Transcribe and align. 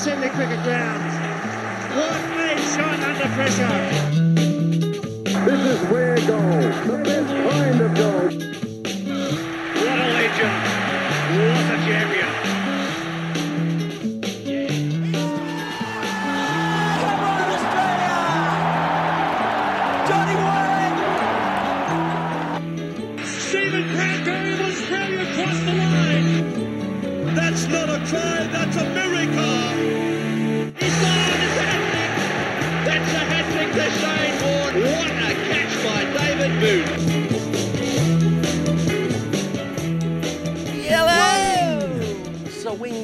Sydney 0.00 0.30
Cricket 0.30 0.62
Ground. 0.62 1.02
What 1.94 2.14
a 2.40 2.58
shot 2.72 3.00
under 3.00 3.28
pressure. 3.34 3.68
This 5.44 5.60
is 5.60 5.90
where 5.90 6.16
goal. 6.16 6.62
The 6.86 7.02
best 7.04 7.28
kind 7.28 7.80
of 7.82 7.94
goal. 7.94 8.28
What 9.76 9.98
a 9.98 10.08
legend. 10.16 10.62
What 11.36 11.66
a 11.68 11.84
champion. 11.84 12.19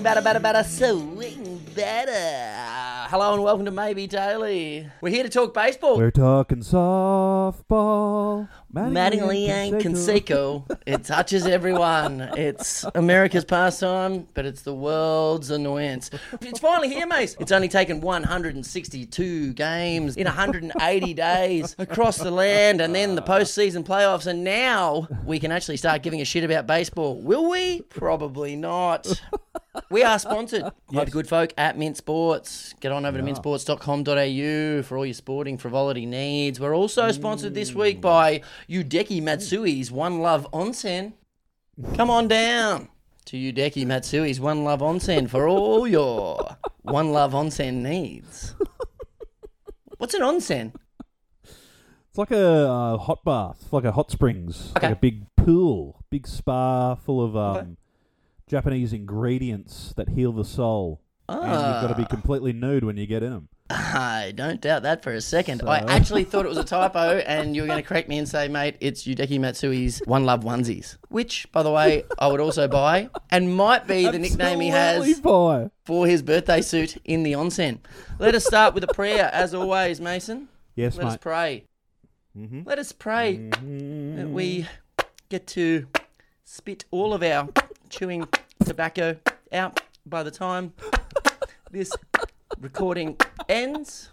Swing 0.06 0.14
batter, 0.14 0.24
batter, 0.24 0.38
batter, 0.38 0.62
swing 0.62 1.60
batter. 1.74 3.08
Hello 3.10 3.34
and 3.34 3.42
welcome 3.42 3.64
to 3.64 3.72
Maybe 3.72 4.06
Daily. 4.06 4.88
We're 5.00 5.10
here 5.10 5.24
to 5.24 5.28
talk 5.28 5.52
baseball. 5.52 5.96
We're 5.96 6.12
talking 6.12 6.58
softball. 6.58 8.48
Mattingly 8.72 9.48
and 9.48 9.74
Canseco. 9.76 10.70
It 10.86 11.02
touches 11.02 11.46
everyone. 11.46 12.20
It's 12.36 12.84
America's 12.94 13.44
pastime, 13.44 14.28
but 14.34 14.46
it's 14.46 14.62
the 14.62 14.74
world's 14.74 15.50
annoyance. 15.50 16.10
It's 16.40 16.60
finally 16.60 16.88
here, 16.88 17.06
Mase. 17.06 17.36
It's 17.40 17.50
only 17.50 17.68
taken 17.68 18.00
162 18.00 19.54
games 19.54 20.16
in 20.16 20.26
180 20.26 21.14
days 21.14 21.74
across 21.78 22.18
the 22.18 22.30
land, 22.30 22.80
and 22.80 22.94
then 22.94 23.16
the 23.16 23.22
postseason 23.22 23.82
playoffs, 23.84 24.26
and 24.26 24.44
now 24.44 25.08
we 25.24 25.40
can 25.40 25.50
actually 25.50 25.78
start 25.78 26.02
giving 26.02 26.20
a 26.20 26.24
shit 26.24 26.44
about 26.44 26.68
baseball. 26.68 27.20
Will 27.20 27.48
we? 27.50 27.80
Probably 27.82 28.54
not. 28.54 29.20
We 29.90 30.02
are 30.02 30.18
sponsored 30.18 30.64
by 30.92 31.04
the 31.04 31.10
good 31.10 31.28
folk 31.28 31.52
at 31.56 31.76
Mint 31.78 31.96
Sports. 31.96 32.74
Get 32.80 32.92
on 32.92 33.04
over 33.04 33.18
to 33.18 33.24
mintsports.com.au 33.24 34.82
for 34.82 34.96
all 34.98 35.04
your 35.06 35.14
sporting 35.14 35.58
frivolity 35.58 36.06
needs. 36.06 36.58
We're 36.60 36.74
also 36.76 37.10
sponsored 37.12 37.54
this 37.54 37.74
week 37.74 38.00
by 38.00 38.42
Hideki 38.68 39.22
Matsui's 39.22 39.90
One 39.90 40.20
Love 40.20 40.46
Onsen. 40.52 41.12
Come 41.94 42.10
on 42.10 42.28
down 42.28 42.88
to 43.26 43.36
Hideki 43.36 43.84
Matsui's 43.86 44.40
One 44.40 44.64
Love 44.64 44.80
Onsen 44.80 45.28
for 45.28 45.48
all 45.48 45.86
your 45.86 46.56
One 46.82 47.12
Love 47.12 47.32
Onsen 47.32 47.82
needs. 47.82 48.54
What's 49.98 50.14
an 50.14 50.22
onsen? 50.22 50.72
It's 51.44 52.18
like 52.18 52.30
a 52.30 52.68
uh, 52.68 52.96
hot 52.98 53.24
bath, 53.24 53.58
it's 53.62 53.72
like 53.72 53.84
a 53.84 53.92
hot 53.92 54.10
springs, 54.10 54.72
Okay. 54.76 54.88
like 54.88 54.96
a 54.96 55.00
big 55.00 55.26
pool, 55.36 56.02
big 56.10 56.26
spa 56.26 56.94
full 56.94 57.22
of 57.22 57.36
um, 57.36 57.76
Japanese 58.50 58.92
ingredients 58.92 59.92
that 59.96 60.10
heal 60.10 60.32
the 60.32 60.44
soul. 60.44 61.00
And 61.28 61.42
you've 61.42 61.50
got 61.82 61.88
to 61.88 61.96
be 61.96 62.04
completely 62.04 62.52
nude 62.52 62.84
when 62.84 62.96
you 62.96 63.06
get 63.06 63.24
in 63.24 63.30
them. 63.32 63.48
I 63.68 64.32
don't 64.36 64.60
doubt 64.60 64.84
that 64.84 65.02
for 65.02 65.12
a 65.12 65.20
second. 65.20 65.62
I 65.66 65.78
actually 65.78 66.22
thought 66.22 66.44
it 66.46 66.48
was 66.48 66.56
a 66.58 66.62
typo, 66.76 67.16
and 67.18 67.56
you 67.56 67.62
were 67.62 67.66
going 67.66 67.82
to 67.82 67.88
correct 67.88 68.08
me 68.08 68.18
and 68.18 68.28
say, 68.28 68.46
mate, 68.46 68.76
it's 68.78 69.02
Hideki 69.02 69.40
Matsui's 69.40 70.00
One 70.04 70.24
Love 70.24 70.44
onesies, 70.44 70.96
which, 71.08 71.50
by 71.50 71.64
the 71.64 71.72
way, 71.72 72.04
I 72.20 72.28
would 72.28 72.38
also 72.38 72.68
buy, 72.68 73.10
and 73.30 73.56
might 73.56 73.88
be 73.88 74.04
the 74.08 74.20
nickname 74.20 74.60
he 74.60 74.68
has 74.68 75.18
Boy. 75.18 75.68
for 75.84 76.06
his 76.06 76.22
birthday 76.22 76.60
suit 76.60 76.96
in 77.04 77.24
the 77.24 77.32
onsen. 77.32 77.78
Let 78.20 78.36
us 78.36 78.46
start 78.46 78.72
with 78.74 78.84
a 78.84 78.94
prayer, 78.94 79.28
as 79.32 79.52
always, 79.52 80.00
Mason. 80.00 80.46
Yes, 80.76 80.96
Let 80.96 81.06
us 81.08 81.12
mate. 81.14 81.20
pray. 81.22 81.64
Mhm. 82.38 82.64
Let 82.64 82.78
us 82.78 82.92
pray 82.92 83.48
that 83.50 84.28
we 84.30 84.68
get 85.28 85.48
to 85.48 85.88
spit 86.44 86.84
all 86.92 87.12
of 87.12 87.24
our 87.24 87.48
chewing 87.96 88.28
tobacco 88.62 89.16
out 89.52 89.80
by 90.04 90.22
the 90.22 90.30
time 90.30 90.70
this 91.70 91.90
recording 92.60 93.16
ends. 93.48 94.10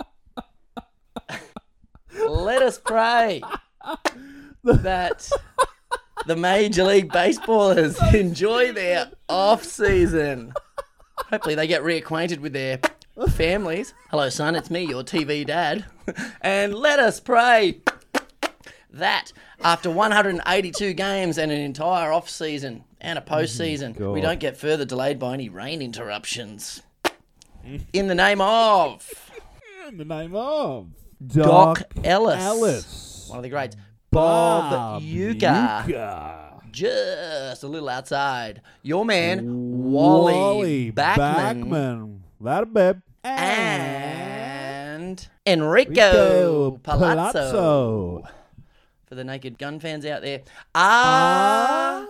Let 2.25 2.61
us 2.61 2.79
pray 2.79 3.41
that 4.63 5.29
the 6.25 6.35
Major 6.37 6.85
League 6.85 7.11
Baseballers 7.11 8.13
enjoy 8.13 8.71
their 8.71 9.11
off 9.27 9.65
season. 9.65 10.53
Hopefully, 11.17 11.55
they 11.55 11.67
get 11.67 11.83
reacquainted 11.83 12.39
with 12.39 12.53
their 12.53 12.79
families. 13.31 13.93
Hello, 14.11 14.29
son, 14.29 14.55
it's 14.55 14.71
me, 14.71 14.83
your 14.85 15.03
TV 15.03 15.45
dad. 15.45 15.83
And 16.39 16.73
let 16.73 16.99
us 16.99 17.19
pray 17.19 17.81
that 18.91 19.33
after 19.61 19.91
182 19.91 20.93
games 20.93 21.37
and 21.37 21.51
an 21.51 21.59
entire 21.59 22.13
off 22.13 22.29
season 22.29 22.85
and 23.03 23.19
a 23.19 23.21
postseason, 23.21 23.97
we 24.13 24.21
don't 24.21 24.39
get 24.39 24.57
further 24.57 24.85
delayed 24.85 25.19
by 25.19 25.33
any 25.33 25.49
rain 25.49 25.81
interruptions. 25.81 26.81
In 27.93 28.07
the 28.07 28.15
name 28.15 28.41
of 28.41 29.09
In 29.87 29.97
the 29.97 30.05
name 30.05 30.35
of 30.35 30.87
Doc 31.25 31.83
Ellis. 32.03 32.41
Ellis. 32.41 33.25
one 33.29 33.39
of 33.39 33.43
the 33.43 33.49
greats, 33.49 33.75
Bob, 34.09 35.01
Uecker, 35.01 35.83
Uecker. 35.85 36.71
just 36.71 37.63
a 37.63 37.67
little 37.67 37.89
outside, 37.89 38.61
your 38.81 39.05
man, 39.05 39.91
Wally, 39.91 40.91
Backman, 40.91 41.63
Backman. 41.65 42.19
That 42.41 42.63
a 42.63 42.65
babe. 42.65 42.97
and 43.23 45.27
Enrico 45.45 45.91
Rico 45.91 46.71
Palazzo. 46.83 47.39
Palazzo. 47.39 48.23
For 49.05 49.15
the 49.15 49.23
naked 49.23 49.57
gun 49.57 49.79
fans 49.79 50.05
out 50.05 50.21
there, 50.21 50.41
ah, 50.75 52.05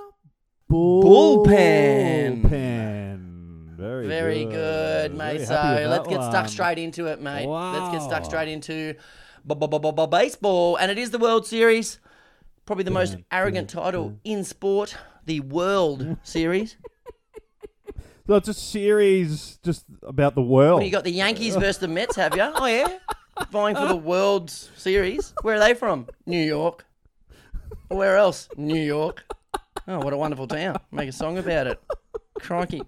Bullpen. 0.74 2.42
Bullpen. 2.42 2.42
Bullpen. 2.42 3.78
Very, 3.78 4.08
very 4.08 4.46
good, 4.46 5.12
Very 5.14 5.34
mate. 5.38 5.48
happy 5.48 5.84
So 5.84 5.90
let's 5.90 6.08
get 6.08 6.22
stuck 6.24 6.34
one. 6.34 6.48
straight 6.48 6.78
into 6.80 7.06
it, 7.08 7.22
mate. 7.22 7.46
Let's 7.48 7.92
get 7.92 8.02
stuck 8.02 8.26
straight 8.26 8.48
into 8.48 8.96
baseball, 9.46 10.78
and 10.78 10.90
it 10.92 10.98
is 10.98 11.12
the 11.12 11.20
World 11.20 11.46
Series, 11.46 12.00
probably 12.66 12.86
the 12.86 12.92
most 12.92 13.18
arrogant 13.32 13.70
title 13.70 14.18
in 14.24 14.44
sport, 14.44 14.98
the 15.26 15.42
World 15.42 16.18
Series. 16.24 16.76
So 18.26 18.36
it's 18.36 18.48
a 18.48 18.54
series 18.56 19.60
just 19.64 19.86
about 20.02 20.34
the 20.34 20.42
world. 20.42 20.80
What 20.80 20.86
you 20.86 20.92
got? 20.92 21.04
The 21.04 21.12
Yankees 21.12 21.56
versus 21.56 21.78
the 21.78 21.88
Mets, 21.88 22.16
have 22.16 22.36
you? 22.36 22.42
Oh 22.42 22.66
yeah, 22.66 22.98
vying 23.52 23.76
for 23.76 23.88
the 23.88 23.96
World 23.98 24.50
Series. 24.50 25.34
Where 25.44 25.58
are 25.58 25.60
they 25.60 25.76
from? 25.76 26.08
New 26.26 26.42
York. 26.44 26.86
Where 27.90 28.18
else? 28.18 28.48
New 28.58 28.82
York. 28.82 29.24
Oh, 29.88 30.00
what 30.00 30.14
a 30.14 30.18
wonderful 30.18 30.48
town. 30.48 30.78
Make 30.92 31.10
a 31.10 31.12
song 31.12 31.38
about 31.38 31.68
it. 31.68 31.80
Crikey. 32.40 32.82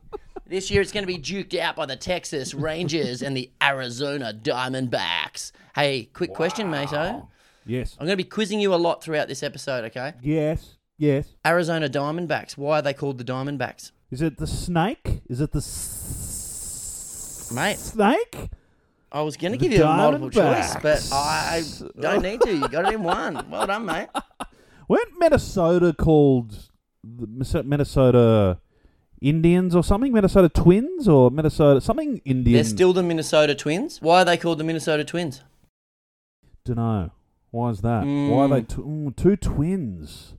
This 0.47 0.69
year 0.71 0.81
it's 0.81 0.91
going 0.91 1.03
to 1.03 1.07
be 1.07 1.17
duked 1.17 1.57
out 1.59 1.75
by 1.75 1.85
the 1.85 1.95
Texas 1.95 2.53
Rangers 2.53 3.21
and 3.21 3.35
the 3.35 3.51
Arizona 3.61 4.31
Diamondbacks. 4.33 5.51
Hey, 5.75 6.09
quick 6.13 6.33
question, 6.33 6.69
Mato. 6.69 6.95
Eh? 6.97 7.19
Yes. 7.65 7.97
I'm 7.99 8.05
going 8.05 8.17
to 8.17 8.23
be 8.23 8.29
quizzing 8.29 8.59
you 8.61 8.73
a 8.73 8.77
lot 8.77 9.03
throughout 9.03 9.27
this 9.27 9.43
episode, 9.43 9.83
okay? 9.85 10.13
Yes. 10.21 10.75
Yes. 10.97 11.35
Arizona 11.45 11.89
Diamondbacks. 11.89 12.57
Why 12.57 12.79
are 12.79 12.81
they 12.81 12.93
called 12.93 13.17
the 13.17 13.23
Diamondbacks? 13.25 13.91
Is 14.11 14.21
it 14.21 14.37
the 14.37 14.47
snake? 14.47 15.21
Is 15.27 15.41
it 15.41 15.51
the 15.51 15.57
s- 15.57 17.51
Mate. 17.53 17.77
snake? 17.77 18.49
I 19.11 19.21
was 19.21 19.35
going 19.35 19.51
to 19.53 19.57
give 19.57 19.71
you 19.71 19.83
a 19.83 19.97
multiple 19.97 20.29
choice, 20.29 20.75
but 20.81 21.07
I 21.11 21.63
don't 21.99 22.21
need 22.21 22.41
to. 22.41 22.53
You 22.55 22.67
got 22.67 22.85
it 22.85 22.93
in 22.95 23.03
one. 23.03 23.49
Well 23.49 23.65
done, 23.67 23.85
mate. 23.85 24.07
Weren't 24.87 25.19
Minnesota 25.19 25.93
called 25.93 26.69
the 27.03 27.27
Minnesota 27.63 28.59
Indians 29.21 29.75
or 29.75 29.83
something? 29.83 30.11
Minnesota 30.13 30.49
Twins 30.49 31.07
or 31.07 31.31
Minnesota 31.31 31.81
something 31.81 32.21
Indian? 32.25 32.53
They're 32.55 32.63
still 32.63 32.93
the 32.93 33.03
Minnesota 33.03 33.55
Twins. 33.55 34.01
Why 34.01 34.21
are 34.21 34.25
they 34.25 34.37
called 34.37 34.57
the 34.59 34.63
Minnesota 34.63 35.03
Twins? 35.03 35.41
Don't 36.65 36.77
know. 36.77 37.11
Why 37.51 37.69
is 37.69 37.81
that? 37.81 38.03
Why 38.03 38.43
are 38.43 38.47
they 38.49 38.61
Mm. 38.61 38.67
tw- 38.67 38.79
ooh, 38.79 39.13
two 39.15 39.35
twins? 39.35 40.33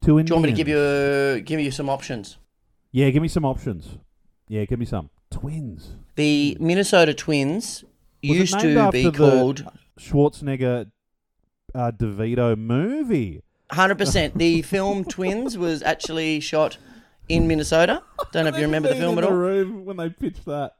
Two 0.00 0.18
Indians. 0.18 0.28
Do 0.28 0.30
you 0.30 0.34
want 0.36 0.44
me 0.46 0.50
to 0.52 0.56
give 0.56 0.68
you 0.68 0.78
a, 0.78 1.40
give 1.40 1.60
you 1.60 1.70
some 1.70 1.88
options? 1.88 2.38
Yeah, 2.92 3.10
give 3.10 3.22
me 3.22 3.28
some 3.28 3.44
options. 3.44 3.98
Yeah, 4.48 4.64
give 4.64 4.78
me 4.78 4.86
some 4.86 5.10
twins. 5.30 5.96
The 6.14 6.56
Minnesota 6.60 7.12
Twins 7.14 7.84
Was 8.22 8.38
used 8.38 8.60
to 8.60 8.90
be 8.90 9.02
the- 9.04 9.12
called 9.12 9.66
Schwarzenegger, 9.98 10.90
uh, 11.74 11.90
DeVito 11.92 12.56
movie. 12.56 13.42
100%. 13.70 14.34
The 14.34 14.62
film 14.62 15.04
Twins 15.04 15.58
was 15.58 15.82
actually 15.82 16.40
shot 16.40 16.78
in 17.28 17.48
Minnesota. 17.48 18.02
Don't 18.32 18.44
know 18.44 18.50
if 18.50 18.56
you 18.56 18.62
remember 18.62 18.88
the 18.88 18.96
film 18.96 19.18
in 19.18 19.24
at 19.24 19.28
the 19.28 19.30
all. 19.30 19.36
room 19.36 19.84
when 19.84 19.96
they 19.96 20.08
pitched 20.08 20.44
that. 20.46 20.74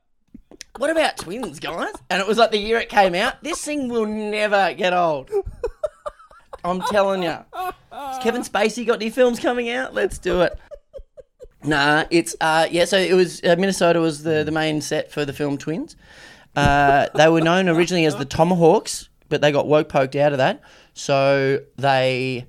What 0.78 0.90
about 0.90 1.16
Twins, 1.16 1.58
guys? 1.58 1.92
And 2.10 2.20
it 2.20 2.26
was 2.28 2.38
like 2.38 2.50
the 2.50 2.58
year 2.58 2.78
it 2.78 2.88
came 2.88 3.14
out. 3.14 3.42
This 3.42 3.64
thing 3.64 3.88
will 3.88 4.06
never 4.06 4.74
get 4.74 4.92
old. 4.92 5.30
I'm 6.64 6.80
telling 6.82 7.22
you. 7.22 7.38
Has 7.92 8.22
Kevin 8.22 8.42
Spacey 8.42 8.86
got 8.86 8.98
new 8.98 9.10
films 9.10 9.40
coming 9.40 9.70
out? 9.70 9.94
Let's 9.94 10.18
do 10.18 10.42
it. 10.42 10.58
Nah, 11.64 12.04
it's 12.10 12.36
uh 12.40 12.68
yeah. 12.70 12.84
So 12.84 12.98
it 12.98 13.14
was 13.14 13.42
uh, 13.42 13.56
Minnesota 13.58 14.00
was 14.00 14.22
the 14.22 14.44
the 14.44 14.52
main 14.52 14.80
set 14.80 15.10
for 15.10 15.24
the 15.24 15.32
film 15.32 15.56
Twins. 15.58 15.96
Uh, 16.54 17.08
they 17.14 17.28
were 17.28 17.40
known 17.40 17.68
originally 17.68 18.06
as 18.06 18.16
the 18.16 18.24
Tomahawks, 18.24 19.08
but 19.28 19.40
they 19.40 19.52
got 19.52 19.66
woke 19.66 19.88
poked 19.88 20.16
out 20.16 20.32
of 20.32 20.38
that. 20.38 20.62
So 20.94 21.60
they 21.76 22.46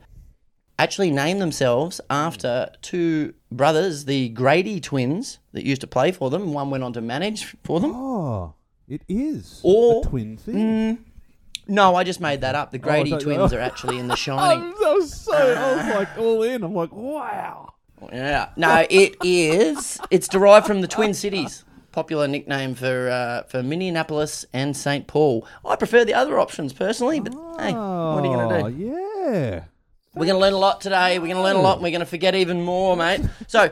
actually 0.79 1.11
named 1.11 1.41
themselves 1.41 1.99
after 2.09 2.69
two 2.81 3.33
brothers, 3.51 4.05
the 4.05 4.29
Grady 4.29 4.79
twins 4.79 5.39
that 5.53 5.65
used 5.65 5.81
to 5.81 5.87
play 5.87 6.11
for 6.11 6.29
them. 6.29 6.53
One 6.53 6.69
went 6.69 6.83
on 6.83 6.93
to 6.93 7.01
manage 7.01 7.55
for 7.63 7.79
them. 7.79 7.91
Oh, 7.95 8.53
it 8.87 9.01
is 9.07 9.59
Or- 9.63 10.01
a 10.05 10.09
twin 10.09 10.37
thing. 10.37 11.03
No, 11.69 11.95
I 11.95 12.03
just 12.05 12.21
made 12.21 12.41
that 12.41 12.55
up. 12.55 12.71
The 12.71 12.77
Grady 12.77 13.09
that- 13.11 13.21
twins 13.21 13.51
are 13.51 13.59
actually 13.59 13.99
in 13.99 14.07
The 14.07 14.15
Shining. 14.25 14.63
I 14.63 14.93
was 14.93 15.13
so 15.13 15.33
I 15.33 15.75
was 15.75 15.95
like 15.95 16.17
all 16.17 16.43
in. 16.43 16.63
I'm 16.63 16.73
like, 16.73 16.93
wow. 16.93 17.73
Yeah. 18.13 18.49
No, 18.55 18.85
it 18.89 19.15
is. 19.23 19.99
It's 20.11 20.27
derived 20.27 20.65
from 20.67 20.81
the 20.81 20.87
Twin 20.87 21.13
Cities. 21.13 21.65
Popular 21.91 22.27
nickname 22.27 22.75
for 22.75 23.09
uh, 23.09 23.43
for 23.49 23.63
Minneapolis 23.63 24.45
and 24.53 24.77
St. 24.77 25.07
Paul. 25.07 25.45
I 25.65 25.75
prefer 25.75 26.05
the 26.05 26.13
other 26.13 26.39
options 26.39 26.71
personally, 26.71 27.19
but 27.19 27.33
hey, 27.33 27.73
what 27.73 27.77
are 27.77 28.25
you 28.25 28.31
going 28.33 28.49
to 28.49 28.65
Oh, 28.65 28.69
do? 28.69 28.77
yeah. 28.77 29.63
We're 30.17 30.25
going 30.25 30.35
to 30.35 30.39
learn 30.39 30.53
a 30.53 30.57
lot 30.57 30.81
today. 30.81 31.19
We're 31.19 31.25
going 31.27 31.37
to 31.37 31.43
learn 31.43 31.55
a 31.55 31.61
lot 31.61 31.73
and 31.75 31.83
we're 31.83 31.91
going 31.91 31.99
to 31.99 32.05
forget 32.05 32.33
even 32.35 32.61
more, 32.63 32.97
mate. 32.97 33.21
So, 33.47 33.59
I 33.61 33.69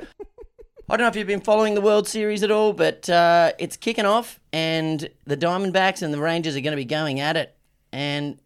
don't 0.89 1.00
know 1.00 1.07
if 1.07 1.15
you've 1.15 1.25
been 1.27 1.42
following 1.42 1.74
the 1.74 1.81
World 1.81 2.07
Series 2.07 2.44
at 2.44 2.51
all, 2.51 2.71
but 2.74 3.09
uh, 3.09 3.53
it's 3.57 3.75
kicking 3.77 4.06
off 4.06 4.39
and 4.53 5.09
the 5.25 5.36
Diamondbacks 5.36 6.01
and 6.03 6.13
the 6.13 6.19
Rangers 6.19 6.56
are 6.56 6.62
going 6.62 6.71
to 6.74 6.77
be 6.77 6.86
going 6.86 7.19
at 7.19 7.36
it. 7.36 7.56
And 7.92 8.38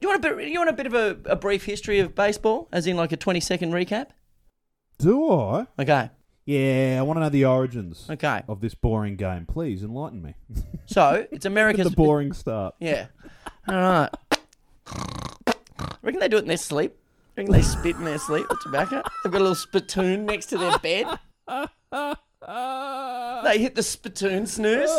you 0.00 0.08
want 0.08 0.24
a 0.24 0.34
bit, 0.36 0.48
you 0.48 0.58
want 0.58 0.70
a 0.70 0.74
bit 0.74 0.86
of 0.86 0.94
a, 0.94 1.16
a 1.26 1.36
brief 1.36 1.64
history 1.64 1.98
of 1.98 2.14
baseball, 2.14 2.68
as 2.72 2.86
in 2.86 2.96
like 2.96 3.10
a 3.12 3.16
20 3.16 3.40
second 3.40 3.72
recap? 3.72 4.06
Do 4.98 5.30
I? 5.30 5.66
Okay. 5.78 6.10
Yeah, 6.46 6.96
I 6.98 7.02
want 7.02 7.16
to 7.16 7.20
know 7.20 7.28
the 7.28 7.44
origins 7.44 8.06
Okay. 8.08 8.42
of 8.48 8.60
this 8.60 8.74
boring 8.74 9.16
game. 9.16 9.46
Please 9.46 9.82
enlighten 9.82 10.22
me. 10.22 10.34
So, 10.86 11.26
it's 11.30 11.44
America's. 11.46 11.88
the 11.90 11.96
boring 11.96 12.32
start. 12.32 12.74
Yeah. 12.80 13.06
All 13.68 13.74
right. 13.74 14.08
Reckon 16.02 16.20
they 16.20 16.28
do 16.28 16.36
it 16.36 16.42
in 16.42 16.48
their 16.48 16.56
sleep. 16.56 16.96
Reckon 17.36 17.52
they 17.52 17.62
spit 17.62 17.96
in 17.96 18.04
their 18.04 18.18
sleep 18.18 18.46
with 18.48 18.60
tobacco. 18.60 19.02
They've 19.22 19.32
got 19.32 19.38
a 19.40 19.44
little 19.44 19.54
spittoon 19.54 20.26
next 20.26 20.46
to 20.46 20.58
their 20.58 20.78
bed. 20.78 21.06
They 23.44 23.58
hit 23.58 23.74
the 23.74 23.82
spittoon 23.82 24.46
snooze. 24.46 24.90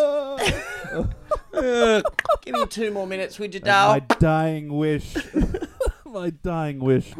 Ugh. 1.53 2.03
give 2.43 2.53
me 2.53 2.65
two 2.67 2.91
more 2.91 3.07
minutes, 3.07 3.39
would 3.39 3.53
you, 3.53 3.59
Dale? 3.59 3.87
My 3.89 3.99
Dale? 3.99 4.17
dying 4.19 4.73
wish. 4.73 5.15
My 6.05 6.29
dying 6.29 6.79
wish. 6.79 7.13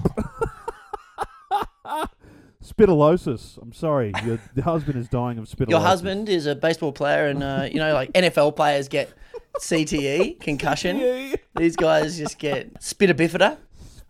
Spitalosis. 2.64 3.58
I'm 3.62 3.74
sorry. 3.74 4.14
Your 4.24 4.40
husband 4.64 4.98
is 4.98 5.08
dying 5.08 5.38
of 5.38 5.46
spitalosis. 5.46 5.70
Your 5.70 5.80
husband 5.80 6.30
is 6.30 6.46
a 6.46 6.56
baseball 6.56 6.92
player, 6.92 7.28
and 7.28 7.44
uh, 7.44 7.68
you 7.72 7.80
know, 7.80 7.94
like 7.94 8.12
NFL 8.14 8.56
players 8.56 8.88
get 8.88 9.12
CTE, 9.60 10.40
concussion. 10.40 11.00
Yeah. 11.12 11.36
These 11.56 11.76
guys 11.76 12.18
just 12.18 12.40
get 12.40 12.76
spitabifida. 12.76 13.58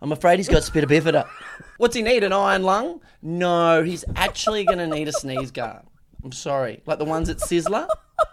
I'm 0.02 0.10
afraid 0.10 0.38
he's 0.40 0.48
got 0.48 0.62
spitabifida. 0.62 1.28
What's 1.78 1.94
he 1.94 2.02
need? 2.02 2.24
An 2.24 2.32
iron 2.32 2.64
lung? 2.64 3.00
No, 3.22 3.84
he's 3.84 4.04
actually 4.16 4.64
going 4.64 4.78
to 4.78 4.86
need 4.88 5.06
a 5.06 5.12
sneeze 5.12 5.52
guard. 5.52 5.82
I'm 6.24 6.32
sorry. 6.32 6.82
Like 6.86 6.98
the 6.98 7.04
ones 7.04 7.28
at 7.28 7.38
Sizzler 7.38 7.86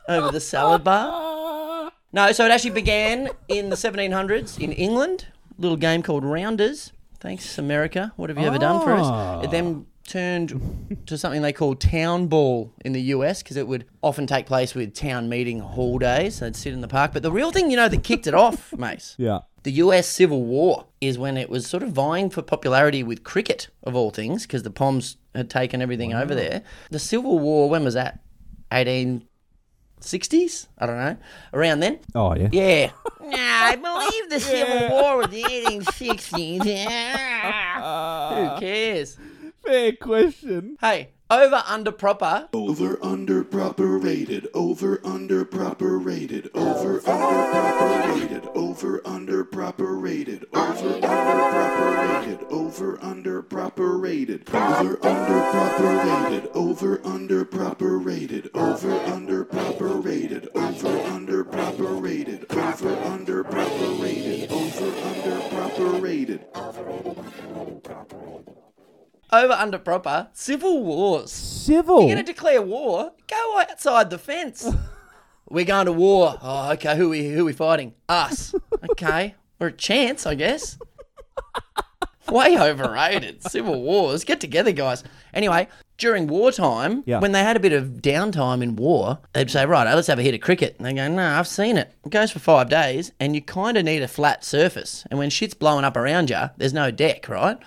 over 0.07 0.31
the 0.31 0.39
salad 0.39 0.83
bar. 0.83 1.91
No, 2.11 2.31
so 2.31 2.45
it 2.45 2.51
actually 2.51 2.71
began 2.71 3.29
in 3.47 3.69
the 3.69 3.75
1700s 3.75 4.59
in 4.59 4.71
England. 4.71 5.27
A 5.57 5.61
little 5.61 5.77
game 5.77 6.01
called 6.01 6.25
Rounders. 6.25 6.91
Thanks, 7.19 7.57
America. 7.59 8.13
What 8.15 8.29
have 8.29 8.39
you 8.39 8.45
ever 8.45 8.57
done 8.57 8.81
for 8.83 8.93
us? 8.93 9.05
Ah. 9.05 9.41
It 9.41 9.51
then 9.51 9.85
turned 10.07 10.97
to 11.05 11.17
something 11.19 11.43
they 11.43 11.53
call 11.53 11.75
town 11.75 12.25
ball 12.27 12.73
in 12.83 12.93
the 12.93 13.01
US 13.13 13.43
because 13.43 13.57
it 13.57 13.67
would 13.67 13.85
often 14.01 14.25
take 14.25 14.47
place 14.47 14.73
with 14.73 14.95
town 14.95 15.29
meeting 15.29 15.59
hall 15.59 15.99
days. 15.99 16.39
They'd 16.39 16.55
sit 16.55 16.73
in 16.73 16.81
the 16.81 16.87
park. 16.87 17.13
But 17.13 17.21
the 17.21 17.31
real 17.31 17.51
thing, 17.51 17.69
you 17.69 17.77
know, 17.77 17.87
that 17.87 18.03
kicked 18.03 18.25
it 18.25 18.33
off, 18.33 18.75
Mase, 18.75 19.15
Yeah. 19.19 19.39
The 19.63 19.71
US 19.73 20.07
Civil 20.07 20.43
War 20.43 20.85
is 21.01 21.17
when 21.17 21.37
it 21.37 21.49
was 21.49 21.67
sort 21.67 21.83
of 21.83 21.91
vying 21.91 22.29
for 22.29 22.41
popularity 22.41 23.03
with 23.03 23.23
cricket, 23.23 23.69
of 23.83 23.95
all 23.95 24.11
things, 24.11 24.43
because 24.43 24.63
the 24.63 24.69
Poms 24.71 25.17
had 25.35 25.49
taken 25.49 25.81
everything 25.81 26.13
over 26.13 26.33
there. 26.35 26.63
The 26.91 26.99
Civil 26.99 27.39
War, 27.39 27.69
when 27.69 27.83
was 27.83 27.93
that? 27.93 28.19
1860s? 28.71 30.67
I 30.77 30.85
don't 30.85 30.97
know. 30.97 31.17
Around 31.53 31.79
then? 31.81 31.99
Oh 32.15 32.35
yeah. 32.35 32.49
Yeah. 32.51 32.91
nah, 33.21 33.37
I 33.37 33.75
believe 33.75 34.29
the 34.29 34.39
Civil 34.39 34.89
War 34.89 35.17
was 35.17 35.29
the 35.29 35.43
1860s. 35.43 36.65
Yeah. 36.65 38.53
Who 38.53 38.59
cares? 38.59 39.17
Fair 39.63 39.93
question. 39.93 40.77
Hey, 40.79 41.09
over 41.29 41.63
under 41.67 41.91
proper. 41.91 42.49
Over 42.53 42.97
under 43.03 43.43
proper 43.43 43.97
rated. 43.99 44.47
Over 44.53 44.99
under 45.05 45.45
proper 45.45 45.97
rated. 45.97 46.49
Over 46.55 47.01
under 47.07 47.43
proper 47.53 48.19
rated. 48.19 48.45
Over 48.55 49.01
under 49.05 49.43
proper 49.43 49.95
rated. 49.95 50.45
Over 50.53 50.87
under 51.03 51.03
proper 51.03 51.97
rated. 52.17 52.43
Over 52.49 53.03
under 53.03 53.41
proper 53.43 53.97
rated. 53.97 54.49
Over 54.49 55.05
under 55.05 55.43
proper 55.43 55.97
rated. 55.97 56.49
Over 56.55 57.05
under 57.05 57.45
proper 57.45 57.97
rated. 57.97 58.49
Over 58.55 58.99
under 59.05 59.45
proper 59.45 59.87
rated. 59.97 60.49
Over 60.55 60.89
under 61.05 61.43
proper 61.43 61.93
rated. 61.93 62.45
Over 62.49 62.89
under 63.05 63.43
proper 63.43 63.89
rated. 63.93 64.51
Over 64.51 65.07
under 65.07 65.43
proper 65.43 65.85
rated. 66.01 66.45
Over 66.55 66.89
under 66.89 67.79
proper. 67.81 68.68
Over 69.31 69.53
under 69.53 69.77
proper 69.77 70.27
civil 70.33 70.83
Wars. 70.83 71.31
Civil. 71.31 71.99
You're 72.01 72.15
going 72.15 72.25
to 72.25 72.33
declare 72.33 72.61
war? 72.61 73.11
Go 73.27 73.59
outside 73.61 74.09
the 74.09 74.17
fence. 74.17 74.67
We're 75.49 75.65
going 75.65 75.85
to 75.87 75.91
war. 75.93 76.37
Oh, 76.41 76.71
okay. 76.73 76.95
Who 76.97 77.09
we 77.09 77.27
who 77.29 77.45
we 77.45 77.53
fighting? 77.53 77.93
Us. 78.07 78.53
Okay. 78.91 79.35
We're 79.59 79.67
a 79.67 79.71
chance, 79.73 80.25
I 80.25 80.35
guess. 80.35 80.77
Way 82.29 82.57
overrated. 82.59 83.41
Civil 83.43 83.81
wars. 83.81 84.23
Get 84.23 84.39
together, 84.39 84.71
guys. 84.71 85.03
Anyway, 85.33 85.67
during 85.97 86.27
wartime, 86.27 87.03
Yeah. 87.05 87.19
when 87.19 87.31
they 87.33 87.41
had 87.43 87.57
a 87.57 87.59
bit 87.59 87.73
of 87.73 88.01
downtime 88.01 88.61
in 88.63 88.75
war, 88.77 89.17
they'd 89.33 89.49
say, 89.51 89.65
right, 89.65 89.83
let's 89.93 90.07
have 90.07 90.19
a 90.19 90.21
hit 90.23 90.33
of 90.35 90.41
cricket. 90.41 90.75
And 90.77 90.85
they 90.85 90.93
go, 90.93 91.07
no, 91.09 91.23
I've 91.25 91.47
seen 91.47 91.75
it. 91.75 91.91
It 92.05 92.11
goes 92.11 92.31
for 92.31 92.39
five 92.39 92.69
days, 92.69 93.11
and 93.19 93.35
you 93.35 93.41
kind 93.41 93.77
of 93.77 93.83
need 93.83 94.01
a 94.03 94.07
flat 94.07 94.45
surface. 94.45 95.05
And 95.09 95.17
when 95.19 95.29
shit's 95.31 95.55
blowing 95.55 95.83
up 95.83 95.97
around 95.97 96.29
you, 96.29 96.49
there's 96.57 96.73
no 96.73 96.91
deck, 96.91 97.27
right? 97.27 97.57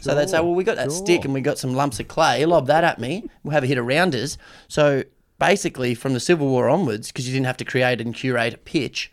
So 0.00 0.14
they'd 0.14 0.28
say, 0.28 0.40
well, 0.40 0.54
we 0.54 0.64
got 0.64 0.76
that 0.76 0.92
stick 0.92 1.24
and 1.24 1.34
we 1.34 1.40
got 1.40 1.58
some 1.58 1.74
lumps 1.74 1.98
of 2.00 2.08
clay. 2.08 2.44
Lob 2.44 2.66
that 2.66 2.84
at 2.84 2.98
me. 2.98 3.28
We'll 3.42 3.52
have 3.52 3.64
a 3.64 3.66
hit 3.66 3.78
of 3.78 3.86
rounders. 3.86 4.38
So 4.68 5.02
basically, 5.38 5.94
from 5.94 6.14
the 6.14 6.20
Civil 6.20 6.48
War 6.48 6.68
onwards, 6.68 7.08
because 7.08 7.26
you 7.26 7.34
didn't 7.34 7.46
have 7.46 7.56
to 7.58 7.64
create 7.64 8.00
and 8.00 8.14
curate 8.14 8.54
a 8.54 8.58
pitch, 8.58 9.10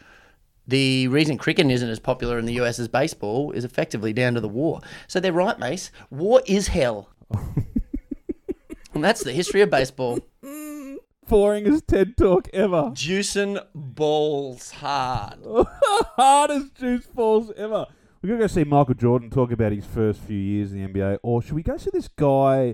the 0.67 1.07
reason 1.07 1.37
cricket 1.37 1.69
isn't 1.69 1.89
as 1.89 1.99
popular 1.99 2.39
in 2.39 2.45
the 2.45 2.53
US 2.53 2.79
as 2.79 2.87
baseball 2.87 3.51
is 3.51 3.63
effectively 3.63 4.13
down 4.13 4.33
to 4.33 4.41
the 4.41 4.47
war. 4.47 4.81
So 5.07 5.19
they're 5.19 5.33
right, 5.33 5.57
Mase. 5.59 5.91
War 6.09 6.41
is 6.45 6.67
hell. 6.67 7.09
and 8.93 9.03
that's 9.03 9.23
the 9.23 9.31
history 9.31 9.61
of 9.61 9.69
baseball. 9.69 10.19
Boringest 11.29 11.87
TED 11.87 12.17
talk 12.17 12.47
ever. 12.53 12.91
Juicing 12.93 13.59
balls 13.73 14.71
hard. 14.71 15.39
Hardest 16.15 16.75
juice 16.75 17.07
balls 17.07 17.51
ever. 17.57 17.87
We're 18.25 18.29
gonna 18.29 18.39
go 18.39 18.47
see 18.47 18.63
Michael 18.63 18.95
Jordan 18.95 19.29
talk 19.29 19.51
about 19.51 19.71
his 19.71 19.85
first 19.85 20.19
few 20.19 20.39
years 20.39 20.73
in 20.73 20.81
the 20.81 20.89
NBA, 20.89 21.19
or 21.21 21.43
should 21.43 21.53
we 21.53 21.61
go 21.61 21.77
see 21.77 21.91
this 21.93 22.07
guy 22.07 22.73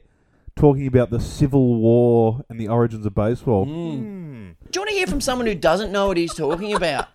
talking 0.56 0.88
about 0.88 1.10
the 1.10 1.20
Civil 1.20 1.76
War 1.76 2.46
and 2.48 2.58
the 2.58 2.70
origins 2.70 3.06
of 3.06 3.14
baseball? 3.14 3.66
Hmm. 3.66 3.98
Hmm. 3.98 4.52
Do 4.72 4.80
you 4.80 4.82
want 4.82 4.90
to 4.92 4.96
hear 4.96 5.08
from 5.08 5.20
someone 5.20 5.48
who 5.48 5.56
doesn't 5.56 5.92
know 5.92 6.08
what 6.08 6.16
he's 6.16 6.34
talking 6.34 6.74
about? 6.74 7.10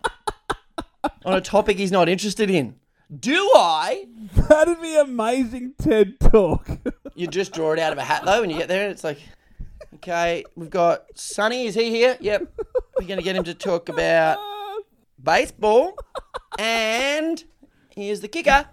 On 1.25 1.33
a 1.33 1.41
topic 1.41 1.79
he's 1.79 1.91
not 1.91 2.11
interested 2.11 2.51
in. 2.51 2.75
Do 3.19 3.53
I? 3.55 4.07
That'd 4.51 4.83
be 4.83 4.97
amazing 4.97 5.73
TED 5.79 6.21
talk. 6.21 6.69
You 7.15 7.27
just 7.27 7.55
draw 7.55 7.73
it 7.73 7.79
out 7.79 7.93
of 7.93 7.99
a 7.99 8.05
hat 8.05 8.27
though 8.27 8.43
when 8.43 8.51
you 8.51 8.59
get 8.59 8.69
there. 8.69 8.91
It's 8.91 9.03
like, 9.03 9.19
okay, 9.95 10.45
we've 10.57 10.69
got 10.69 11.07
Sunny. 11.15 11.65
Is 11.65 11.75
he 11.75 11.89
here? 11.89 12.19
Yep. 12.21 12.53
We're 13.01 13.07
going 13.07 13.19
to 13.19 13.25
get 13.25 13.35
him 13.35 13.45
to 13.45 13.55
talk 13.55 13.89
about 13.89 14.37
baseball. 15.25 15.97
And 16.59 17.43
here's 17.97 18.21
the 18.21 18.29
kicker 18.29 18.67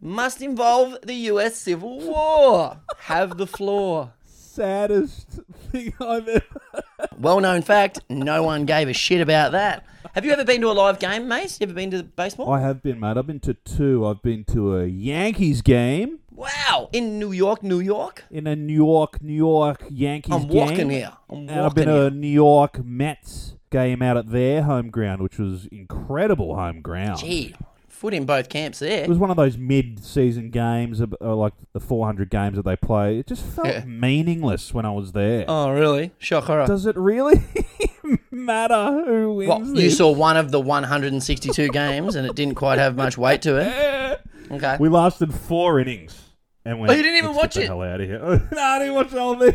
must 0.00 0.42
involve 0.42 0.98
the 1.02 1.14
US 1.14 1.56
Civil 1.56 1.98
War. 2.00 2.76
Have 2.98 3.38
the 3.38 3.46
floor. 3.46 4.12
Saddest 4.26 5.40
thing 5.70 5.94
I've 5.98 6.28
ever. 6.28 6.82
Well 7.18 7.40
known 7.40 7.62
fact, 7.62 8.00
no 8.10 8.42
one 8.42 8.66
gave 8.66 8.88
a 8.88 8.92
shit 8.92 9.22
about 9.22 9.52
that. 9.52 9.84
Have 10.14 10.24
you 10.26 10.32
ever 10.32 10.44
been 10.44 10.60
to 10.60 10.70
a 10.70 10.72
live 10.72 10.98
game, 10.98 11.26
Mase? 11.26 11.58
You 11.60 11.64
ever 11.64 11.72
been 11.74 11.90
to 11.92 12.02
baseball? 12.02 12.52
I 12.52 12.60
have 12.60 12.82
been, 12.82 13.00
mate. 13.00 13.16
I've 13.16 13.26
been 13.26 13.40
to 13.40 13.54
two. 13.54 14.06
I've 14.06 14.22
been 14.22 14.44
to 14.52 14.76
a 14.76 14.86
Yankees 14.86 15.62
game 15.62 16.18
Wow. 16.34 16.88
In 16.92 17.18
New 17.20 17.30
York, 17.32 17.62
New 17.62 17.80
York? 17.80 18.24
in 18.30 18.46
a 18.46 18.56
New 18.56 18.74
York, 18.74 19.22
New 19.22 19.32
York 19.32 19.84
Yankees 19.88 20.32
game. 20.32 20.42
I'm 20.42 20.48
game. 20.48 20.56
walking 20.56 20.90
here. 20.90 21.12
I'm 21.30 21.48
And 21.48 21.50
I've 21.60 21.74
been 21.74 21.86
to 21.86 22.06
a 22.06 22.10
New 22.10 22.26
York 22.28 22.84
Mets 22.84 23.54
game 23.70 24.02
out 24.02 24.16
at 24.16 24.30
their 24.30 24.62
home 24.64 24.90
ground, 24.90 25.22
which 25.22 25.38
was 25.38 25.66
incredible 25.66 26.56
home 26.56 26.80
ground. 26.82 27.20
Gee, 27.20 27.54
foot 27.94 28.12
in 28.12 28.26
both 28.26 28.48
camps 28.48 28.80
there. 28.80 29.04
It 29.04 29.08
was 29.08 29.18
one 29.18 29.30
of 29.30 29.36
those 29.36 29.56
mid-season 29.56 30.50
games, 30.50 31.00
uh, 31.00 31.06
like 31.34 31.54
the 31.72 31.80
400 31.80 32.28
games 32.28 32.56
that 32.56 32.64
they 32.64 32.76
play. 32.76 33.18
It 33.18 33.26
just 33.26 33.42
felt 33.44 33.68
Yeah. 33.68 33.84
meaningless 33.86 34.74
when 34.74 34.84
I 34.84 34.90
was 34.90 35.12
there. 35.12 35.44
Oh, 35.48 35.70
really? 35.70 36.12
Shock 36.18 36.44
horror. 36.44 36.66
Does 36.66 36.86
it 36.86 36.96
really 36.96 37.42
matter 38.30 39.02
who 39.06 39.34
wins? 39.34 39.70
What, 39.72 39.82
you 39.82 39.90
saw 39.90 40.10
one 40.12 40.36
of 40.36 40.50
the 40.50 40.60
162 40.60 41.68
games 41.68 42.14
and 42.16 42.26
it 42.26 42.34
didn't 42.34 42.56
quite 42.56 42.78
have 42.78 42.96
much 42.96 43.16
weight 43.16 43.42
to 43.42 43.56
it. 43.60 44.20
Okay. 44.50 44.76
We 44.78 44.90
lasted 44.90 45.32
four 45.32 45.80
innings. 45.80 46.20
And 46.66 46.78
went, 46.78 46.92
Oh, 46.92 46.94
you 46.94 47.02
didn't 47.02 47.16
even 47.16 47.30
"Let's 47.30 47.56
watch 47.56 47.56
it?" 47.56 47.66
hell 47.66 47.80
out 47.80 47.98
of 48.02 48.06
here. 48.06 48.18
no, 48.52 48.60
I 48.60 48.78
didn't 48.78 48.94
watch 48.94 49.08
the 49.10 49.18
whole 49.20 49.38
thing. 49.38 49.54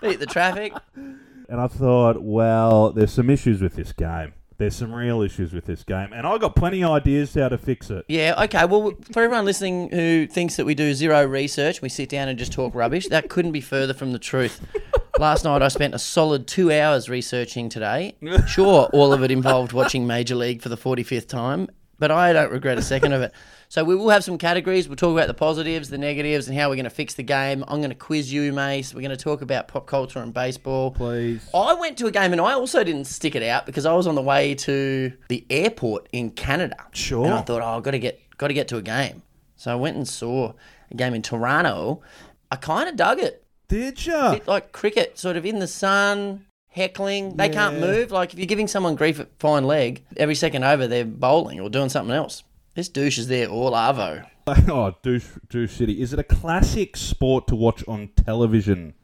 Beat 0.00 0.18
the 0.18 0.24
traffic. 0.26 0.72
and 0.96 1.60
I 1.60 1.66
thought, 1.66 2.22
well, 2.22 2.90
there's 2.90 3.12
some 3.12 3.28
issues 3.28 3.60
with 3.60 3.76
this 3.76 3.92
game. 3.92 4.32
There's 4.60 4.76
some 4.76 4.94
real 4.94 5.22
issues 5.22 5.54
with 5.54 5.64
this 5.64 5.82
game. 5.84 6.12
And 6.12 6.26
I 6.26 6.36
got 6.36 6.54
plenty 6.54 6.84
of 6.84 6.90
ideas 6.90 7.32
how 7.32 7.48
to 7.48 7.56
fix 7.56 7.88
it. 7.88 8.04
Yeah, 8.08 8.34
okay. 8.44 8.66
Well, 8.66 8.92
for 9.10 9.22
everyone 9.22 9.46
listening 9.46 9.88
who 9.88 10.26
thinks 10.26 10.56
that 10.56 10.66
we 10.66 10.74
do 10.74 10.92
zero 10.92 11.24
research, 11.24 11.80
we 11.80 11.88
sit 11.88 12.10
down 12.10 12.28
and 12.28 12.38
just 12.38 12.52
talk 12.52 12.74
rubbish, 12.74 13.08
that 13.08 13.30
couldn't 13.30 13.52
be 13.52 13.62
further 13.62 13.94
from 13.94 14.12
the 14.12 14.18
truth. 14.18 14.60
Last 15.18 15.46
night 15.46 15.62
I 15.62 15.68
spent 15.68 15.94
a 15.94 15.98
solid 15.98 16.46
two 16.46 16.70
hours 16.70 17.08
researching 17.08 17.70
today. 17.70 18.16
Sure, 18.46 18.90
all 18.92 19.14
of 19.14 19.22
it 19.22 19.30
involved 19.30 19.72
watching 19.72 20.06
Major 20.06 20.34
League 20.34 20.60
for 20.60 20.68
the 20.68 20.76
45th 20.76 21.26
time, 21.26 21.66
but 21.98 22.10
I 22.10 22.34
don't 22.34 22.52
regret 22.52 22.76
a 22.76 22.82
second 22.82 23.14
of 23.14 23.22
it. 23.22 23.32
So 23.70 23.84
we 23.84 23.94
will 23.94 24.10
have 24.10 24.24
some 24.24 24.36
categories. 24.36 24.88
We'll 24.88 24.96
talk 24.96 25.12
about 25.12 25.28
the 25.28 25.34
positives, 25.34 25.90
the 25.90 25.96
negatives, 25.96 26.48
and 26.48 26.58
how 26.58 26.68
we're 26.68 26.74
going 26.74 26.84
to 26.84 26.90
fix 26.90 27.14
the 27.14 27.22
game. 27.22 27.64
I'm 27.68 27.78
going 27.78 27.90
to 27.90 27.94
quiz 27.94 28.32
you, 28.32 28.52
Mase. 28.52 28.92
We're 28.92 29.00
going 29.00 29.16
to 29.16 29.16
talk 29.16 29.42
about 29.42 29.68
pop 29.68 29.86
culture 29.86 30.18
and 30.18 30.34
baseball. 30.34 30.90
Please. 30.90 31.48
I 31.54 31.74
went 31.74 31.96
to 31.98 32.08
a 32.08 32.10
game 32.10 32.32
and 32.32 32.40
I 32.40 32.54
also 32.54 32.82
didn't 32.82 33.04
stick 33.04 33.36
it 33.36 33.44
out 33.44 33.66
because 33.66 33.86
I 33.86 33.94
was 33.94 34.08
on 34.08 34.16
the 34.16 34.22
way 34.22 34.56
to 34.56 35.12
the 35.28 35.46
airport 35.48 36.08
in 36.10 36.30
Canada. 36.30 36.84
Sure. 36.90 37.24
And 37.24 37.32
I 37.32 37.42
thought, 37.42 37.62
oh, 37.62 37.76
I've 37.76 37.84
got 37.84 37.92
to 37.92 38.00
get 38.00 38.20
got 38.38 38.48
to 38.48 38.54
get 38.54 38.66
to 38.68 38.76
a 38.76 38.82
game. 38.82 39.22
So 39.54 39.70
I 39.70 39.76
went 39.76 39.96
and 39.96 40.08
saw 40.08 40.52
a 40.90 40.94
game 40.96 41.14
in 41.14 41.22
Toronto. 41.22 42.02
I 42.50 42.56
kind 42.56 42.88
of 42.88 42.96
dug 42.96 43.20
it. 43.20 43.46
Did 43.68 44.04
ya? 44.04 44.32
Bit 44.32 44.48
like 44.48 44.72
cricket, 44.72 45.16
sort 45.16 45.36
of 45.36 45.46
in 45.46 45.60
the 45.60 45.68
sun, 45.68 46.44
heckling. 46.70 47.36
They 47.36 47.48
can't 47.48 47.78
move. 47.78 48.10
Like 48.10 48.32
if 48.32 48.38
you're 48.40 48.46
giving 48.46 48.66
someone 48.66 48.96
grief 48.96 49.20
at 49.20 49.28
fine 49.38 49.62
leg, 49.62 50.04
every 50.16 50.34
second 50.34 50.64
over 50.64 50.88
they're 50.88 51.04
bowling 51.04 51.60
or 51.60 51.70
doing 51.70 51.88
something 51.88 52.12
else. 52.12 52.42
This 52.80 52.88
douche 52.88 53.18
is 53.18 53.26
there 53.28 53.46
all 53.46 53.72
arvo. 53.72 54.26
Oh, 54.48 54.94
douche, 55.02 55.26
douche 55.50 55.70
city. 55.76 56.00
Is 56.00 56.14
it 56.14 56.18
a 56.18 56.22
classic 56.24 56.96
sport 56.96 57.46
to 57.48 57.54
watch 57.54 57.84
on 57.86 58.08
television? 58.16 58.94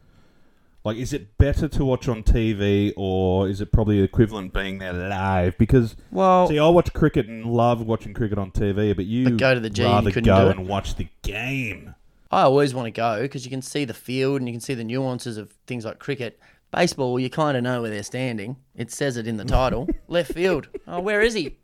Like, 0.83 0.97
is 0.97 1.13
it 1.13 1.37
better 1.37 1.69
to 1.69 1.85
watch 1.85 2.09
on 2.09 2.23
TV, 2.23 2.95
or 2.97 3.51
is 3.51 3.61
it 3.61 3.73
probably 3.73 4.01
equivalent 4.01 4.55
being 4.55 4.79
there 4.79 4.95
live? 4.95 5.59
Because, 5.59 5.95
Well- 6.11 6.49
see, 6.49 6.59
I 6.59 6.67
watch 6.69 6.95
cricket 6.95 7.27
and 7.27 7.45
love 7.45 7.87
watching 7.87 8.15
cricket 8.15 8.39
on 8.39 8.51
TV, 8.51 8.97
but 8.97 9.05
you 9.05 9.25
But 9.25 9.37
go 9.37 9.53
to 9.53 9.61
the 9.61 9.69
G 9.69 9.83
and 9.83 10.07
you 10.07 10.11
rather 10.11 10.21
go 10.23 10.49
and 10.49 10.67
watch 10.67 10.95
the 10.95 11.09
game. 11.21 11.95
I 12.33 12.43
always 12.45 12.73
want 12.75 12.87
to 12.87 12.91
go 12.91 13.21
because 13.21 13.45
you 13.45 13.51
can 13.51 13.61
see 13.61 13.85
the 13.85 13.93
field 13.95 14.41
and 14.41 14.49
you 14.49 14.55
can 14.55 14.61
see 14.63 14.73
the 14.75 14.85
nuances 14.85 15.37
of 15.37 15.51
things 15.67 15.85
like 15.85 15.99
cricket. 15.99 16.41
Baseball, 16.71 17.19
you 17.19 17.31
kind 17.31 17.57
of 17.57 17.63
know 17.63 17.81
where 17.83 17.91
they're 17.91 18.03
standing. 18.03 18.57
It 18.75 18.91
says 18.91 19.17
it 19.17 19.27
in 19.27 19.37
the 19.37 19.45
title. 19.45 19.89
left 20.09 20.33
field. 20.33 20.69
Oh, 20.87 21.01
where 21.01 21.23
is 21.23 21.35
he? 21.35 21.57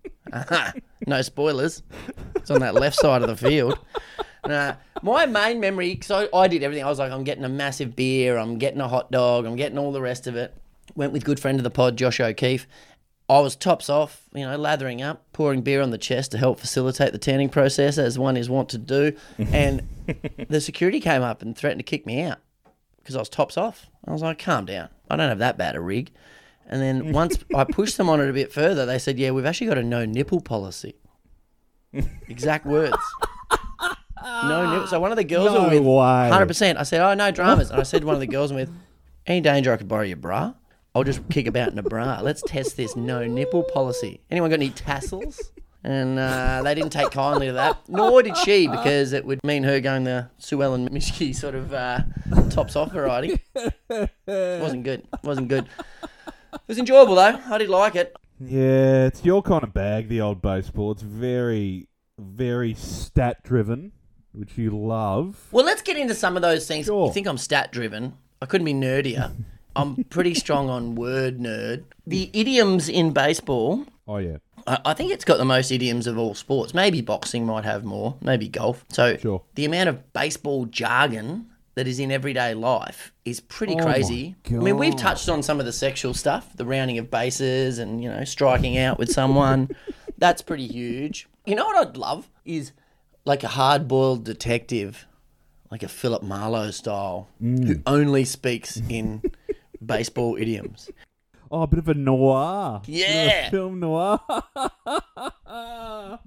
no 1.06 1.22
spoilers. 1.22 1.82
It's 2.36 2.50
on 2.50 2.60
that 2.60 2.74
left 2.74 2.96
side 2.96 3.22
of 3.22 3.28
the 3.28 3.36
field. 3.36 3.78
Nah, 4.46 4.74
my 5.02 5.26
main 5.26 5.60
memory, 5.60 5.94
because 5.94 6.10
I, 6.32 6.36
I 6.36 6.48
did 6.48 6.62
everything. 6.62 6.84
I 6.84 6.88
was 6.88 6.98
like, 6.98 7.12
I'm 7.12 7.24
getting 7.24 7.44
a 7.44 7.48
massive 7.48 7.94
beer, 7.94 8.36
I'm 8.36 8.58
getting 8.58 8.80
a 8.80 8.88
hot 8.88 9.10
dog, 9.10 9.44
I'm 9.44 9.56
getting 9.56 9.78
all 9.78 9.92
the 9.92 10.00
rest 10.00 10.26
of 10.26 10.36
it. 10.36 10.56
Went 10.94 11.12
with 11.12 11.24
good 11.24 11.38
friend 11.38 11.58
of 11.58 11.64
the 11.64 11.70
pod, 11.70 11.96
Josh 11.96 12.20
O'Keefe. 12.20 12.66
I 13.28 13.38
was 13.40 13.56
tops 13.56 13.88
off, 13.88 14.22
you 14.34 14.44
know, 14.44 14.56
lathering 14.56 15.00
up, 15.00 15.24
pouring 15.32 15.62
beer 15.62 15.80
on 15.80 15.90
the 15.90 15.98
chest 15.98 16.32
to 16.32 16.38
help 16.38 16.58
facilitate 16.58 17.12
the 17.12 17.18
tanning 17.18 17.48
process, 17.48 17.98
as 17.98 18.18
one 18.18 18.36
is 18.36 18.50
wont 18.50 18.68
to 18.70 18.78
do. 18.78 19.16
And 19.38 19.88
the 20.48 20.60
security 20.60 21.00
came 21.00 21.22
up 21.22 21.40
and 21.40 21.56
threatened 21.56 21.78
to 21.78 21.84
kick 21.84 22.04
me 22.04 22.22
out 22.22 22.38
because 23.02 23.16
I 23.16 23.18
was 23.18 23.28
tops 23.28 23.56
off. 23.56 23.86
I 24.06 24.12
was 24.12 24.22
like, 24.22 24.38
calm 24.38 24.64
down. 24.64 24.88
I 25.10 25.16
don't 25.16 25.28
have 25.28 25.38
that 25.38 25.58
bad 25.58 25.76
a 25.76 25.80
rig. 25.80 26.10
And 26.66 26.80
then 26.80 27.12
once 27.12 27.36
I 27.54 27.64
pushed 27.64 27.96
them 27.96 28.08
on 28.08 28.20
it 28.20 28.28
a 28.28 28.32
bit 28.32 28.52
further, 28.52 28.86
they 28.86 28.98
said, 28.98 29.18
yeah, 29.18 29.30
we've 29.30 29.46
actually 29.46 29.68
got 29.68 29.78
a 29.78 29.82
no 29.82 30.04
nipple 30.04 30.40
policy. 30.40 30.94
Exact 32.28 32.64
words. 32.64 32.96
No 34.24 34.70
nipple. 34.72 34.86
So 34.86 35.00
one 35.00 35.10
of 35.10 35.16
the 35.16 35.24
girls 35.24 35.52
No 35.52 35.68
with 35.68 35.82
way. 35.82 36.30
100%. 36.30 36.76
I 36.76 36.82
said, 36.84 37.00
oh, 37.00 37.14
no 37.14 37.30
dramas. 37.30 37.70
And 37.70 37.80
I 37.80 37.82
said 37.82 38.02
to 38.02 38.06
one 38.06 38.14
of 38.14 38.20
the 38.20 38.26
girls 38.26 38.50
I'm 38.50 38.56
with, 38.56 38.70
any 39.26 39.40
danger 39.40 39.72
I 39.72 39.76
could 39.76 39.88
borrow 39.88 40.02
your 40.04 40.16
bra? 40.16 40.54
I'll 40.94 41.04
just 41.04 41.28
kick 41.30 41.46
about 41.46 41.72
in 41.72 41.78
a 41.78 41.82
bra. 41.82 42.20
Let's 42.22 42.42
test 42.42 42.76
this 42.76 42.96
no 42.96 43.26
nipple 43.26 43.62
policy. 43.62 44.20
Anyone 44.30 44.50
got 44.50 44.56
any 44.56 44.70
tassels? 44.70 45.52
And 45.84 46.18
uh, 46.18 46.62
they 46.62 46.74
didn't 46.76 46.90
take 46.92 47.10
kindly 47.10 47.48
to 47.48 47.54
that, 47.54 47.88
nor 47.88 48.22
did 48.22 48.36
she, 48.36 48.68
because 48.68 49.12
it 49.12 49.24
would 49.24 49.42
mean 49.42 49.64
her 49.64 49.80
going 49.80 50.04
the 50.04 50.28
Sue 50.38 50.62
Ellen 50.62 50.88
Mischke 50.90 51.34
sort 51.34 51.56
of 51.56 51.74
uh, 51.74 52.00
tops 52.50 52.76
off 52.76 52.92
variety. 52.92 53.40
wasn't 54.26 54.84
good. 54.84 55.06
Wasn't 55.24 55.48
good. 55.48 55.66
It 56.54 56.60
was 56.68 56.78
enjoyable 56.78 57.16
though. 57.16 57.38
I 57.46 57.58
did 57.58 57.68
like 57.68 57.96
it. 57.96 58.14
Yeah, 58.40 59.06
it's 59.06 59.24
your 59.24 59.42
kind 59.42 59.62
of 59.62 59.72
bag, 59.74 60.08
the 60.08 60.20
old 60.20 60.40
baseball. 60.42 60.92
It's 60.92 61.02
very, 61.02 61.88
very 62.18 62.74
stat 62.74 63.42
driven, 63.42 63.92
which 64.32 64.56
you 64.56 64.70
love. 64.70 65.48
Well, 65.50 65.64
let's 65.64 65.82
get 65.82 65.96
into 65.96 66.14
some 66.14 66.36
of 66.36 66.42
those 66.42 66.66
things. 66.66 66.86
Sure. 66.86 67.06
You 67.06 67.12
think 67.12 67.26
I'm 67.26 67.38
stat 67.38 67.72
driven? 67.72 68.14
I 68.40 68.46
couldn't 68.46 68.64
be 68.64 68.74
nerdier. 68.74 69.32
I'm 69.74 70.04
pretty 70.04 70.34
strong 70.34 70.68
on 70.68 70.94
word 70.96 71.38
nerd. 71.38 71.84
The 72.06 72.30
idioms 72.32 72.88
in 72.88 73.12
baseball, 73.12 73.86
Oh, 74.06 74.18
yeah. 74.18 74.38
I 74.66 74.94
think 74.94 75.12
it's 75.12 75.24
got 75.24 75.38
the 75.38 75.44
most 75.44 75.70
idioms 75.70 76.06
of 76.06 76.18
all 76.18 76.34
sports. 76.34 76.72
Maybe 76.74 77.00
boxing 77.00 77.46
might 77.46 77.64
have 77.64 77.84
more, 77.84 78.16
maybe 78.20 78.48
golf. 78.48 78.84
So 78.90 79.16
Sure. 79.16 79.42
the 79.54 79.64
amount 79.64 79.88
of 79.88 80.12
baseball 80.12 80.66
jargon 80.66 81.46
that 81.74 81.86
is 81.88 81.98
in 81.98 82.10
everyday 82.12 82.52
life 82.54 83.12
is 83.24 83.40
pretty 83.40 83.74
Oh 83.80 83.82
crazy. 83.84 84.36
I 84.48 84.52
mean, 84.54 84.76
we've 84.76 84.94
touched 84.96 85.28
on 85.28 85.42
some 85.42 85.58
of 85.58 85.66
the 85.66 85.72
sexual 85.72 86.12
stuff, 86.14 86.54
the 86.56 86.66
rounding 86.66 86.98
of 86.98 87.10
bases 87.10 87.78
and, 87.78 88.02
you 88.02 88.10
know, 88.10 88.24
striking 88.24 88.76
out 88.78 88.98
with 88.98 89.10
someone. 89.10 89.70
That's 90.18 90.42
pretty 90.42 90.66
huge. 90.66 91.28
You 91.46 91.54
know 91.54 91.64
what 91.66 91.88
I'd 91.88 91.96
love 91.96 92.28
is 92.44 92.72
like 93.24 93.42
a 93.42 93.48
hard 93.48 93.88
boiled 93.88 94.24
detective, 94.24 95.06
like 95.70 95.82
a 95.82 95.88
Philip 95.88 96.22
Marlowe 96.22 96.70
style, 96.70 97.28
Mm. 97.42 97.64
who 97.66 97.74
only 97.86 98.24
speaks 98.24 98.80
in 98.88 99.22
baseball 99.84 100.36
idioms. 100.36 100.90
Oh, 101.54 101.62
a 101.62 101.66
bit 101.66 101.80
of 101.80 101.88
a 101.88 101.94
noir. 101.94 102.76
Of 102.82 102.88
a 102.88 102.92
Yeah. 102.92 103.50
film 103.50 103.80
noir. 103.80 104.18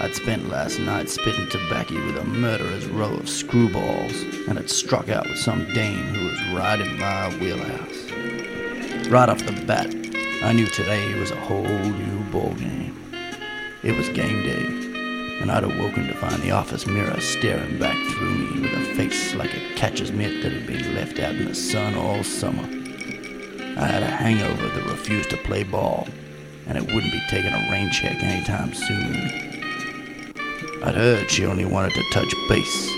I'd 0.00 0.14
spent 0.14 0.48
last 0.48 0.78
night 0.78 1.10
spitting 1.10 1.48
tobacco 1.48 1.94
with 2.06 2.18
a 2.18 2.24
murderer's 2.24 2.86
row 2.86 3.14
of 3.14 3.24
screwballs, 3.24 4.46
and 4.46 4.56
had 4.56 4.70
struck 4.70 5.08
out 5.08 5.28
with 5.28 5.38
some 5.38 5.64
dame 5.74 6.04
who 6.14 6.26
was 6.26 6.40
right 6.54 6.80
in 6.80 6.98
my 6.98 7.36
wheelhouse. 7.38 9.08
Right 9.08 9.28
off 9.28 9.44
the 9.44 9.64
bat, 9.66 9.92
I 10.44 10.52
knew 10.52 10.66
today 10.66 11.18
was 11.18 11.32
a 11.32 11.40
whole 11.40 11.64
new 11.64 12.22
ballgame. 12.30 12.94
It 13.82 13.96
was 13.96 14.08
game 14.10 14.44
day, 14.44 15.40
and 15.42 15.50
I'd 15.50 15.64
awoken 15.64 16.06
to 16.06 16.14
find 16.14 16.40
the 16.42 16.52
office 16.52 16.86
mirror 16.86 17.20
staring 17.20 17.80
back 17.80 17.96
through 18.12 18.34
me 18.34 18.60
with 18.60 18.74
a 18.74 18.94
face 18.94 19.34
like 19.34 19.52
a 19.52 19.74
catcher's 19.74 20.12
mitt 20.12 20.44
that 20.44 20.52
had 20.52 20.66
been 20.66 20.94
left 20.94 21.18
out 21.18 21.34
in 21.34 21.46
the 21.46 21.56
sun 21.56 21.96
all 21.96 22.22
summer. 22.22 22.62
I 23.76 23.86
had 23.86 24.04
a 24.04 24.06
hangover 24.06 24.68
that 24.68 24.90
refused 24.90 25.30
to 25.30 25.36
play 25.38 25.64
ball, 25.64 26.06
and 26.68 26.78
it 26.78 26.86
wouldn't 26.86 27.12
be 27.12 27.22
taking 27.28 27.52
a 27.52 27.68
rain 27.72 27.90
check 27.90 28.22
anytime 28.22 28.72
soon. 28.74 29.47
I'd 30.82 30.94
heard 30.94 31.30
she 31.30 31.44
only 31.44 31.64
wanted 31.64 31.94
to 31.94 32.10
touch 32.12 32.32
base, 32.48 32.92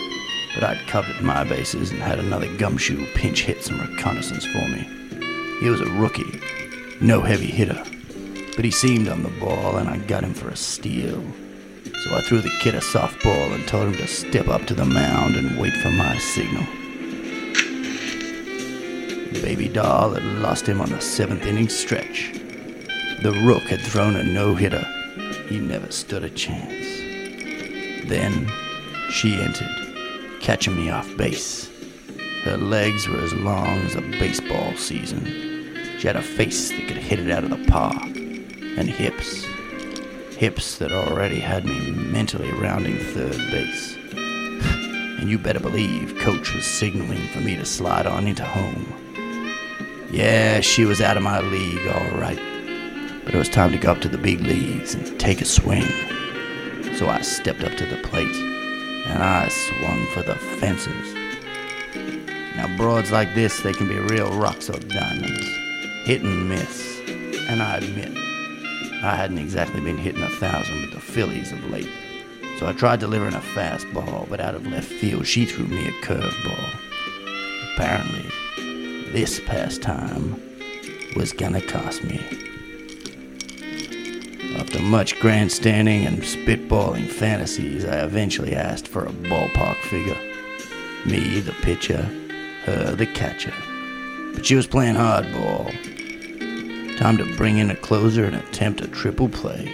but 0.55 0.65
I'd 0.65 0.87
covered 0.87 1.23
my 1.23 1.45
bases 1.45 1.91
and 1.91 2.01
had 2.01 2.19
another 2.19 2.47
gumshoe 2.57 3.07
pinch 3.15 3.45
hit 3.45 3.65
some 3.65 3.81
reconnaissance 3.81 4.45
for 4.45 4.69
me. 4.69 4.87
He 5.61 5.71
was 5.71 5.81
a 5.81 5.91
rookie, 5.93 6.41
no 7.01 7.23
heavy 7.23 7.47
hitter, 7.47 7.83
but 8.55 8.67
he 8.67 8.71
seemed 8.71 9.09
on 9.09 9.23
the 9.23 9.31
ball 9.41 9.79
and 9.79 9.89
I 9.89 9.97
got 9.97 10.25
him 10.25 10.35
for 10.35 10.51
a 10.51 10.57
steal. 10.57 11.23
So 12.05 12.15
I 12.15 12.21
threw 12.21 12.43
the 12.43 12.57
kid 12.61 12.75
a 12.75 12.81
softball 12.81 13.55
and 13.55 13.67
told 13.67 13.89
him 13.89 13.95
to 13.95 14.07
step 14.07 14.49
up 14.49 14.67
to 14.67 14.75
the 14.75 14.85
mound 14.85 15.37
and 15.37 15.59
wait 15.59 15.73
for 15.75 15.91
my 15.91 16.19
signal. 16.19 16.67
Baby 19.43 19.69
doll 19.69 20.11
had 20.11 20.25
lost 20.43 20.67
him 20.67 20.83
on 20.83 20.91
the 20.91 21.01
seventh 21.01 21.47
inning 21.47 21.71
stretch. 21.71 22.33
The 23.23 23.33
rook 23.47 23.63
had 23.63 23.81
thrown 23.81 24.17
a 24.17 24.23
no 24.23 24.55
hitter. 24.55 24.85
He 25.49 25.59
never 25.61 25.91
stood 25.91 26.25
a 26.25 26.31
chance. 26.31 27.10
Then 28.11 28.51
she 29.09 29.41
entered, 29.41 29.71
catching 30.41 30.75
me 30.75 30.91
off 30.91 31.17
base. 31.17 31.71
Her 32.43 32.57
legs 32.57 33.07
were 33.07 33.21
as 33.21 33.33
long 33.35 33.79
as 33.83 33.95
a 33.95 34.01
baseball 34.01 34.75
season. 34.75 35.25
She 35.97 36.09
had 36.09 36.17
a 36.17 36.23
face 36.23 36.71
that 36.71 36.89
could 36.89 36.97
hit 36.97 37.21
it 37.21 37.31
out 37.31 37.45
of 37.45 37.51
the 37.51 37.65
park. 37.71 38.03
and 38.03 38.89
hips. 38.89 39.45
Hips 40.37 40.79
that 40.79 40.91
already 40.91 41.39
had 41.39 41.65
me 41.65 41.93
mentally 41.93 42.51
rounding 42.51 42.99
third 42.99 43.37
base. 43.53 43.97
And 45.21 45.29
you 45.29 45.39
better 45.39 45.61
believe 45.61 46.19
Coach 46.19 46.53
was 46.53 46.65
signaling 46.65 47.29
for 47.29 47.41
me 47.41 47.55
to 47.55 47.65
slide 47.65 48.07
on 48.07 48.27
into 48.27 48.45
home. 48.45 48.93
Yeah, 50.11 50.61
she 50.61 50.85
was 50.85 51.01
out 51.01 51.17
of 51.17 51.23
my 51.23 51.41
league, 51.41 51.87
all 51.87 52.19
right. 52.19 52.41
But 53.25 53.35
it 53.35 53.39
was 53.39 53.51
time 53.51 53.71
to 53.71 53.79
go 53.79 53.93
up 53.93 54.01
to 54.01 54.09
the 54.09 54.19
big 54.19 54.41
leagues 54.41 54.95
and 54.95 55.21
take 55.21 55.43
a 55.43 55.45
swing. 55.45 55.87
So 56.97 57.09
I 57.09 57.23
stepped 57.23 57.65
up 57.65 57.77
to 57.77 57.87
the 57.87 57.97
plate 58.09 58.35
and 59.07 59.23
I 59.23 59.49
swung 59.49 60.07
for 60.09 60.23
the 60.23 60.35
fences. 60.35 61.15
Now, 62.57 62.77
broads 62.77 63.11
like 63.11 63.35
this, 63.35 63.61
they 63.61 63.73
can 63.73 63.89
be 63.89 63.99
real 63.99 64.31
rocks 64.33 64.69
or 64.69 64.79
diamonds, 64.79 65.47
hit 66.05 66.23
and 66.23 66.49
miss. 66.49 67.01
And 67.49 67.63
I 67.63 67.79
admit, 67.79 68.17
I 69.03 69.17
hadn't 69.17 69.39
exactly 69.39 69.81
been 69.81 69.97
hitting 69.97 70.23
a 70.23 70.29
thousand 70.29 70.83
with 70.83 70.93
the 70.93 71.01
Phillies 71.01 71.53
of 71.53 71.71
late. 71.71 71.89
So 72.59 72.67
I 72.67 72.73
tried 72.73 73.01
delivering 73.01 73.35
a 73.35 73.41
fastball, 73.41 74.29
but 74.29 74.41
out 74.41 74.55
of 74.55 74.67
left 74.67 74.89
field, 74.89 75.27
she 75.27 75.47
threw 75.47 75.67
me 75.67 75.89
a 75.89 75.93
curveball. 76.05 76.75
Apparently, 77.75 78.31
this 79.13 79.41
pastime 79.41 80.39
was 81.17 81.33
gonna 81.33 81.63
cost 81.63 82.05
me. 82.05 82.50
After 84.57 84.81
much 84.81 85.19
grandstanding 85.21 86.07
and 86.07 86.19
spitballing 86.19 87.09
fantasies, 87.09 87.85
I 87.85 88.05
eventually 88.05 88.55
asked 88.55 88.89
for 88.89 89.05
a 89.05 89.13
ballpark 89.13 89.77
figure. 89.83 90.19
Me, 91.07 91.41
the 91.41 91.53
pitcher, 91.63 92.03
her, 92.65 92.95
the 92.95 93.07
catcher. 93.07 93.55
But 94.35 94.45
she 94.45 94.55
was 94.55 94.67
playing 94.67 94.97
hardball. 94.97 95.71
Time 96.99 97.17
to 97.17 97.37
bring 97.37 97.59
in 97.59 97.71
a 97.71 97.77
closer 97.77 98.25
and 98.25 98.37
attempt 98.37 98.81
a 98.81 98.89
triple 98.89 99.29
play. 99.29 99.73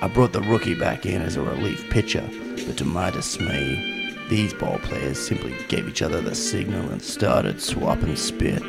I 0.00 0.08
brought 0.08 0.32
the 0.32 0.40
rookie 0.40 0.74
back 0.74 1.04
in 1.04 1.20
as 1.20 1.36
a 1.36 1.42
relief 1.42 1.90
pitcher, 1.90 2.28
but 2.66 2.76
to 2.78 2.84
my 2.84 3.10
dismay, 3.10 4.14
these 4.28 4.54
ball 4.54 4.78
players 4.78 5.18
simply 5.18 5.54
gave 5.68 5.88
each 5.88 6.00
other 6.00 6.20
the 6.20 6.34
signal 6.34 6.88
and 6.90 7.02
started 7.02 7.60
swapping 7.60 8.16
spit. 8.16 8.62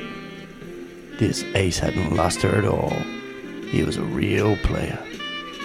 This 1.17 1.43
ace 1.55 1.79
hadn't 1.79 2.15
lost 2.15 2.41
her 2.41 2.55
at 2.55 2.65
all. 2.65 2.93
He 3.75 3.83
was 3.83 3.97
a 3.97 4.03
real 4.03 4.55
player. 4.55 4.97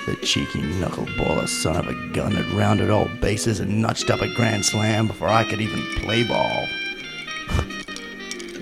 The 0.07 0.17
cheeky 0.17 0.63
knuckleballer 0.63 1.47
son 1.47 1.77
of 1.77 1.87
a 1.87 1.95
gun 2.13 2.33
had 2.33 2.51
rounded 2.59 2.91
all 2.91 3.07
bases 3.21 3.61
and 3.61 3.81
notched 3.81 4.11
up 4.11 4.21
a 4.21 4.35
grand 4.35 4.67
slam 4.67 5.07
before 5.07 5.29
I 5.29 5.45
could 5.45 5.61
even 5.61 5.81
play 5.95 6.25
ball. 6.25 6.67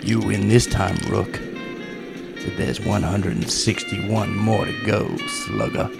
you 0.02 0.21
win 0.21 0.49
this 0.49 0.67
time, 0.67 0.99
Rook. 1.09 1.33
But 1.33 2.59
there's 2.59 2.78
161 2.78 4.37
more 4.37 4.67
to 4.67 4.85
go, 4.85 5.17
slugger. 5.47 5.90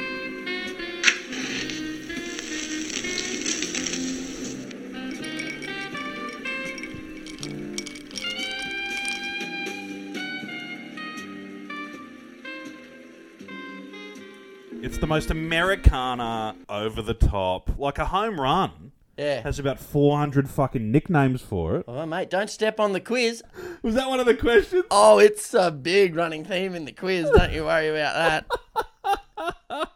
Most 15.09 15.31
Americana, 15.31 16.55
over 16.69 17.03
the 17.03 17.15
top, 17.15 17.71
like 17.79 17.99
a 17.99 18.05
home 18.05 18.41
run. 18.41 18.93
Yeah. 19.17 19.41
Has 19.41 19.59
about 19.59 19.81
400 19.81 20.49
fucking 20.49 20.93
nicknames 20.93 21.43
for 21.43 21.77
it. 21.77 21.85
Oh, 21.89 22.07
mate, 22.07 22.31
don't 22.31 22.49
step 22.49 22.79
on 22.79 22.93
the 22.93 23.01
quiz. 23.01 23.43
Was 23.83 23.97
that 23.97 24.09
one 24.09 24.21
of 24.21 24.27
the 24.27 24.35
questions? 24.35 24.85
Oh, 24.93 25.19
it's 25.19 25.55
a 25.55 25.73
big 25.73 26.15
running 26.15 26.45
theme 26.45 26.77
in 26.77 26.85
the 26.85 26.93
quiz. 26.93 27.29
Don't 27.29 27.53
you 27.53 27.65
worry 27.65 27.89
about 27.89 28.47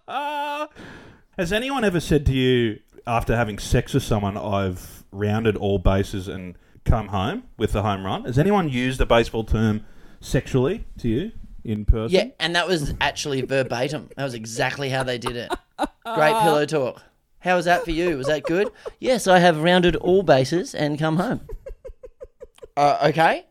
that. 0.08 0.70
Has 1.38 1.52
anyone 1.52 1.84
ever 1.84 2.00
said 2.00 2.26
to 2.26 2.32
you, 2.32 2.80
after 3.06 3.36
having 3.36 3.60
sex 3.60 3.94
with 3.94 4.02
someone, 4.02 4.36
I've 4.36 5.04
rounded 5.12 5.56
all 5.56 5.78
bases 5.78 6.26
and 6.26 6.56
come 6.84 7.08
home 7.08 7.44
with 7.56 7.72
the 7.72 7.82
home 7.82 8.04
run? 8.04 8.24
Has 8.24 8.38
anyone 8.40 8.68
used 8.68 9.00
a 9.00 9.06
baseball 9.06 9.44
term 9.44 9.84
sexually 10.20 10.84
to 10.98 11.08
you 11.08 11.32
in 11.64 11.84
person? 11.84 12.14
Yeah, 12.14 12.24
and 12.40 12.54
that 12.56 12.66
was 12.66 12.94
actually 13.00 13.42
verbatim. 13.42 14.08
That 14.16 14.24
was 14.24 14.34
exactly 14.34 14.88
how 14.88 15.02
they 15.02 15.18
did 15.18 15.36
it. 15.36 15.52
Great 16.04 16.34
pillow 16.42 16.66
talk. 16.66 17.02
How 17.40 17.56
was 17.56 17.64
that 17.64 17.84
for 17.84 17.90
you? 17.90 18.16
Was 18.16 18.28
that 18.28 18.44
good? 18.44 18.68
Yes, 19.00 19.26
I 19.26 19.40
have 19.40 19.62
rounded 19.62 19.96
all 19.96 20.22
bases 20.22 20.74
and 20.74 20.98
come 20.98 21.16
home. 21.16 21.40
Uh, 22.76 22.98
okay. 23.08 23.44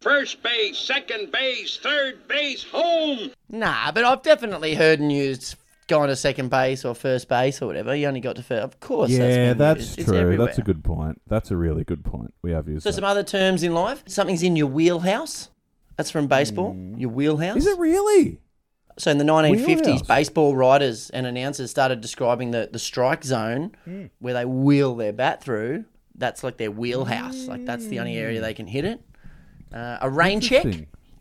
First 0.00 0.42
base, 0.42 0.78
second 0.78 1.32
base, 1.32 1.76
third 1.76 2.26
base, 2.28 2.64
home. 2.64 3.30
Nah, 3.48 3.92
but 3.92 4.04
I've 4.04 4.22
definitely 4.22 4.74
heard 4.74 5.00
and 5.00 5.12
used 5.12 5.56
going 5.88 6.08
to 6.08 6.16
second 6.16 6.50
base 6.50 6.84
or 6.84 6.94
first 6.94 7.28
base 7.28 7.60
or 7.60 7.66
whatever. 7.66 7.94
You 7.96 8.06
only 8.06 8.20
got 8.20 8.36
to 8.36 8.42
first. 8.42 8.62
Of 8.62 8.78
course. 8.80 9.10
Yeah, 9.10 9.54
that's, 9.54 9.58
that's. 9.86 9.98
It's 9.98 10.08
true. 10.08 10.16
everywhere. 10.18 10.46
That's 10.46 10.58
a 10.58 10.62
good 10.62 10.84
point. 10.84 11.20
That's 11.26 11.50
a 11.50 11.56
really 11.56 11.82
good 11.84 12.04
point. 12.04 12.32
We 12.42 12.52
have 12.52 12.68
used 12.68 12.84
So 12.84 12.90
that. 12.90 12.94
some 12.94 13.04
other 13.04 13.22
terms 13.24 13.62
in 13.62 13.74
life. 13.74 14.04
Something's 14.06 14.42
in 14.42 14.54
your 14.56 14.66
wheelhouse. 14.68 15.50
That's 15.96 16.10
from 16.12 16.28
baseball. 16.28 16.76
Your 16.96 17.10
wheelhouse. 17.10 17.56
Is 17.56 17.66
it 17.66 17.78
really? 17.78 18.38
So 18.98 19.10
in 19.10 19.18
the 19.18 19.24
1950s, 19.24 19.66
Wheelhouse. 19.84 20.02
baseball 20.02 20.56
writers 20.56 21.10
and 21.10 21.24
announcers 21.26 21.70
started 21.70 22.00
describing 22.00 22.50
the, 22.50 22.68
the 22.72 22.78
strike 22.80 23.24
zone 23.24 23.72
Hmm. 23.84 24.06
where 24.18 24.34
they 24.34 24.44
wheel 24.44 24.94
their 24.96 25.12
bat 25.12 25.42
through. 25.42 25.84
That's 26.16 26.42
like 26.42 26.56
their 26.56 26.70
wheelhouse. 26.72 27.46
Like 27.46 27.64
that's 27.64 27.86
the 27.86 28.00
only 28.00 28.16
area 28.16 28.40
they 28.40 28.54
can 28.54 28.66
hit 28.66 28.84
it. 28.84 29.00
Uh, 29.72 29.98
a 30.00 30.10
rain 30.10 30.40
check. 30.40 30.64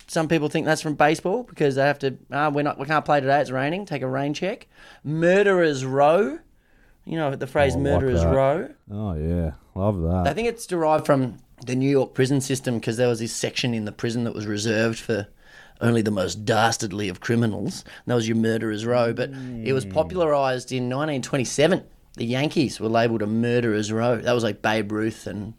Some 0.07 0.27
people 0.27 0.47
think 0.47 0.65
that's 0.65 0.81
from 0.81 0.95
baseball 0.95 1.43
because 1.43 1.75
they 1.75 1.81
have 1.83 1.99
to. 1.99 2.17
Ah, 2.31 2.49
we're 2.49 2.63
not. 2.63 2.79
We 2.79 2.85
can't 2.85 3.03
play 3.05 3.19
today. 3.19 3.41
It's 3.41 3.51
raining. 3.51 3.85
Take 3.85 4.01
a 4.01 4.07
rain 4.07 4.33
check. 4.33 4.67
Murderers 5.03 5.85
row. 5.85 6.39
You 7.05 7.17
know 7.17 7.35
the 7.35 7.47
phrase 7.47 7.73
Oh, 7.75 7.79
I 7.79 7.81
like 7.81 7.91
murderers 8.01 8.25
row. 8.25 8.69
Oh, 8.91 9.13
yeah. 9.13 9.51
Love 9.75 10.01
that. 10.01 10.27
I 10.27 10.33
think 10.33 10.47
it's 10.47 10.65
derived 10.65 11.05
from 11.05 11.37
the 11.65 11.75
New 11.75 11.89
York 11.89 12.13
prison 12.13 12.41
system 12.41 12.75
because 12.75 12.97
there 12.97 13.07
was 13.07 13.19
this 13.19 13.33
section 13.33 13.73
in 13.73 13.85
the 13.85 13.91
prison 13.91 14.23
that 14.25 14.33
was 14.33 14.45
reserved 14.45 14.99
for 14.99 15.27
only 15.79 16.01
the 16.01 16.11
most 16.11 16.43
dastardly 16.43 17.07
of 17.07 17.19
criminals. 17.19 17.83
And 17.83 18.11
that 18.11 18.15
was 18.15 18.27
your 18.27 18.37
murderer's 18.37 18.85
row. 18.85 19.13
But 19.13 19.31
it 19.63 19.73
was 19.73 19.85
popularized 19.85 20.71
in 20.71 20.83
1927. 20.85 21.83
The 22.15 22.25
Yankees 22.25 22.79
were 22.79 22.89
labeled 22.89 23.21
a 23.21 23.27
murderer's 23.27 23.91
row. 23.91 24.17
That 24.17 24.33
was 24.33 24.43
like 24.43 24.61
Babe 24.61 24.91
Ruth 24.91 25.27
and 25.27 25.53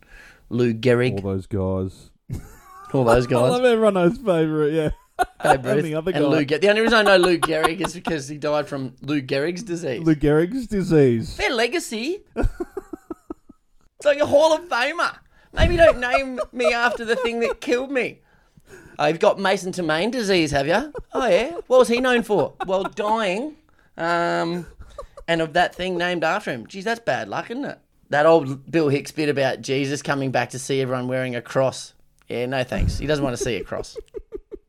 Lou 0.50 0.74
Gehrig. 0.74 1.24
All 1.24 1.32
those 1.34 1.46
guys. 1.46 2.07
All 2.94 3.04
those 3.04 3.26
guys. 3.28 3.42
I 3.42 3.48
love 3.48 3.64
everyone 3.64 3.94
knows 3.94 4.16
favourite, 4.18 4.72
yeah. 4.72 4.90
Babe 5.42 5.66
and 5.66 5.82
the 5.82 5.94
other 5.96 6.12
guy. 6.12 6.20
Lou 6.20 6.44
Ge- 6.44 6.60
The 6.60 6.68
only 6.68 6.80
reason 6.80 6.98
I 6.98 7.02
know 7.02 7.16
Lou 7.16 7.38
Gehrig 7.38 7.84
is 7.84 7.92
because 7.94 8.28
he 8.28 8.38
died 8.38 8.68
from 8.68 8.94
Lou 9.02 9.20
Gehrig's 9.20 9.64
disease. 9.64 10.04
Lou 10.04 10.14
Gehrig's 10.14 10.66
disease. 10.68 11.36
Their 11.36 11.50
legacy. 11.50 12.20
it's 12.36 12.46
like 14.04 14.20
a 14.20 14.26
Hall 14.26 14.54
of 14.54 14.68
Famer. 14.68 15.16
Maybe 15.52 15.76
don't 15.76 15.98
name 15.98 16.38
me 16.52 16.72
after 16.72 17.04
the 17.04 17.16
thing 17.16 17.40
that 17.40 17.60
killed 17.60 17.90
me. 17.90 18.20
Oh, 18.98 19.06
you've 19.06 19.18
got 19.18 19.38
Mason 19.40 19.72
to 19.72 19.82
Main 19.82 20.10
disease, 20.10 20.50
have 20.50 20.66
you? 20.66 20.92
Oh 21.12 21.26
yeah. 21.28 21.52
What 21.66 21.78
was 21.78 21.88
he 21.88 22.00
known 22.00 22.22
for? 22.22 22.54
Well, 22.66 22.84
dying. 22.84 23.56
Um, 23.96 24.66
and 25.26 25.40
of 25.40 25.54
that 25.54 25.74
thing 25.74 25.96
named 25.98 26.22
after 26.22 26.52
him. 26.52 26.66
Geez, 26.66 26.84
that's 26.84 27.00
bad 27.00 27.28
luck, 27.28 27.50
isn't 27.50 27.64
it? 27.64 27.78
That 28.10 28.24
old 28.26 28.70
Bill 28.70 28.88
Hicks 28.88 29.10
bit 29.10 29.28
about 29.28 29.62
Jesus 29.62 30.00
coming 30.02 30.30
back 30.30 30.50
to 30.50 30.58
see 30.58 30.80
everyone 30.80 31.08
wearing 31.08 31.34
a 31.34 31.42
cross. 31.42 31.94
Yeah, 32.28 32.46
no 32.46 32.62
thanks. 32.64 32.98
He 32.98 33.06
doesn't 33.06 33.24
want 33.24 33.36
to 33.36 33.42
see 33.42 33.56
a 33.56 33.64
cross. 33.64 33.96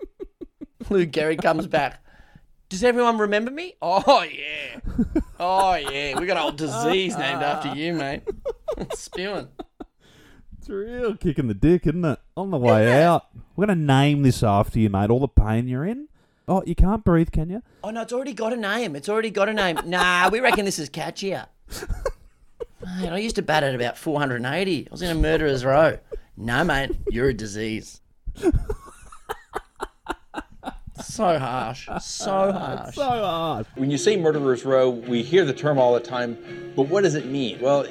Lou 0.89 1.05
Gehrig 1.05 1.41
comes 1.41 1.67
back. 1.67 2.03
Does 2.69 2.83
everyone 2.83 3.17
remember 3.17 3.51
me? 3.51 3.75
Oh 3.81 4.23
yeah. 4.23 4.79
Oh 5.39 5.73
yeah. 5.75 6.19
We 6.19 6.25
got 6.25 6.37
an 6.37 6.43
old 6.43 6.57
disease 6.57 7.17
named 7.17 7.41
after 7.41 7.75
you, 7.75 7.93
mate. 7.93 8.23
Spewing. 8.93 9.49
It's 10.57 10.69
a 10.69 10.73
real 10.73 11.15
kick 11.15 11.39
in 11.39 11.47
the 11.47 11.53
dick, 11.53 11.87
isn't 11.87 12.05
it? 12.05 12.19
On 12.37 12.51
the 12.51 12.57
way 12.57 13.03
out. 13.03 13.25
We're 13.55 13.65
going 13.65 13.77
to 13.77 13.83
name 13.83 14.21
this 14.23 14.43
after 14.43 14.79
you, 14.79 14.89
mate. 14.89 15.09
All 15.09 15.19
the 15.19 15.27
pain 15.27 15.67
you're 15.67 15.85
in. 15.85 16.07
Oh, 16.47 16.63
you 16.65 16.75
can't 16.75 17.03
breathe, 17.03 17.31
can 17.31 17.49
you? 17.49 17.61
Oh 17.83 17.89
no, 17.91 18.01
it's 18.01 18.13
already 18.13 18.33
got 18.33 18.53
a 18.53 18.57
name. 18.57 18.95
It's 18.95 19.09
already 19.09 19.29
got 19.31 19.49
a 19.49 19.53
name. 19.53 19.79
Nah, 19.85 20.29
we 20.29 20.39
reckon 20.39 20.65
this 20.65 20.79
is 20.79 20.89
catchier. 20.89 21.47
Mate, 22.81 23.09
I 23.09 23.17
used 23.17 23.35
to 23.35 23.41
bat 23.41 23.63
at 23.63 23.75
about 23.75 23.97
480. 23.97 24.87
I 24.87 24.91
was 24.91 25.01
in 25.01 25.11
a 25.11 25.19
murderer's 25.19 25.63
row. 25.65 25.97
No, 26.39 26.63
mate, 26.63 26.91
you're 27.11 27.29
a 27.29 27.33
disease. 27.33 28.01
So 31.01 31.37
harsh. 31.37 31.87
So 32.01 32.51
harsh. 32.51 32.95
So 32.95 33.03
harsh. 33.03 33.67
When 33.75 33.91
you 33.91 33.97
say 33.97 34.15
murderer's 34.15 34.63
row, 34.63 34.89
we 34.89 35.21
hear 35.21 35.43
the 35.43 35.53
term 35.53 35.77
all 35.77 35.93
the 35.93 35.99
time, 35.99 36.37
but 36.77 36.83
what 36.83 37.03
does 37.03 37.15
it 37.15 37.25
mean? 37.25 37.59
Well, 37.59 37.85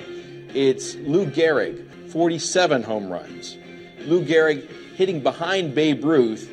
it's 0.55 0.95
Lou 0.95 1.27
Gehrig, 1.27 2.11
47 2.11 2.83
home 2.83 3.11
runs. 3.11 3.57
Lou 4.01 4.25
Gehrig 4.25 4.67
hitting 4.95 5.21
behind 5.23 5.75
Babe 5.75 6.05
Ruth 6.05 6.49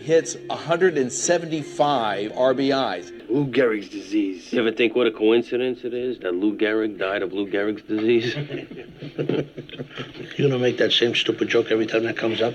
hits 0.00 0.36
175 0.48 2.32
RBIs. 2.32 3.13
Lou 3.28 3.46
Gehrig's 3.46 3.88
disease. 3.88 4.52
You 4.52 4.60
ever 4.60 4.72
think 4.72 4.94
what 4.94 5.06
a 5.06 5.10
coincidence 5.10 5.80
it 5.84 5.94
is 5.94 6.18
that 6.20 6.34
Lou 6.34 6.56
Gehrig 6.56 6.98
died 6.98 7.22
of 7.22 7.32
Lou 7.32 7.46
Gehrig's 7.50 7.82
disease? 7.82 8.34
You're 10.38 10.48
gonna 10.48 10.58
make 10.60 10.78
that 10.78 10.92
same 10.92 11.14
stupid 11.14 11.48
joke 11.48 11.70
every 11.70 11.86
time 11.86 12.04
that 12.04 12.16
comes 12.16 12.42
up? 12.42 12.54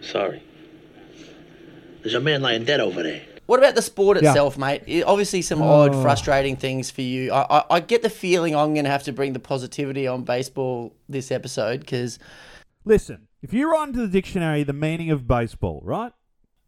Sorry. 0.00 0.42
There's 2.02 2.14
a 2.14 2.20
man 2.20 2.42
lying 2.42 2.64
dead 2.64 2.80
over 2.80 3.02
there. 3.02 3.22
What 3.46 3.58
about 3.58 3.74
the 3.74 3.82
sport 3.82 4.20
Yeah. 4.22 4.30
itself, 4.30 4.58
mate? 4.58 4.82
I- 4.88 5.02
Obviously, 5.02 5.42
some 5.42 5.62
odd, 5.62 5.94
Oh. 5.94 6.02
frustrating 6.02 6.56
things 6.56 6.90
for 6.90 7.02
you. 7.02 7.32
I, 7.32 7.58
I, 7.58 7.64
I 7.76 7.80
get 7.80 8.02
the 8.02 8.10
feeling 8.10 8.54
I'm 8.56 8.72
going 8.74 8.84
to 8.84 8.90
have 8.90 9.02
to 9.04 9.12
bring 9.12 9.32
the 9.32 9.38
positivity 9.40 10.06
on 10.06 10.22
baseball 10.24 10.94
this 11.08 11.30
episode 11.30 11.80
because. 11.80 12.18
Listen, 12.84 13.28
if 13.42 13.52
you 13.52 13.70
write 13.70 13.88
into 13.88 14.00
the 14.00 14.08
dictionary 14.08 14.62
the 14.64 14.72
meaning 14.72 15.10
of 15.10 15.28
baseball, 15.28 15.80
right? 15.84 16.12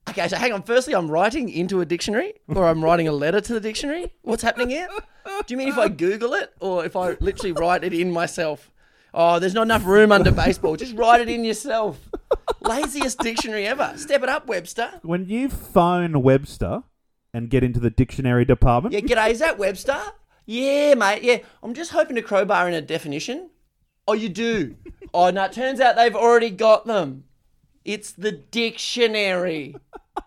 Okay, 0.08 0.28
so 0.28 0.36
hang 0.36 0.52
on. 0.52 0.62
Firstly, 0.62 0.94
I'm 0.94 1.10
writing 1.10 1.48
into 1.48 1.80
a 1.80 1.86
dictionary, 1.86 2.34
or 2.48 2.66
I'm 2.66 2.84
writing 2.84 3.08
a 3.08 3.12
letter 3.12 3.40
to 3.40 3.54
the 3.54 3.60
dictionary. 3.60 4.12
What's 4.22 4.42
happening 4.42 4.70
here? 4.70 4.88
Do 5.46 5.54
you 5.54 5.56
mean 5.56 5.68
if 5.68 5.78
I 5.78 5.88
Google 5.88 6.34
it, 6.34 6.52
or 6.60 6.84
if 6.84 6.94
I 6.94 7.16
literally 7.20 7.52
write 7.52 7.84
it 7.84 7.94
in 7.94 8.10
myself? 8.10 8.70
Oh, 9.14 9.38
there's 9.38 9.54
not 9.54 9.62
enough 9.62 9.86
room 9.86 10.12
under 10.12 10.30
baseball. 10.30 10.76
Just 10.76 10.94
write 10.96 11.20
it 11.20 11.28
in 11.28 11.44
yourself. 11.44 12.00
Laziest 12.62 13.18
dictionary 13.18 13.66
ever. 13.66 13.92
Step 13.96 14.22
it 14.22 14.28
up, 14.28 14.46
Webster. 14.46 15.00
When 15.02 15.26
you 15.26 15.48
phone 15.48 16.20
Webster 16.22 16.82
and 17.32 17.48
get 17.48 17.64
into 17.64 17.80
the 17.80 17.90
dictionary 17.90 18.44
department, 18.44 18.92
Yeah, 18.92 19.00
g'day. 19.00 19.30
Is 19.30 19.38
that 19.38 19.58
Webster? 19.58 20.00
Yeah, 20.46 20.94
mate. 20.94 21.22
Yeah, 21.22 21.38
I'm 21.62 21.74
just 21.74 21.92
hoping 21.92 22.16
to 22.16 22.22
crowbar 22.22 22.68
in 22.68 22.74
a 22.74 22.82
definition. 22.82 23.50
Oh, 24.06 24.12
you 24.12 24.28
do? 24.28 24.76
Oh, 25.14 25.30
no. 25.30 25.44
It 25.44 25.52
turns 25.52 25.80
out 25.80 25.96
they've 25.96 26.14
already 26.14 26.50
got 26.50 26.84
them. 26.86 27.24
It's 27.84 28.12
the 28.12 28.32
dictionary. 28.32 29.76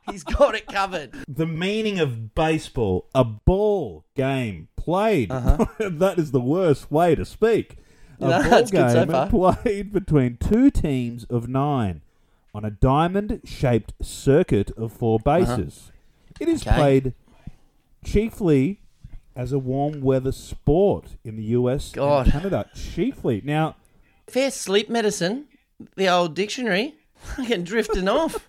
He's 0.10 0.24
got 0.24 0.54
it 0.56 0.68
covered. 0.68 1.14
the 1.28 1.46
meaning 1.46 2.00
of 2.00 2.36
baseball, 2.36 3.08
a 3.16 3.24
ball 3.24 4.06
game 4.16 4.68
played. 4.76 5.30
that 5.80 6.16
is 6.18 6.32
the 6.32 6.42
worst 6.42 6.92
way 6.92 7.16
to 7.16 7.26
speak. 7.26 7.78
A 8.20 8.26
Uh-huh. 8.26 8.42
No, 8.42 8.50
ball 8.50 8.72
good 8.72 8.92
so 8.92 9.06
game 9.06 9.30
played 9.30 9.94
between 9.94 10.38
two 10.38 10.70
teams 10.72 11.24
of 11.26 11.48
nine 11.48 12.02
on 12.54 12.66
a 12.66 12.72
diamond-shaped 12.72 13.94
circuit 14.02 14.72
of 14.78 14.92
four 14.92 15.20
bases. 15.20 15.92
It 16.40 16.50
is 16.50 16.66
Uh-huh. 16.66 16.72
Okay. 16.76 16.80
played 16.82 17.14
chiefly 18.04 18.82
as 19.36 19.52
a 19.52 19.60
warm 19.60 20.02
weather 20.02 20.32
sport 20.32 21.16
in 21.24 21.36
the 21.36 21.44
US 21.60 21.92
God. 21.92 22.26
and 22.26 22.32
Canada. 22.34 22.70
Chiefly. 22.76 23.42
Now, 23.44 23.76
Fair 24.28 24.52
sleep 24.52 24.90
medicine. 24.90 25.46
The 25.96 26.10
old 26.10 26.34
dictionary. 26.36 26.96
Fucking 27.36 27.64
drifting 27.64 28.08
off. 28.08 28.48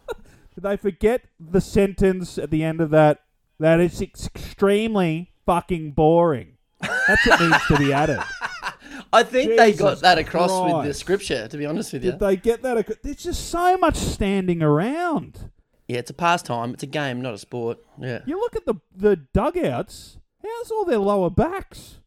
Did 0.55 0.63
they 0.65 0.77
forget 0.77 1.23
the 1.39 1.61
sentence 1.61 2.39
at 2.39 2.51
the 2.51 2.63
end 2.65 2.81
of 2.81 2.91
that? 2.91 3.23
That 3.61 3.81
it's 3.81 4.01
extremely 4.01 5.33
fucking 5.47 5.93
boring. 5.93 6.59
That's 6.81 7.27
what 7.27 7.41
needs 7.41 7.67
to 7.69 7.77
be 7.77 7.93
added. 7.93 8.21
I 9.13 9.23
think 9.23 9.57
they 9.57 9.73
got 9.73 10.01
that 10.01 10.19
across 10.19 10.51
with 10.75 10.87
the 10.87 10.95
scripture, 10.95 11.49
to 11.49 11.57
be 11.57 11.67
honest 11.67 11.93
with 11.93 12.05
you. 12.05 12.13
Did 12.13 12.21
they 12.21 12.37
get 12.37 12.63
that? 12.63 12.77
ac- 12.79 12.99
There's 13.03 13.17
just 13.17 13.49
so 13.49 13.77
much 13.79 13.97
standing 13.97 14.63
around. 14.63 15.51
Yeah, 15.89 15.99
it's 15.99 16.11
a 16.11 16.15
pastime. 16.15 16.75
It's 16.75 16.83
a 16.83 16.87
game, 16.87 17.23
not 17.23 17.35
a 17.35 17.39
sport. 17.39 17.79
Yeah. 17.99 18.21
You 18.27 18.39
look 18.39 18.55
at 18.55 18.67
the 18.67 18.75
the 18.95 19.17
dugouts. 19.33 20.19
How's 20.45 20.71
all 20.71 20.85
their 20.85 20.99
lower 20.99 21.31
backs? 21.31 21.99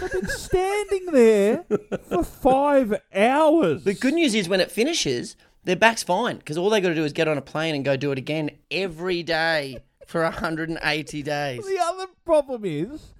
They've 0.00 0.10
been 0.12 0.26
standing 0.28 1.06
there 1.12 1.64
for 2.08 2.24
five 2.24 3.00
hours. 3.14 3.84
The 3.84 3.94
good 3.94 4.14
news 4.14 4.34
is 4.34 4.48
when 4.48 4.60
it 4.60 4.70
finishes, 4.70 5.36
their 5.64 5.76
back's 5.76 6.02
fine 6.02 6.38
because 6.38 6.56
all 6.58 6.70
they 6.70 6.80
got 6.80 6.88
to 6.90 6.94
do 6.94 7.04
is 7.04 7.12
get 7.12 7.28
on 7.28 7.38
a 7.38 7.42
plane 7.42 7.74
and 7.74 7.84
go 7.84 7.96
do 7.96 8.12
it 8.12 8.18
again 8.18 8.50
every 8.70 9.22
day 9.22 9.78
for 10.06 10.22
180 10.22 11.22
days. 11.22 11.64
The 11.64 11.78
other 11.82 12.06
problem 12.24 12.64
is 12.64 13.14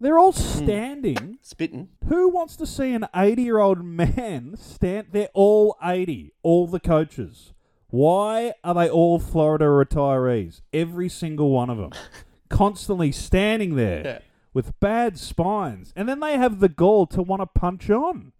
they're 0.00 0.18
all 0.18 0.32
Hmm. 0.32 0.38
standing. 0.64 1.38
Spitting. 1.42 1.88
Who 2.08 2.28
wants 2.28 2.56
to 2.56 2.66
see 2.66 2.92
an 2.92 3.06
80 3.14 3.42
year 3.42 3.58
old 3.58 3.84
man 3.84 4.56
stand? 4.56 5.08
They're 5.12 5.28
all 5.34 5.76
80, 5.82 6.32
all 6.42 6.66
the 6.66 6.80
coaches. 6.80 7.52
Why 7.90 8.54
are 8.64 8.74
they 8.74 8.88
all 8.88 9.18
Florida 9.18 9.66
retirees? 9.66 10.62
Every 10.72 11.08
single 11.10 11.50
one 11.50 11.68
of 11.70 11.76
them. 11.78 11.90
Constantly 12.48 13.12
standing 13.12 13.76
there 13.76 14.02
Yeah. 14.04 14.18
with 14.54 14.78
bad 14.80 15.18
spines. 15.18 15.92
And 15.94 16.08
then 16.08 16.20
they 16.20 16.36
have 16.36 16.60
the 16.60 16.68
gall 16.68 17.06
to 17.08 17.22
want 17.22 17.40
to 17.42 17.46
punch 17.46 17.88
on. 17.90 18.32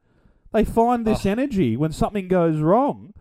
They 0.52 0.64
find 0.64 1.06
this 1.06 1.24
energy 1.24 1.76
when 1.76 1.92
something 1.92 2.28
goes 2.28 2.58
wrong. 2.60 3.14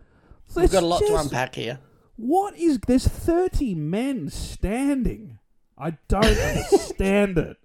So 0.52 0.60
Oh. 0.60 0.62
We've 0.62 0.70
got 0.70 0.82
a 0.82 0.86
lot 0.86 0.98
to 1.00 1.16
unpack 1.16 1.54
here. 1.54 1.78
What 2.16 2.56
is 2.58 2.78
there's 2.86 3.06
30 3.08 3.74
men 3.74 4.28
standing? 4.28 5.38
I 5.78 5.92
don't 6.08 6.24
understand 6.26 7.38
it. 7.38 7.56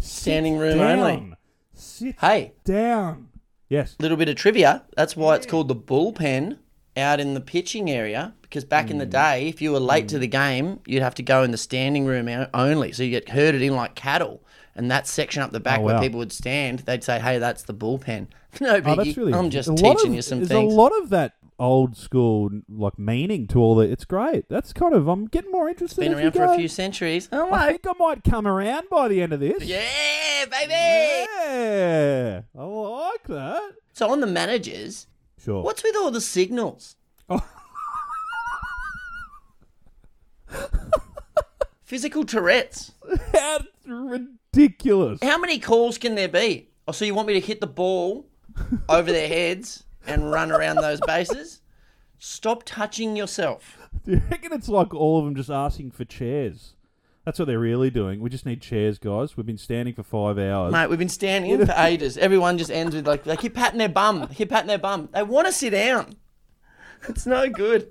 Standing 0.00 0.54
Sit 0.54 0.60
room 0.60 0.78
down. 0.78 0.98
only. 0.98 1.32
Sit 1.72 2.16
Hey, 2.20 2.52
down. 2.64 3.28
Yes. 3.68 3.94
little 4.00 4.16
bit 4.16 4.28
of 4.28 4.36
trivia. 4.36 4.82
That's 4.96 5.16
why 5.16 5.36
it's 5.36 5.46
called 5.46 5.68
the 5.68 5.76
bullpen 5.76 6.58
out 6.96 7.20
in 7.20 7.34
the 7.34 7.40
pitching 7.40 7.88
area. 7.90 8.34
Because 8.42 8.64
back 8.64 8.90
in 8.90 8.98
the 8.98 9.04
Hmm. 9.06 9.10
day, 9.10 9.48
if 9.48 9.62
you 9.62 9.72
were 9.72 9.78
late 9.80 10.08
to 10.08 10.18
the 10.18 10.26
game, 10.26 10.80
you'd 10.86 11.02
have 11.02 11.14
to 11.14 11.22
go 11.22 11.42
in 11.44 11.52
the 11.52 11.56
standing 11.56 12.04
room 12.04 12.28
only. 12.52 12.92
So 12.92 13.02
you 13.04 13.10
get 13.10 13.30
herded 13.30 13.62
in 13.62 13.74
like 13.76 13.94
cattle. 13.94 14.42
And 14.74 14.90
that 14.90 15.06
section 15.06 15.42
up 15.42 15.52
the 15.52 15.60
back 15.60 15.78
Oh, 15.80 15.82
where 15.84 16.00
people 16.00 16.18
would 16.18 16.32
stand, 16.32 16.80
they'd 16.80 17.04
say, 17.04 17.18
"Hey, 17.20 17.38
that's 17.38 17.62
the 17.62 17.74
bullpen." 17.74 18.26
No, 18.60 18.74
Oh, 18.76 18.80
biggie. 18.82 18.96
that's 19.04 19.16
really 19.16 19.32
I'm 19.34 19.48
just 19.50 19.74
teaching 19.76 20.08
of- 20.10 20.14
you 20.14 20.22
some 20.22 20.38
there's 20.40 20.48
things. 20.48 20.72
a 20.72 20.76
lot 20.76 20.92
of 21.02 21.08
that 21.10 21.32
old 21.62 21.96
school 21.96 22.50
like 22.68 22.98
meaning 22.98 23.46
to 23.46 23.58
all 23.60 23.76
that. 23.76 23.88
It's 23.90 24.04
great. 24.04 24.48
That's 24.48 24.72
kind 24.72 24.94
of 24.94 25.06
I'm 25.08 25.26
getting 25.26 25.52
more 25.52 25.68
interested. 25.68 26.00
Been 26.00 26.14
around 26.14 26.32
for 26.32 26.44
a 26.44 26.56
few 26.56 26.68
centuries. 26.68 27.28
Oh, 27.32 27.52
I 27.52 27.68
think 27.68 27.86
I 27.86 27.92
might 27.98 28.24
come 28.24 28.46
around 28.46 28.88
by 28.90 29.08
the 29.08 29.22
end 29.22 29.32
of 29.32 29.40
this. 29.40 29.62
Yeah, 29.62 30.44
baby. 30.50 30.72
Yeah, 30.72 32.40
I 32.58 32.64
like 32.64 33.26
that. 33.28 33.72
So 33.92 34.10
on 34.10 34.20
the 34.20 34.26
managers, 34.26 35.06
Sure. 35.38 35.62
what's 35.62 35.82
with 35.82 35.94
all 35.96 36.10
the 36.10 36.20
signals? 36.20 36.96
Oh. 37.28 37.46
Physical 41.84 42.24
Tourette's. 42.24 42.92
That's 43.32 43.66
ridiculous. 43.86 45.20
How 45.22 45.38
many 45.38 45.58
calls 45.58 45.98
can 45.98 46.14
there 46.14 46.28
be? 46.28 46.68
Oh, 46.88 46.92
so 46.92 47.04
you 47.04 47.14
want 47.14 47.28
me 47.28 47.34
to 47.34 47.40
hit 47.40 47.60
the 47.60 47.66
ball 47.66 48.26
over 48.88 49.12
their 49.12 49.28
heads 49.28 49.84
and 50.06 50.30
run 50.30 50.50
around 50.52 50.76
those 50.76 51.00
bases? 51.00 51.60
Stop 52.18 52.62
touching 52.64 53.16
yourself. 53.16 53.78
Do 54.04 54.12
you 54.12 54.22
reckon 54.30 54.52
it's 54.52 54.68
like 54.68 54.94
all 54.94 55.18
of 55.18 55.24
them 55.24 55.34
just 55.34 55.50
asking 55.50 55.90
for 55.90 56.04
chairs? 56.04 56.74
That's 57.24 57.38
what 57.38 57.46
they're 57.46 57.58
really 57.58 57.90
doing. 57.90 58.20
We 58.20 58.30
just 58.30 58.46
need 58.46 58.60
chairs, 58.60 58.98
guys. 58.98 59.36
We've 59.36 59.46
been 59.46 59.58
standing 59.58 59.94
for 59.94 60.02
five 60.02 60.38
hours. 60.38 60.72
Mate, 60.72 60.88
we've 60.88 60.98
been 60.98 61.08
standing 61.08 61.64
for 61.64 61.72
ages. 61.76 62.18
Everyone 62.18 62.58
just 62.58 62.70
ends 62.70 62.96
with 62.96 63.06
like 63.06 63.22
they 63.24 63.36
keep 63.36 63.54
patting 63.54 63.78
their 63.78 63.88
bum. 63.88 64.26
They 64.28 64.34
keep 64.34 64.48
patting 64.50 64.66
their 64.66 64.78
bum. 64.78 65.08
They 65.12 65.22
want 65.22 65.46
to 65.46 65.52
sit 65.52 65.70
down. 65.70 66.16
It's 67.08 67.26
no 67.26 67.48
good. 67.48 67.88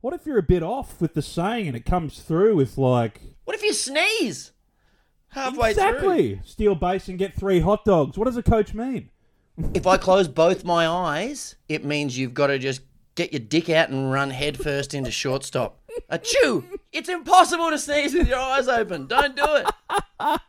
What 0.00 0.14
if 0.14 0.24
you're 0.24 0.38
a 0.38 0.42
bit 0.42 0.62
off 0.62 1.00
with 1.00 1.12
the 1.14 1.22
saying 1.22 1.66
and 1.66 1.76
it 1.76 1.84
comes 1.84 2.20
through 2.20 2.56
with 2.56 2.78
like 2.78 3.20
What 3.44 3.54
if 3.54 3.62
you 3.62 3.74
sneeze 3.74 4.52
halfway 5.28 5.74
through? 5.74 5.84
exactly 5.84 6.40
steal 6.44 6.74
base 6.74 7.08
and 7.08 7.18
get 7.18 7.34
three 7.36 7.60
hot 7.60 7.84
dogs? 7.84 8.16
What 8.16 8.24
does 8.24 8.36
a 8.38 8.42
coach 8.42 8.72
mean? 8.72 9.10
If 9.74 9.86
I 9.86 9.96
close 9.96 10.28
both 10.28 10.64
my 10.64 10.86
eyes, 10.86 11.54
it 11.68 11.84
means 11.84 12.18
you've 12.18 12.34
got 12.34 12.48
to 12.48 12.58
just 12.58 12.82
get 13.14 13.32
your 13.32 13.40
dick 13.40 13.68
out 13.70 13.88
and 13.90 14.10
run 14.10 14.30
headfirst 14.30 14.94
into 14.94 15.10
shortstop. 15.10 15.78
Achoo! 16.10 16.64
It's 16.92 17.08
impossible 17.08 17.70
to 17.70 17.78
sneeze 17.78 18.14
with 18.14 18.28
your 18.28 18.38
eyes 18.38 18.68
open. 18.68 19.06
Don't 19.06 19.36
do 19.36 19.44
it. 19.46 19.66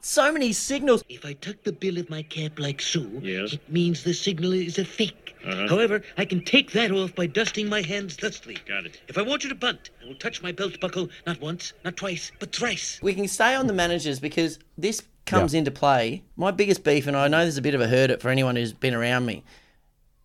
So 0.00 0.32
many 0.32 0.52
signals. 0.52 1.04
If 1.08 1.24
I 1.26 1.34
tuck 1.34 1.56
the 1.64 1.72
bill 1.72 1.98
of 1.98 2.08
my 2.08 2.22
cap 2.22 2.58
like 2.58 2.80
so, 2.80 3.06
Yes. 3.20 3.52
it 3.52 3.70
means 3.70 4.02
the 4.02 4.14
signal 4.14 4.52
is 4.52 4.78
a 4.78 4.84
fake. 4.84 5.34
Uh-huh. 5.44 5.68
However, 5.68 6.02
I 6.16 6.24
can 6.24 6.42
take 6.44 6.72
that 6.72 6.90
off 6.90 7.14
by 7.14 7.26
dusting 7.26 7.68
my 7.68 7.82
hands 7.82 8.16
thusly. 8.16 8.56
Got 8.66 8.86
it. 8.86 9.00
If 9.08 9.18
I 9.18 9.22
want 9.22 9.42
you 9.44 9.50
to 9.50 9.54
bunt, 9.54 9.90
I 10.02 10.08
will 10.08 10.14
touch 10.14 10.42
my 10.42 10.50
belt 10.52 10.80
buckle 10.80 11.08
not 11.26 11.40
once, 11.40 11.72
not 11.84 11.96
twice, 11.96 12.32
but 12.38 12.54
thrice. 12.54 12.98
We 13.02 13.12
can 13.14 13.28
stay 13.28 13.54
on 13.54 13.66
the 13.66 13.72
managers 13.74 14.18
because 14.18 14.58
this 14.78 15.02
comes 15.40 15.54
into 15.54 15.70
play. 15.70 16.22
My 16.36 16.50
biggest 16.50 16.84
beef, 16.84 17.06
and 17.06 17.16
I 17.16 17.28
know 17.28 17.38
there's 17.38 17.58
a 17.58 17.62
bit 17.62 17.74
of 17.74 17.80
a 17.80 17.88
hurt 17.88 18.10
it 18.10 18.20
for 18.22 18.28
anyone 18.28 18.56
who's 18.56 18.72
been 18.72 18.94
around 18.94 19.26
me. 19.26 19.44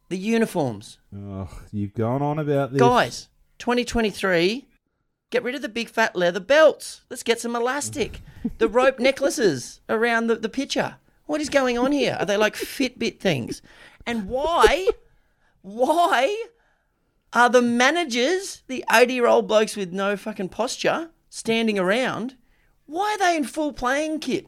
The 0.10 0.18
uniforms. 0.18 1.00
Oh, 1.16 1.50
you've 1.72 1.94
gone 1.94 2.22
on 2.22 2.40
about 2.40 2.72
this, 2.72 2.80
Guys, 2.80 3.28
2023, 3.60 4.68
get 5.30 5.44
rid 5.44 5.56
of 5.56 5.62
the 5.62 5.70
big 5.70 5.90
fat 5.90 6.16
leather 6.16 6.40
belts. 6.40 7.02
Let's 7.10 7.24
get 7.24 7.42
some 7.42 7.56
elastic. 7.56 8.22
the 8.58 8.68
rope 8.70 9.00
necklaces 9.00 9.82
around 9.90 10.28
the, 10.28 10.36
the 10.36 10.50
pitcher. 10.50 10.96
What 11.26 11.42
is 11.42 11.50
going 11.50 11.78
on 11.78 11.92
here? 11.92 12.16
Are 12.20 12.26
they 12.26 12.38
like 12.38 12.56
Fitbit 12.56 13.20
things? 13.20 13.62
And 14.06 14.30
why, 14.30 14.88
why 15.62 16.46
are 17.34 17.50
the 17.50 17.62
managers, 17.62 18.64
the 18.68 18.86
80 18.90 19.14
year 19.14 19.28
old 19.28 19.48
blokes 19.48 19.76
with 19.76 19.92
no 19.92 20.16
fucking 20.16 20.50
posture, 20.50 21.10
standing 21.30 21.78
around? 21.78 22.36
Why 22.86 23.16
are 23.16 23.18
they 23.18 23.36
in 23.36 23.44
full 23.44 23.74
playing 23.74 24.20
kit? 24.22 24.48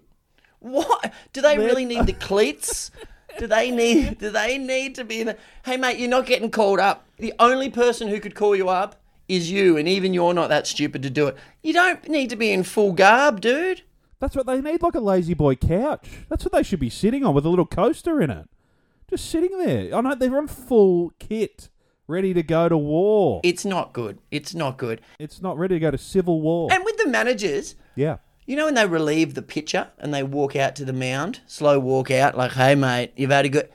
What 0.59 1.13
do 1.33 1.41
they 1.41 1.57
really 1.57 1.85
need 1.85 2.05
the 2.05 2.13
cleats? 2.27 2.91
Do 3.37 3.47
they 3.47 3.71
need? 3.71 4.17
Do 4.19 4.29
they 4.29 4.57
need 4.57 4.95
to 4.95 5.03
be 5.03 5.21
in? 5.21 5.27
The, 5.27 5.37
hey, 5.63 5.77
mate, 5.77 5.97
you're 5.99 6.09
not 6.09 6.25
getting 6.25 6.51
called 6.51 6.79
up. 6.79 7.05
The 7.17 7.33
only 7.39 7.69
person 7.69 8.07
who 8.07 8.19
could 8.19 8.35
call 8.35 8.55
you 8.55 8.69
up 8.69 8.95
is 9.27 9.51
you, 9.51 9.77
and 9.77 9.87
even 9.87 10.13
you're 10.13 10.33
not 10.33 10.49
that 10.49 10.67
stupid 10.67 11.03
to 11.03 11.09
do 11.09 11.27
it. 11.27 11.37
You 11.63 11.71
don't 11.71 12.07
need 12.09 12.29
to 12.31 12.35
be 12.35 12.51
in 12.51 12.63
full 12.63 12.93
garb, 12.93 13.41
dude. 13.41 13.83
That's 14.19 14.35
what 14.35 14.47
they 14.47 14.59
need, 14.59 14.81
like 14.81 14.95
a 14.95 14.99
lazy 14.99 15.33
boy 15.33 15.55
couch. 15.55 16.09
That's 16.27 16.43
what 16.43 16.51
they 16.51 16.63
should 16.63 16.79
be 16.79 16.89
sitting 16.89 17.23
on 17.23 17.33
with 17.33 17.45
a 17.45 17.49
little 17.49 17.65
coaster 17.65 18.21
in 18.21 18.29
it. 18.29 18.49
Just 19.09 19.29
sitting 19.29 19.57
there. 19.57 19.95
I 19.95 20.01
know 20.01 20.15
they're 20.15 20.37
on 20.37 20.47
full 20.47 21.13
kit 21.19 21.69
ready 22.07 22.33
to 22.33 22.43
go 22.43 22.67
to 22.67 22.77
war. 22.77 23.39
It's 23.43 23.63
not 23.63 23.93
good. 23.93 24.19
It's 24.31 24.53
not 24.53 24.77
good. 24.77 24.99
It's 25.19 25.41
not 25.41 25.57
ready 25.57 25.75
to 25.75 25.79
go 25.79 25.91
to 25.91 25.97
civil 25.97 26.41
war. 26.41 26.67
And 26.71 26.83
with 26.83 26.97
the 26.97 27.07
managers, 27.07 27.75
yeah. 27.95 28.17
You 28.49 28.55
know 28.55 28.65
when 28.65 28.73
they 28.73 28.87
relieve 28.87 29.35
the 29.35 29.43
pitcher 29.43 29.89
and 29.99 30.11
they 30.11 30.23
walk 30.23 30.55
out 30.55 30.75
to 30.77 30.83
the 30.83 30.91
mound, 30.91 31.41
slow 31.45 31.77
walk 31.77 32.09
out, 32.09 32.35
like, 32.35 32.53
hey 32.53 32.73
mate, 32.73 33.13
you've 33.15 33.29
had 33.29 33.45
a 33.45 33.49
good. 33.49 33.69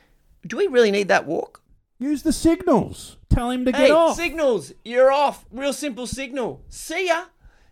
Do 0.45 0.57
we 0.57 0.67
really 0.67 0.91
need 0.91 1.07
that 1.07 1.27
walk? 1.27 1.63
Use 2.01 2.25
the 2.25 2.33
signals. 2.33 3.17
Tell 3.29 3.51
him 3.51 3.65
to 3.67 3.71
hey, 3.71 3.87
get 3.87 3.91
off. 3.93 4.17
signals, 4.17 4.73
you're 4.85 5.13
off. 5.13 5.45
Real 5.53 5.73
simple 5.73 6.09
signal. 6.09 6.61
See 6.69 7.07
ya. 7.07 7.27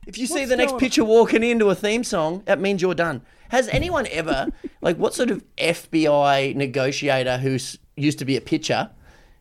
If 0.06 0.16
you 0.16 0.28
see 0.28 0.44
the 0.44 0.56
next 0.56 0.78
pitcher 0.78 1.04
walking 1.04 1.42
into 1.42 1.70
a 1.70 1.74
theme 1.74 2.04
song, 2.04 2.44
that 2.46 2.60
means 2.60 2.80
you're 2.80 2.94
done. 2.94 3.22
Has 3.48 3.66
anyone 3.68 4.06
ever, 4.12 4.52
like, 4.80 4.96
what 4.96 5.12
sort 5.12 5.30
of 5.32 5.44
FBI 5.56 6.54
negotiator 6.54 7.38
who 7.38 7.58
used 7.96 8.20
to 8.20 8.24
be 8.24 8.36
a 8.36 8.40
pitcher 8.40 8.90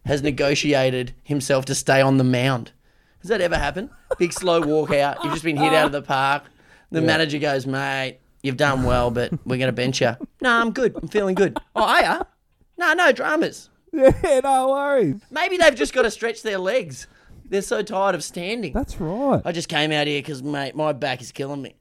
has 0.06 0.24
negotiated 0.24 1.14
himself 1.24 1.66
to 1.66 1.76
stay 1.76 2.02
on 2.02 2.18
the 2.18 2.24
mound? 2.24 2.72
Has 3.20 3.30
that 3.30 3.40
ever 3.40 3.58
happened? 3.58 3.92
Big 4.18 4.34
slow 4.34 4.62
walk 4.62 4.92
out. 4.94 5.24
You've 5.24 5.34
just 5.34 5.46
been 5.46 5.58
hit 5.58 5.74
out 5.74 5.86
of 5.86 5.92
the 5.92 6.02
park. 6.02 6.46
The 6.92 7.02
manager 7.02 7.40
goes, 7.40 7.66
mate, 7.66 8.20
you've 8.44 8.58
done 8.58 8.84
well, 8.84 9.12
but 9.12 9.32
we're 9.46 9.58
going 9.58 9.68
to 9.68 9.72
bench 9.72 10.02
you. 10.02 10.12
No, 10.42 10.50
I'm 10.50 10.72
good. 10.72 10.96
I'm 11.02 11.08
feeling 11.08 11.36
good. 11.36 11.58
Oh, 11.76 11.84
are 11.84 12.02
ya? 12.02 12.24
No, 12.78 12.94
no 12.94 13.12
dramas. 13.12 13.70
Yeah, 13.94 14.40
no 14.44 14.70
worries. 14.70 15.22
Maybe 15.30 15.58
they've 15.58 15.76
just 15.76 15.94
got 15.94 16.04
to 16.04 16.12
stretch 16.12 16.44
their 16.44 16.58
legs. 16.58 17.08
They're 17.46 17.62
so 17.62 17.82
tired 17.84 18.16
of 18.16 18.24
standing. 18.24 18.72
That's 18.74 19.00
right. 19.02 19.42
I 19.44 19.52
just 19.52 19.68
came 19.68 19.92
out 19.92 20.08
here 20.08 20.20
because, 20.20 20.42
mate, 20.42 20.76
my 20.76 20.94
back 20.94 21.22
is 21.22 21.32
killing 21.34 21.62
me. 21.62 21.76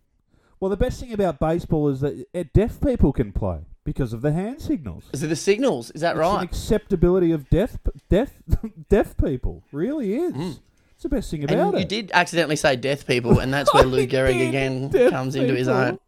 Well, 0.59 0.69
the 0.71 0.77
best 0.77 0.99
thing 1.01 1.13
about 1.13 1.39
baseball 1.39 1.89
is 1.89 2.01
that 2.01 2.53
deaf 2.53 2.81
people 2.81 3.13
can 3.13 3.33
play 3.33 3.61
because 3.85 4.13
of 4.13 4.21
the 4.23 4.33
hand 4.33 4.61
signals. 4.61 5.05
Is 5.13 5.23
it 5.23 5.29
the 5.29 5.37
signals, 5.37 5.91
is 5.93 6.01
that 6.01 6.17
It's 6.17 6.19
right? 6.21 6.43
acceptability 6.43 7.31
of 7.33 7.49
deaf, 7.49 7.79
deaf, 8.09 8.33
deaf 8.89 9.17
people. 9.17 9.63
Really 9.73 10.15
is. 10.15 10.35
Mm. 10.35 10.59
It's 11.01 11.05
the 11.05 11.17
best 11.17 11.31
thing 11.31 11.45
about. 11.45 11.59
And 11.59 11.75
it. 11.77 11.81
you 11.81 11.85
did 11.87 12.11
accidentally 12.13 12.57
say 12.57 12.77
death 12.77 13.07
people, 13.07 13.39
and 13.39 13.55
that's 13.55 13.73
where 13.75 13.85
Lou 13.85 14.07
Gehrig 14.07 14.35
did, 14.35 14.49
again 14.49 15.11
comes 15.11 15.35
into 15.35 15.55
his 15.55 15.67
people. 15.67 15.81
own. 15.81 15.99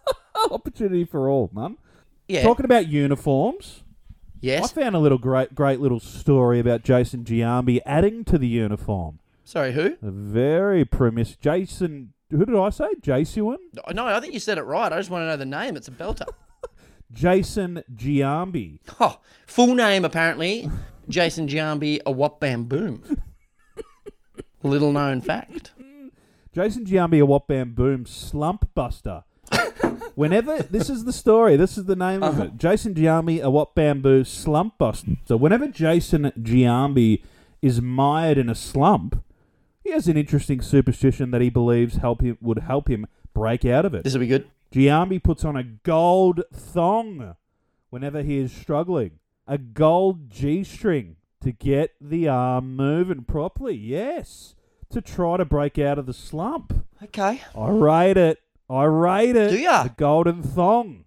Opportunity 0.50 1.04
for 1.04 1.28
all, 1.28 1.50
mum. 1.52 1.76
Yeah. 2.28 2.44
Talking 2.44 2.64
about 2.64 2.88
uniforms. 2.88 3.82
Yes. 4.40 4.72
I 4.72 4.80
found 4.80 4.96
a 4.96 5.00
little 5.00 5.18
great, 5.18 5.54
great 5.54 5.80
little 5.80 6.00
story 6.00 6.60
about 6.60 6.82
Jason 6.82 7.24
Giambi 7.24 7.80
adding 7.84 8.24
to 8.24 8.38
the 8.38 8.46
uniform. 8.46 9.18
Sorry, 9.44 9.72
who? 9.72 9.98
A 10.00 10.10
very 10.10 10.86
premise. 10.86 11.36
Jason, 11.36 12.14
who 12.30 12.46
did 12.46 12.56
I 12.56 12.70
say? 12.70 12.88
Jason? 13.02 13.44
Oh, 13.44 13.92
no, 13.92 14.06
I 14.06 14.18
think 14.18 14.32
you 14.32 14.40
said 14.40 14.56
it 14.56 14.62
right. 14.62 14.90
I 14.90 14.96
just 14.96 15.10
want 15.10 15.24
to 15.24 15.26
know 15.26 15.36
the 15.36 15.44
name. 15.44 15.76
It's 15.76 15.88
a 15.88 15.90
belter. 15.90 16.26
Jason 17.12 17.84
Giambi. 17.94 18.78
Oh, 18.98 19.20
full 19.46 19.74
name 19.74 20.06
apparently, 20.06 20.70
Jason 21.06 21.48
Giambi, 21.48 22.00
a 22.06 22.10
wop 22.10 22.40
bam 22.40 22.64
boom. 22.64 23.20
Little 24.62 24.92
known 24.92 25.20
fact. 25.20 25.72
Jason 26.52 26.84
Giambi, 26.84 27.20
a 27.20 27.26
What 27.26 27.46
Bam 27.46 27.74
Boom 27.74 28.06
slump 28.06 28.74
buster. 28.74 29.24
Whenever 30.18 30.64
this 30.64 30.90
is 30.90 31.04
the 31.04 31.12
story, 31.12 31.56
this 31.56 31.78
is 31.78 31.84
the 31.84 31.94
name 31.94 32.24
of 32.24 32.34
uh-huh. 32.34 32.44
it. 32.46 32.56
Jason 32.56 32.92
Giambi, 32.92 33.40
a 33.40 33.48
What 33.48 33.76
Bamboo 33.76 34.24
slump 34.24 34.76
buster. 34.76 35.12
So 35.24 35.36
whenever 35.36 35.68
Jason 35.68 36.32
Giambi 36.36 37.22
is 37.62 37.80
mired 37.80 38.36
in 38.36 38.48
a 38.48 38.54
slump, 38.56 39.22
he 39.84 39.92
has 39.92 40.08
an 40.08 40.16
interesting 40.16 40.60
superstition 40.60 41.30
that 41.30 41.40
he 41.40 41.50
believes 41.50 41.98
help 41.98 42.20
him 42.20 42.36
would 42.40 42.58
help 42.58 42.90
him 42.90 43.06
break 43.32 43.64
out 43.64 43.84
of 43.84 43.94
it. 43.94 44.02
This 44.02 44.14
will 44.14 44.18
be 44.18 44.26
good. 44.26 44.50
Giambi 44.72 45.22
puts 45.22 45.44
on 45.44 45.56
a 45.56 45.62
gold 45.62 46.42
thong 46.52 47.36
whenever 47.90 48.22
he 48.22 48.38
is 48.38 48.52
struggling. 48.52 49.20
A 49.46 49.56
gold 49.56 50.30
G 50.30 50.64
string 50.64 51.14
to 51.42 51.52
get 51.52 51.94
the 52.00 52.28
arm 52.28 52.76
moving 52.76 53.24
properly. 53.24 53.74
Yes. 53.76 54.54
To 54.90 55.00
try 55.00 55.36
to 55.36 55.44
break 55.44 55.78
out 55.78 55.98
of 55.98 56.06
the 56.06 56.14
slump. 56.14 56.86
Okay. 57.02 57.42
I 57.56 57.70
rate 57.70 58.16
it. 58.16 58.38
I 58.70 58.84
rate 58.84 59.36
it. 59.36 59.50
Do 59.50 59.58
ya? 59.58 59.84
The 59.84 59.90
golden 59.90 60.42
thong. 60.42 61.04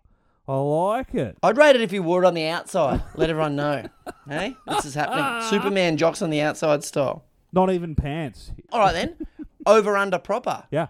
I 0.48 0.58
like 0.58 1.14
it. 1.14 1.38
I'd 1.44 1.58
rate 1.58 1.76
it 1.76 1.82
if 1.82 1.94
you 1.94 2.04
wore 2.04 2.24
it 2.24 2.28
on 2.28 2.34
the 2.34 2.48
outside. 2.48 3.02
Let 3.16 3.30
everyone 3.30 3.56
know. 3.56 3.88
hey, 4.28 4.56
this 4.68 4.86
is 4.86 4.96
happening. 4.96 5.50
Superman 5.50 5.98
jocks 5.98 6.22
on 6.22 6.30
the 6.30 6.42
outside 6.42 6.84
style. 6.84 7.24
Not 7.54 7.72
even 7.72 7.96
pants. 7.96 8.52
All 8.72 8.80
right 8.80 8.94
then. 8.94 9.16
Over 9.66 9.96
under 9.96 10.18
proper. 10.18 10.66
Yeah. 10.72 10.88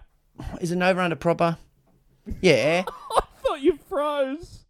Is 0.60 0.72
it 0.72 0.76
an 0.76 0.82
over 0.82 1.00
under 1.00 1.14
proper? 1.14 1.58
Yeah. 2.40 2.84
I 3.16 3.22
thought 3.42 3.60
you 3.60 3.78
froze. 3.88 4.64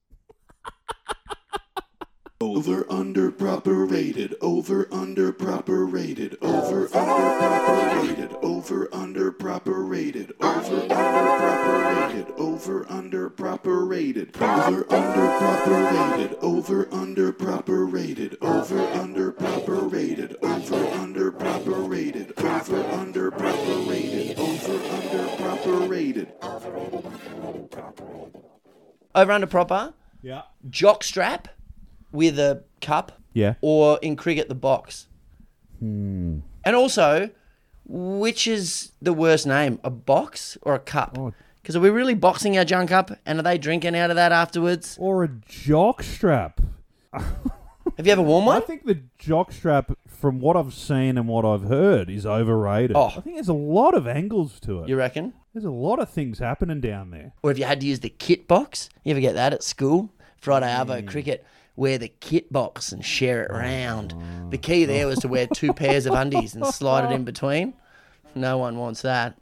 Over 2.42 2.84
under 2.90 3.30
proper 3.30 3.86
rated. 3.86 4.34
Over 4.40 4.88
under 4.90 5.32
proper 5.32 5.86
rated. 5.86 6.36
Over 6.42 6.88
under 6.92 7.38
proper 7.38 8.00
rated. 8.02 8.36
Over 8.42 8.88
under 8.92 9.30
proper 9.30 9.84
rated. 9.84 10.34
Over 10.40 10.82
under 10.90 10.90
proper 10.90 11.84
rated. 11.86 12.32
Over 12.36 12.86
under 12.90 13.30
proper 13.30 13.84
rated. 13.84 14.36
Over 14.36 14.92
under 14.92 15.32
proper 15.32 15.84
rated. 15.86 16.36
Over 16.42 16.92
under 16.92 17.32
proper 17.32 17.84
rated. 17.86 18.36
Over 18.42 18.80
under 18.90 19.30
proper 19.30 19.84
rated. 19.84 20.36
Over 20.42 20.88
under 20.90 21.30
proper 21.30 21.74
rated. 21.74 22.32
Over 22.38 22.82
under 22.92 23.30
proper 23.30 23.74
rated. 23.78 24.36
Over 24.36 24.84
under 24.90 25.28
proper 25.36 25.76
rated. 25.86 26.32
Over 29.14 29.32
under 29.32 29.46
proper. 29.46 29.94
Yeah. 30.22 30.42
Jock 30.68 31.04
strap 31.04 31.48
with 32.12 32.38
a 32.38 32.62
cup. 32.80 33.20
Yeah. 33.32 33.54
Or 33.60 33.98
in 34.02 34.16
cricket, 34.16 34.48
the 34.48 34.54
box. 34.54 35.06
Hmm. 35.78 36.40
And 36.64 36.76
also, 36.76 37.30
which 37.86 38.46
is 38.46 38.92
the 39.00 39.12
worst 39.12 39.46
name, 39.46 39.80
a 39.82 39.90
box 39.90 40.56
or 40.62 40.74
a 40.74 40.78
cup? 40.78 41.18
Oh. 41.18 41.32
Because 41.60 41.76
are 41.76 41.80
we 41.80 41.90
really 41.90 42.14
boxing 42.14 42.58
our 42.58 42.64
junk 42.64 42.90
up, 42.90 43.12
and 43.24 43.38
are 43.38 43.42
they 43.42 43.56
drinking 43.56 43.94
out 43.94 44.10
of 44.10 44.16
that 44.16 44.32
afterwards? 44.32 44.96
Or 44.98 45.22
a 45.22 45.28
jock 45.28 46.02
strap. 46.02 46.60
Have 47.12 48.06
you 48.06 48.12
ever 48.12 48.22
worn 48.22 48.46
one? 48.46 48.56
I 48.56 48.60
think 48.60 48.84
the 48.84 49.02
jock 49.18 49.52
strap, 49.52 49.92
from 50.08 50.40
what 50.40 50.56
I've 50.56 50.74
seen 50.74 51.18
and 51.18 51.28
what 51.28 51.44
I've 51.44 51.64
heard, 51.64 52.10
is 52.10 52.26
overrated. 52.26 52.96
Oh. 52.96 53.12
I 53.16 53.20
think 53.20 53.36
there's 53.36 53.48
a 53.48 53.52
lot 53.52 53.94
of 53.94 54.08
angles 54.08 54.58
to 54.60 54.82
it. 54.82 54.88
You 54.88 54.96
reckon? 54.96 55.34
There's 55.52 55.64
a 55.64 55.70
lot 55.70 55.98
of 55.98 56.08
things 56.08 56.38
happening 56.38 56.80
down 56.80 57.10
there. 57.10 57.32
Or 57.42 57.50
have 57.50 57.58
you 57.58 57.64
had 57.64 57.80
to 57.80 57.86
use 57.86 58.00
the 58.00 58.08
kit 58.08 58.48
box? 58.48 58.88
You 59.04 59.12
ever 59.12 59.20
get 59.20 59.34
that 59.34 59.52
at 59.52 59.62
school? 59.62 60.10
Friday 60.38 60.66
Arvo 60.66 61.06
cricket, 61.06 61.44
wear 61.76 61.98
the 61.98 62.08
kit 62.08 62.52
box 62.52 62.92
and 62.92 63.04
share 63.04 63.42
it 63.44 63.50
round. 63.50 64.14
The 64.50 64.58
key 64.58 64.84
there 64.84 65.06
was 65.06 65.18
to 65.20 65.28
wear 65.28 65.46
two 65.46 65.72
pairs 65.74 66.06
of 66.06 66.14
undies 66.14 66.54
and 66.54 66.66
slide 66.66 67.10
it 67.10 67.14
in 67.14 67.24
between. 67.24 67.74
No 68.34 68.58
one 68.58 68.76
wants 68.76 69.02
that. 69.02 69.36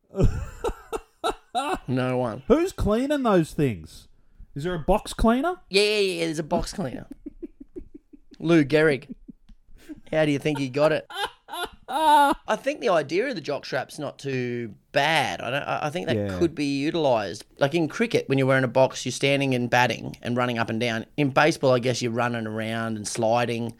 No 1.87 2.17
one. 2.17 2.43
Who's 2.47 2.73
cleaning 2.73 3.25
those 3.25 3.53
things? 3.53 4.09
Is 4.55 4.65
there 4.65 4.75
a 4.75 4.79
box 4.79 5.13
cleaner? 5.13 5.57
Yeah, 5.69 5.83
yeah, 5.83 5.99
yeah. 5.99 6.25
There's 6.27 6.39
a 6.39 6.45
box 6.45 6.73
cleaner. 6.73 7.07
Lou 8.39 8.65
Gehrig. 8.65 9.15
How 10.13 10.25
do 10.25 10.31
you 10.33 10.39
think 10.39 10.59
he 10.59 10.69
got 10.69 10.93
it? 10.93 11.07
I 11.89 12.57
think 12.57 12.81
the 12.81 12.89
idea 12.89 13.29
of 13.29 13.35
the 13.35 13.41
jock 13.41 13.65
strap's 13.65 13.99
not 13.99 14.19
too 14.19 14.75
bad. 14.93 15.41
I 15.41 15.51
don't. 15.51 15.63
I 15.63 15.91
think 15.91 16.07
that 16.07 16.17
Yeah. 16.17 16.39
could 16.39 16.55
be 16.55 16.79
utilised. 16.81 17.45
Like 17.59 17.75
in 17.75 17.89
cricket, 17.89 18.29
when 18.29 18.39
you're 18.39 18.47
wearing 18.47 18.65
a 18.65 18.69
box, 18.69 19.05
you're 19.05 19.13
standing 19.13 19.55
and 19.55 19.69
batting 19.69 20.17
and 20.23 20.37
running 20.37 20.59
up 20.59 20.71
and 20.71 20.81
down. 20.81 21.07
In 21.17 21.31
baseball, 21.31 21.73
I 21.73 21.79
guess 21.79 22.01
you're 22.03 22.13
running 22.13 22.47
around 22.47 22.97
and 22.97 23.07
sliding. 23.07 23.75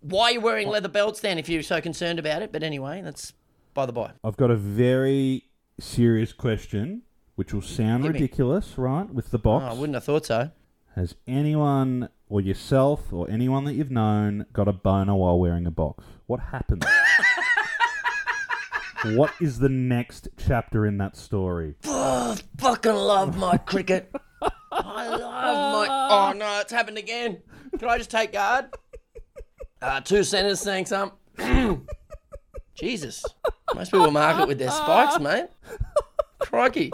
Why 0.00 0.24
are 0.30 0.32
you 0.32 0.40
wearing 0.40 0.68
leather 0.68 0.88
belts 0.88 1.20
then 1.20 1.38
if 1.38 1.48
you're 1.48 1.62
so 1.62 1.80
concerned 1.80 2.18
about 2.18 2.42
it? 2.42 2.52
But 2.52 2.62
anyway, 2.62 3.00
that's 3.02 3.32
by 3.74 3.86
the 3.86 3.92
by. 3.92 4.12
I've 4.24 4.36
got 4.36 4.50
a 4.50 4.56
very 4.56 5.44
serious 5.80 6.32
question, 6.32 7.02
which 7.36 7.54
will 7.54 7.62
sound 7.62 8.04
ridiculous, 8.06 8.76
right? 8.76 9.08
With 9.12 9.30
the 9.30 9.38
Oh, 9.38 9.42
box. 9.42 9.64
I 9.64 9.72
wouldn't 9.78 9.94
have 9.94 10.04
thought 10.04 10.26
so. 10.26 10.50
Has 10.96 11.14
anyone 11.26 12.08
or 12.32 12.40
yourself 12.40 13.12
or 13.12 13.30
anyone 13.30 13.64
that 13.64 13.74
you've 13.74 13.90
known 13.90 14.46
got 14.54 14.66
a 14.66 14.72
boner 14.72 15.14
while 15.14 15.38
wearing 15.38 15.66
a 15.66 15.70
box? 15.70 16.02
What 16.26 16.40
happens? 16.40 16.82
what 19.04 19.34
is 19.38 19.58
the 19.58 19.68
next 19.68 20.28
chapter 20.38 20.86
in 20.86 20.96
that 20.96 21.14
story? 21.14 21.74
Oh, 21.84 22.34
fucking 22.56 22.94
love 22.94 23.36
my 23.36 23.58
cricket. 23.58 24.10
I 24.72 25.08
love 25.08 25.20
my. 25.20 25.98
Oh 26.12 26.32
no, 26.32 26.60
it's 26.60 26.72
happened 26.72 26.98
again. 26.98 27.42
Can 27.78 27.88
I 27.88 27.98
just 27.98 28.10
take 28.10 28.32
guard? 28.32 28.66
Uh, 29.80 30.00
two 30.00 30.22
centers 30.22 30.60
saying 30.60 30.86
something. 30.86 31.18
Jesus, 32.76 33.24
most 33.74 33.90
people 33.90 34.12
mark 34.12 34.40
it 34.40 34.46
with 34.46 34.60
their 34.60 34.70
spikes, 34.70 35.18
mate. 35.18 35.46
Crikey. 36.38 36.92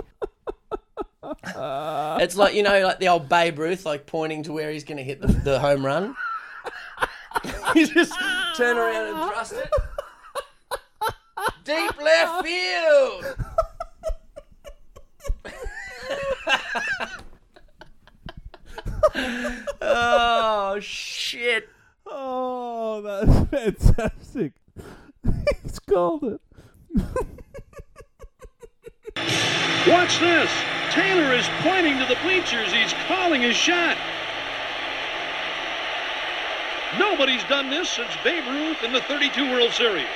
It's 1.23 2.37
like 2.37 2.55
you 2.55 2.63
know, 2.63 2.81
like 2.83 2.99
the 2.99 3.09
old 3.09 3.29
Babe 3.29 3.59
Ruth, 3.59 3.85
like 3.85 4.07
pointing 4.07 4.43
to 4.45 4.53
where 4.53 4.71
he's 4.71 4.85
going 4.85 4.99
to 4.99 5.05
hit 5.05 5.21
the, 5.21 5.29
the 5.29 5.59
home 5.61 5.85
run. 5.85 6.15
you 7.75 7.87
just 7.87 8.15
turn 8.57 8.77
around 8.77 9.15
and 9.15 9.31
thrust 9.31 9.53
it. 9.53 9.71
Deep 11.65 12.03
left 12.03 12.47
field. 12.47 13.37
oh 19.81 20.79
shit! 20.81 21.69
Oh, 22.07 23.03
that's 23.03 23.51
fantastic. 23.51 24.53
He's 25.63 25.79
called 25.79 26.25
it. 26.25 26.41
Watch 29.89 30.19
this. 30.19 30.51
Taylor 30.91 31.33
is 31.35 31.47
pointing 31.61 31.99
to 31.99 32.05
the 32.07 32.17
bleachers. 32.23 32.73
He's 32.73 32.93
calling 33.07 33.43
his 33.43 33.57
shot. 33.57 33.97
Nobody's 36.99 37.45
done 37.45 37.69
this 37.71 37.89
since 37.91 38.11
Babe 38.25 38.45
Ruth 38.49 38.83
in 38.83 38.93
the 38.93 39.01
32 39.03 39.51
World 39.51 39.73
Series. 39.73 40.07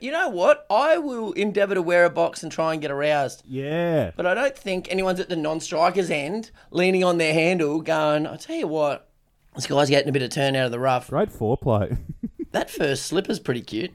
You 0.00 0.12
know 0.12 0.28
what? 0.28 0.66
I 0.70 0.98
will 0.98 1.32
endeavour 1.32 1.74
to 1.74 1.82
wear 1.82 2.04
a 2.04 2.10
box 2.10 2.42
and 2.42 2.52
try 2.52 2.72
and 2.72 2.80
get 2.82 2.90
aroused. 2.90 3.42
Yeah. 3.46 4.12
But 4.14 4.26
I 4.26 4.34
don't 4.34 4.56
think 4.56 4.88
anyone's 4.90 5.20
at 5.20 5.28
the 5.28 5.36
non-striker's 5.36 6.10
end, 6.10 6.50
leaning 6.70 7.02
on 7.02 7.18
their 7.18 7.32
handle, 7.32 7.80
going, 7.80 8.26
"I 8.26 8.36
tell 8.36 8.54
you 8.56 8.68
what, 8.68 9.08
this 9.56 9.66
guy's 9.66 9.88
getting 9.88 10.08
a 10.08 10.12
bit 10.12 10.22
of 10.22 10.30
turn 10.30 10.54
out 10.54 10.66
of 10.66 10.70
the 10.72 10.78
rough." 10.78 11.08
Great 11.10 11.30
foreplay. 11.30 11.98
That 12.52 12.70
first 12.70 13.04
slipper's 13.04 13.38
pretty 13.38 13.60
cute. 13.60 13.92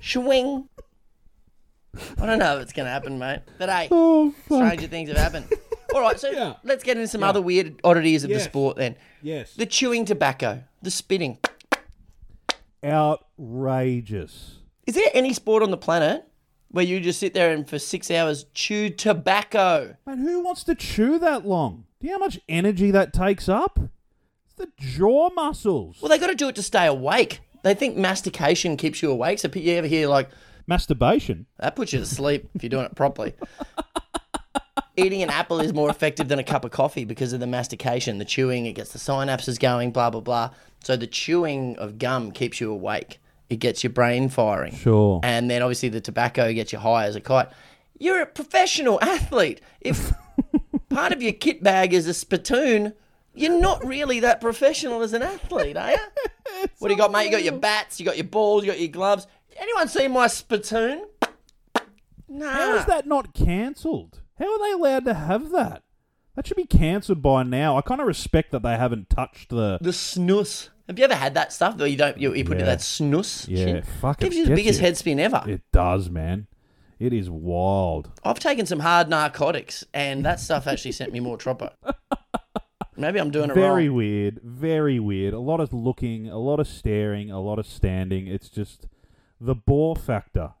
Swing. 0.00 0.68
I 2.18 2.26
don't 2.26 2.38
know 2.38 2.56
if 2.56 2.62
it's 2.62 2.72
going 2.72 2.86
to 2.86 2.90
happen, 2.92 3.18
mate. 3.18 3.40
But 3.58 3.68
hey, 3.68 3.88
Oh, 3.90 4.34
stranger 4.46 4.86
things 4.86 5.08
have 5.10 5.18
happened. 5.18 5.46
All 5.94 6.00
right, 6.00 6.18
so 6.18 6.30
Yeah. 6.30 6.54
let's 6.64 6.82
get 6.84 6.96
into 6.96 7.08
some 7.08 7.22
Yeah. 7.22 7.28
other 7.28 7.40
weird 7.42 7.80
oddities 7.84 8.24
of 8.24 8.30
the 8.30 8.40
sport 8.40 8.76
then. 8.76 8.96
Yes. 9.22 9.54
The 9.54 9.66
chewing 9.66 10.04
tobacco, 10.04 10.62
the 10.82 10.90
spitting. 10.90 11.38
Outrageous. 12.84 14.56
Is 14.86 14.94
there 14.94 15.08
any 15.14 15.32
sport 15.32 15.62
on 15.62 15.70
the 15.70 15.76
planet 15.76 16.24
where 16.70 16.84
you 16.84 17.00
just 17.00 17.18
sit 17.18 17.34
there 17.34 17.52
and 17.52 17.68
for 17.68 17.78
six 17.78 18.10
hours 18.10 18.44
chew 18.54 18.90
tobacco? 18.90 19.96
Man, 20.06 20.18
who 20.18 20.40
wants 20.40 20.62
to 20.64 20.74
chew 20.74 21.18
that 21.18 21.46
long? 21.46 21.84
Do 22.00 22.06
you 22.06 22.12
know 22.12 22.18
how 22.18 22.24
much 22.26 22.38
energy 22.48 22.90
that 22.90 23.12
takes 23.12 23.48
up? 23.48 23.78
It's 24.44 24.54
the 24.56 24.68
jaw 24.76 25.30
muscles. 25.30 25.98
Well, 26.00 26.08
they 26.10 26.18
got 26.18 26.28
to 26.28 26.34
do 26.34 26.48
it 26.48 26.54
to 26.56 26.62
stay 26.62 26.86
awake. 26.86 27.40
They 27.64 27.74
think 27.74 27.96
mastication 27.96 28.76
keeps 28.76 29.02
you 29.02 29.10
awake. 29.10 29.38
So 29.40 29.48
you 29.54 29.72
ever 29.74 29.86
hear 29.88 30.06
like 30.08 30.28
Masturbation. 30.66 31.46
that 31.58 31.76
puts 31.76 31.92
you 31.92 32.00
to 32.00 32.06
sleep 32.06 32.48
if 32.54 32.62
you're 32.62 32.70
doing 32.70 32.86
it 32.86 32.94
properly. 32.94 33.34
Eating 34.96 35.22
an 35.22 35.28
apple 35.28 35.60
is 35.60 35.74
more 35.74 35.90
effective 35.90 36.28
than 36.28 36.38
a 36.38 36.44
cup 36.44 36.64
of 36.64 36.70
coffee 36.70 37.04
because 37.04 37.34
of 37.34 37.40
the 37.40 37.46
mastication, 37.46 38.16
the 38.16 38.24
chewing. 38.24 38.64
It 38.64 38.72
gets 38.72 38.92
the 38.92 38.98
synapses 38.98 39.58
going, 39.58 39.90
blah 39.92 40.10
blah 40.10 40.22
blah. 40.22 40.50
So 40.82 40.96
the 40.96 41.06
chewing 41.06 41.76
of 41.76 41.98
gum 41.98 42.32
keeps 42.32 42.60
you 42.60 42.72
awake. 42.72 43.18
It 43.50 43.56
gets 43.56 43.84
your 43.84 43.92
brain 43.92 44.28
firing. 44.28 44.74
Sure. 44.74 45.20
And 45.22 45.50
then 45.50 45.62
obviously 45.62 45.88
the 45.90 46.00
tobacco 46.00 46.52
gets 46.52 46.72
you 46.72 46.78
high 46.78 47.04
as 47.04 47.14
a 47.14 47.20
kite. 47.20 47.48
You're 47.98 48.22
a 48.22 48.26
professional 48.26 48.98
athlete. 49.02 49.60
If 49.80 50.12
part 50.88 51.12
of 51.12 51.22
your 51.22 51.32
kit 51.32 51.62
bag 51.62 51.92
is 51.92 52.06
a 52.06 52.14
spittoon, 52.14 52.94
you're 53.34 53.60
not 53.60 53.84
really 53.84 54.20
that 54.20 54.40
professional 54.40 55.02
as 55.02 55.12
an 55.12 55.22
athlete, 55.22 55.76
are 55.76 55.92
you? 55.92 55.98
what 56.78 56.88
do 56.88 56.94
you 56.94 56.98
got, 56.98 57.12
mate? 57.12 57.26
You 57.26 57.30
got 57.30 57.44
your 57.44 57.58
bats, 57.58 58.00
you 58.00 58.06
got 58.06 58.16
your 58.16 58.24
balls, 58.24 58.64
you 58.64 58.70
got 58.70 58.80
your 58.80 58.88
gloves. 58.88 59.26
Anyone 59.58 59.88
see 59.88 60.08
my 60.08 60.26
spittoon? 60.26 61.06
Nah. 62.28 62.50
How 62.52 62.74
is 62.76 62.84
that 62.86 63.06
not 63.06 63.34
cancelled? 63.34 64.20
How 64.38 64.52
are 64.52 64.58
they 64.58 64.72
allowed 64.72 65.04
to 65.06 65.14
have 65.14 65.50
that? 65.50 65.82
That 66.34 66.46
should 66.46 66.56
be 66.56 66.66
cancelled 66.66 67.22
by 67.22 67.42
now. 67.44 67.78
I 67.78 67.80
kind 67.80 68.00
of 68.00 68.06
respect 68.06 68.50
that 68.52 68.62
they 68.62 68.76
haven't 68.76 69.08
touched 69.08 69.48
the. 69.50 69.78
The 69.80 69.90
snus. 69.90 70.68
Have 70.86 70.98
you 70.98 71.04
ever 71.04 71.14
had 71.14 71.34
that 71.34 71.52
stuff 71.52 71.76
where 71.78 71.88
you 71.88 71.96
don't 71.96 72.18
you, 72.18 72.34
you 72.34 72.44
put 72.44 72.58
Yeah. 72.58 72.66
that 72.66 72.78
snus? 72.80 73.46
Yeah, 73.48 73.64
shit? 73.64 73.86
fuck 73.86 74.20
it. 74.20 74.24
Gives 74.26 74.36
you 74.36 74.46
the 74.46 74.54
biggest 74.54 74.80
head 74.80 74.96
spin 74.96 75.18
ever. 75.18 75.42
It 75.46 75.62
does, 75.72 76.10
man. 76.10 76.46
It 76.98 77.12
is 77.12 77.28
wild. 77.30 78.10
I've 78.24 78.38
taken 78.38 78.66
some 78.66 78.80
hard 78.80 79.08
narcotics, 79.08 79.84
and 79.94 80.24
that 80.24 80.40
stuff 80.40 80.66
actually 80.66 80.92
sent 80.92 81.12
me 81.12 81.20
more 81.20 81.36
tropper. 81.36 81.72
Maybe 82.98 83.18
I'm 83.20 83.30
doing 83.30 83.50
it 83.50 83.54
Very 83.54 83.88
wrong. 83.88 83.96
weird. 83.98 84.40
Very 84.42 84.98
weird. 84.98 85.34
A 85.34 85.38
lot 85.38 85.60
of 85.60 85.74
looking, 85.74 86.28
a 86.30 86.38
lot 86.38 86.60
of 86.60 86.66
staring, 86.66 87.30
a 87.30 87.40
lot 87.40 87.58
of 87.58 87.66
standing. 87.66 88.26
It's 88.26 88.48
just 88.48 88.86
the 89.40 89.54
bore 89.54 89.96
factor. 89.96 90.52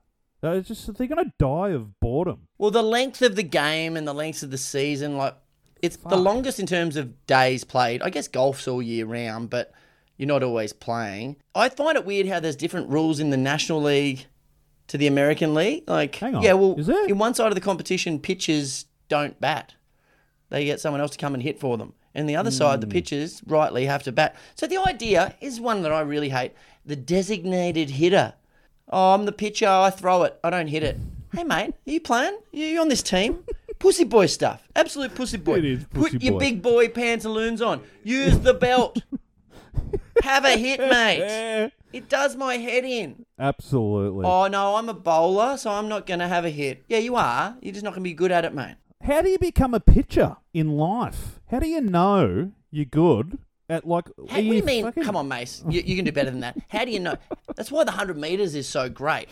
It's 0.42 0.68
just 0.68 0.94
they're 0.96 1.06
gonna 1.08 1.32
die 1.38 1.70
of 1.70 1.98
boredom. 1.98 2.46
Well, 2.58 2.70
the 2.70 2.82
length 2.82 3.20
of 3.22 3.34
the 3.36 3.42
game 3.42 3.96
and 3.96 4.06
the 4.06 4.12
length 4.14 4.42
of 4.42 4.50
the 4.50 4.58
season, 4.58 5.16
like 5.16 5.34
it's 5.82 5.96
the 5.96 6.16
longest 6.16 6.60
in 6.60 6.66
terms 6.66 6.96
of 6.96 7.26
days 7.26 7.64
played. 7.64 8.00
I 8.02 8.10
guess 8.10 8.28
golf's 8.28 8.68
all 8.68 8.80
year 8.82 9.06
round, 9.06 9.50
but 9.50 9.72
you're 10.16 10.28
not 10.28 10.42
always 10.42 10.72
playing. 10.72 11.36
I 11.54 11.68
find 11.68 11.96
it 11.96 12.04
weird 12.06 12.26
how 12.28 12.38
there's 12.40 12.56
different 12.56 12.88
rules 12.90 13.18
in 13.18 13.30
the 13.30 13.36
National 13.36 13.82
League 13.82 14.26
to 14.88 14.96
the 14.98 15.06
American 15.08 15.52
League. 15.52 15.82
Like, 15.88 16.14
Hang 16.14 16.36
on, 16.36 16.42
yeah, 16.42 16.52
well, 16.52 16.78
is 16.78 16.86
there? 16.86 17.06
in 17.06 17.18
one 17.18 17.34
side 17.34 17.48
of 17.48 17.54
the 17.56 17.60
competition, 17.60 18.20
pitchers 18.20 18.86
don't 19.08 19.38
bat. 19.40 19.74
They 20.48 20.64
get 20.64 20.80
someone 20.80 21.00
else 21.00 21.10
to 21.12 21.18
come 21.18 21.34
and 21.34 21.42
hit 21.42 21.58
for 21.58 21.76
them. 21.76 21.92
And 22.14 22.28
the 22.28 22.36
other 22.36 22.50
side, 22.52 22.76
Hmm. 22.76 22.80
the 22.82 22.86
pitchers 22.86 23.42
rightly 23.46 23.86
have 23.86 24.04
to 24.04 24.12
bat. 24.12 24.36
So 24.54 24.66
the 24.66 24.78
idea 24.78 25.34
is 25.40 25.60
one 25.60 25.82
that 25.82 25.92
I 25.92 26.00
really 26.02 26.28
hate: 26.28 26.52
the 26.84 26.96
designated 26.96 27.90
hitter. 27.90 28.34
Oh, 28.88 29.14
I'm 29.14 29.24
the 29.24 29.32
pitcher. 29.32 29.68
I 29.68 29.90
throw 29.90 30.22
it. 30.22 30.38
I 30.44 30.50
don't 30.50 30.68
hit 30.68 30.82
it. 30.82 30.98
Hey, 31.32 31.44
mate, 31.44 31.74
are 31.86 31.90
you 31.90 32.00
playing? 32.00 32.34
Are 32.34 32.56
you 32.56 32.80
on 32.80 32.88
this 32.88 33.02
team? 33.02 33.44
Pussy 33.78 34.04
boy 34.04 34.26
stuff. 34.26 34.62
Absolute 34.74 35.14
pussy 35.14 35.36
boy. 35.36 35.58
It 35.58 35.64
is 35.64 35.84
pussy 35.84 35.94
Put 35.94 36.12
pussy 36.12 36.26
your 36.26 36.38
big 36.38 36.62
boy 36.62 36.88
pantaloons 36.88 37.60
on. 37.60 37.82
Use 38.04 38.38
the 38.38 38.54
belt. 38.54 39.02
Have 40.22 40.44
a 40.44 40.56
hit, 40.56 40.80
mate. 40.80 41.72
It 41.92 42.08
does 42.08 42.36
my 42.36 42.56
head 42.56 42.84
in. 42.84 43.26
Absolutely. 43.38 44.24
Oh, 44.24 44.46
no, 44.46 44.76
I'm 44.76 44.88
a 44.88 44.94
bowler, 44.94 45.56
so 45.56 45.70
I'm 45.70 45.88
not 45.88 46.06
going 46.06 46.20
to 46.20 46.28
have 46.28 46.44
a 46.44 46.50
hit. 46.50 46.84
Yeah, 46.88 46.98
you 46.98 47.16
are. 47.16 47.56
You're 47.60 47.72
just 47.72 47.84
not 47.84 47.90
going 47.90 48.02
to 48.02 48.08
be 48.08 48.14
good 48.14 48.32
at 48.32 48.44
it, 48.44 48.54
mate. 48.54 48.76
How 49.02 49.22
do 49.22 49.28
you 49.28 49.38
become 49.38 49.74
a 49.74 49.80
pitcher 49.80 50.36
in 50.54 50.76
life? 50.76 51.40
How 51.50 51.58
do 51.58 51.68
you 51.68 51.80
know 51.80 52.52
you're 52.70 52.84
good 52.86 53.38
at 53.68 53.86
like? 53.86 54.06
How, 54.16 54.22
what 54.24 54.34
do 54.36 54.42
you 54.44 54.62
mean? 54.62 54.84
fucking- 54.84 55.02
Come 55.04 55.16
on, 55.16 55.28
Mase. 55.28 55.64
You, 55.68 55.82
you 55.84 55.96
can 55.96 56.04
do 56.04 56.12
better 56.12 56.30
than 56.30 56.40
that. 56.40 56.56
How 56.68 56.84
do 56.84 56.90
you 56.90 57.00
know? 57.00 57.16
That's 57.56 57.70
why 57.70 57.84
the 57.84 57.90
100 57.90 58.16
metres 58.16 58.54
is 58.54 58.68
so 58.68 58.88
great. 58.88 59.28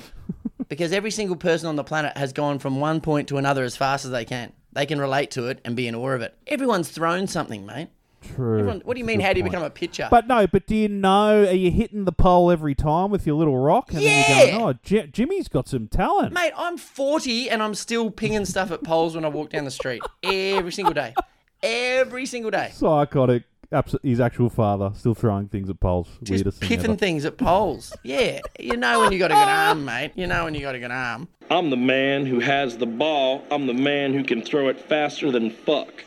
Because 0.69 0.93
every 0.93 1.11
single 1.11 1.37
person 1.37 1.69
on 1.69 1.77
the 1.77 1.85
planet 1.85 2.17
has 2.17 2.33
gone 2.33 2.59
from 2.59 2.81
one 2.81 3.01
point 3.01 3.29
to 3.29 3.37
another 3.37 3.65
as 3.65 3.77
fast 3.77 4.05
as 4.05 4.11
they 4.11 4.25
can. 4.25 4.53
They 4.73 4.87
can 4.87 4.99
relate 4.99 5.31
to 5.33 5.47
it 5.49 5.61
and 5.65 5.77
be 5.77 5.87
in 5.87 5.95
awe 5.95 6.11
of 6.11 6.23
it. 6.23 6.35
Everyone's 6.47 6.89
thrown 6.89 7.27
something, 7.27 7.65
mate. 7.67 7.89
True. 8.35 8.59
Everyone, 8.61 8.81
what 8.87 8.95
do 8.95 8.99
you 9.01 9.05
mean? 9.05 9.21
How 9.21 9.35
do 9.35 9.39
you 9.39 9.43
point. 9.45 9.53
become 9.53 9.65
a 9.67 9.71
pitcher? 9.71 10.09
But 10.11 10.27
no, 10.27 10.47
but 10.47 10.67
do 10.67 10.75
you 10.75 10.89
know? 10.89 11.45
Are 11.45 11.53
you 11.53 11.71
hitting 11.71 12.07
the 12.07 12.13
pole 12.13 12.51
every 12.51 12.75
time 12.75 13.11
with 13.11 13.27
your 13.27 13.37
little 13.37 13.59
rock? 13.59 13.91
And 13.93 13.99
then 13.99 14.05
Yeah. 14.05 14.43
you're 14.45 14.51
going, 14.59 14.63
oh, 14.63 14.79
J- 14.83 15.07
Jimmy's 15.09 15.49
got 15.49 15.69
some 15.69 15.87
talent. 15.89 16.33
Mate, 16.33 16.55
I'm 16.57 16.79
40 16.79 17.51
and 17.51 17.63
I'm 17.63 17.75
still 17.75 18.11
pinging 18.11 18.47
stuff 18.47 18.71
at 18.71 18.83
poles 18.83 19.15
when 19.15 19.27
I 19.27 19.29
walk 19.29 19.51
down 19.51 19.67
the 19.67 19.71
street. 19.71 20.01
Every 20.23 20.73
single 20.73 20.95
day. 20.95 21.15
Every 21.63 22.25
single 22.27 22.51
day. 22.51 22.71
Psychotic. 22.73 23.45
Abs- 23.75 23.97
his 24.03 24.21
actual 24.21 24.49
father 24.49 24.93
still 24.95 25.15
throwing 25.15 25.49
things 25.49 25.69
at 25.69 25.81
poles. 25.81 26.09
Just 26.23 26.31
Weirdest 26.45 26.61
thing 26.61 26.69
piffing 26.69 26.91
ever. 26.93 26.97
things 26.97 27.25
at 27.25 27.37
poles. 27.37 27.93
Yeah. 28.05 28.41
You 28.59 28.77
know 28.77 29.01
when 29.01 29.13
you 29.13 29.19
got 29.19 29.31
a 29.31 29.35
good 29.35 29.49
arm, 29.49 29.85
mate. 29.85 30.13
You 30.15 30.27
know 30.27 30.45
when 30.45 30.55
you 30.55 30.61
got 30.61 30.75
a 30.75 30.79
good 30.79 30.91
arm. 30.91 31.29
I'm 31.51 31.71
the 31.71 31.77
man 31.77 32.25
who 32.27 32.41
has 32.41 32.79
the 32.79 32.87
ball. 32.87 33.45
I'm 33.51 33.67
the 33.67 33.75
man 33.75 34.15
who 34.15 34.25
can 34.25 34.41
throw 34.43 34.69
it 34.69 34.81
faster 34.81 35.31
than 35.31 35.51
fuck. 35.51 36.05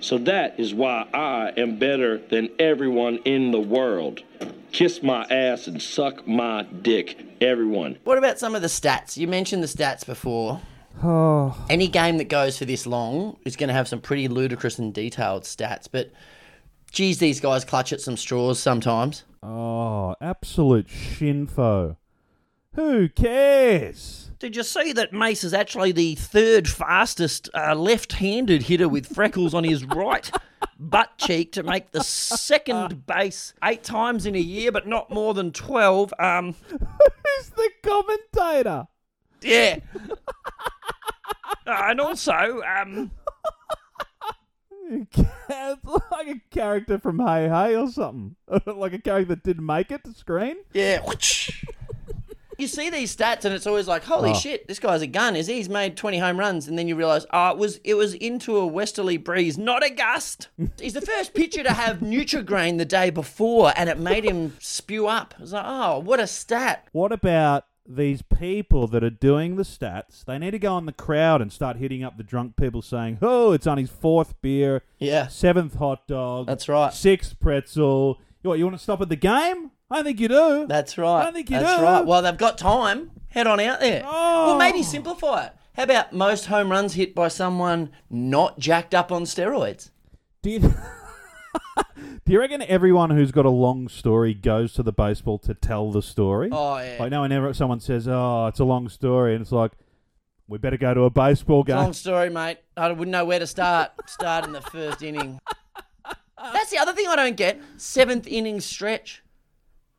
So 0.00 0.18
that 0.18 0.60
is 0.60 0.74
why 0.74 1.06
I 1.14 1.52
am 1.58 1.78
better 1.78 2.18
than 2.18 2.50
everyone 2.58 3.16
in 3.24 3.50
the 3.52 3.60
world. 3.60 4.22
Kiss 4.72 5.02
my 5.02 5.24
ass 5.30 5.66
and 5.66 5.80
suck 5.80 6.26
my 6.28 6.64
dick, 6.82 7.24
everyone. 7.40 7.96
What 8.04 8.18
about 8.18 8.38
some 8.38 8.54
of 8.54 8.60
the 8.60 8.68
stats? 8.68 9.16
You 9.16 9.28
mentioned 9.28 9.62
the 9.62 9.66
stats 9.68 10.04
before. 10.04 10.60
Oh, 11.02 11.56
Any 11.70 11.88
game 11.88 12.18
that 12.18 12.28
goes 12.28 12.58
for 12.58 12.64
this 12.66 12.86
long 12.86 13.36
is 13.44 13.56
going 13.56 13.68
to 13.68 13.74
have 13.74 13.88
some 13.88 14.00
pretty 14.00 14.28
ludicrous 14.28 14.78
and 14.78 14.92
detailed 14.92 15.42
stats, 15.44 15.88
but 15.90 16.10
geez, 16.94 17.18
these 17.18 17.40
guys 17.40 17.64
clutch 17.64 17.92
at 17.92 18.00
some 18.00 18.16
straws 18.16 18.58
sometimes. 18.58 19.24
oh, 19.42 20.14
absolute 20.20 20.86
shinfo. 20.88 21.96
Who 22.74 23.08
cares? 23.08 24.30
Did 24.38 24.56
you 24.56 24.62
see 24.62 24.92
that 24.94 25.12
Mase 25.12 25.44
is 25.44 25.54
actually 25.54 25.92
the 25.92 26.16
third 26.16 26.68
fastest 26.68 27.48
uh, 27.54 27.74
left-handed 27.74 28.62
hitter 28.64 28.88
with 28.88 29.06
freckles 29.06 29.54
on 29.54 29.62
his 29.64 29.84
right 29.84 30.28
butt 30.78 31.16
cheek 31.18 31.52
to 31.52 31.62
make 31.62 31.92
the 31.92 32.02
second 32.02 33.06
base 33.06 33.54
eight 33.62 33.84
times 33.84 34.26
in 34.26 34.34
a 34.34 34.40
year, 34.40 34.72
but 34.72 34.86
not 34.88 35.08
more 35.10 35.34
than 35.34 35.52
twelve? 35.52 36.12
Um, 36.18 36.54
Who's 36.70 37.50
the 37.50 37.70
commentator? 37.82 38.86
yeah. 39.42 39.78
Uh, 41.66 41.84
and 41.86 41.98
also, 42.00 42.60
um, 42.78 43.10
It's 44.90 45.18
like 46.10 46.26
a 46.28 46.40
character 46.50 46.98
from 46.98 47.18
Hey 47.18 47.48
Hey 47.48 47.76
or 47.76 47.88
something. 47.88 48.36
like 48.66 48.92
a 48.92 48.98
character 48.98 49.34
that 49.34 49.42
didn't 49.42 49.66
make 49.66 49.90
it 49.90 50.04
to 50.04 50.12
screen. 50.12 50.56
Yeah. 50.72 51.00
You 52.56 52.68
see 52.68 52.88
these 52.88 53.14
stats 53.14 53.44
and 53.44 53.52
it's 53.52 53.66
always 53.66 53.88
like, 53.88 54.04
holy 54.04 54.30
Oh. 54.30 54.34
shit, 54.34 54.68
this 54.68 54.78
guy's 54.78 55.02
a 55.02 55.08
gun. 55.08 55.34
Is 55.34 55.48
he? 55.48 55.54
he's 55.54 55.68
made 55.68 55.96
20 55.96 56.20
home 56.20 56.38
runs 56.38 56.68
and 56.68 56.78
then 56.78 56.86
you 56.86 56.94
realize, 56.94 57.26
oh, 57.32 57.50
it 57.50 57.58
was 57.58 57.80
it 57.82 57.94
was 57.94 58.14
into 58.14 58.56
a 58.58 58.64
westerly 58.64 59.16
breeze, 59.16 59.58
not 59.58 59.84
a 59.84 59.90
gust. 59.90 60.50
he's 60.80 60.92
the 60.94 61.00
first 61.00 61.34
pitcher 61.34 61.64
to 61.64 61.72
have 61.72 61.98
Nutrigrain 61.98 62.78
the 62.78 62.84
day 62.84 63.10
before 63.10 63.72
and 63.76 63.88
it 63.90 63.98
made 63.98 64.22
him 64.24 64.54
spew 64.60 65.08
up. 65.08 65.34
I 65.36 65.40
was 65.42 65.52
like, 65.52 65.64
oh, 65.66 65.98
what 65.98 66.20
a 66.20 66.28
stat. 66.28 66.86
What 66.92 67.10
about 67.10 67.64
these 67.86 68.22
people 68.22 68.86
that 68.88 69.04
are 69.04 69.10
doing 69.10 69.56
the 69.56 69.62
stats? 69.62 70.24
They 70.24 70.38
need 70.38 70.52
to 70.52 70.58
go 70.58 70.78
in 70.78 70.86
the 70.86 70.92
crowd 70.92 71.40
and 71.42 71.52
start 71.52 71.76
hitting 71.76 72.02
up 72.02 72.16
the 72.16 72.22
drunk 72.22 72.56
people 72.56 72.82
saying, 72.82 73.18
oh, 73.22 73.52
it's 73.52 73.66
on 73.66 73.78
his 73.78 73.90
fourth 73.90 74.40
beer, 74.42 74.82
Yeah. 74.98 75.26
seventh 75.28 75.74
hot 75.76 76.06
dog, 76.06 76.46
That's 76.46 76.68
right. 76.68 76.92
sixth 76.92 77.38
pretzel. 77.40 78.20
You, 78.42 78.50
what, 78.50 78.58
you 78.58 78.64
want 78.64 78.76
to 78.76 78.82
stop 78.82 79.00
at 79.00 79.08
the 79.08 79.16
game? 79.16 79.70
I 79.90 80.02
think 80.02 80.18
you 80.20 80.28
do. 80.28 80.66
That's 80.66 80.96
right. 80.98 81.26
I 81.26 81.30
think 81.30 81.50
you 81.50 81.58
do 81.58 81.64
That's 81.64 81.78
do. 81.78 81.84
right. 81.84 82.04
Well, 82.06 82.22
they've 82.22 82.36
got 82.36 82.58
time. 82.58 83.10
Head 83.28 83.46
on 83.46 83.60
out 83.60 83.80
there. 83.80 84.02
Well, 84.02 84.50
oh. 84.50 84.58
maybe 84.58 84.82
simplify 84.82 85.46
it. 85.46 85.52
How 85.74 85.82
about 85.82 86.12
most 86.12 86.46
home 86.46 86.70
runs 86.70 86.94
hit 86.94 87.14
by 87.14 87.28
someone 87.28 87.90
not 88.08 88.58
jacked 88.58 88.94
up 88.94 89.10
on 89.10 89.24
steroids? 89.24 89.90
Do 90.42 90.50
you, 90.50 90.60
do 92.24 92.32
you 92.32 92.40
reckon 92.40 92.62
everyone 92.62 93.10
who's 93.10 93.32
got 93.32 93.44
a 93.44 93.50
long 93.50 93.88
story 93.88 94.34
goes 94.34 94.72
to 94.74 94.82
the 94.82 94.92
baseball 94.92 95.38
to 95.40 95.54
tell 95.54 95.90
the 95.90 96.02
story? 96.02 96.48
Oh, 96.52 96.78
yeah. 96.78 96.96
Like, 97.00 97.10
no, 97.10 97.22
whenever 97.22 97.52
someone 97.54 97.80
says, 97.80 98.08
oh, 98.08 98.46
it's 98.46 98.60
a 98.60 98.64
long 98.64 98.88
story, 98.88 99.34
and 99.34 99.42
it's 99.42 99.52
like, 99.52 99.72
we 100.46 100.58
better 100.58 100.76
go 100.76 100.92
to 100.92 101.02
a 101.02 101.10
baseball 101.10 101.62
game. 101.62 101.76
Long 101.76 101.92
story, 101.92 102.30
mate. 102.30 102.58
I 102.76 102.90
wouldn't 102.92 103.10
know 103.10 103.24
where 103.24 103.38
to 103.38 103.46
start. 103.46 103.92
Start 104.08 104.44
in 104.44 104.52
the 104.52 104.60
first 104.60 105.02
inning. 105.02 105.40
That's 106.52 106.70
the 106.70 106.78
other 106.78 106.92
thing 106.92 107.06
I 107.08 107.16
don't 107.16 107.36
get. 107.36 107.60
Seventh 107.78 108.26
inning 108.26 108.60
stretch. 108.60 109.22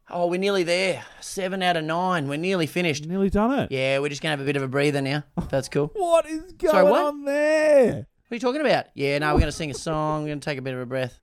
Oh, 0.07 0.27
we're 0.27 0.39
nearly 0.39 0.61
there. 0.61 1.03
Seven 1.19 1.63
out 1.63 1.77
of 1.77 1.83
nine. 1.83 2.27
We're 2.27 2.37
nearly 2.37 2.67
finished. 2.67 3.07
Nearly 3.07 3.31
done 3.31 3.57
it. 3.59 3.71
Yeah, 3.71 3.97
we're 3.99 4.09
just 4.09 4.21
gonna 4.21 4.33
have 4.33 4.41
a 4.41 4.45
bit 4.45 4.55
of 4.55 4.61
a 4.61 4.67
breather 4.67 5.01
now. 5.01 5.23
That's 5.49 5.67
cool. 5.67 5.87
What 5.95 6.27
is 6.27 6.53
going 6.53 6.71
Sorry, 6.71 6.83
what? 6.83 7.05
on 7.05 7.25
there? 7.25 7.93
What 7.93 8.31
are 8.31 8.35
you 8.35 8.39
talking 8.39 8.61
about? 8.61 8.85
Yeah, 8.93 9.17
no, 9.17 9.33
we're 9.33 9.39
gonna 9.39 9.51
sing 9.51 9.71
a 9.71 9.75
song. 9.75 10.23
We're 10.23 10.29
gonna 10.29 10.41
take 10.41 10.59
a 10.59 10.61
bit 10.61 10.75
of 10.75 10.79
a 10.79 10.85
breath. 10.85 11.19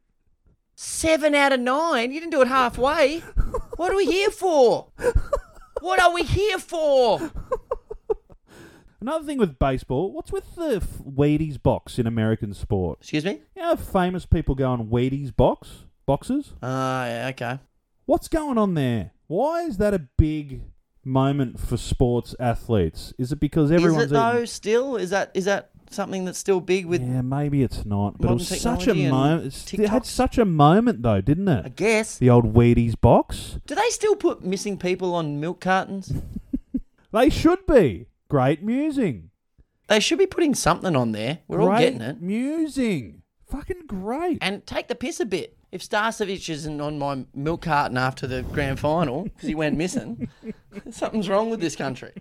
Seven 0.74 1.34
out 1.34 1.52
of 1.52 1.60
nine. 1.60 2.12
You 2.12 2.20
didn't 2.20 2.32
do 2.32 2.42
it 2.42 2.48
halfway. 2.48 3.20
What 3.76 3.92
are 3.92 3.96
we 3.96 4.06
here 4.06 4.30
for? 4.30 4.88
What 5.80 6.00
are 6.00 6.12
we 6.14 6.22
here 6.22 6.58
for? 6.58 7.30
Another 9.00 9.24
thing 9.24 9.38
with 9.38 9.58
baseball, 9.58 10.12
what's 10.12 10.30
with 10.30 10.54
the 10.54 10.76
f- 10.76 10.86
Wheaties 11.04 11.60
box 11.60 11.98
in 11.98 12.06
American 12.06 12.54
sport? 12.54 13.00
Excuse 13.00 13.24
me? 13.24 13.40
You 13.56 13.62
know, 13.62 13.68
how 13.70 13.74
famous 13.76 14.24
people 14.26 14.54
go 14.54 14.70
on 14.70 14.86
Wheaties 14.90 15.34
box 15.34 15.86
boxes. 16.06 16.52
Ah, 16.62 17.06
yeah, 17.06 17.26
okay. 17.30 17.58
What's 18.06 18.28
going 18.28 18.58
on 18.58 18.74
there? 18.74 19.10
Why 19.26 19.62
is 19.62 19.78
that 19.78 19.92
a 19.92 19.98
big 20.16 20.60
moment 21.04 21.58
for 21.58 21.76
sports 21.76 22.36
athletes? 22.38 23.12
Is 23.18 23.32
it 23.32 23.40
because 23.40 23.72
everyone's 23.72 24.04
is 24.04 24.12
it 24.12 24.14
though? 24.14 24.34
eating- 24.34 24.46
Still, 24.46 24.94
is 24.96 25.10
that 25.10 25.32
is 25.34 25.46
that 25.46 25.71
something 25.92 26.24
that's 26.24 26.38
still 26.38 26.60
big 26.60 26.86
with? 26.86 27.02
Yeah, 27.02 27.22
maybe 27.22 27.62
it's 27.62 27.84
not, 27.84 28.18
but 28.18 28.30
it 28.30 28.34
was 28.34 28.60
such 28.60 28.86
a 28.86 28.94
moment. 28.94 29.74
It 29.74 29.88
had 29.88 30.06
such 30.06 30.38
a 30.38 30.44
moment 30.44 31.02
though, 31.02 31.20
didn't 31.20 31.48
it? 31.48 31.66
I 31.66 31.68
guess. 31.68 32.18
The 32.18 32.30
old 32.30 32.54
Wheaties 32.54 33.00
box. 33.00 33.58
Do 33.66 33.74
they 33.74 33.88
still 33.90 34.16
put 34.16 34.44
missing 34.44 34.78
people 34.78 35.14
on 35.14 35.40
milk 35.40 35.60
cartons? 35.60 36.12
They 37.12 37.28
should 37.28 37.66
be 37.66 38.06
great 38.28 38.62
musing. 38.62 39.30
They 39.88 40.00
should 40.00 40.18
be 40.18 40.26
putting 40.26 40.54
something 40.54 40.96
on 40.96 41.12
there. 41.12 41.40
We're 41.46 41.60
all 41.60 41.78
getting 41.78 42.00
it. 42.00 42.22
Musing. 42.22 43.22
Fucking 43.50 43.82
great. 43.86 44.38
And 44.40 44.66
take 44.66 44.88
the 44.88 44.94
piss 44.94 45.20
a 45.20 45.26
bit. 45.26 45.58
If 45.70 45.86
Starcevich 45.86 46.48
isn't 46.48 46.80
on 46.80 46.98
my 46.98 47.26
milk 47.34 47.62
carton 47.62 47.98
after 47.98 48.26
the 48.26 48.42
grand 48.42 48.80
final 48.80 49.24
because 49.24 49.46
he 49.46 49.54
went 49.54 49.76
missing, 49.76 50.28
something's 50.90 51.28
wrong 51.28 51.50
with 51.50 51.60
this 51.60 51.76
country. 51.76 52.12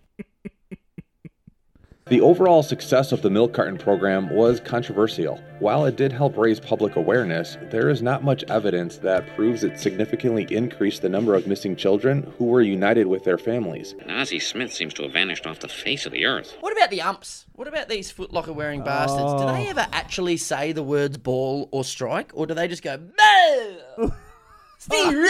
The 2.08 2.20
overall 2.20 2.62
success 2.64 3.12
of 3.14 3.22
the 3.22 3.30
milk 3.30 3.54
carton 3.54 3.78
program 3.78 4.30
was 4.36 4.60
controversial. 4.60 5.39
While 5.60 5.86
it 5.86 5.95
did 5.95 6.12
help 6.12 6.36
raise 6.36 6.60
public 6.60 6.95
awareness, 6.97 7.58
there 7.70 7.89
is 7.89 8.02
not 8.02 8.24
much 8.24 8.43
evidence 8.49 8.97
that 8.97 9.34
proves 9.36 9.64
it 9.64 9.80
significantly 9.80 10.45
increased 10.49 11.04
the 11.04 11.10
number 11.10 11.36
of 11.36 11.47
missing 11.47 11.76
children 11.76 12.24
who 12.38 12.45
were 12.45 12.62
united 12.62 13.08
with 13.08 13.24
their 13.24 13.38
families. 13.38 13.95
And 14.02 14.12
Ozzie 14.12 14.39
Smith 14.39 14.74
seems 14.74 14.93
to 14.95 15.04
have 15.04 15.14
vanished 15.14 15.45
off 15.47 15.60
the 15.60 15.70
face 15.70 16.06
of 16.06 16.12
the 16.12 16.26
earth. 16.26 16.58
What 16.60 16.74
about 16.76 16.89
the 16.89 17.02
umps? 17.02 17.45
What 17.54 17.68
about 17.70 17.88
these 17.88 18.12
footlocker 18.12 18.54
wearing 18.54 18.84
bastards? 18.84 19.34
Do 19.41 19.47
they 19.47 19.68
Oh. 19.68 19.70
ever 19.70 19.88
actually 19.93 20.36
say 20.38 20.74
the 20.74 20.84
words 20.84 21.18
ball 21.18 21.70
or 21.72 21.86
strike, 21.86 22.32
or 22.34 22.45
do 22.45 22.54
they 22.54 22.68
just 22.68 22.84
go, 22.84 22.97
"Boo!" 22.97 24.12
Steve? 24.80 25.30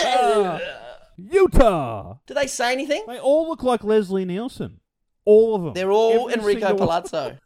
Utah. 1.17 2.15
do 2.25 2.33
they 2.33 2.47
say 2.47 2.71
anything? 2.71 3.03
They 3.07 3.19
all 3.19 3.47
look 3.47 3.61
like 3.61 3.83
Leslie 3.83 4.25
Nielsen. 4.25 4.79
All 5.25 5.55
of 5.55 5.63
them. 5.63 5.73
They're 5.73 5.91
all 5.91 6.29
Every 6.29 6.53
Enrico 6.53 6.67
single. 6.69 6.87
Palazzo. 6.87 7.37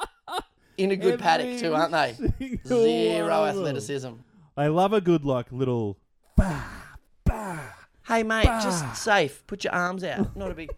In 0.76 0.92
a 0.92 0.96
good 0.96 1.18
paddock 1.18 1.58
too, 1.58 1.74
aren't 1.74 1.90
they? 1.92 2.14
single 2.14 2.58
Zero 2.64 3.28
one 3.40 3.48
of 3.48 3.56
them. 3.56 3.64
athleticism. 3.66 4.10
They 4.56 4.68
love 4.68 4.92
a 4.92 5.00
good 5.00 5.24
like 5.24 5.50
little. 5.50 5.96
Hey 8.06 8.22
mate, 8.22 8.44
just 8.44 8.96
safe. 8.96 9.44
Put 9.46 9.64
your 9.64 9.74
arms 9.74 10.02
out. 10.04 10.34
Not 10.36 10.50
a 10.50 10.54
big. 10.54 10.70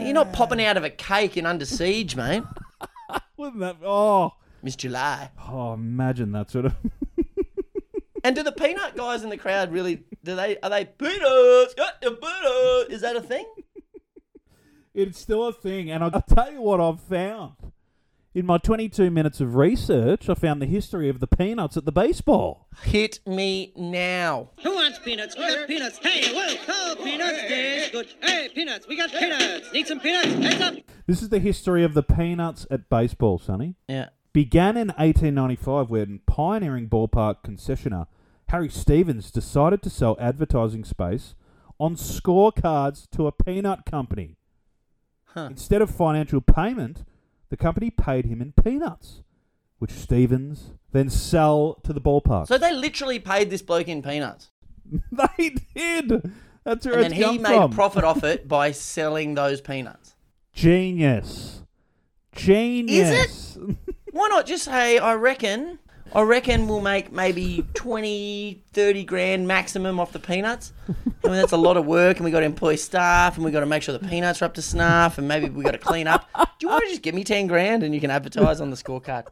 You're 0.00 0.12
not 0.14 0.32
popping 0.32 0.62
out 0.64 0.76
of 0.76 0.84
a 0.84 0.90
cake 0.90 1.36
in 1.36 1.46
Under 1.46 1.64
Siege, 1.64 2.16
mate. 2.16 2.42
Wouldn't 3.36 3.60
that? 3.60 3.76
Oh, 3.84 4.32
Miss 4.62 4.74
July. 4.76 5.30
oh, 5.48 5.74
imagine 5.74 6.32
that 6.32 6.50
sort 6.50 6.66
of. 6.66 6.74
And 8.24 8.34
do 8.34 8.42
the 8.42 8.52
peanut 8.52 8.96
guys 8.96 9.22
in 9.22 9.28
the 9.28 9.36
crowd 9.36 9.70
really? 9.70 10.02
Do 10.24 10.34
they? 10.34 10.56
Are 10.62 10.70
they 10.70 10.86
peanuts? 10.86 11.74
Got 11.74 12.02
your 12.02 12.12
peanut? 12.12 12.90
Is 12.90 13.02
that 13.02 13.16
a 13.16 13.20
thing? 13.20 13.44
it's 14.94 15.20
still 15.20 15.46
a 15.46 15.52
thing, 15.52 15.90
and 15.90 16.02
I'll 16.02 16.22
tell 16.22 16.50
you 16.50 16.62
what 16.62 16.80
I've 16.80 17.00
found. 17.00 17.52
In 18.32 18.46
my 18.46 18.58
22 18.58 19.10
minutes 19.10 19.40
of 19.40 19.54
research, 19.54 20.28
I 20.28 20.34
found 20.34 20.60
the 20.60 20.66
history 20.66 21.08
of 21.08 21.20
the 21.20 21.26
peanuts 21.28 21.76
at 21.76 21.84
the 21.84 21.92
baseball. 21.92 22.66
Hit 22.82 23.20
me 23.26 23.72
now. 23.76 24.50
Who 24.62 24.74
wants 24.74 24.98
peanuts? 24.98 25.36
We 25.36 25.46
got 25.46 25.68
peanuts. 25.68 25.98
Hey, 25.98 26.34
whoa, 26.34 26.56
oh, 26.66 26.96
peanuts. 27.04 27.42
There's 27.42 27.90
good. 27.90 28.08
Hey, 28.22 28.48
peanuts. 28.52 28.88
We 28.88 28.96
got 28.96 29.12
peanuts. 29.12 29.72
Need 29.72 29.86
some 29.86 30.00
peanuts? 30.00 30.32
Heads 30.32 30.60
up. 30.62 30.74
This 31.06 31.22
is 31.22 31.28
the 31.28 31.38
history 31.38 31.84
of 31.84 31.94
the 31.94 32.02
peanuts 32.02 32.66
at 32.72 32.88
baseball, 32.88 33.38
Sunny. 33.38 33.76
Yeah. 33.86 34.08
Began 34.32 34.76
in 34.76 34.88
1895 34.88 35.90
when 35.90 36.18
pioneering 36.26 36.88
ballpark 36.88 37.36
concessioner 37.46 38.08
Harry 38.54 38.68
Stevens 38.68 39.32
decided 39.32 39.82
to 39.82 39.90
sell 39.90 40.16
advertising 40.20 40.84
space 40.84 41.34
on 41.80 41.96
scorecards 41.96 43.10
to 43.10 43.26
a 43.26 43.32
peanut 43.32 43.84
company. 43.84 44.36
Huh. 45.24 45.48
Instead 45.50 45.82
of 45.82 45.90
financial 45.90 46.40
payment, 46.40 47.02
the 47.50 47.56
company 47.56 47.90
paid 47.90 48.26
him 48.26 48.40
in 48.40 48.52
peanuts, 48.52 49.22
which 49.80 49.90
Stevens 49.90 50.70
then 50.92 51.10
sell 51.10 51.80
to 51.82 51.92
the 51.92 52.00
ballpark. 52.00 52.46
So 52.46 52.56
they 52.56 52.72
literally 52.72 53.18
paid 53.18 53.50
this 53.50 53.60
bloke 53.60 53.88
in 53.88 54.02
peanuts, 54.02 54.52
they 55.10 55.56
did. 55.74 56.32
That's 56.62 56.86
where 56.86 57.00
and 57.00 57.06
it's 57.06 57.18
then 57.18 57.32
he 57.32 57.38
made 57.38 57.56
from. 57.56 57.72
profit 57.72 58.04
off 58.04 58.22
it 58.22 58.46
by 58.56 58.70
selling 58.70 59.34
those 59.34 59.60
peanuts. 59.60 60.14
Genius. 60.52 61.62
Genius. 62.30 63.56
Is 63.56 63.56
it? 63.56 63.76
Why 64.12 64.28
not 64.28 64.46
just 64.46 64.66
say, 64.66 64.98
I 64.98 65.14
reckon, 65.14 65.80
I 66.12 66.22
reckon 66.22 66.68
we'll 66.68 66.80
make 66.80 67.10
maybe 67.10 67.66
20, 67.74 68.62
30 68.72 69.04
grand 69.04 69.48
maximum 69.48 69.98
off 69.98 70.12
the 70.12 70.18
peanuts. 70.18 70.72
I 70.88 71.28
mean, 71.28 71.36
that's 71.36 71.52
a 71.52 71.56
lot 71.56 71.76
of 71.76 71.86
work, 71.86 72.18
and 72.18 72.24
we 72.24 72.30
got 72.30 72.40
to 72.40 72.46
employ 72.46 72.76
staff, 72.76 73.36
and 73.36 73.44
we 73.44 73.50
got 73.50 73.60
to 73.60 73.66
make 73.66 73.82
sure 73.82 73.96
the 73.96 74.06
peanuts 74.06 74.40
are 74.42 74.44
up 74.44 74.54
to 74.54 74.62
snuff, 74.62 75.18
and 75.18 75.26
maybe 75.26 75.48
we 75.48 75.64
got 75.64 75.72
to 75.72 75.78
clean 75.78 76.06
up. 76.06 76.28
Do 76.36 76.44
you 76.60 76.68
want 76.68 76.84
to 76.84 76.90
just 76.90 77.02
give 77.02 77.14
me 77.14 77.24
10 77.24 77.46
grand 77.46 77.82
and 77.82 77.94
you 77.94 78.00
can 78.00 78.10
advertise 78.10 78.60
on 78.60 78.70
the 78.70 78.76
scorecard? 78.76 79.26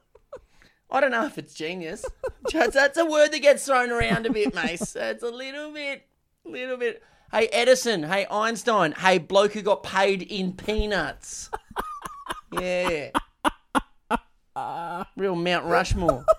I 0.91 1.01
don't 1.01 1.11
know 1.11 1.25
if 1.25 1.39
it's 1.39 1.55
genius. 1.55 2.05
Just, 2.51 2.73
that's 2.73 2.99
a 2.99 3.05
word 3.07 3.33
that 3.33 3.41
gets 3.41 3.65
thrown 3.65 3.91
around 3.91 4.27
a 4.27 4.31
bit, 4.31 4.55
Mase. 4.55 4.97
It's 4.97 5.23
a 5.23 5.31
little 5.31 5.73
bit, 5.73 6.07
little 6.45 6.77
bit. 6.77 7.03
Hey, 7.31 7.47
Edison. 7.49 8.03
Hey, 8.03 8.27
Einstein. 8.31 8.93
Hey, 8.93 9.19
bloke 9.19 9.53
who 9.53 9.63
got 9.63 9.83
paid 9.83 10.21
in 10.23 10.53
peanuts. 10.53 11.51
Yeah. 12.53 13.11
Real 15.17 15.37
Mount 15.37 15.67
Rushmore. 15.67 16.25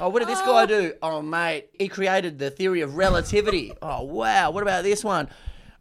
Oh, 0.00 0.08
what 0.08 0.18
did 0.20 0.28
this 0.28 0.40
guy 0.40 0.66
do? 0.66 0.94
Oh, 1.02 1.22
mate, 1.22 1.68
he 1.78 1.86
created 1.86 2.38
the 2.38 2.50
theory 2.50 2.80
of 2.80 2.96
relativity. 2.96 3.72
Oh, 3.80 4.02
wow. 4.02 4.50
What 4.50 4.62
about 4.62 4.82
this 4.82 5.04
one? 5.04 5.28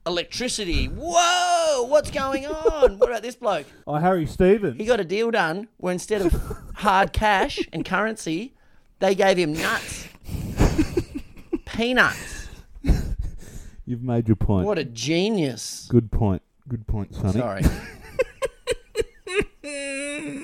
Electricity. 0.05 0.86
Whoa, 0.86 1.84
what's 1.88 2.11
going 2.11 2.45
on? 2.45 2.99
What 2.99 3.09
about 3.09 3.24
this 3.24 3.36
bloke? 3.36 3.66
Oh, 3.88 3.95
Harry 3.95 4.28
Stevens. 4.28 4.78
He 4.78 4.86
got 4.86 4.99
a 4.99 5.03
deal 5.03 5.32
done 5.32 5.68
where 5.78 5.91
instead 5.93 6.22
of 6.22 6.34
hard 6.76 7.11
cash 7.11 7.59
and 7.74 7.84
currency, 7.84 8.53
they 8.99 9.16
gave 9.16 9.38
him 9.38 9.53
nuts. 9.53 10.07
Peanuts. 11.66 12.49
You've 13.86 14.03
made 14.03 14.28
your 14.28 14.36
point. 14.36 14.68
What 14.68 14.78
a 14.78 14.86
genius. 14.86 15.88
Good 15.89 16.11
point. 16.11 16.43
Good 16.68 16.86
point, 16.86 17.16
Sunny. 17.16 17.39
Sorry. 17.39 17.64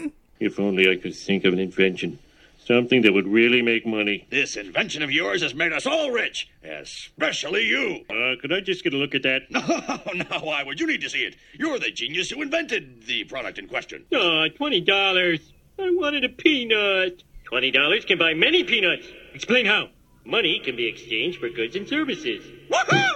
If 0.40 0.60
only 0.60 0.90
I 0.90 0.96
could 0.96 1.16
think 1.16 1.46
of 1.46 1.54
an 1.54 1.60
invention. 1.60 2.20
Something 2.66 3.02
that 3.02 3.14
would 3.14 3.28
really 3.28 3.62
make 3.64 3.86
money. 3.86 4.28
This 4.30 4.56
invention 4.56 5.02
of 5.02 5.10
yours 5.10 5.42
has 5.42 5.56
made 5.56 5.74
us 5.74 5.88
all 5.88 6.12
rich, 6.12 6.50
especially 6.64 7.66
you. 7.66 8.06
Uh, 8.10 8.36
could 8.40 8.54
I 8.54 8.60
just 8.62 8.84
get 8.84 8.94
a 8.94 8.98
look 8.98 9.16
at 9.16 9.24
that? 9.24 9.50
No, 9.50 10.14
no, 10.14 10.40
why 10.46 10.62
would 10.64 10.80
you 10.80 10.86
need 10.86 11.02
to 11.02 11.10
see 11.10 11.24
it? 11.24 11.36
You're 11.58 11.80
the 11.80 11.90
genius 11.92 12.30
who 12.30 12.42
invented 12.42 13.06
the 13.08 13.24
product 13.24 13.58
in 13.58 13.68
question. 13.68 14.06
Aw, 14.14 14.50
twenty 14.50 14.82
dollars. 14.82 15.52
I 15.80 15.90
wanted 15.92 16.24
a 16.26 16.30
peanut. 16.30 17.24
Twenty 17.46 17.72
dollars 17.72 18.06
can 18.06 18.18
buy 18.20 18.34
many 18.36 18.64
peanuts. 18.64 19.08
Explain 19.34 19.66
how. 19.66 19.90
Money 20.26 20.60
can 20.64 20.76
be 20.76 20.86
exchanged 20.86 21.40
for 21.40 21.50
goods 21.50 21.76
and 21.76 21.88
services. 21.88 22.44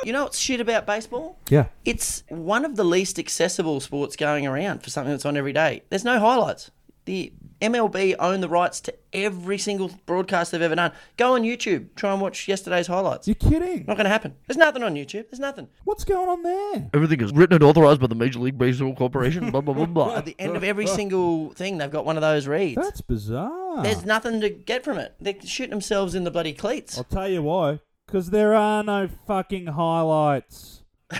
You 0.03 0.13
know 0.13 0.23
what's 0.23 0.39
shit 0.39 0.59
about 0.61 0.87
baseball? 0.87 1.37
Yeah. 1.49 1.65
It's 1.85 2.23
one 2.29 2.65
of 2.65 2.75
the 2.75 2.83
least 2.83 3.19
accessible 3.19 3.81
sports 3.81 4.15
going 4.15 4.47
around 4.47 4.81
for 4.81 4.89
something 4.89 5.11
that's 5.11 5.25
on 5.25 5.37
every 5.37 5.53
day. 5.53 5.83
There's 5.89 6.03
no 6.05 6.19
highlights. 6.19 6.71
The 7.05 7.33
MLB 7.61 8.15
own 8.19 8.41
the 8.41 8.49
rights 8.49 8.81
to 8.81 8.93
every 9.13 9.57
single 9.57 9.91
broadcast 10.05 10.51
they've 10.51 10.61
ever 10.61 10.75
done. 10.75 10.91
Go 11.17 11.35
on 11.35 11.43
YouTube, 11.43 11.95
try 11.95 12.11
and 12.11 12.21
watch 12.21 12.47
yesterday's 12.47 12.87
highlights. 12.87 13.27
You're 13.27 13.35
kidding? 13.35 13.85
Not 13.87 13.95
going 13.95 14.03
to 14.03 14.09
happen. 14.09 14.35
There's 14.47 14.57
nothing 14.57 14.83
on 14.83 14.95
YouTube. 14.95 15.29
There's 15.29 15.39
nothing. 15.39 15.69
What's 15.85 16.03
going 16.03 16.27
on 16.27 16.43
there? 16.43 16.89
Everything 16.93 17.21
is 17.21 17.31
written 17.31 17.55
and 17.55 17.63
authorized 17.63 18.01
by 18.01 18.07
the 18.07 18.15
Major 18.15 18.39
League 18.39 18.57
Baseball 18.57 18.93
Corporation. 18.95 19.49
Blah 19.49 19.61
blah 19.61 19.73
blah 19.73 19.85
blah. 19.85 20.15
At 20.17 20.25
the 20.25 20.35
end 20.37 20.57
of 20.57 20.63
every 20.63 20.87
single 20.87 21.51
thing, 21.53 21.77
they've 21.77 21.91
got 21.91 22.05
one 22.05 22.17
of 22.17 22.21
those 22.21 22.47
reads. 22.47 22.81
That's 22.81 23.01
bizarre. 23.01 23.81
There's 23.81 24.05
nothing 24.05 24.41
to 24.41 24.49
get 24.49 24.83
from 24.83 24.97
it. 24.97 25.15
They're 25.21 25.41
shooting 25.45 25.71
themselves 25.71 26.15
in 26.15 26.25
the 26.25 26.31
bloody 26.31 26.53
cleats. 26.53 26.97
I'll 26.97 27.05
tell 27.05 27.29
you 27.29 27.43
why. 27.43 27.79
Because 28.05 28.29
there 28.29 28.53
are 28.53 28.83
no 28.83 29.07
fucking 29.25 29.67
highlights. 29.67 30.83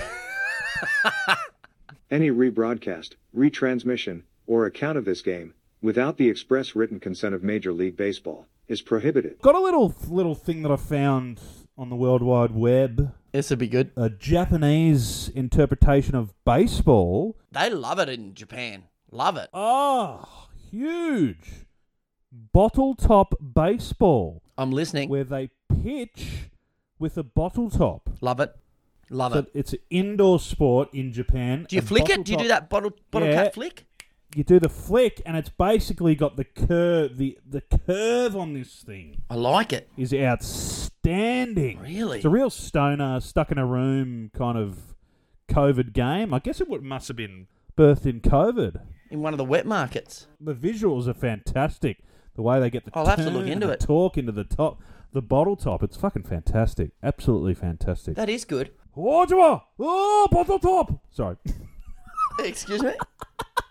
Any 2.11 2.29
rebroadcast, 2.29 3.13
retransmission, 3.35 4.23
or 4.45 4.65
account 4.65 4.97
of 4.97 5.05
this 5.05 5.21
game, 5.21 5.53
without 5.83 6.17
the 6.17 6.29
express 6.29 6.75
written 6.75 6.99
consent 6.99 7.35
of 7.35 7.43
Major 7.43 7.71
League 7.71 7.95
Baseball, 7.97 8.47
is 8.67 8.81
prohibited. 8.81 9.39
Got 9.41 9.55
a 9.55 9.59
little 9.59 9.93
little 10.07 10.33
thing 10.35 10.63
that 10.63 10.71
I 10.71 10.77
found 10.77 11.39
on 11.77 11.89
the 11.89 11.95
World 11.95 12.23
Wide 12.23 12.51
Web. 12.51 13.13
This 13.33 13.49
would 13.49 13.59
be 13.59 13.67
good. 13.67 13.91
A 13.95 14.09
Japanese 14.09 15.29
interpretation 15.29 16.15
of 16.15 16.33
baseball. 16.45 17.35
They 17.51 17.69
love 17.69 17.99
it 17.99 18.07
in 18.09 18.33
Japan. 18.33 18.83
Love 19.11 19.37
it. 19.37 19.49
Oh, 19.53 20.47
huge. 20.71 21.65
Bottle 22.31 22.95
top 22.95 23.35
baseball. 23.53 24.41
I'm 24.57 24.71
listening. 24.71 25.09
Where 25.09 25.23
they 25.23 25.49
pitch 25.83 26.49
with 26.99 27.17
a 27.17 27.23
bottle 27.23 27.69
top. 27.69 28.09
Love 28.21 28.39
it. 28.39 28.55
Love 29.09 29.33
So 29.33 29.39
it. 29.39 29.51
It's 29.53 29.73
an 29.73 29.79
indoor 29.89 30.39
sport 30.39 30.89
in 30.93 31.11
Japan. 31.11 31.65
Do 31.69 31.75
you 31.75 31.81
flick 31.81 32.05
bottle 32.05 32.21
it? 32.21 32.25
Do 32.25 32.31
you 32.31 32.37
do 32.39 32.47
that 32.47 32.69
bottle 32.69 32.91
bottle 33.11 33.29
Yeah. 33.29 33.43
cap 33.45 33.53
flick? 33.53 33.85
You 34.35 34.43
do 34.43 34.59
the 34.59 34.69
flick, 34.69 35.21
and 35.25 35.37
it's 35.37 35.49
basically 35.49 36.15
got 36.15 36.37
the 36.37 36.43
curve. 36.43 37.17
The 37.17 37.37
the 37.47 37.61
curve 37.61 38.35
on 38.35 38.53
this 38.53 38.81
thing 38.81 39.21
I 39.29 39.35
like 39.35 39.71
it. 39.71 39.89
is 39.97 40.13
outstanding. 40.13 41.79
Really? 41.79 42.17
It's 42.17 42.25
a 42.25 42.29
real 42.29 42.49
stoner, 42.49 43.19
stuck 43.19 43.51
in 43.51 43.57
a 43.57 43.65
room 43.65 44.31
kind 44.35 44.57
of 44.57 44.95
COVID 45.49 45.93
game. 45.93 46.33
I 46.33 46.39
guess 46.39 46.59
it 46.61 46.69
would, 46.69 46.83
must 46.83 47.07
have 47.09 47.17
been 47.17 47.47
birthed 47.77 48.05
in 48.05 48.21
COVID. 48.21 48.81
In 49.11 49.21
one 49.21 49.33
of 49.33 49.37
the 49.37 49.45
wet 49.45 49.67
markets. 49.67 50.27
The 50.41 50.55
visuals 50.55 51.07
are 51.07 51.13
fantastic. 51.13 51.97
The 52.35 52.41
way 52.41 52.59
they 52.59 52.71
get 52.71 52.85
the 52.85 52.91
I'll 52.95 53.05
have 53.05 53.17
to 53.19 53.25
turn 53.25 53.33
look 53.33 53.43
and 53.43 53.51
into 53.51 53.67
the 53.67 53.73
it. 53.73 53.79
talk 53.81 54.17
into 54.17 54.31
the 54.31 54.43
top, 54.43 54.81
the 55.11 55.21
bottle 55.21 55.55
top. 55.55 55.83
It's 55.83 55.97
fucking 55.97 56.23
fantastic. 56.23 56.91
Absolutely 57.03 57.53
fantastic. 57.53 58.15
That 58.15 58.29
is 58.29 58.45
good. 58.45 58.71
Oh, 58.97 59.61
oh, 59.79 60.27
bottle 60.31 60.57
top. 60.57 61.03
Sorry. 61.11 61.35
Excuse 62.39 62.81
me? 62.81 62.93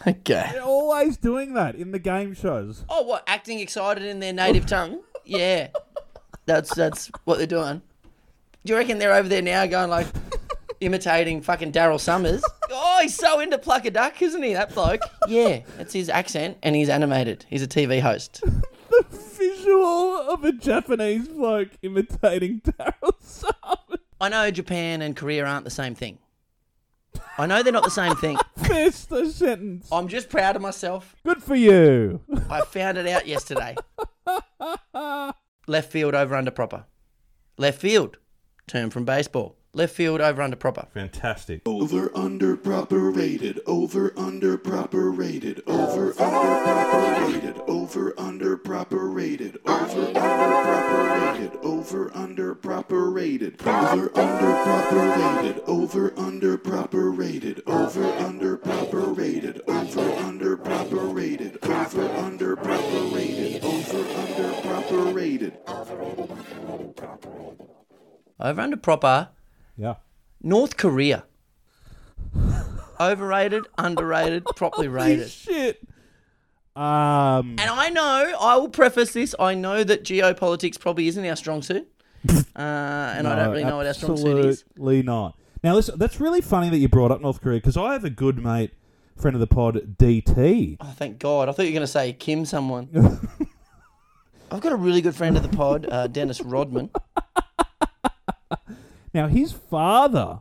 okay. 0.06 0.50
They're 0.52 0.62
always 0.62 1.16
doing 1.16 1.54
that 1.54 1.74
in 1.74 1.92
the 1.92 1.98
game 1.98 2.34
shows. 2.34 2.84
Oh, 2.88 3.02
what? 3.02 3.24
Acting 3.26 3.60
excited 3.60 4.04
in 4.04 4.20
their 4.20 4.32
native 4.32 4.66
tongue? 4.66 5.00
Yeah. 5.24 5.68
That's 6.46 6.74
that's 6.74 7.10
what 7.24 7.38
they're 7.38 7.46
doing. 7.46 7.80
Do 8.64 8.72
you 8.72 8.78
reckon 8.78 8.98
they're 8.98 9.14
over 9.14 9.28
there 9.28 9.42
now 9.42 9.66
going 9.66 9.90
like 9.90 10.06
imitating 10.80 11.42
fucking 11.42 11.72
Daryl 11.72 12.00
Somers? 12.00 12.42
Oh, 12.70 12.98
he's 13.02 13.14
so 13.14 13.40
into 13.40 13.58
pluck 13.58 13.84
a 13.84 13.90
duck, 13.90 14.20
isn't 14.20 14.42
he? 14.42 14.52
That 14.54 14.74
bloke. 14.74 15.00
Yeah, 15.28 15.60
that's 15.76 15.92
his 15.92 16.08
accent, 16.08 16.58
and 16.62 16.74
he's 16.74 16.88
animated. 16.88 17.46
He's 17.48 17.62
a 17.62 17.68
TV 17.68 18.00
host. 18.00 18.42
The 18.90 19.04
visual 19.10 20.20
of 20.30 20.44
a 20.44 20.52
Japanese 20.52 21.26
bloke 21.26 21.70
imitating 21.82 22.60
Daryl 22.60 23.14
Somers. 23.20 23.98
I 24.20 24.28
know 24.28 24.52
Japan 24.52 25.02
and 25.02 25.16
Korea 25.16 25.46
aren't 25.46 25.64
the 25.64 25.70
same 25.70 25.96
thing. 25.96 26.18
I 27.36 27.46
know 27.46 27.62
they're 27.62 27.72
not 27.72 27.84
the 27.84 27.90
same 27.90 28.14
thing. 28.16 28.36
Fist 28.64 29.08
the 29.08 29.28
sentence. 29.30 29.88
I'm 29.90 30.08
just 30.08 30.28
proud 30.28 30.56
of 30.56 30.62
myself. 30.62 31.16
Good 31.24 31.42
for 31.42 31.56
you. 31.56 32.20
I 32.48 32.62
found 32.62 32.96
it 32.98 33.06
out 33.08 33.26
yesterday. 33.26 33.74
Left 35.66 35.90
field 35.90 36.14
over 36.14 36.36
under 36.36 36.50
proper. 36.50 36.84
Left 37.58 37.80
field. 37.80 38.18
Term 38.66 38.90
from 38.90 39.04
baseball. 39.04 39.56
Left 39.76 39.92
field 39.92 40.20
over 40.20 40.40
under 40.40 40.54
proper. 40.56 40.86
Fantastic. 40.94 41.62
Over 41.66 42.08
under 42.16 42.56
proper 42.56 43.10
rated. 43.10 43.58
Over 43.66 44.12
under 44.16 44.56
proper 44.56 45.10
rated. 45.10 45.62
Over 45.66 46.10
under 46.10 46.62
proper 46.62 47.26
rated. 47.26 47.58
Over 47.66 48.14
under 48.16 48.56
proper 48.56 49.08
rated. 49.08 49.58
Over 49.66 49.98
under 50.14 50.14
proper 50.14 51.10
rated. 51.10 51.56
Over 51.64 52.16
under 52.16 52.54
proper 52.54 53.10
rated. 53.10 53.60
Over 53.60 54.16
under 54.16 54.54
proper 54.54 55.10
rated. 55.10 55.60
Over 55.66 56.12
under 56.16 56.56
proper 56.56 57.10
rated. 57.10 57.62
Over 57.66 58.14
under 58.14 58.56
proper 58.56 59.10
rated. 59.10 59.60
Over 59.66 60.04
under 60.14 60.56
proper 60.56 60.98
rated. 60.98 61.60
Over 61.66 62.00
under 62.14 62.56
proper 62.56 62.56
rated. 62.56 62.56
Over 62.56 62.56
under 62.56 62.56
proper 62.56 63.02
rated. 63.12 63.64
Over 63.64 64.04
under 64.20 64.52
proper 64.62 65.04
rated. 65.12 65.58
Over 68.38 68.60
under 68.60 68.76
proper. 68.76 69.30
Yeah. 69.76 69.94
North 70.42 70.76
Korea. 70.76 71.24
Overrated, 73.00 73.66
underrated, 73.78 74.44
properly 74.56 74.88
rated. 74.88 75.30
Shit. 75.30 75.82
Um. 76.76 77.56
And 77.58 77.70
I 77.70 77.88
know, 77.90 78.36
I 78.40 78.56
will 78.56 78.68
preface 78.68 79.12
this, 79.12 79.34
I 79.38 79.54
know 79.54 79.84
that 79.84 80.04
geopolitics 80.04 80.78
probably 80.78 81.08
isn't 81.08 81.24
our 81.24 81.36
strong 81.36 81.62
suit. 81.62 81.88
Uh, 82.56 83.12
and 83.16 83.26
I 83.26 83.34
don't 83.34 83.50
really 83.50 83.64
know 83.64 83.78
what 83.78 83.86
our 83.86 83.92
strong 83.94 84.16
suit 84.16 84.44
is. 84.44 84.62
Absolutely 84.62 85.02
not. 85.02 85.36
Now, 85.64 85.74
listen, 85.74 85.98
that's 85.98 86.20
really 86.20 86.40
funny 86.40 86.70
that 86.70 86.78
you 86.78 86.88
brought 86.88 87.10
up 87.10 87.20
North 87.20 87.40
Korea 87.40 87.58
because 87.58 87.76
I 87.76 87.94
have 87.94 88.04
a 88.04 88.10
good 88.10 88.38
mate, 88.38 88.70
friend 89.16 89.34
of 89.34 89.40
the 89.40 89.48
pod, 89.48 89.96
DT. 89.98 90.76
Oh, 90.78 90.94
thank 90.96 91.18
God. 91.18 91.48
I 91.48 91.52
thought 91.52 91.62
you 91.62 91.70
were 91.70 91.74
going 91.74 91.80
to 91.80 91.88
say 91.88 92.12
Kim 92.12 92.44
someone. 92.44 92.88
I've 94.52 94.60
got 94.60 94.70
a 94.70 94.76
really 94.76 95.00
good 95.00 95.16
friend 95.16 95.36
of 95.36 95.42
the 95.42 95.56
pod, 95.56 95.88
uh, 95.90 96.06
Dennis 96.06 96.40
Rodman. 96.42 96.90
Now, 99.14 99.28
his 99.28 99.52
father 99.52 100.40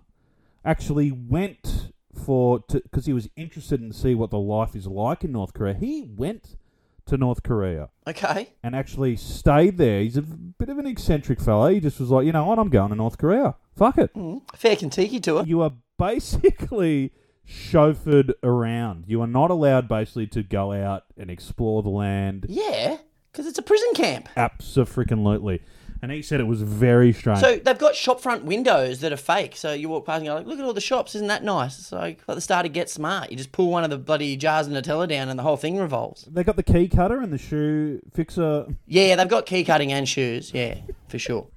actually 0.65 1.11
went 1.11 1.91
for 2.25 2.59
to 2.69 2.81
because 2.81 3.05
he 3.05 3.13
was 3.13 3.29
interested 3.35 3.81
in 3.81 3.91
see 3.93 4.15
what 4.15 4.29
the 4.31 4.39
life 4.39 4.75
is 4.75 4.87
like 4.87 5.23
in 5.23 5.31
North 5.31 5.53
Korea. 5.53 5.73
He 5.75 6.01
went 6.03 6.57
to 7.05 7.17
North 7.17 7.43
Korea 7.43 7.89
Okay. 8.07 8.49
and 8.63 8.75
actually 8.75 9.17
stayed 9.17 9.77
there. 9.77 10.01
He's 10.01 10.15
a 10.17 10.21
bit 10.21 10.69
of 10.69 10.77
an 10.77 10.87
eccentric 10.87 11.41
fellow. 11.41 11.67
He 11.67 11.79
just 11.81 11.99
was 11.99 12.09
like, 12.09 12.25
you 12.25 12.31
know 12.31 12.45
what, 12.45 12.59
I'm 12.59 12.69
going 12.69 12.89
to 12.89 12.95
North 12.95 13.17
Korea. 13.17 13.55
Fuck 13.75 13.97
it. 13.97 14.11
Hmm. 14.13 14.37
Fair 14.55 14.75
Kentucky 14.77 15.19
tour. 15.19 15.43
You 15.45 15.61
are 15.61 15.73
basically 15.99 17.11
chauffeured 17.47 18.31
around. 18.41 19.05
You 19.07 19.21
are 19.21 19.27
not 19.27 19.51
allowed 19.51 19.87
basically 19.89 20.27
to 20.27 20.43
go 20.43 20.71
out 20.71 21.03
and 21.17 21.29
explore 21.29 21.83
the 21.83 21.89
land. 21.89 22.45
Yeah, 22.47 22.97
because 23.31 23.47
it's 23.47 23.59
a 23.59 23.63
prison 23.63 23.89
camp. 23.95 24.29
Absolutely. 24.37 25.61
And 26.03 26.11
he 26.11 26.21
said 26.21 26.41
it 26.41 26.47
was 26.47 26.61
very 26.61 27.13
strange. 27.13 27.39
So 27.39 27.55
they've 27.55 27.77
got 27.77 27.93
shopfront 27.93 28.43
windows 28.43 28.99
that 28.99 29.13
are 29.13 29.17
fake. 29.17 29.55
So 29.55 29.71
you 29.71 29.87
walk 29.87 30.05
past 30.05 30.17
and 30.17 30.25
you're 30.25 30.35
like, 30.35 30.45
look 30.45 30.59
at 30.59 30.65
all 30.65 30.73
the 30.73 30.81
shops. 30.81 31.15
Isn't 31.15 31.29
that 31.29 31.45
nice? 31.45 31.79
It's 31.79 31.93
like, 31.93 32.19
like 32.27 32.35
the 32.35 32.41
start 32.41 32.65
of 32.65 32.73
Get 32.73 32.89
Smart. 32.89 33.31
You 33.31 33.37
just 33.37 33.53
pull 33.53 33.71
one 33.71 33.85
of 33.85 33.89
the 33.89 33.97
bloody 33.97 34.35
jars 34.35 34.67
of 34.67 34.73
Nutella 34.73 35.07
down 35.07 35.29
and 35.29 35.39
the 35.39 35.43
whole 35.43 35.55
thing 35.55 35.77
revolves. 35.77 36.23
they 36.29 36.43
got 36.43 36.57
the 36.57 36.63
key 36.63 36.89
cutter 36.89 37.21
and 37.21 37.31
the 37.31 37.37
shoe 37.37 38.01
fixer. 38.13 38.65
Yeah, 38.85 39.15
they've 39.15 39.29
got 39.29 39.45
key 39.45 39.63
cutting 39.63 39.93
and 39.93 40.07
shoes. 40.07 40.53
Yeah, 40.53 40.75
for 41.07 41.17
sure. 41.17 41.47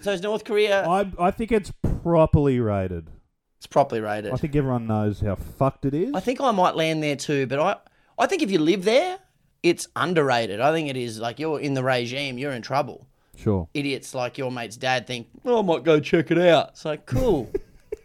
So 0.00 0.12
is 0.12 0.22
North 0.22 0.44
Korea. 0.44 0.88
I 0.88 1.12
I 1.18 1.30
think 1.30 1.52
it's 1.52 1.70
properly 2.02 2.60
rated. 2.60 3.10
It's 3.58 3.66
properly 3.66 4.00
rated. 4.00 4.32
I 4.32 4.36
think 4.36 4.56
everyone 4.56 4.86
knows 4.86 5.20
how 5.20 5.34
fucked 5.34 5.84
it 5.84 5.92
is. 5.92 6.14
I 6.14 6.20
think 6.20 6.40
I 6.40 6.50
might 6.50 6.76
land 6.76 7.02
there 7.02 7.16
too, 7.16 7.46
but 7.46 7.60
I, 7.60 7.76
I 8.18 8.26
think 8.26 8.40
if 8.40 8.50
you 8.50 8.58
live 8.58 8.84
there, 8.84 9.18
it's 9.62 9.86
underrated. 9.96 10.60
I 10.60 10.72
think 10.72 10.88
it 10.88 10.96
is 10.96 11.20
like 11.20 11.38
you're 11.38 11.60
in 11.60 11.74
the 11.74 11.84
regime, 11.84 12.38
you're 12.38 12.52
in 12.52 12.62
trouble. 12.62 13.06
Sure. 13.36 13.68
Idiots 13.74 14.14
like 14.14 14.38
your 14.38 14.50
mate's 14.50 14.76
dad 14.76 15.06
think, 15.06 15.28
oh, 15.44 15.58
I 15.60 15.62
might 15.62 15.84
go 15.84 16.00
check 16.00 16.30
it 16.30 16.38
out. 16.38 16.70
It's 16.70 16.84
like, 16.84 17.06
cool. 17.06 17.50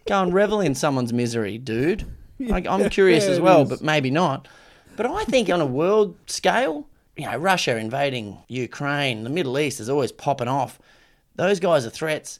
go 0.08 0.22
and 0.24 0.34
revel 0.34 0.60
in 0.62 0.76
someone's 0.76 1.14
misery, 1.14 1.58
dude. 1.58 2.06
Like, 2.40 2.68
I'm 2.68 2.90
curious 2.90 3.26
Yeah, 3.26 3.32
as 3.32 3.40
well, 3.40 3.64
is. 3.64 3.70
but 3.70 3.82
maybe 3.82 4.10
not. 4.12 4.48
But 4.96 5.06
I 5.06 5.24
think 5.26 5.50
on 5.50 5.62
a 5.62 5.66
world 5.66 6.16
scale, 6.28 6.88
you 7.16 7.26
know, 7.26 7.38
Russia 7.38 7.78
invading 7.78 8.38
Ukraine, 8.48 9.24
the 9.24 9.30
Middle 9.30 9.58
East 9.60 9.80
is 9.80 9.90
always 9.90 10.12
popping 10.12 10.48
off. 10.48 10.80
Those 11.36 11.60
guys 11.60 11.86
are 11.86 11.90
threats. 11.90 12.40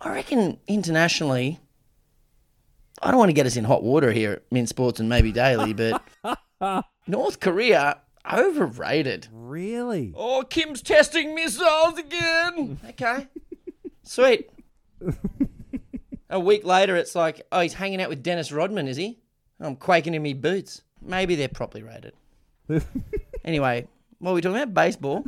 I 0.00 0.12
reckon 0.12 0.58
internationally, 0.66 1.58
I 3.02 3.10
don't 3.10 3.18
want 3.18 3.28
to 3.30 3.34
get 3.34 3.46
us 3.46 3.56
in 3.56 3.64
hot 3.64 3.82
water 3.82 4.12
here 4.12 4.32
at 4.32 4.42
Mint 4.50 4.68
Sports 4.68 5.00
and 5.00 5.08
maybe 5.08 5.32
Daily, 5.32 5.72
but 5.72 6.02
North 7.06 7.40
Korea, 7.40 7.98
overrated. 8.30 9.28
Really? 9.32 10.12
Oh, 10.16 10.42
Kim's 10.48 10.82
testing 10.82 11.34
missiles 11.34 11.98
again. 11.98 12.80
Okay. 12.90 13.28
Sweet. 14.02 14.50
A 16.30 16.38
week 16.38 16.64
later, 16.64 16.96
it's 16.96 17.14
like, 17.14 17.46
oh, 17.50 17.60
he's 17.60 17.74
hanging 17.74 18.00
out 18.00 18.08
with 18.08 18.22
Dennis 18.22 18.52
Rodman, 18.52 18.86
is 18.86 18.96
he? 18.96 19.18
I'm 19.58 19.74
quaking 19.76 20.14
in 20.14 20.22
my 20.22 20.32
boots. 20.32 20.82
Maybe 21.02 21.34
they're 21.34 21.48
properly 21.48 21.82
rated. 21.82 22.12
anyway, 23.44 23.88
what 24.20 24.30
were 24.30 24.34
we 24.36 24.40
talking 24.40 24.56
about? 24.62 24.74
Baseball. 24.74 25.24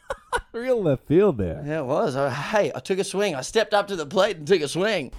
Real 0.52 0.82
left 0.82 1.06
field 1.06 1.36
there. 1.36 1.62
Yeah, 1.66 1.80
it 1.80 1.84
was. 1.84 2.16
Uh, 2.16 2.30
hey, 2.30 2.72
I 2.74 2.80
took 2.80 2.98
a 2.98 3.04
swing. 3.04 3.34
I 3.34 3.42
stepped 3.42 3.74
up 3.74 3.88
to 3.88 3.96
the 3.96 4.06
plate 4.06 4.38
and 4.38 4.46
took 4.46 4.62
a 4.62 4.68
swing. 4.68 5.12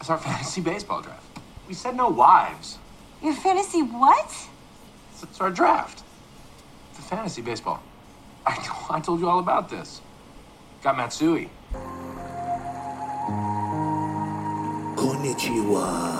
It's 0.00 0.08
our 0.08 0.18
fantasy 0.18 0.62
baseball 0.62 1.02
draft. 1.02 1.24
We 1.66 1.74
said 1.74 1.94
no 1.96 2.08
wives. 2.08 2.78
Your 3.22 3.34
fantasy 3.34 3.82
what? 3.82 4.34
It's 5.22 5.40
our 5.40 5.50
draft. 5.50 6.04
Fantasy 7.02 7.42
baseball. 7.42 7.80
I, 8.46 8.86
I 8.90 9.00
told 9.00 9.20
you 9.20 9.28
all 9.28 9.38
about 9.38 9.68
this. 9.68 10.00
Got 10.82 10.96
Matsui. 10.96 11.48
Konnichiwa. 14.96 16.18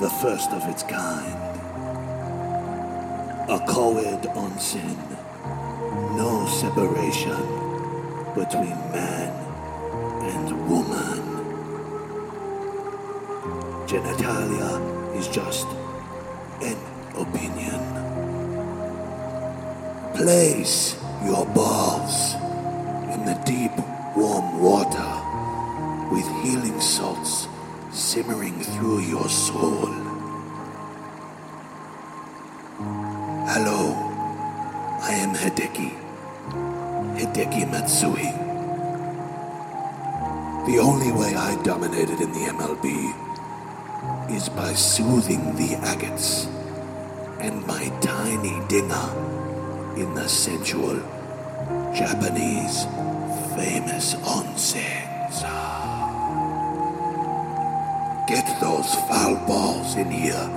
The 0.00 0.10
first 0.10 0.50
of 0.50 0.68
its 0.68 0.82
kind. 0.82 1.52
A 3.48 3.58
co-ed 3.68 4.22
onsen. 4.34 4.98
No 6.16 6.46
separation 6.46 7.42
between 8.34 8.76
man 8.90 9.32
and 10.22 10.68
woman. 10.68 11.20
Genitalia 13.86 15.16
is 15.16 15.28
just 15.28 15.66
an 16.62 16.91
opinion. 17.16 17.80
Place 20.14 20.96
your 21.24 21.46
balls 21.46 22.34
in 23.12 23.24
the 23.24 23.40
deep, 23.44 23.72
warm 24.16 24.60
water 24.60 25.12
with 26.12 26.26
healing 26.42 26.80
salts 26.80 27.48
simmering 27.90 28.60
through 28.60 29.00
your 29.00 29.28
soul. 29.28 29.86
Hello, 33.52 33.92
I 35.02 35.12
am 35.12 35.34
Hideki. 35.34 35.92
Hideki 37.18 37.70
Matsui. 37.70 38.32
The 40.66 40.78
only 40.78 41.12
way 41.12 41.34
I 41.34 41.60
dominated 41.62 42.20
in 42.20 42.32
the 42.32 42.46
MLB 42.56 42.86
is 44.30 44.48
by 44.48 44.72
soothing 44.74 45.54
the 45.56 45.74
agates 45.92 46.46
and 47.42 47.66
my 47.66 47.88
tiny 48.00 48.60
dinger 48.68 49.08
in 49.96 50.14
the 50.14 50.28
sensual 50.28 50.96
Japanese 51.92 52.84
famous 53.56 54.14
onsens. 54.14 55.42
Get 58.28 58.46
those 58.60 58.94
foul 59.08 59.34
balls 59.46 59.96
in 59.96 60.10
here 60.10 60.48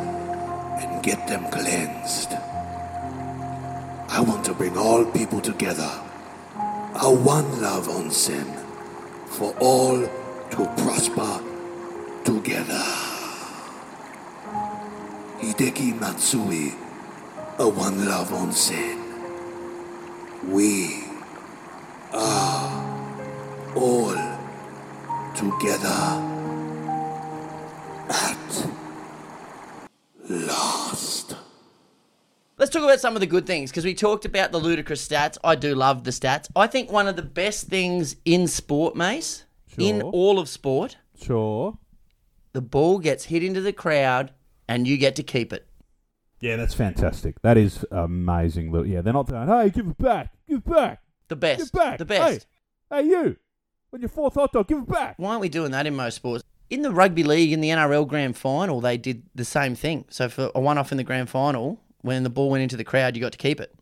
and 0.79 1.03
get 1.03 1.27
them 1.27 1.49
cleansed. 1.49 2.33
I 4.07 4.21
want 4.21 4.45
to 4.45 4.53
bring 4.53 4.77
all 4.77 5.03
people 5.05 5.41
together. 5.41 5.91
A 7.01 7.11
one 7.11 7.61
love 7.61 7.87
onsen 7.87 8.45
for 9.27 9.53
all 9.59 9.97
to 10.51 10.65
prosper 10.77 11.41
together. 12.23 13.04
Hideki 15.45 15.99
Matsui, 15.99 16.73
a 17.59 17.69
one 17.69 18.03
love 18.07 18.29
onsen. 18.29 18.97
We 20.49 21.03
are 22.11 23.75
all 23.75 24.15
together 25.35 26.01
at 28.09 28.67
last. 30.27 31.35
Let's 32.57 32.71
talk 32.71 32.81
about 32.83 32.99
some 32.99 33.13
of 33.15 33.19
the 33.19 33.27
good 33.27 33.45
things 33.45 33.69
because 33.69 33.85
we 33.85 33.93
talked 33.93 34.25
about 34.25 34.51
the 34.51 34.57
ludicrous 34.57 35.07
stats. 35.07 35.37
I 35.43 35.53
do 35.53 35.75
love 35.75 36.05
the 36.05 36.11
stats. 36.11 36.49
I 36.55 36.65
think 36.65 36.91
one 36.91 37.07
of 37.07 37.17
the 37.17 37.21
best 37.21 37.67
things 37.67 38.15
in 38.25 38.47
sport, 38.47 38.95
Mase, 38.95 39.45
in 39.77 40.01
all 40.01 40.39
of 40.39 40.49
sport, 40.49 40.97
Sure. 41.21 41.77
the 42.53 42.61
ball 42.61 42.97
gets 42.97 43.25
hit 43.25 43.43
into 43.43 43.61
the 43.61 43.73
crowd 43.73 44.31
and 44.67 44.87
you 44.87 44.97
get 44.97 45.15
to 45.15 45.23
keep 45.23 45.53
it. 45.53 45.67
Yeah, 46.39 46.57
that's 46.57 46.73
fantastic. 46.73 47.41
That 47.41 47.57
is 47.57 47.85
amazing. 47.91 48.73
Yeah, 48.85 49.01
they're 49.01 49.13
not 49.13 49.27
going, 49.27 49.47
hey, 49.47 49.69
give 49.69 49.87
it 49.87 49.97
back. 49.97 50.31
Give 50.47 50.57
it 50.59 50.65
back. 50.69 51.01
The 51.27 51.35
best. 51.35 51.59
Give 51.59 51.67
it 51.67 51.73
back. 51.73 51.97
The 51.97 52.05
best. 52.05 52.47
Hey, 52.89 53.03
hey 53.03 53.09
you. 53.09 53.37
On 53.93 53.99
your 54.01 54.09
fourth 54.09 54.33
hot 54.33 54.51
dog, 54.51 54.67
give 54.67 54.79
it 54.79 54.87
back. 54.87 55.15
Why 55.17 55.29
aren't 55.29 55.41
we 55.41 55.49
doing 55.49 55.71
that 55.71 55.87
in 55.87 55.95
most 55.95 56.15
sports? 56.15 56.43
In 56.69 56.81
the 56.81 56.91
rugby 56.91 57.23
league, 57.23 57.51
in 57.51 57.61
the 57.61 57.69
NRL 57.69 58.07
grand 58.07 58.35
final, 58.35 58.81
they 58.81 58.97
did 58.97 59.23
the 59.33 59.45
same 59.45 59.75
thing. 59.75 60.05
So 60.09 60.27
for 60.27 60.51
a 60.53 60.59
one 60.59 60.77
off 60.77 60.91
in 60.91 60.97
the 60.97 61.03
grand 61.03 61.29
final, 61.29 61.79
when 62.01 62.23
the 62.23 62.29
ball 62.29 62.49
went 62.49 62.63
into 62.63 62.75
the 62.75 62.83
crowd, 62.83 63.15
you 63.15 63.21
got 63.21 63.31
to 63.31 63.37
keep 63.37 63.61
it 63.61 63.73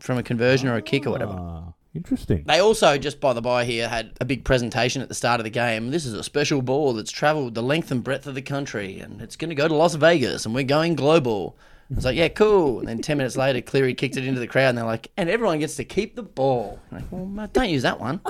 from 0.00 0.18
a 0.18 0.22
conversion 0.22 0.68
or 0.68 0.76
a 0.76 0.82
kick 0.82 1.06
or 1.06 1.10
whatever. 1.10 1.36
Ah. 1.36 1.72
Interesting. 1.98 2.44
They 2.46 2.60
also, 2.60 2.96
just 2.96 3.18
by 3.18 3.32
the 3.32 3.42
by 3.42 3.64
here, 3.64 3.88
had 3.88 4.12
a 4.20 4.24
big 4.24 4.44
presentation 4.44 5.02
at 5.02 5.08
the 5.08 5.16
start 5.16 5.40
of 5.40 5.44
the 5.44 5.50
game. 5.50 5.90
This 5.90 6.06
is 6.06 6.14
a 6.14 6.22
special 6.22 6.62
ball 6.62 6.92
that's 6.92 7.10
travelled 7.10 7.56
the 7.56 7.62
length 7.62 7.90
and 7.90 8.04
breadth 8.04 8.28
of 8.28 8.36
the 8.36 8.42
country, 8.42 9.00
and 9.00 9.20
it's 9.20 9.34
going 9.34 9.48
to 9.48 9.56
go 9.56 9.66
to 9.66 9.74
Las 9.74 9.96
Vegas, 9.96 10.46
and 10.46 10.54
we're 10.54 10.62
going 10.62 10.94
global. 10.94 11.56
I 11.90 11.94
was 11.96 12.04
like, 12.04 12.16
yeah, 12.16 12.28
cool. 12.28 12.78
And 12.78 12.86
then 12.86 13.00
10 13.00 13.16
minutes 13.16 13.36
later, 13.36 13.60
Cleary 13.60 13.94
kicked 13.94 14.16
it 14.16 14.24
into 14.24 14.38
the 14.38 14.46
crowd, 14.46 14.68
and 14.68 14.78
they're 14.78 14.84
like, 14.84 15.10
and 15.16 15.28
everyone 15.28 15.58
gets 15.58 15.74
to 15.74 15.84
keep 15.84 16.14
the 16.14 16.22
ball. 16.22 16.78
I'm 16.92 16.98
like, 16.98 17.06
well, 17.10 17.26
mate, 17.26 17.52
don't 17.52 17.68
use 17.68 17.82
that 17.82 17.98
one. 17.98 18.20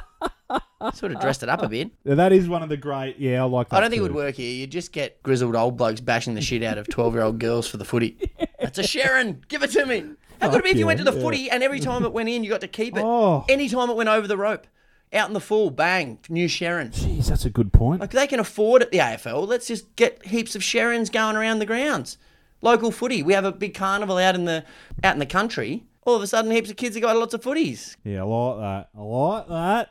Sort 0.94 1.12
of 1.12 1.20
dressed 1.20 1.42
it 1.42 1.50
up 1.50 1.62
a 1.62 1.68
bit. 1.68 1.90
Yeah, 2.04 2.14
that 2.14 2.32
is 2.32 2.48
one 2.48 2.62
of 2.62 2.70
the 2.70 2.78
great. 2.78 3.18
Yeah, 3.18 3.42
I 3.42 3.44
like 3.44 3.68
that. 3.68 3.76
I 3.76 3.80
don't 3.80 3.90
think 3.90 4.00
it 4.00 4.04
would 4.04 4.14
work 4.14 4.36
here. 4.36 4.50
You'd 4.50 4.70
just 4.70 4.92
get 4.92 5.22
grizzled 5.22 5.54
old 5.54 5.76
blokes 5.76 6.00
bashing 6.00 6.34
the 6.34 6.40
shit 6.40 6.62
out 6.62 6.78
of 6.78 6.88
12 6.88 7.12
year 7.12 7.22
old 7.22 7.38
girls 7.38 7.68
for 7.68 7.76
the 7.76 7.84
footy. 7.84 8.30
That's 8.60 8.78
a 8.78 8.82
Sherrin. 8.82 9.46
Give 9.48 9.62
it 9.62 9.72
to 9.72 9.84
me. 9.84 10.04
How 10.40 10.48
good 10.48 10.56
would 10.56 10.60
it 10.60 10.64
be 10.64 10.70
if 10.70 10.76
you 10.78 10.86
went 10.86 10.98
to 10.98 11.04
the 11.04 11.12
yeah. 11.12 11.20
footy 11.20 11.50
and 11.50 11.62
every 11.62 11.80
time 11.80 12.04
it 12.04 12.12
went 12.12 12.28
in, 12.28 12.44
you 12.44 12.50
got 12.50 12.60
to 12.60 12.68
keep 12.68 12.96
it? 12.96 13.02
Oh. 13.04 13.44
Any 13.48 13.68
time 13.68 13.90
it 13.90 13.96
went 13.96 14.08
over 14.08 14.26
the 14.26 14.36
rope, 14.36 14.66
out 15.12 15.28
in 15.28 15.34
the 15.34 15.40
full, 15.40 15.70
bang, 15.70 16.18
new 16.28 16.46
Sherrin. 16.48 16.90
Jeez, 16.92 17.28
that's 17.28 17.44
a 17.44 17.50
good 17.50 17.72
point. 17.72 18.00
Like 18.00 18.10
they 18.10 18.26
can 18.26 18.40
afford 18.40 18.82
it, 18.82 18.90
the 18.90 18.98
AFL. 18.98 19.46
Let's 19.46 19.66
just 19.66 19.94
get 19.96 20.26
heaps 20.26 20.54
of 20.54 20.62
Sherrins 20.62 21.10
going 21.10 21.36
around 21.36 21.58
the 21.58 21.66
grounds. 21.66 22.18
Local 22.60 22.90
footy. 22.90 23.22
We 23.22 23.32
have 23.32 23.44
a 23.44 23.52
big 23.52 23.74
carnival 23.74 24.18
out 24.18 24.34
in 24.34 24.44
the 24.44 24.64
out 25.04 25.14
in 25.14 25.20
the 25.20 25.26
country. 25.26 25.84
All 26.04 26.16
of 26.16 26.22
a 26.22 26.26
sudden, 26.26 26.50
heaps 26.50 26.70
of 26.70 26.76
kids 26.76 26.96
have 26.96 27.02
got 27.02 27.16
lots 27.16 27.34
of 27.34 27.42
footies. 27.42 27.96
Yeah, 28.02 28.22
I 28.22 28.24
like 28.24 28.58
that. 28.60 28.88
I 28.98 29.02
like 29.02 29.48
that. 29.48 29.90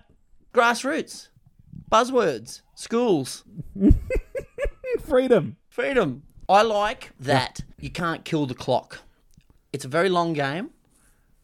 Grassroots, 0.53 1.29
buzzwords, 1.91 2.61
schools. 2.75 3.43
Freedom. 5.05 5.57
Freedom. 5.69 6.23
I 6.49 6.61
like 6.61 7.11
that 7.19 7.61
you 7.79 7.89
can't 7.89 8.25
kill 8.25 8.45
the 8.45 8.55
clock. 8.55 8.99
It's 9.73 9.85
a 9.85 9.87
very 9.87 10.09
long 10.09 10.33
game, 10.33 10.71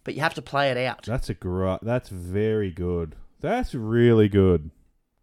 but 0.03 0.15
you 0.15 0.21
have 0.21 0.33
to 0.35 0.41
play 0.41 0.71
it 0.71 0.77
out. 0.77 1.03
That's 1.05 1.29
a 1.29 1.33
great. 1.33 1.79
That's 1.81 2.09
very 2.09 2.71
good. 2.71 3.15
That's 3.41 3.73
really 3.73 4.29
good. 4.29 4.71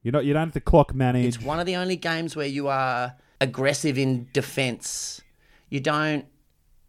You 0.02 0.12
know, 0.12 0.20
you 0.20 0.32
don't 0.32 0.46
have 0.46 0.54
to 0.54 0.60
clock 0.60 0.94
manage. 0.94 1.26
It's 1.26 1.42
one 1.42 1.60
of 1.60 1.66
the 1.66 1.76
only 1.76 1.96
games 1.96 2.34
where 2.34 2.46
you 2.46 2.68
are 2.68 3.16
aggressive 3.40 3.98
in 3.98 4.28
defence. 4.32 5.20
You 5.68 5.80
don't 5.80 6.26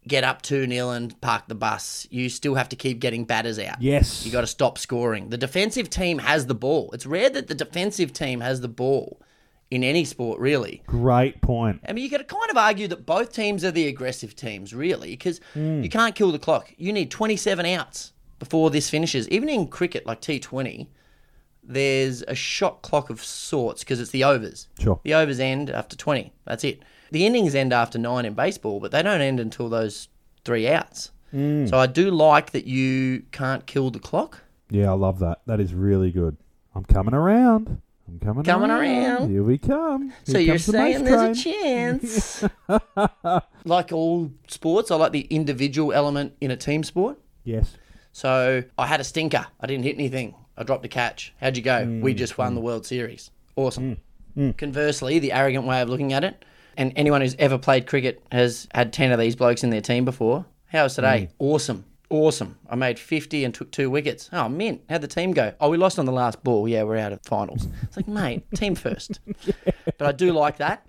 get 0.06 0.24
up 0.24 0.42
2 0.42 0.66
0 0.66 0.90
and 0.90 1.18
park 1.20 1.44
the 1.48 1.54
bus. 1.54 2.06
You 2.10 2.28
still 2.28 2.54
have 2.54 2.68
to 2.70 2.76
keep 2.76 3.00
getting 3.00 3.24
batters 3.24 3.58
out. 3.58 3.80
Yes. 3.80 4.24
You 4.24 4.32
got 4.32 4.40
to 4.42 4.46
stop 4.46 4.78
scoring. 4.78 5.30
The 5.30 5.38
defensive 5.38 5.90
team 5.90 6.18
has 6.18 6.46
the 6.46 6.54
ball. 6.54 6.90
It's 6.92 7.06
rare 7.06 7.30
that 7.30 7.48
the 7.48 7.54
defensive 7.54 8.12
team 8.12 8.40
has 8.40 8.60
the 8.60 8.68
ball 8.68 9.20
in 9.72 9.82
any 9.82 10.04
sport, 10.04 10.38
really. 10.38 10.82
Great 10.86 11.40
point. 11.40 11.80
I 11.88 11.92
mean, 11.94 12.04
you 12.04 12.10
could 12.10 12.28
kind 12.28 12.50
of 12.50 12.56
argue 12.58 12.86
that 12.88 13.06
both 13.06 13.32
teams 13.32 13.64
are 13.64 13.70
the 13.70 13.88
aggressive 13.88 14.36
teams, 14.36 14.74
really, 14.74 15.10
because 15.12 15.40
Mm. 15.54 15.82
you 15.82 15.88
can't 15.88 16.14
kill 16.14 16.30
the 16.30 16.38
clock. 16.38 16.72
You 16.76 16.92
need 16.92 17.10
27 17.10 17.64
outs 17.64 18.12
before 18.38 18.68
this 18.70 18.90
finishes. 18.90 19.26
Even 19.30 19.48
in 19.48 19.68
cricket, 19.68 20.04
like 20.04 20.20
T20, 20.20 20.88
there's 21.62 22.22
a 22.28 22.34
shot 22.34 22.82
clock 22.82 23.08
of 23.08 23.22
sorts 23.24 23.82
because 23.82 23.98
it's 24.00 24.10
the 24.10 24.24
overs. 24.24 24.68
Sure. 24.78 25.00
The 25.04 25.14
overs 25.14 25.40
end 25.40 25.70
after 25.70 25.96
20. 25.96 26.32
That's 26.44 26.64
it. 26.64 26.82
The 27.10 27.24
innings 27.24 27.54
end 27.54 27.72
after 27.72 27.98
nine 27.98 28.24
in 28.26 28.34
baseball, 28.34 28.78
but 28.80 28.90
they 28.90 29.02
don't 29.02 29.20
end 29.20 29.40
until 29.40 29.68
those 29.68 30.08
three 30.44 30.68
outs. 30.68 31.12
Mm. 31.34 31.68
So 31.68 31.78
I 31.78 31.86
do 31.86 32.10
like 32.10 32.50
that 32.50 32.66
you 32.66 33.22
can't 33.32 33.64
kill 33.66 33.90
the 33.90 33.98
clock. 34.00 34.40
Yeah, 34.70 34.90
I 34.90 34.94
love 34.94 35.18
that. 35.20 35.40
That 35.46 35.60
is 35.60 35.72
really 35.72 36.10
good. 36.10 36.36
I'm 36.74 36.84
coming 36.84 37.14
around. 37.14 37.80
I'm 38.12 38.18
coming, 38.20 38.44
Coming 38.44 38.70
around. 38.70 38.82
around. 39.22 39.30
Here 39.30 39.42
we 39.42 39.56
come. 39.58 40.12
So 40.24 40.36
you're 40.38 40.54
comes 40.56 40.66
the 40.66 40.72
saying 40.72 41.04
there's 41.04 41.38
a 41.38 41.42
chance? 41.42 42.44
like 43.64 43.92
all 43.92 44.30
sports, 44.48 44.90
I 44.90 44.96
like 44.96 45.12
the 45.12 45.22
individual 45.30 45.92
element 45.92 46.34
in 46.40 46.50
a 46.50 46.56
team 46.56 46.84
sport. 46.84 47.18
Yes. 47.44 47.76
So 48.12 48.62
I 48.76 48.86
had 48.86 49.00
a 49.00 49.04
stinker. 49.04 49.46
I 49.60 49.66
didn't 49.66 49.84
hit 49.84 49.94
anything. 49.96 50.34
I 50.56 50.64
dropped 50.64 50.84
a 50.84 50.88
catch. 50.88 51.32
How'd 51.40 51.56
you 51.56 51.62
go? 51.62 51.84
we 52.02 52.12
Mm, 52.14 52.16
just 52.18 52.36
won 52.36 52.54
the 52.54 52.60
World 52.60 52.84
Series. 52.84 53.30
Awesome. 53.56 53.96
mm. 54.36 54.56
Conversely, 54.58 55.18
the 55.18 55.32
arrogant 55.32 55.64
way 55.66 55.80
of 55.80 55.88
looking 55.88 56.12
at 56.12 56.22
it, 56.24 56.44
and 56.76 56.92
anyone 56.96 57.22
who's 57.22 57.34
ever 57.38 57.56
played 57.56 57.86
cricket 57.86 58.22
has 58.30 58.68
had 58.74 58.92
10 58.92 59.12
of 59.12 59.18
these 59.18 59.36
blokes 59.36 59.64
in 59.64 59.70
their 59.70 59.80
team 59.80 60.04
before. 60.04 60.44
How 60.66 60.84
was 60.84 60.94
today? 60.94 61.28
Mm. 61.30 61.34
Awesome. 61.38 61.84
Awesome. 62.12 62.58
I 62.68 62.76
made 62.76 62.98
50 62.98 63.42
and 63.42 63.54
took 63.54 63.72
two 63.72 63.88
wickets. 63.88 64.28
Oh, 64.34 64.46
mint. 64.46 64.82
How'd 64.90 65.00
the 65.00 65.08
team 65.08 65.32
go? 65.32 65.54
Oh, 65.58 65.70
we 65.70 65.78
lost 65.78 65.98
on 65.98 66.04
the 66.04 66.12
last 66.12 66.44
ball. 66.44 66.68
Yeah, 66.68 66.82
we're 66.82 66.98
out 66.98 67.12
of 67.12 67.22
finals. 67.22 67.66
It's 67.84 67.96
like, 67.96 68.06
mate, 68.06 68.44
team 68.54 68.74
first. 68.74 69.18
But 69.98 70.06
I 70.06 70.12
do 70.12 70.32
like 70.32 70.58
that. 70.58 70.84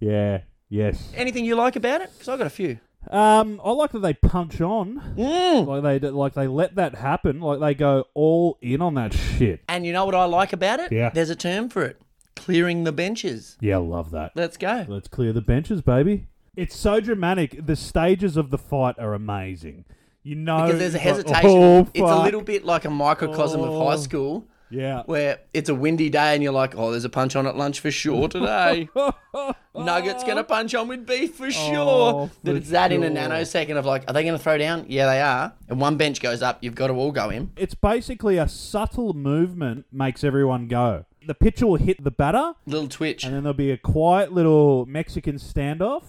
Yeah. 0.00 0.40
Yes. 0.70 1.12
Anything 1.16 1.44
you 1.44 1.54
like 1.54 1.76
about 1.76 2.00
it? 2.00 2.10
Because 2.12 2.28
I've 2.28 2.38
got 2.38 2.46
a 2.46 2.50
few. 2.50 2.78
Um, 3.10 3.60
I 3.64 3.70
like 3.72 3.92
that 3.92 3.98
they 4.00 4.14
punch 4.14 4.60
on. 4.60 5.14
Mm. 5.16 5.66
Like 5.66 6.00
they 6.00 6.08
like 6.10 6.34
they 6.34 6.46
let 6.46 6.74
that 6.76 6.94
happen. 6.94 7.40
Like 7.40 7.60
they 7.60 7.74
go 7.74 8.04
all 8.14 8.58
in 8.62 8.80
on 8.80 8.94
that 8.94 9.12
shit. 9.12 9.60
And 9.68 9.84
you 9.84 9.92
know 9.92 10.04
what 10.06 10.14
I 10.14 10.24
like 10.24 10.52
about 10.52 10.80
it? 10.80 10.90
Yeah. 10.92 11.10
There's 11.10 11.30
a 11.30 11.36
term 11.36 11.68
for 11.68 11.84
it. 11.84 12.00
clearing 12.36 12.84
the 12.84 12.92
benches. 12.92 13.56
Yeah, 13.60 13.76
I 13.76 13.80
love 13.80 14.10
that. 14.12 14.32
Let's 14.34 14.56
go. 14.56 14.84
Let's 14.88 15.08
clear 15.08 15.32
the 15.32 15.42
benches, 15.42 15.82
baby. 15.82 16.26
It's 16.56 16.76
so 16.76 17.00
dramatic. 17.00 17.66
The 17.66 17.76
stages 17.76 18.36
of 18.36 18.50
the 18.50 18.58
fight 18.58 18.98
are 18.98 19.14
amazing. 19.14 19.84
You 20.24 20.34
know, 20.36 20.64
Because 20.64 20.78
there's 20.80 20.94
a 20.94 20.98
hesitation. 20.98 21.50
oh, 21.50 21.88
it's 21.94 22.00
a 22.10 22.22
little 22.22 22.40
bit 22.42 22.64
like 22.64 22.84
a 22.86 22.90
microcosm 22.90 23.60
of 23.60 23.68
high 23.74 23.94
Oh. 23.94 23.96
school. 23.96 24.44
Yeah. 24.70 25.02
Where 25.06 25.38
it's 25.52 25.68
a 25.68 25.74
windy 25.74 26.08
day 26.10 26.34
and 26.34 26.42
you're 26.42 26.50
like, 26.52 26.74
oh, 26.76 26.90
there's 26.90 27.04
a 27.04 27.08
punch 27.10 27.36
on 27.36 27.46
at 27.46 27.56
lunch 27.56 27.78
for 27.78 27.90
sure 27.92 28.26
today. 28.28 28.88
Nugget's 29.76 30.24
going 30.24 30.36
to 30.36 30.42
punch 30.44 30.74
on 30.74 30.88
with 30.88 31.06
beef 31.06 31.34
for 31.36 31.50
sure. 31.50 31.76
Oh, 31.78 32.30
that 32.42 32.52
for 32.52 32.56
it's 32.56 32.70
that 32.70 32.90
in 32.90 33.04
a 33.04 33.10
nanosecond 33.10 33.76
of 33.76 33.84
like, 33.86 34.04
are 34.08 34.12
they 34.14 34.22
going 34.24 34.36
to 34.36 34.42
throw 34.42 34.56
down? 34.58 34.86
Yeah, 34.88 35.06
they 35.06 35.20
are. 35.20 35.52
And 35.68 35.80
one 35.80 35.96
bench 35.96 36.20
goes 36.20 36.42
up, 36.42 36.58
you've 36.62 36.74
got 36.74 36.88
to 36.88 36.94
all 36.94 37.12
go 37.12 37.30
in. 37.30 37.50
It's 37.56 37.74
basically 37.74 38.38
a 38.38 38.48
subtle 38.48 39.12
movement 39.12 39.86
makes 39.92 40.24
everyone 40.24 40.66
go. 40.68 41.04
The 41.26 41.34
pitcher 41.34 41.66
will 41.66 41.76
hit 41.76 42.02
the 42.02 42.10
batter, 42.10 42.54
Little 42.66 42.88
twitch. 42.88 43.24
and 43.24 43.34
then 43.34 43.42
there'll 43.44 43.54
be 43.54 43.70
a 43.70 43.78
quiet 43.78 44.32
little 44.32 44.86
Mexican 44.86 45.36
standoff, 45.36 46.02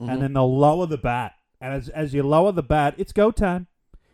Mhm. 0.00 0.10
and 0.12 0.22
then 0.22 0.32
they'll 0.32 0.56
lower 0.56 0.86
the 0.86 0.98
bat. 0.98 1.34
And 1.60 1.74
as 1.74 1.88
as 1.90 2.14
you 2.14 2.22
lower 2.22 2.52
the 2.52 2.62
bat, 2.62 2.94
it's 2.98 3.12
go 3.12 3.30
time. 3.30 3.66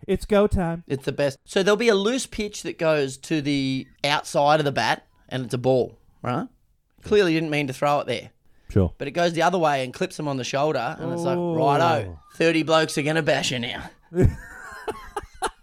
It's 0.07 0.25
go 0.25 0.47
time. 0.47 0.85
It's 0.87 1.05
the 1.05 1.13
best. 1.13 1.39
So 1.45 1.63
there'll 1.63 1.77
be 1.77 1.89
a 1.89 1.95
loose 1.95 2.27
pitch 2.27 2.63
that 2.63 2.79
goes 2.79 3.17
to 3.19 3.41
the 3.41 3.87
outside 4.05 4.61
of 4.61 4.65
the 4.65 4.73
bat 4.73 5.07
and 5.29 5.45
it's 5.45 5.55
a 5.55 5.59
ball, 5.59 5.99
right? 6.23 6.49
Clearly 7.03 7.33
you 7.35 7.41
didn't 7.41 7.51
mean 7.51 7.67
to 7.67 7.73
throw 7.73 8.01
it 8.01 8.07
there. 8.07 8.31
Sure. 8.69 8.93
But 8.99 9.09
it 9.09 9.13
goes 9.13 9.33
the 9.33 9.43
other 9.43 9.59
way 9.59 9.85
and 9.85 9.95
clips 9.95 10.19
him 10.19 10.27
on 10.29 10.37
the 10.37 10.45
shoulder 10.45 10.97
and 10.99 11.13
it's 11.13 11.23
like, 11.23 11.39
Oh. 11.39 11.55
righto, 11.57 12.19
30 12.35 12.63
blokes 12.65 12.99
are 12.99 13.03
going 13.03 13.17
to 13.17 13.23
bash 13.23 13.51
you 13.53 13.59
now. 13.61 13.91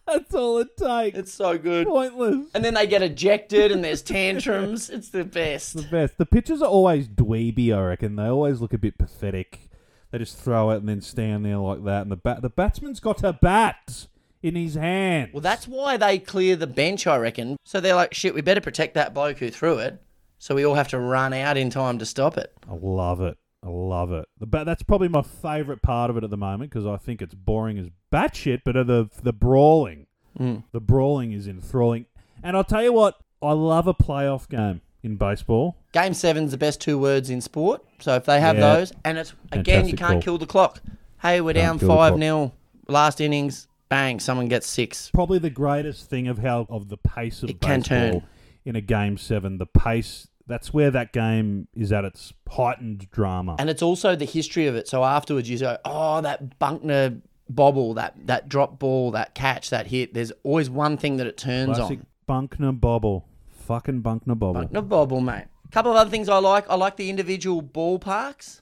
That's 0.05 0.35
all 0.35 0.59
it 0.59 0.75
takes. 0.77 1.17
It's 1.17 1.33
so 1.33 1.57
good. 1.57 1.87
Pointless. 1.87 2.47
And 2.53 2.63
then 2.63 2.73
they 2.75 2.85
get 2.85 3.01
ejected 3.01 3.71
and 3.71 3.83
there's 3.83 4.01
tantrums. 4.01 4.89
It's 4.89 5.09
the 5.09 5.23
best. 5.23 5.75
The 5.75 5.83
best. 5.83 6.17
The 6.17 6.25
pitchers 6.25 6.61
are 6.61 6.67
always 6.69 7.07
dweeby, 7.07 7.75
I 7.75 7.81
reckon. 7.87 8.15
They 8.17 8.25
always 8.27 8.61
look 8.61 8.73
a 8.73 8.77
bit 8.77 8.97
pathetic. 8.97 9.69
They 10.13 10.19
just 10.19 10.37
throw 10.37 10.69
it 10.69 10.77
and 10.77 10.87
then 10.87 11.01
stand 11.01 11.43
there 11.43 11.57
like 11.57 11.83
that. 11.85 12.03
And 12.03 12.11
the 12.11 12.15
bat, 12.15 12.43
the 12.43 12.49
batsman's 12.51 12.99
got 12.99 13.23
a 13.23 13.33
bat 13.33 14.07
in 14.43 14.55
his 14.55 14.75
hand. 14.75 15.31
Well, 15.33 15.41
that's 15.41 15.67
why 15.67 15.97
they 15.97 16.19
clear 16.19 16.55
the 16.55 16.67
bench, 16.67 17.07
I 17.07 17.17
reckon. 17.17 17.57
So 17.63 17.79
they're 17.81 17.95
like, 17.95 18.13
shit, 18.13 18.35
we 18.35 18.41
better 18.41 18.61
protect 18.61 18.93
that 18.93 19.15
bloke 19.15 19.39
who 19.39 19.49
threw 19.49 19.79
it. 19.79 19.99
So 20.37 20.53
we 20.53 20.65
all 20.65 20.75
have 20.75 20.89
to 20.89 20.99
run 20.99 21.33
out 21.33 21.57
in 21.57 21.71
time 21.71 21.97
to 21.97 22.05
stop 22.05 22.37
it. 22.37 22.53
I 22.69 22.75
love 22.79 23.21
it. 23.21 23.39
I 23.65 23.69
love 23.69 24.11
it. 24.11 24.27
The 24.39 24.45
ba- 24.45 24.65
that's 24.65 24.83
probably 24.83 25.07
my 25.07 25.23
favourite 25.23 25.81
part 25.81 26.11
of 26.11 26.17
it 26.17 26.23
at 26.23 26.29
the 26.29 26.37
moment 26.37 26.69
because 26.69 26.85
I 26.85 26.97
think 26.97 27.21
it's 27.23 27.33
boring 27.33 27.79
as 27.79 27.87
batshit. 28.11 28.61
But 28.63 28.73
the 28.85 29.09
the 29.23 29.33
brawling, 29.33 30.05
Mm. 30.39 30.63
the 30.73 30.79
brawling 30.81 31.31
is 31.31 31.47
enthralling. 31.47 32.05
And 32.43 32.55
I'll 32.55 32.63
tell 32.63 32.83
you 32.83 32.93
what, 32.93 33.15
I 33.41 33.53
love 33.53 33.87
a 33.87 33.93
playoff 33.95 34.47
game 34.47 34.81
in 35.03 35.15
baseball. 35.17 35.75
Game 35.91 36.13
seven's 36.13 36.51
the 36.51 36.57
best 36.57 36.81
two 36.81 36.97
words 36.97 37.29
in 37.29 37.41
sport. 37.41 37.83
So 37.99 38.15
if 38.15 38.25
they 38.25 38.39
have 38.39 38.55
Yeah. 38.57 38.75
those, 38.75 38.93
and 39.05 39.17
it's 39.17 39.33
again, 39.51 39.85
you 39.85 39.95
Fantastic 39.95 39.99
can't 39.99 40.11
call. 40.13 40.21
kill 40.21 40.37
the 40.37 40.45
clock. 40.45 40.81
Hey, 41.21 41.41
we're 41.41 41.53
Can't 41.53 41.63
down 41.65 41.79
kill 41.79 41.87
the 41.89 41.93
five 41.95 42.09
clock. 42.11 42.19
0 42.19 42.51
Last 42.87 43.21
innings, 43.21 43.67
bang, 43.89 44.19
someone 44.19 44.47
gets 44.49 44.67
six. 44.67 45.09
Probably 45.13 45.39
the 45.39 45.49
greatest 45.49 46.09
thing 46.09 46.27
of 46.27 46.39
how 46.39 46.65
of 46.69 46.89
the 46.89 46.97
pace 46.97 47.43
of 47.43 47.49
It 47.49 47.61
can 47.61 47.79
baseball 47.79 47.97
turn. 48.11 48.23
in 48.65 48.75
a 48.75 48.81
game 48.81 49.17
seven. 49.17 49.57
The 49.57 49.65
pace. 49.65 50.27
That's 50.45 50.73
where 50.73 50.91
that 50.91 51.13
game 51.13 51.69
is 51.73 51.93
at 51.93 52.03
its 52.03 52.33
heightened 52.49 53.09
drama. 53.11 53.55
And 53.59 53.69
it's 53.69 53.81
also 53.81 54.13
the 54.17 54.25
history 54.25 54.67
of 54.67 54.75
it. 54.75 54.89
So 54.89 55.05
afterwards, 55.05 55.49
you 55.49 55.57
go, 55.57 55.77
oh, 55.85 56.19
that 56.19 56.59
Buckner 56.59 57.21
bobble, 57.49 57.93
that 57.93 58.15
that 58.27 58.49
drop 58.49 58.77
ball, 58.79 59.11
that 59.11 59.33
catch, 59.35 59.69
that 59.69 59.87
hit. 59.87 60.13
There's 60.13 60.33
always 60.43 60.69
one 60.69 60.97
thing 60.97 61.15
that 61.17 61.27
it 61.27 61.37
turns 61.37 61.77
Classic 61.77 61.99
on. 61.99 62.05
Buckner 62.27 62.73
bobble. 62.73 63.25
Fucking 63.63 64.01
Buckner 64.01 64.35
bobble. 64.35 64.61
Buckner 64.61 64.81
bobble, 64.81 65.21
mate. 65.21 65.45
A 65.65 65.71
couple 65.71 65.91
of 65.91 65.97
other 65.97 66.09
things 66.09 66.29
I 66.29 66.37
like. 66.37 66.69
I 66.69 66.75
like 66.75 66.97
the 66.97 67.09
individual 67.09 67.61
ballparks. 67.63 68.61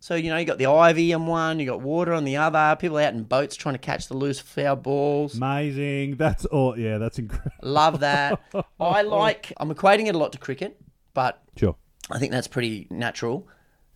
So 0.00 0.14
you 0.14 0.30
know, 0.30 0.36
you 0.36 0.44
got 0.44 0.58
the 0.58 0.66
ivy 0.66 1.12
on 1.12 1.26
one, 1.26 1.58
you 1.58 1.66
got 1.66 1.80
water 1.80 2.12
on 2.12 2.24
the 2.24 2.36
other. 2.36 2.76
People 2.78 2.98
out 2.98 3.14
in 3.14 3.24
boats 3.24 3.56
trying 3.56 3.74
to 3.74 3.80
catch 3.80 4.06
the 4.08 4.16
loose 4.16 4.38
foul 4.38 4.76
balls. 4.76 5.36
Amazing. 5.36 6.16
That's 6.16 6.44
all. 6.46 6.78
Yeah, 6.78 6.98
that's 6.98 7.18
incredible. 7.18 7.50
Love 7.62 8.00
that. 8.00 8.40
I 8.80 9.02
like. 9.02 9.52
I'm 9.56 9.74
equating 9.74 10.06
it 10.06 10.14
a 10.14 10.18
lot 10.18 10.32
to 10.32 10.38
cricket, 10.38 10.80
but 11.14 11.42
Sure. 11.56 11.76
I 12.10 12.18
think 12.18 12.30
that's 12.32 12.46
pretty 12.48 12.86
natural 12.90 13.48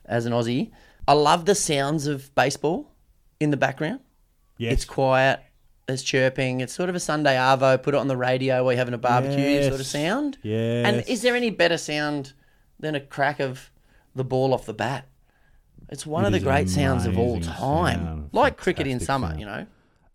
as 0.05 0.27
an 0.27 0.33
Aussie. 0.33 0.73
I 1.07 1.13
love 1.15 1.47
the 1.47 1.55
sounds 1.55 2.07
of 2.07 2.35
baseball 2.35 2.93
in 3.41 3.51
the 3.51 3.57
background. 3.57 4.01
Yes. 4.59 4.73
It's 4.75 4.85
quiet. 4.85 5.41
There's 5.87 6.03
chirping. 6.03 6.61
It's 6.61 6.73
sort 6.73 6.89
of 6.89 6.95
a 6.95 7.01
Sunday 7.01 7.35
arvo. 7.37 7.83
Put 7.83 7.95
it 7.95 7.99
on 7.99 8.09
the 8.09 8.17
radio 8.17 8.63
while 8.65 8.73
you're 8.73 8.79
having 8.79 8.95
a 8.95 8.99
barbecue 8.99 9.63
sort 9.69 9.81
of 9.81 9.87
sound. 9.87 10.39
Yes. 10.43 10.87
And 10.87 11.09
is 11.09 11.23
there 11.23 11.35
any 11.35 11.51
better 11.51 11.77
sound 11.77 12.33
than 12.79 12.95
a 12.95 13.01
crack 13.01 13.41
of 13.41 13.71
the 14.15 14.25
ball 14.25 14.55
off 14.55 14.65
the 14.67 14.75
bat? 14.75 15.07
It's 15.89 16.07
one 16.07 16.25
It 16.25 16.29
of 16.29 16.33
the 16.33 16.41
great 16.41 16.69
sounds 16.71 17.05
of 17.05 17.19
all 17.19 17.41
time. 17.41 17.99
sound. 18.01 18.29
Like 18.33 18.57
cricket 18.57 18.87
in 18.87 19.01
summer, 19.01 19.29
sound. 19.29 19.41
you 19.41 19.47
know. 19.47 19.67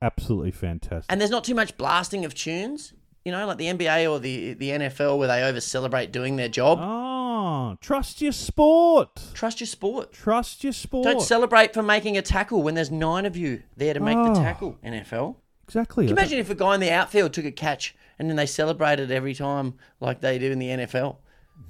Absolutely 0.02 0.52
fantastic. 0.52 1.06
And 1.12 1.20
there's 1.20 1.30
not 1.32 1.44
too 1.44 1.54
much 1.56 1.76
blasting 1.78 2.24
of 2.24 2.34
tunes, 2.34 2.94
you 3.26 3.32
know, 3.32 3.46
like 3.46 3.58
the 3.58 3.66
NBA 3.66 4.10
or 4.10 4.20
the 4.20 4.54
the 4.54 4.70
NFL 4.70 5.18
where 5.18 5.28
they 5.28 5.44
over 5.44 5.60
celebrate 5.60 6.12
doing 6.12 6.36
their 6.38 6.50
job. 6.50 6.80
Oh, 6.82 7.78
trust 7.82 8.22
your 8.22 8.32
sport. 8.32 9.20
Trust 9.34 9.60
your 9.60 9.68
sport. 9.68 10.14
Trust 10.14 10.64
your 10.64 10.74
sport. 10.74 11.04
Don't 11.04 11.22
celebrate 11.22 11.74
for 11.74 11.84
making 11.84 12.18
a 12.18 12.22
tackle 12.22 12.64
when 12.64 12.74
there's 12.76 12.90
nine 12.92 13.26
of 13.26 13.36
you 13.36 13.64
there 13.76 13.94
to 13.94 14.00
make 14.00 14.18
Oh. 14.18 14.34
the 14.34 14.40
ah. 14.40 14.44
tackle. 14.44 14.78
NFL. 14.84 15.36
Exactly. 15.68 16.06
Can 16.06 16.16
you 16.16 16.22
imagine 16.22 16.40
if 16.40 16.50
a 16.50 16.56
guy 16.56 16.76
in 16.76 16.80
the 16.82 16.92
outfield 16.92 17.34
took 17.34 17.46
a 17.46 17.52
catch 17.52 17.96
and 18.18 18.30
then 18.30 18.38
they 18.38 18.46
celebrated 18.46 19.12
every 19.12 19.34
time 19.34 19.74
like 20.00 20.22
they 20.22 20.40
do 20.40 20.52
in 20.52 20.60
the 20.60 20.68
NFL, 20.70 21.18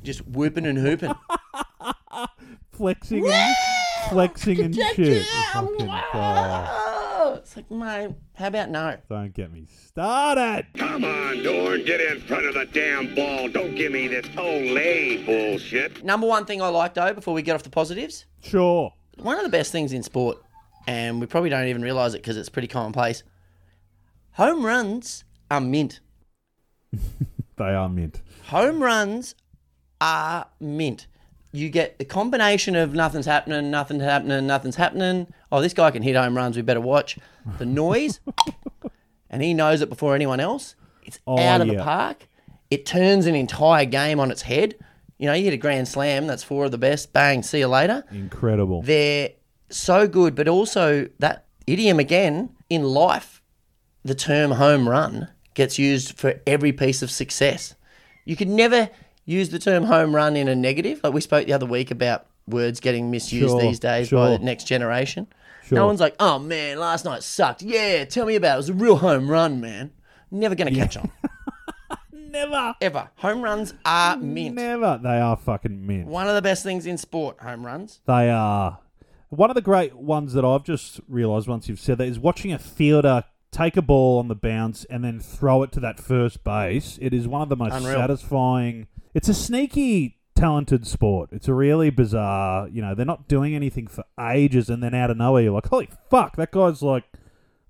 just 0.03 0.25
whooping 0.27 0.65
and 0.65 0.77
hooping. 0.77 1.13
flexing, 2.71 3.27
and, 3.27 3.55
flexing 4.09 4.59
and 4.61 4.75
shit. 4.75 5.25
Fucking, 5.51 5.89
it's 7.37 7.55
like, 7.55 7.71
mate, 7.71 8.15
how 8.35 8.47
about 8.47 8.69
no? 8.69 8.97
don't 9.09 9.33
get 9.33 9.51
me 9.51 9.65
started. 9.65 10.67
Come 10.75 11.03
on, 11.03 11.43
Dorn, 11.43 11.83
get 11.83 11.99
in 11.99 12.19
front 12.21 12.45
of 12.45 12.53
the 12.53 12.65
damn 12.65 13.15
ball. 13.15 13.49
Don't 13.49 13.75
give 13.75 13.91
me 13.91 14.07
this 14.07 14.25
Olay 14.27 15.25
bullshit. 15.25 16.03
Number 16.03 16.27
one 16.27 16.45
thing 16.45 16.61
I 16.61 16.67
like 16.69 16.93
though, 16.93 17.13
before 17.13 17.33
we 17.33 17.41
get 17.41 17.55
off 17.55 17.63
the 17.63 17.69
positives, 17.69 18.25
Sure. 18.41 18.93
one 19.17 19.37
of 19.37 19.43
the 19.43 19.49
best 19.49 19.71
things 19.71 19.91
in 19.91 20.03
sport, 20.03 20.37
and 20.87 21.19
we 21.19 21.25
probably 21.25 21.49
don't 21.49 21.67
even 21.67 21.81
realize 21.81 22.13
it 22.13 22.21
because 22.21 22.37
it's 22.37 22.49
pretty 22.49 22.67
commonplace. 22.67 23.23
Home 24.38 24.65
runs 24.65 25.23
are 25.51 25.61
mint. 25.61 25.99
They 27.57 27.73
are 27.73 27.89
mint. 27.89 28.21
Home 28.49 28.83
runs 28.83 29.33
are 29.99 30.45
mint. 30.59 31.07
You 31.51 31.69
get 31.69 31.97
the 31.97 32.05
combination 32.05 32.75
of 32.75 32.93
nothing's 32.93 33.25
happening, 33.25 33.71
nothing's 33.71 34.03
happening, 34.03 34.45
nothing's 34.45 34.75
happening. 34.75 35.25
Oh, 35.51 35.59
this 35.59 35.73
guy 35.73 35.89
can 35.89 36.03
hit 36.03 36.15
home 36.15 36.38
runs. 36.38 36.55
We 36.55 36.61
better 36.61 36.79
watch 36.79 37.17
the 37.57 37.65
noise, 37.83 38.19
and 39.31 39.41
he 39.41 39.55
knows 39.55 39.81
it 39.81 39.89
before 39.89 40.13
anyone 40.13 40.39
else. 40.39 40.75
It's 41.01 41.19
Oh, 41.25 41.39
out 41.39 41.61
of 41.61 41.67
the 41.67 41.77
park. 41.77 42.27
It 42.69 42.85
turns 42.85 43.25
an 43.25 43.33
entire 43.33 43.85
game 43.85 44.19
on 44.19 44.29
its 44.29 44.43
head. 44.43 44.75
You 45.17 45.25
know, 45.25 45.33
you 45.33 45.45
hit 45.45 45.53
a 45.53 45.57
grand 45.57 45.88
slam. 45.88 46.27
That's 46.27 46.43
four 46.43 46.65
of 46.65 46.71
the 46.71 46.77
best. 46.77 47.11
Bang. 47.11 47.41
See 47.41 47.57
you 47.57 47.67
later. 47.69 48.03
Incredible. 48.11 48.83
They're 48.83 49.31
so 49.71 50.07
good, 50.07 50.35
but 50.35 50.47
also 50.47 51.07
that 51.17 51.47
idiom 51.65 51.97
again 51.97 52.51
in 52.69 52.83
life, 52.83 53.36
the 54.08 54.16
term 54.16 54.51
home 54.51 54.88
run 54.88 55.28
gets 55.53 55.78
used 55.78 56.18
for 56.18 56.39
every 56.47 56.72
piece 56.72 57.01
of 57.01 57.12
success. 57.12 57.76
You 58.26 58.36
could 58.36 58.47
never 58.47 58.89
use 59.26 59.49
the 59.49 59.60
term 59.60 59.84
home 59.84 60.16
run 60.16 60.36
in 60.36 60.47
a 60.47 60.55
negative. 60.55 61.01
Like 61.03 61.14
we 61.14 61.22
spoke 61.22 61.45
the 61.45 61.53
other 61.53 61.66
week 61.66 61.91
about 61.91 62.26
words 62.47 62.80
getting 62.80 63.12
misused 63.12 63.49
Sure, 63.49 63.62
these 63.62 63.80
days 63.80 64.10
by 64.10 64.30
the 64.30 64.39
next 64.39 64.66
generation. 64.66 65.28
Sure. 65.66 65.76
No 65.76 65.86
one's 65.86 65.99
like, 65.99 66.16
oh 66.20 66.39
man, 66.39 66.80
last 66.80 67.03
night 67.03 67.24
sucked. 67.24 67.62
Yeah, 67.62 68.05
tell 68.05 68.26
me 68.26 68.36
about 68.36 68.51
it. 68.51 68.53
It 68.53 68.58
was 68.58 68.70
a 68.70 68.74
real 68.74 68.95
home 68.95 69.30
run, 69.30 69.60
man. 69.60 69.91
Never 70.32 70.55
going 70.55 70.74
to 70.74 70.80
catch 70.80 70.95
on. 70.97 71.12
Never. 72.12 72.76
Ever. 72.82 73.10
Home 73.18 73.41
runs 73.41 73.74
are 73.86 74.18
mint. 74.18 74.55
Never. 74.55 74.99
They 75.01 75.20
are 75.20 75.36
fucking 75.36 75.86
mint. 75.86 76.08
One 76.08 76.28
of 76.28 76.36
the 76.36 76.41
best 76.41 76.64
things 76.64 76.86
in 76.86 76.97
sport, 76.97 77.39
home 77.41 77.66
runs. 77.66 77.99
They 78.05 78.30
are. 78.30 78.80
One 79.30 79.49
of 79.49 79.55
the 79.55 79.62
great 79.62 79.95
ones 79.95 80.34
that 80.34 80.45
I've 80.45 80.64
just 80.64 81.01
realised 81.08 81.47
once 81.47 81.68
you've 81.68 81.80
said 81.80 81.97
that 81.97 82.08
is 82.08 82.20
watching 82.20 82.53
a 82.53 82.60
fielder 82.60 83.24
take 83.51 83.77
a 83.77 83.81
ball 83.81 84.19
on 84.19 84.27
the 84.27 84.35
bounce 84.35 84.85
and 84.85 85.03
then 85.03 85.19
throw 85.19 85.63
it 85.63 85.71
to 85.73 85.79
that 85.79 85.99
first 85.99 86.43
base. 86.43 86.97
It 87.01 87.13
is 87.13 87.27
one 87.27 87.41
of 87.41 87.49
the 87.49 87.55
most 87.55 87.73
Unreal. 87.73 87.95
satisfying. 87.95 88.87
It's 89.13 89.29
a 89.29 89.33
sneaky, 89.33 90.17
talented 90.35 90.85
sport. 90.85 91.29
It's 91.31 91.47
a 91.47 91.53
really 91.53 91.89
bizarre. 91.89 92.67
You 92.67 92.81
know, 92.81 92.93
they're 92.95 93.05
not 93.05 93.27
doing 93.27 93.55
anything 93.55 93.87
for 93.87 94.03
ages, 94.19 94.69
and 94.69 94.83
then 94.83 94.93
out 94.93 95.09
of 95.09 95.17
nowhere, 95.17 95.43
you're 95.43 95.53
like, 95.53 95.67
holy 95.67 95.89
fuck, 96.09 96.35
that 96.35 96.51
guy's 96.51 96.81
like 96.81 97.05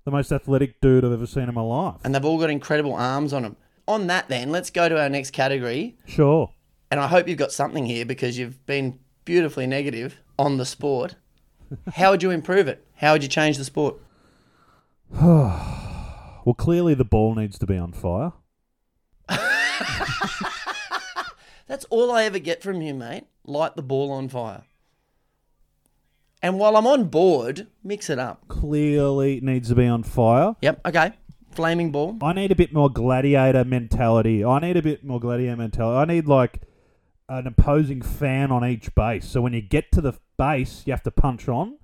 the 0.04 0.10
most 0.10 0.32
athletic 0.32 0.80
dude 0.80 1.04
I've 1.04 1.12
ever 1.12 1.26
seen 1.26 1.48
in 1.48 1.54
my 1.54 1.62
life. 1.62 1.96
And 2.04 2.14
they've 2.14 2.24
all 2.24 2.38
got 2.38 2.50
incredible 2.50 2.94
arms 2.94 3.32
on 3.32 3.42
them. 3.42 3.56
On 3.86 4.06
that, 4.08 4.28
then, 4.28 4.50
let's 4.50 4.70
go 4.70 4.88
to 4.88 5.00
our 5.00 5.08
next 5.08 5.30
category. 5.30 5.96
Sure. 6.06 6.50
And 6.90 7.00
I 7.00 7.06
hope 7.06 7.28
you've 7.28 7.38
got 7.38 7.52
something 7.52 7.86
here 7.86 8.04
because 8.04 8.38
you've 8.38 8.64
been 8.66 8.98
beautifully 9.24 9.66
negative 9.66 10.16
on 10.38 10.56
the 10.56 10.64
sport. 10.66 11.16
How 11.94 12.10
would 12.10 12.22
you 12.22 12.30
improve 12.30 12.68
it? 12.68 12.86
How 12.96 13.12
would 13.12 13.22
you 13.22 13.28
change 13.28 13.56
the 13.58 13.64
sport? 13.64 13.96
well, 15.20 16.54
clearly 16.56 16.94
the 16.94 17.04
ball 17.04 17.34
needs 17.34 17.58
to 17.58 17.66
be 17.66 17.76
on 17.76 17.92
fire. 17.92 18.32
That's 21.66 21.84
all 21.90 22.10
I 22.10 22.24
ever 22.24 22.38
get 22.38 22.62
from 22.62 22.80
you, 22.82 22.94
mate. 22.94 23.24
Light 23.44 23.76
the 23.76 23.82
ball 23.82 24.10
on 24.12 24.28
fire. 24.28 24.64
And 26.42 26.58
while 26.58 26.76
I'm 26.76 26.86
on 26.86 27.04
board, 27.04 27.66
mix 27.82 28.08
it 28.10 28.18
up. 28.18 28.46
Clearly 28.48 29.40
needs 29.40 29.68
to 29.70 29.74
be 29.74 29.86
on 29.86 30.02
fire. 30.02 30.54
Yep. 30.62 30.80
Okay. 30.86 31.12
Flaming 31.50 31.90
ball. 31.90 32.16
I 32.22 32.32
need 32.32 32.52
a 32.52 32.56
bit 32.56 32.72
more 32.72 32.88
gladiator 32.90 33.64
mentality. 33.64 34.44
I 34.44 34.60
need 34.60 34.76
a 34.76 34.82
bit 34.82 35.04
more 35.04 35.18
gladiator 35.18 35.56
mentality. 35.56 35.98
I 35.98 36.14
need 36.14 36.28
like 36.28 36.62
an 37.28 37.46
opposing 37.46 38.02
fan 38.02 38.52
on 38.52 38.64
each 38.64 38.94
base. 38.94 39.26
So 39.26 39.40
when 39.40 39.52
you 39.52 39.60
get 39.60 39.90
to 39.92 40.00
the 40.00 40.14
base, 40.36 40.84
you 40.86 40.92
have 40.92 41.02
to 41.02 41.10
punch 41.10 41.48
on 41.48 41.78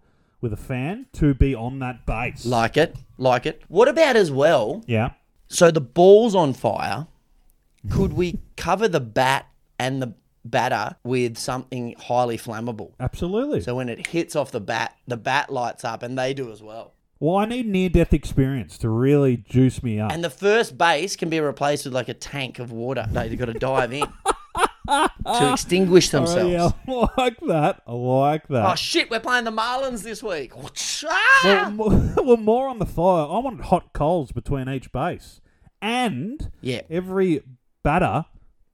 with 0.45 0.53
a 0.53 0.57
fan 0.59 1.07
to 1.15 1.33
be 1.33 1.55
on 1.55 1.79
that 1.79 2.05
base. 2.05 2.45
Like 2.45 2.77
it. 2.77 2.95
Like 3.17 3.47
it. 3.47 3.63
What 3.69 3.89
about 3.89 4.15
as 4.15 4.31
well? 4.31 4.85
Yeah. 4.87 5.13
So 5.49 5.71
the 5.71 5.81
ball's 5.81 6.35
on 6.35 6.53
fire. 6.53 7.07
Could 7.91 8.13
we 8.13 8.39
cover 8.57 8.87
the 8.87 9.01
bat 9.01 9.47
and 9.79 10.03
the 10.03 10.13
batter 10.45 10.97
with 11.03 11.39
something 11.39 11.95
highly 11.99 12.37
flammable? 12.37 12.93
Absolutely. 13.01 13.63
So 13.63 13.75
when 13.75 13.89
it 13.89 14.09
hits 14.09 14.37
off 14.37 14.51
the 14.51 14.61
bat, 14.61 14.95
the 15.09 15.17
bat 15.17 15.51
lights 15.51 15.83
up 15.83 16.03
and 16.03 16.19
they 16.19 16.35
do 16.35 16.53
as 16.53 16.63
well. 16.63 16.93
Well, 17.21 17.37
I 17.37 17.47
need 17.47 17.67
near 17.67 17.89
death 17.89 18.13
experience 18.13 18.77
to 18.79 18.91
really 18.91 19.39
juice 19.39 19.83
me 19.83 19.99
up. 19.99 20.13
And 20.13 20.23
the 20.23 20.31
first 20.31 20.77
base 20.77 21.17
can 21.17 21.31
be 21.31 21.41
replaced 21.41 21.87
with 21.87 21.95
like 21.95 22.11
a 22.11 22.15
tank 22.15 22.59
of 22.59 22.71
water. 22.71 23.07
No, 23.11 23.23
you've 23.23 23.39
got 23.39 23.47
to 23.47 23.55
dive 23.55 23.95
in 23.95 24.05
to 24.89 25.11
extinguish 25.53 26.11
themselves. 26.11 26.53
yeah, 26.53 26.71
I 26.89 27.09
like 27.21 27.41
that. 27.49 27.83
I 27.87 27.93
like 27.93 28.49
that. 28.49 28.71
Oh 28.73 28.75
shit, 28.75 29.11
we're 29.11 29.21
playing 29.21 29.45
the 29.45 29.51
Marlins 29.53 30.03
this 30.03 30.23
week. 30.23 30.53
well, 30.57 32.15
well, 32.25 32.37
more 32.37 32.69
on 32.69 32.79
the 32.79 32.87
fire. 32.87 33.25
I 33.27 33.39
want 33.39 33.61
hot 33.63 33.93
coals 33.93 34.33
between 34.33 34.69
each 34.69 34.93
base, 34.93 35.41
and 35.81 36.51
Yeah. 36.61 36.83
every 36.91 37.43
batter 37.83 38.27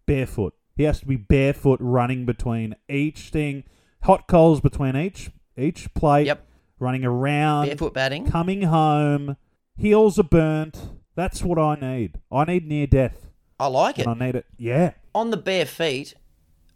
barefoot. 0.07 0.55
He 0.77 0.85
has 0.85 1.01
to 1.01 1.07
be 1.07 1.17
barefoot 1.17 1.79
running 1.83 2.25
between 2.27 2.75
each 2.89 3.29
thing. 3.31 3.65
Hot 4.05 4.27
coals 4.29 4.61
between 4.61 4.97
each 4.97 5.31
each 5.57 5.93
plate. 5.95 6.27
Yep. 6.27 6.47
Running 6.79 7.05
around. 7.05 7.67
Barefoot 7.67 7.93
batting. 7.93 8.27
Coming 8.31 8.63
home. 8.63 9.37
Heels 9.77 10.19
are 10.19 10.23
burnt. 10.25 10.89
That's 11.15 11.43
what 11.45 11.59
I 11.59 11.75
need. 11.75 12.19
I 12.33 12.45
need 12.47 12.67
near 12.67 12.87
death. 12.87 13.27
I 13.59 13.67
like 13.67 13.99
it. 13.99 14.07
And 14.07 14.23
I 14.23 14.27
need 14.27 14.35
it. 14.37 14.47
Yeah. 14.57 14.93
On 15.15 15.31
the 15.31 15.37
bare 15.37 15.67
feet, 15.67 16.15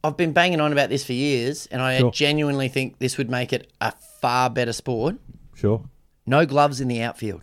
I've 0.03 0.17
been 0.17 0.33
banging 0.33 0.61
on 0.61 0.73
about 0.73 0.89
this 0.91 1.05
for 1.05 1.13
years, 1.13 1.67
and 1.71 1.81
I 1.81 1.99
Sure. 1.99 2.11
genuinely 2.11 2.69
think 2.69 2.99
this 2.99 3.17
would 3.17 3.31
make 3.31 3.53
it 3.53 3.71
a 3.81 3.93
far 4.21 4.51
better 4.51 4.73
sport. 4.73 5.17
Sure. 5.55 5.85
No 6.27 6.45
gloves 6.47 6.81
in 6.81 6.89
the 6.89 7.01
outfield. 7.03 7.43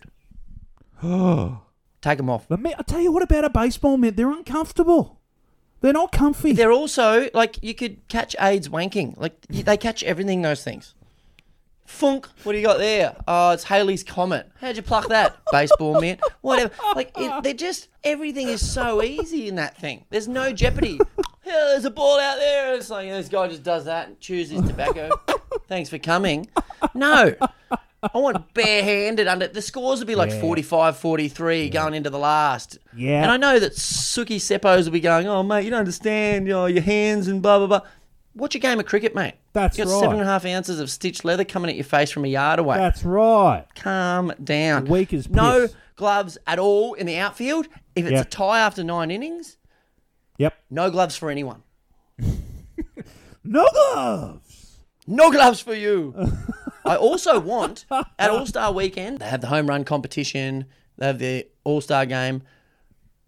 Take 2.02 2.18
them 2.18 2.30
off. 2.30 2.46
But 2.48 2.60
me, 2.60 2.74
I 2.78 2.82
tell 2.82 3.00
you 3.00 3.12
what 3.12 3.22
about 3.22 3.44
a 3.44 3.50
baseball 3.50 3.96
mitt. 3.96 4.16
They're 4.16 4.30
uncomfortable. 4.30 5.20
They're 5.80 5.92
not 5.92 6.12
comfy. 6.12 6.52
They're 6.52 6.72
also 6.72 7.28
like 7.34 7.58
you 7.62 7.74
could 7.74 8.06
catch 8.08 8.36
AIDS 8.40 8.68
wanking. 8.68 9.16
Like 9.16 9.40
they 9.48 9.76
catch 9.76 10.02
everything. 10.04 10.42
Those 10.42 10.62
things. 10.62 10.94
Funk. 11.92 12.26
What 12.42 12.52
do 12.52 12.58
you 12.58 12.64
got 12.64 12.78
there? 12.78 13.14
Oh, 13.28 13.50
it's 13.50 13.64
Halley's 13.64 14.02
comet. 14.02 14.50
How'd 14.60 14.76
you 14.76 14.82
pluck 14.82 15.08
that? 15.08 15.36
Baseball 15.52 16.00
mitt. 16.00 16.20
Whatever. 16.40 16.72
Like 16.96 17.12
it, 17.16 17.42
they're 17.44 17.54
just 17.54 17.88
everything 18.02 18.48
is 18.48 18.66
so 18.68 19.02
easy 19.02 19.46
in 19.46 19.56
that 19.56 19.76
thing. 19.76 20.04
There's 20.10 20.26
no 20.26 20.52
jeopardy. 20.52 20.98
Yeah, 21.44 21.52
there's 21.52 21.84
a 21.84 21.90
ball 21.90 22.18
out 22.18 22.38
there. 22.38 22.74
It's 22.74 22.88
like 22.90 23.08
this 23.08 23.28
guy 23.28 23.46
just 23.48 23.62
does 23.62 23.84
that 23.84 24.08
and 24.08 24.18
chews 24.20 24.50
his 24.50 24.62
tobacco. 24.62 25.10
Thanks 25.68 25.90
for 25.90 25.98
coming. 25.98 26.48
No. 26.94 27.34
I 28.02 28.18
want 28.18 28.52
barehanded 28.54 29.28
under. 29.28 29.46
The 29.46 29.62
scores 29.62 30.00
would 30.00 30.08
be 30.08 30.14
like 30.16 30.30
Yeah. 30.30 30.40
45 30.40 30.96
43 30.96 31.68
going 31.70 31.94
into 31.94 32.10
the 32.10 32.18
last. 32.18 32.78
Yeah. 32.96 33.22
And 33.22 33.30
I 33.30 33.36
know 33.36 33.60
that 33.60 33.74
Suki 33.74 34.36
Seppos 34.36 34.86
will 34.86 34.92
be 34.92 34.98
going, 35.00 35.28
oh, 35.28 35.42
mate, 35.44 35.64
you 35.64 35.70
don't 35.70 35.78
understand. 35.80 36.46
You 36.48 36.54
know, 36.54 36.66
your 36.66 36.82
hands 36.82 37.28
and 37.28 37.40
blah, 37.42 37.58
blah, 37.58 37.66
blah. 37.68 37.80
Watch 38.34 38.54
a 38.54 38.58
game 38.58 38.80
of 38.80 38.86
cricket, 38.86 39.14
mate. 39.14 39.34
That's 39.52 39.76
you 39.76 39.84
got 39.84 39.90
right. 39.92 40.00
seven 40.00 40.16
and 40.18 40.26
a 40.28 40.30
half 40.30 40.44
ounces 40.46 40.80
of 40.80 40.90
stitched 40.90 41.24
leather 41.24 41.44
coming 41.44 41.68
at 41.68 41.76
your 41.76 41.84
face 41.84 42.10
from 42.10 42.24
a 42.24 42.28
yard 42.28 42.58
away. 42.58 42.78
That's 42.78 43.04
right. 43.04 43.66
Calm 43.74 44.32
down. 44.42 44.86
Weak 44.86 45.12
as 45.12 45.26
piss. 45.26 45.36
No 45.36 45.68
gloves 45.96 46.38
at 46.46 46.58
all 46.58 46.94
in 46.94 47.06
the 47.06 47.18
outfield. 47.18 47.68
If 47.94 48.06
it's 48.06 48.12
Yeah. 48.12 48.20
a 48.22 48.24
tie 48.24 48.60
after 48.60 48.82
nine 48.82 49.10
innings, 49.10 49.58
Yep. 50.38 50.54
no 50.70 50.90
gloves 50.90 51.16
for 51.16 51.30
anyone. 51.30 51.62
No 53.44 53.66
gloves. 53.72 54.78
No 55.06 55.30
gloves 55.32 55.60
for 55.60 55.74
you. 55.74 56.14
I 56.84 56.96
also 56.96 57.40
want 57.40 57.86
at 58.18 58.30
All 58.30 58.46
Star 58.46 58.72
Weekend, 58.72 59.18
they 59.18 59.24
have 59.28 59.40
the 59.40 59.48
home 59.48 59.66
run 59.66 59.84
competition, 59.84 60.66
they 60.96 61.06
have 61.06 61.18
the 61.18 61.48
All 61.64 61.80
Star 61.80 62.06
game. 62.06 62.42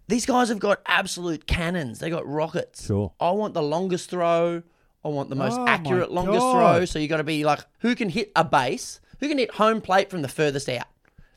These 0.07 0.25
guys 0.25 0.49
have 0.49 0.59
got 0.59 0.81
absolute 0.85 1.47
cannons. 1.47 1.99
They 1.99 2.09
got 2.09 2.25
rockets. 2.27 2.85
Sure. 2.85 3.11
I 3.19 3.31
want 3.31 3.53
the 3.55 3.63
longest 3.63 4.09
throw. 4.09 4.61
I 5.05 5.09
want 5.09 5.29
the 5.29 5.35
most 5.35 5.57
Oh, 5.59 5.67
accurate 5.67 6.11
longest 6.11 6.39
God. 6.39 6.77
throw. 6.77 6.85
So 6.85 6.97
you 6.99 7.07
got 7.07 7.17
to 7.17 7.23
be 7.23 7.43
like, 7.45 7.59
who 7.79 7.93
can 7.95 8.09
hit 8.09 8.31
a 8.35 8.43
base? 8.43 8.99
Who 9.19 9.29
can 9.29 9.37
hit 9.37 9.51
home 9.53 9.79
plate 9.79 10.09
from 10.09 10.23
the 10.23 10.27
furthest 10.27 10.67
out? 10.67 10.87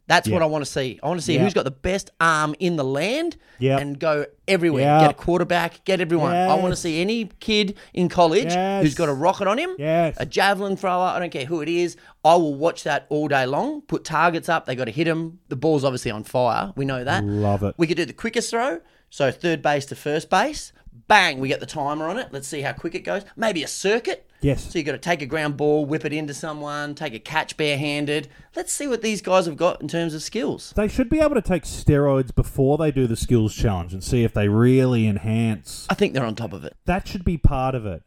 That's 0.06 0.26
Yeah. 0.26 0.32
what 0.36 0.42
I 0.42 0.46
want 0.46 0.64
to 0.64 0.70
see. 0.70 0.98
I 1.02 1.06
want 1.06 1.20
to 1.20 1.24
see 1.24 1.34
Yeah. 1.34 1.42
who's 1.44 1.52
got 1.52 1.64
the 1.66 1.70
best 1.70 2.10
arm 2.18 2.54
in 2.58 2.76
the 2.76 2.82
land 2.84 3.36
Yeah. 3.58 3.76
and 3.78 3.98
go 3.98 4.24
everywhere. 4.48 5.00
Get 5.00 5.10
a 5.10 5.14
quarterback, 5.14 5.84
get 5.84 6.00
everyone. 6.00 6.34
I 6.34 6.54
want 6.54 6.72
to 6.72 6.76
see 6.80 7.02
any 7.02 7.26
kid 7.40 7.76
in 7.92 8.08
college 8.08 8.54
who's 8.82 8.94
got 8.94 9.10
a 9.10 9.12
rocket 9.12 9.46
on 9.46 9.58
him, 9.58 9.76
Yes. 9.78 10.16
a 10.18 10.24
javelin 10.24 10.76
thrower. 10.76 11.08
I 11.14 11.18
don't 11.18 11.30
care 11.30 11.44
who 11.44 11.60
it 11.60 11.68
is. 11.68 11.94
I 12.24 12.36
will 12.36 12.54
watch 12.54 12.84
that 12.84 13.04
all 13.10 13.28
day 13.28 13.44
long. 13.44 13.82
Put 13.82 14.04
targets 14.04 14.48
up. 14.48 14.64
They 14.64 14.74
got 14.74 14.86
to 14.86 14.90
hit 14.92 15.04
them. 15.04 15.40
The 15.50 15.56
ball's 15.56 15.84
obviously 15.84 16.10
on 16.10 16.24
fire. 16.24 16.72
We 16.74 16.86
know 16.86 17.04
that. 17.04 17.22
Love 17.24 17.62
it. 17.62 17.74
We 17.76 17.86
could 17.86 17.98
do 17.98 18.06
the 18.06 18.14
quickest 18.14 18.50
throw. 18.50 18.80
So 19.10 19.30
third 19.30 19.60
base 19.60 19.84
to 19.86 19.94
first 19.94 20.30
base. 20.30 20.72
Bang, 21.06 21.38
we 21.38 21.48
get 21.48 21.60
the 21.60 21.66
timer 21.66 22.06
on 22.08 22.18
it. 22.18 22.28
Let's 22.32 22.48
see 22.48 22.60
how 22.60 22.72
quick 22.72 22.94
it 22.94 23.00
goes. 23.00 23.24
Maybe 23.36 23.62
a 23.62 23.68
circuit. 23.68 24.28
Yes. 24.40 24.72
So 24.72 24.78
you've 24.78 24.86
got 24.86 24.92
to 24.92 24.98
take 24.98 25.22
a 25.22 25.26
ground 25.26 25.56
ball, 25.56 25.84
whip 25.84 26.04
it 26.04 26.12
into 26.12 26.34
someone, 26.34 26.94
take 26.94 27.14
a 27.14 27.18
catch 27.18 27.56
barehanded. 27.56 28.28
Let's 28.56 28.72
see 28.72 28.86
what 28.86 29.02
these 29.02 29.20
guys 29.20 29.46
have 29.46 29.56
got 29.56 29.80
in 29.80 29.88
terms 29.88 30.14
of 30.14 30.22
skills. 30.22 30.72
They 30.76 30.88
should 30.88 31.08
be 31.08 31.20
able 31.20 31.34
to 31.34 31.42
take 31.42 31.64
steroids 31.64 32.34
before 32.34 32.78
they 32.78 32.90
do 32.90 33.06
the 33.06 33.16
skills 33.16 33.54
challenge 33.54 33.92
and 33.92 34.02
see 34.02 34.24
if 34.24 34.32
they 34.32 34.48
really 34.48 35.06
enhance. 35.06 35.86
I 35.90 35.94
think 35.94 36.14
they're 36.14 36.24
on 36.24 36.34
top 36.34 36.52
of 36.52 36.64
it. 36.64 36.76
That 36.86 37.06
should 37.06 37.24
be 37.24 37.36
part 37.36 37.74
of 37.74 37.86
it. 37.86 38.02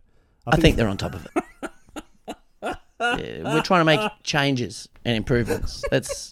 I 0.48 0.58
think 0.58 0.76
they're 0.76 0.90
on 0.90 0.98
top 0.98 1.14
of 1.14 1.26
it. 1.26 1.44
Yeah, 3.02 3.56
we're 3.56 3.64
trying 3.64 3.82
to 3.82 3.86
make 3.86 4.12
changes 4.24 4.88
and 5.04 5.18
improvements. 5.18 5.84
Let's 5.92 6.32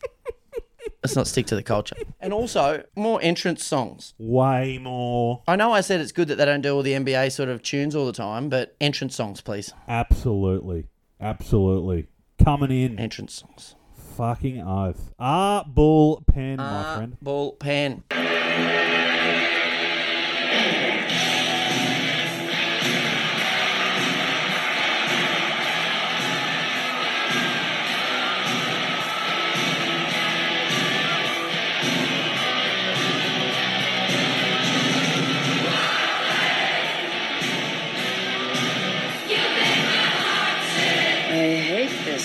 let's 1.03 1.15
not 1.15 1.27
stick 1.27 1.45
to 1.47 1.55
the 1.55 1.63
culture. 1.63 1.95
And 2.19 2.33
also 2.33 2.83
more 2.95 3.19
entrance 3.21 3.63
songs. 3.63 4.13
way 4.17 4.77
more. 4.77 5.41
I 5.47 5.55
know 5.55 5.71
I 5.71 5.81
said 5.81 6.01
it's 6.01 6.11
good 6.11 6.27
that 6.29 6.35
they 6.35 6.45
don't 6.45 6.61
do 6.61 6.73
all 6.75 6.81
the 6.83 6.93
NBA 6.93 7.31
sort 7.31 7.49
of 7.49 7.61
tunes 7.63 7.95
all 7.95 8.05
the 8.05 8.13
time, 8.13 8.49
but 8.49 8.75
entrance 8.81 9.15
songs, 9.15 9.41
please. 9.41 9.73
Absolutely. 9.87 10.87
Absolutely. 11.21 12.07
Coming 12.43 12.71
in. 12.71 12.99
Entrance 12.99 13.33
songs. 13.33 13.75
Fucking 14.17 14.61
oath. 14.61 15.11
Ah, 15.19 15.63
bull 15.67 16.23
pen, 16.27 16.57
my 16.57 16.63
Ah, 16.65 16.95
friend. 16.95 17.17
Ball 17.21 17.53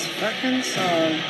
this 0.04 0.14
fucking 0.20 0.62
song. 0.62 1.20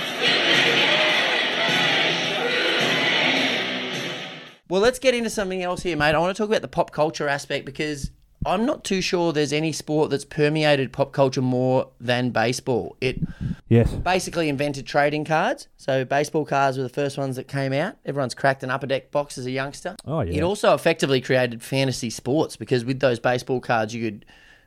Well, 4.68 4.80
let's 4.80 4.98
get 4.98 5.14
into 5.14 5.30
something 5.30 5.62
else 5.62 5.82
here, 5.82 5.96
mate. 5.96 6.14
I 6.14 6.18
want 6.18 6.34
to 6.34 6.40
talk 6.42 6.48
about 6.48 6.62
the 6.62 6.68
pop 6.68 6.90
culture 6.90 7.28
aspect 7.28 7.64
because 7.66 8.10
I'm 8.46 8.66
not 8.66 8.82
too 8.82 9.00
sure 9.00 9.32
there's 9.32 9.52
any 9.52 9.72
sport 9.72 10.10
that's 10.10 10.24
permeated 10.24 10.92
pop 10.92 11.12
culture 11.12 11.42
more 11.42 11.90
than 12.00 12.30
baseball. 12.30 12.96
It 13.00 13.20
Yes. 13.68 13.92
basically 13.92 14.48
invented 14.48 14.86
trading 14.86 15.24
cards. 15.24 15.68
So 15.76 16.04
baseball 16.04 16.44
cards 16.44 16.76
were 16.76 16.82
the 16.82 16.88
first 16.88 17.16
ones 17.18 17.36
that 17.36 17.46
came 17.48 17.72
out. 17.72 17.96
Everyone's 18.04 18.34
cracked 18.34 18.62
an 18.62 18.70
upper 18.70 18.86
deck 18.86 19.10
box 19.10 19.38
as 19.38 19.46
a 19.46 19.50
youngster. 19.50 19.96
Oh, 20.06 20.20
yeah. 20.22 20.38
It 20.38 20.42
also 20.42 20.74
effectively 20.74 21.20
created 21.20 21.62
fantasy 21.62 22.10
sports 22.10 22.56
because 22.56 22.84
with 22.84 23.00
those 23.00 23.18
baseball 23.20 23.60
cards, 23.60 23.94
you 23.94 24.10
could 24.10 24.24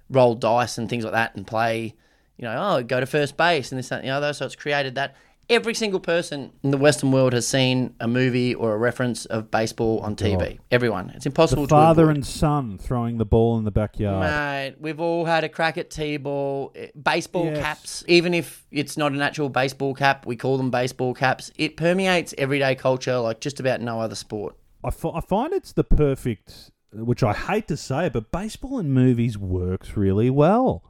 roll 0.09 0.35
dice 0.35 0.77
and 0.77 0.89
things 0.89 1.03
like 1.03 1.13
that 1.13 1.35
and 1.35 1.45
play. 1.45 1.95
You 2.37 2.45
know, 2.45 2.77
oh, 2.77 2.83
go 2.83 2.99
to 2.99 3.05
first 3.05 3.35
base 3.37 3.71
and 3.71 3.79
this, 3.79 3.89
that, 3.89 3.99
and 3.99 4.07
the 4.07 4.11
other. 4.11 4.33
So 4.33 4.45
it's 4.45 4.55
created 4.55 4.95
that. 4.95 5.15
Every 5.49 5.73
single 5.73 6.01
person 6.01 6.51
in 6.61 6.71
the 6.71 6.77
Western 6.77 7.09
world 7.13 7.31
has 7.31 7.47
seen 7.47 7.95
a 8.01 8.07
movie 8.07 8.53
or 8.53 8.73
a 8.73 8.77
reference 8.77 9.25
of 9.27 9.49
baseball 9.49 10.01
on 10.01 10.17
TV. 10.17 10.37
God. 10.39 10.59
Everyone. 10.71 11.09
It's 11.11 11.25
impossible 11.25 11.63
The 11.63 11.67
to 11.67 11.73
father 11.73 12.09
and 12.09 12.27
son 12.27 12.77
throwing 12.77 13.17
the 13.17 13.23
ball 13.23 13.57
in 13.57 13.63
the 13.63 13.71
backyard. 13.71 14.19
Mate, 14.29 14.75
we've 14.81 14.99
all 14.99 15.23
had 15.23 15.45
a 15.45 15.49
crack 15.49 15.77
at 15.77 15.89
T-ball, 15.89 16.73
eh, 16.75 16.87
baseball 17.01 17.45
Yes. 17.45 17.59
caps. 17.59 18.03
Even 18.09 18.33
if 18.33 18.67
it's 18.71 18.97
not 18.97 19.13
an 19.13 19.21
actual 19.21 19.47
baseball 19.47 19.93
cap, 19.93 20.25
we 20.25 20.35
call 20.35 20.57
them 20.57 20.69
baseball 20.69 21.13
caps. 21.13 21.49
It 21.55 21.77
permeates 21.77 22.33
everyday 22.37 22.75
culture 22.75 23.17
like 23.19 23.39
just 23.39 23.61
about 23.61 23.79
no 23.79 24.01
other 24.01 24.15
sport. 24.15 24.57
I, 24.83 24.89
I 24.89 25.21
find 25.21 25.53
it's 25.53 25.71
the 25.71 25.85
perfect 25.85 26.71
which 26.91 27.23
I 27.23 27.31
hate 27.33 27.69
to 27.69 27.77
say, 27.77 28.09
but 28.09 28.33
baseball 28.33 28.79
in 28.79 28.91
movies 28.91 29.37
works 29.37 29.95
really 29.95 30.29
well. 30.29 30.83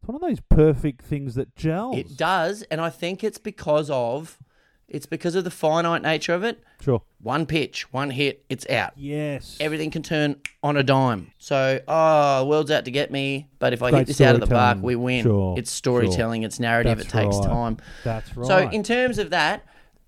It's 0.00 0.08
one 0.08 0.14
of 0.16 0.20
those 0.22 0.40
perfect 0.48 1.02
things 1.02 1.34
that 1.34 1.54
gels. 1.56 1.96
It 1.96 2.16
does, 2.16 2.62
and 2.70 2.80
I 2.80 2.90
think 2.90 3.22
it's 3.24 3.38
because 3.38 3.90
of 3.90 4.38
it's 4.88 5.04
because 5.06 5.34
of 5.34 5.44
the 5.44 5.50
finite 5.50 6.00
nature 6.02 6.32
of 6.32 6.42
it. 6.44 6.62
Sure. 6.80 7.02
One 7.20 7.44
pitch, 7.44 7.92
one 7.92 8.10
hit, 8.10 8.44
it's 8.48 8.66
out. 8.70 8.92
Yes. 8.96 9.58
Everything 9.60 9.90
can 9.90 10.02
turn 10.02 10.36
on 10.62 10.78
a 10.78 10.82
dime. 10.82 11.30
So, 11.36 11.80
oh, 11.86 12.40
the 12.40 12.46
world's 12.46 12.70
out 12.70 12.86
to 12.86 12.90
get 12.90 13.10
me, 13.10 13.48
but 13.58 13.74
if 13.74 13.82
I 13.82 13.90
Great 13.90 13.98
hit 14.00 14.06
this 14.06 14.20
out 14.22 14.34
of 14.34 14.40
the 14.40 14.46
park, 14.46 14.78
we 14.80 14.96
win. 14.96 15.24
Sure, 15.24 15.58
It's 15.58 15.70
storytelling, 15.70 16.40
sure. 16.42 16.46
it's 16.46 16.58
narrative, 16.58 16.96
That's 16.98 17.08
it 17.08 17.12
takes 17.12 17.36
right. 17.36 17.46
time. 17.46 17.76
That's 18.02 18.34
right. 18.34 18.46
So, 18.46 18.70
in 18.70 18.82
terms 18.82 19.18
of 19.18 19.28
that, 19.30 19.62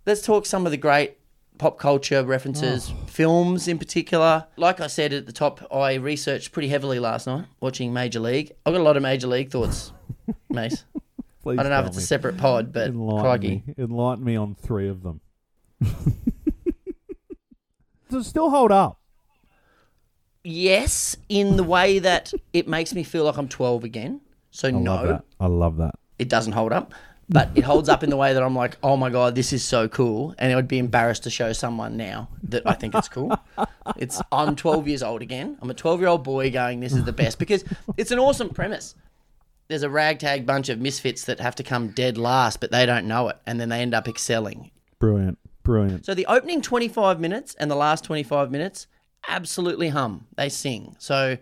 let's 0.06 0.22
talk 0.22 0.46
some 0.46 0.64
of 0.64 0.70
the 0.72 0.78
great 0.78 1.18
pop 1.60 1.78
culture 1.78 2.24
references, 2.24 2.90
Oh. 2.92 3.06
films 3.06 3.68
in 3.68 3.78
particular. 3.78 4.46
Like 4.56 4.80
I 4.80 4.86
said 4.88 5.12
at 5.12 5.26
the 5.26 5.32
top, 5.32 5.60
I 5.72 5.94
researched 5.94 6.52
pretty 6.52 6.68
heavily 6.68 6.98
last 6.98 7.26
night 7.26 7.44
watching 7.60 7.92
Major 7.92 8.18
League. 8.20 8.52
I've 8.66 8.72
got 8.72 8.80
a 8.80 8.82
lot 8.82 8.96
of 8.96 9.02
Major 9.02 9.26
League 9.28 9.50
thoughts, 9.50 9.92
Mase. 10.48 10.84
Please 11.42 11.58
I 11.58 11.62
don't 11.62 11.70
know 11.70 11.80
if 11.80 11.86
it's 11.86 11.96
a 11.98 12.00
separate 12.02 12.36
pod, 12.38 12.72
but 12.72 12.88
Enlighten 12.88 13.20
crikey. 13.22 13.62
me. 13.66 13.74
Enlighten 13.78 14.24
me 14.24 14.36
on 14.36 14.54
three 14.54 14.88
of 14.88 15.02
them. 15.02 15.20
Does 18.10 18.26
it 18.26 18.28
still 18.28 18.50
hold 18.50 18.72
up? 18.72 18.98
Yes, 20.42 21.16
in 21.28 21.56
the 21.56 21.62
way 21.64 21.98
that 21.98 22.32
it 22.52 22.66
makes 22.66 22.94
me 22.94 23.02
feel 23.04 23.24
like 23.24 23.36
I'm 23.36 23.48
12 23.48 23.84
again. 23.84 24.20
So, 24.50 24.68
I 24.68 24.70
no, 24.72 24.94
love. 24.94 25.22
I 25.38 25.46
love 25.46 25.76
that. 25.76 25.94
it 26.18 26.28
doesn't 26.28 26.52
hold 26.54 26.72
up. 26.72 26.92
But 27.32 27.50
it 27.54 27.62
holds 27.62 27.88
up 27.88 28.02
in 28.02 28.10
the 28.10 28.16
way 28.16 28.34
that 28.34 28.42
I'm 28.42 28.56
like, 28.56 28.76
oh 28.82 28.96
my 28.96 29.08
God, 29.08 29.36
this 29.36 29.52
is 29.52 29.62
so 29.62 29.86
cool. 29.88 30.34
And 30.36 30.52
I 30.52 30.56
would 30.56 30.66
be 30.66 30.78
embarrassed 30.78 31.22
to 31.22 31.30
show 31.30 31.52
someone 31.52 31.96
now 31.96 32.28
that 32.42 32.64
I 32.66 32.74
think 32.74 32.94
it's 32.94 33.08
cool. 33.08 33.38
It's 33.96 34.20
I'm 34.32 34.56
12 34.56 34.88
years 34.88 35.02
old 35.02 35.22
again. 35.22 35.56
I'm 35.62 35.70
a 35.70 35.74
12 35.74 36.00
year 36.00 36.08
old 36.08 36.24
boy 36.24 36.50
going, 36.50 36.80
this 36.80 36.92
is 36.92 37.04
the 37.04 37.12
best 37.12 37.38
because 37.38 37.64
it's 37.96 38.10
an 38.10 38.18
awesome 38.18 38.48
premise. 38.48 38.96
There's 39.68 39.84
a 39.84 39.90
ragtag 39.90 40.44
bunch 40.44 40.68
of 40.68 40.80
misfits 40.80 41.24
that 41.26 41.38
have 41.38 41.54
to 41.56 41.62
come 41.62 41.90
dead 41.90 42.18
last, 42.18 42.58
but 42.58 42.72
they 42.72 42.84
don't 42.84 43.06
know 43.06 43.28
it. 43.28 43.36
And 43.46 43.60
then 43.60 43.68
they 43.68 43.80
end 43.80 43.94
up 43.94 44.08
excelling. 44.08 44.72
Brilliant. 44.98 45.38
Brilliant. 45.62 46.06
So 46.06 46.14
the 46.14 46.26
opening 46.26 46.62
25 46.62 47.20
minutes 47.20 47.54
and 47.54 47.70
the 47.70 47.76
last 47.76 48.02
25 48.04 48.50
minutes 48.50 48.88
absolutely 49.28 49.90
hum. 49.90 50.26
They 50.36 50.48
sing. 50.48 50.96
So 50.98 51.38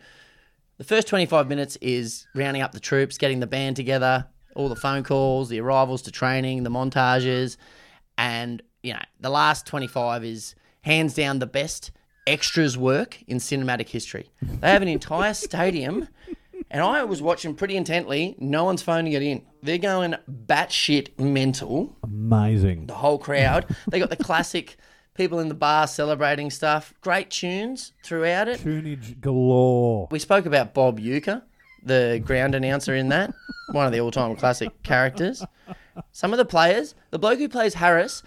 the 0.76 0.84
first 0.84 1.09
25 1.09 1.49
minutes 1.49 1.76
is 1.80 2.26
rounding 2.34 2.62
up 2.62 2.72
the 2.72 2.80
troops, 2.80 3.16
getting 3.16 3.41
the 3.41 3.47
band 3.47 3.76
together, 3.76 4.26
all 4.59 4.68
the 4.68 4.76
phone 4.76 5.04
calls, 5.04 5.48
the 5.48 5.61
arrivals 5.61 6.02
to 6.02 6.11
training, 6.11 6.64
the 6.64 6.70
montages, 6.70 7.56
and 8.18 8.61
you 8.82 8.92
know, 8.92 9.00
the 9.20 9.30
last 9.30 9.66
25 9.66 10.24
is 10.24 10.54
hands 10.82 11.14
down 11.14 11.38
the 11.38 11.46
best 11.46 11.92
extras 12.26 12.76
work 12.76 13.22
in 13.26 13.38
cinematic 13.38 13.88
history. 13.88 14.28
They 14.42 14.70
have 14.70 14.82
an 14.82 14.88
entire 14.88 15.32
stadium 15.48 16.09
and 16.70 16.82
I 16.82 17.04
was 17.04 17.22
watching 17.22 17.54
pretty 17.54 17.76
intently. 17.76 18.34
No 18.38 18.64
one's 18.64 18.82
phoning 18.82 19.12
it 19.12 19.22
in. 19.22 19.42
They're 19.62 19.78
going 19.78 20.14
batshit 20.46 21.18
mental 21.18 21.96
Amazing. 22.02 22.86
the 22.86 22.94
whole 22.94 23.18
crowd. 23.18 23.66
They 23.88 23.98
got 23.98 24.11
the 24.11 24.16
classic 24.16 24.76
people 25.14 25.38
in 25.38 25.48
the 25.48 25.54
bar 25.54 25.86
celebrating 25.86 26.50
stuff. 26.50 26.92
Great 27.00 27.30
tunes 27.30 27.92
throughout 28.04 28.48
it. 28.48 28.61
Tunage 28.61 29.20
galore. 29.20 30.09
We 30.11 30.18
spoke 30.18 30.46
about 30.46 30.74
Bob 30.74 31.00
Uecker, 31.00 31.42
the 31.89 32.22
ground 32.24 32.55
announcer 32.55 32.95
in 32.95 33.09
that, 33.09 33.34
one 33.72 33.86
of 33.86 33.93
the 33.93 34.01
all-time 34.01 34.36
classic 34.36 34.82
characters. 34.82 35.45
Some 36.12 36.32
of 36.32 36.39
the 36.39 36.45
players, 36.45 36.95
the 37.11 37.18
bloke 37.18 37.39
who 37.39 37.49
plays 37.49 37.74
Harris, 37.74 38.22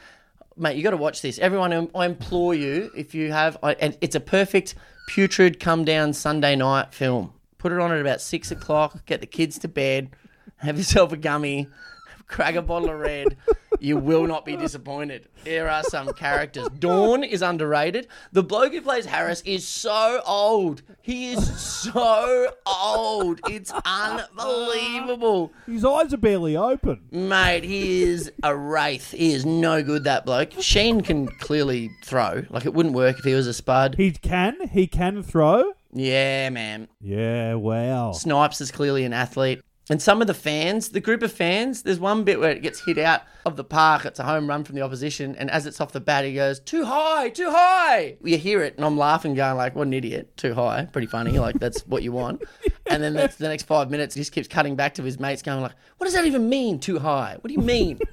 mate, 0.58 0.76
you 0.76 0.84
got 0.84 0.92
to 0.92 0.98
watch 0.98 1.22
this. 1.22 1.40
Everyone, 1.40 1.90
I 1.96 2.06
implore 2.06 2.54
you, 2.54 2.92
if 2.96 3.16
you 3.16 3.32
have, 3.32 3.58
and 3.64 3.98
it's 4.02 4.16
a 4.16 4.20
perfect 4.20 4.76
putrid 5.08 5.60
come 5.60 5.86
down 5.86 6.14
Sunday 6.14 6.56
night 6.56 6.94
film. 6.94 7.34
Put 7.58 7.72
it 7.72 7.80
on 7.80 7.92
at 7.92 8.02
about 8.02 8.22
six 8.22 8.52
o'clock. 8.52 9.06
Get 9.06 9.22
the 9.22 9.28
kids 9.28 9.60
to 9.60 9.68
bed. 9.68 10.10
Have 10.58 10.78
yourself 10.78 11.12
a 11.12 11.18
gummy. 11.18 11.68
Crack 12.28 12.56
a 12.56 12.62
bottle 12.62 12.90
of 12.90 13.00
red. 13.00 13.38
You 13.82 13.98
will 13.98 14.28
not 14.28 14.46
be 14.46 14.56
disappointed. 14.56 15.28
There 15.44 15.68
are 15.68 15.82
some 15.82 16.14
characters. 16.14 16.70
Dawn 16.78 17.24
is 17.24 17.42
underrated. 17.42 18.08
The 18.32 18.44
bloke 18.44 18.74
who 18.74 18.82
plays 18.82 19.08
Harris 19.08 19.42
is 19.42 19.68
so 19.68 20.22
old. 20.24 20.84
He 21.02 21.34
is 21.34 21.60
so 21.60 22.54
old. 22.68 23.40
It's 23.50 23.74
unbelievable. 23.84 25.52
His 25.66 25.84
eyes 25.84 26.14
are 26.14 26.18
barely 26.18 26.56
open. 26.56 27.02
Mate, 27.10 27.64
he 27.64 28.04
is 28.04 28.32
a 28.44 28.56
wraith. 28.56 29.14
He 29.14 29.34
is 29.34 29.48
no 29.48 29.82
good, 29.82 30.04
that 30.04 30.28
bloke. 30.28 30.52
Sheen 30.60 31.02
can 31.02 31.28
clearly 31.28 31.90
throw. 32.04 32.44
Like, 32.52 32.68
it 32.68 32.76
wouldn't 32.76 32.94
work 32.94 33.18
if 33.18 33.26
he 33.26 33.34
was 33.34 33.48
a 33.48 33.54
spud. 33.54 33.96
He 33.96 34.12
can. 34.12 34.68
He 34.68 34.86
can 34.86 35.24
throw. 35.24 35.74
Yeah, 35.92 36.52
man. 36.52 36.88
Yeah. 37.02 37.56
Wow. 37.56 38.12
Snipes 38.12 38.62
is 38.62 38.72
clearly 38.72 39.06
an 39.06 39.14
athlete. 39.14 39.64
And 39.92 40.02
some 40.02 40.22
of 40.22 40.28
the 40.28 40.34
fans, 40.34 40.90
the 40.90 41.02
group 41.02 41.22
of 41.22 41.34
fans, 41.34 41.84
there's 41.84 42.00
one 42.00 42.24
bit 42.24 42.40
where 42.40 42.52
it 42.52 42.62
gets 42.62 42.80
hit 42.80 42.98
out 42.98 43.24
of 43.46 43.58
the 43.58 43.66
park. 43.66 44.06
It's 44.06 44.20
a 44.20 44.24
home 44.24 44.48
run 44.48 44.64
from 44.64 44.76
the 44.76 44.82
opposition. 44.82 45.36
And 45.36 45.52
as 45.52 45.66
it's 45.66 45.82
off 45.82 45.92
the 45.92 46.00
bat, 46.00 46.24
he 46.24 46.34
goes, 46.34 46.62
too 46.62 46.86
high, 46.86 47.28
too 47.28 47.52
high. 47.52 48.16
You 48.24 48.38
hear 48.38 48.64
it, 48.64 48.78
and 48.78 48.86
I'm 48.86 48.98
laughing, 48.98 49.36
going 49.36 49.58
like, 49.58 49.76
what 49.76 49.88
an 49.88 49.94
idiot. 49.94 50.38
Too 50.38 50.54
high. 50.54 50.86
Pretty 50.86 51.08
funny. 51.08 51.38
Like, 51.38 51.60
that's 51.60 51.82
what 51.82 52.04
you 52.04 52.14
want. 52.14 52.42
And 52.90 53.02
then 53.02 53.14
that's 53.14 53.38
the 53.38 53.48
next 53.48 53.68
five 53.68 53.90
minutes, 53.90 54.16
he 54.16 54.22
just 54.22 54.34
keeps 54.34 54.50
cutting 54.50 54.76
back 54.76 54.96
to 54.96 55.04
his 55.04 55.18
mates, 55.18 55.42
going 55.42 55.62
like, 55.62 55.72
what 55.98 56.08
does 56.08 56.14
that 56.14 56.26
even 56.26 56.50
mean, 56.50 56.78
too 56.78 57.00
high? 57.00 57.38
What 57.40 57.48
do 57.48 57.54
you 57.54 57.62
mean? 57.62 58.00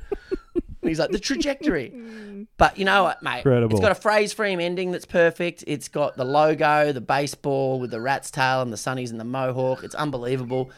And 0.80 0.88
he's 0.88 1.00
like, 1.00 1.10
the 1.10 1.18
trajectory. 1.18 1.90
Mm. 1.90 2.46
But 2.56 2.78
you 2.78 2.84
know 2.84 3.02
what, 3.02 3.20
mate? 3.22 3.38
Incredible. 3.38 3.76
It's 3.76 3.80
got 3.80 3.90
a 3.90 3.96
phrase 3.96 4.32
frame 4.32 4.60
ending 4.60 4.92
that's 4.92 5.04
perfect. 5.04 5.64
It's 5.66 5.88
got 5.88 6.16
the 6.16 6.24
logo, 6.24 6.92
the 6.92 7.00
baseball 7.00 7.80
with 7.80 7.90
the 7.90 8.00
rat's 8.00 8.30
tail 8.30 8.62
and 8.62 8.72
the 8.72 8.76
sunnies 8.76 9.10
and 9.10 9.18
the 9.18 9.24
mohawk. 9.24 9.82
It's 9.82 9.96
unbelievable. 9.96 10.70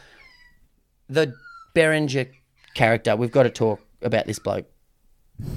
The 1.11 1.35
Berenger 1.73 2.27
character, 2.73 3.17
we've 3.17 3.31
got 3.31 3.43
to 3.43 3.49
talk 3.49 3.81
about 4.01 4.27
this 4.27 4.39
bloke. 4.39 4.65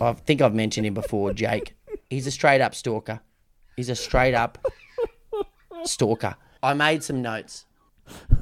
I 0.00 0.12
think 0.14 0.42
I've 0.42 0.54
mentioned 0.54 0.84
him 0.84 0.94
before, 0.94 1.32
Jake. 1.32 1.74
He's 2.10 2.26
a 2.26 2.32
straight 2.32 2.60
up 2.60 2.74
stalker. 2.74 3.20
He's 3.76 3.88
a 3.88 3.94
straight 3.94 4.34
up 4.34 4.58
stalker. 5.84 6.34
I 6.60 6.74
made 6.74 7.04
some 7.04 7.22
notes. 7.22 7.66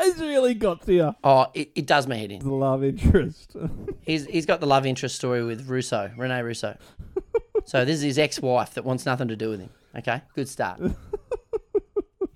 He's 0.00 0.18
really 0.20 0.54
got 0.54 0.82
to 0.82 0.92
you. 0.92 1.14
Oh, 1.24 1.46
it, 1.52 1.72
it 1.74 1.86
does 1.86 2.06
my 2.06 2.14
head 2.14 2.30
in. 2.30 2.40
The 2.40 2.54
love 2.54 2.84
interest. 2.84 3.56
He's 4.02 4.24
he's 4.26 4.46
got 4.46 4.60
the 4.60 4.66
love 4.66 4.86
interest 4.86 5.16
story 5.16 5.42
with 5.42 5.68
Russo, 5.68 6.12
Rene 6.16 6.42
Russo. 6.42 6.78
So 7.64 7.84
this 7.84 7.96
is 7.96 8.02
his 8.02 8.18
ex-wife 8.18 8.74
that 8.74 8.84
wants 8.84 9.04
nothing 9.04 9.26
to 9.28 9.36
do 9.36 9.50
with 9.50 9.58
him. 9.58 9.70
Okay, 9.96 10.22
good 10.36 10.48
start. 10.48 10.80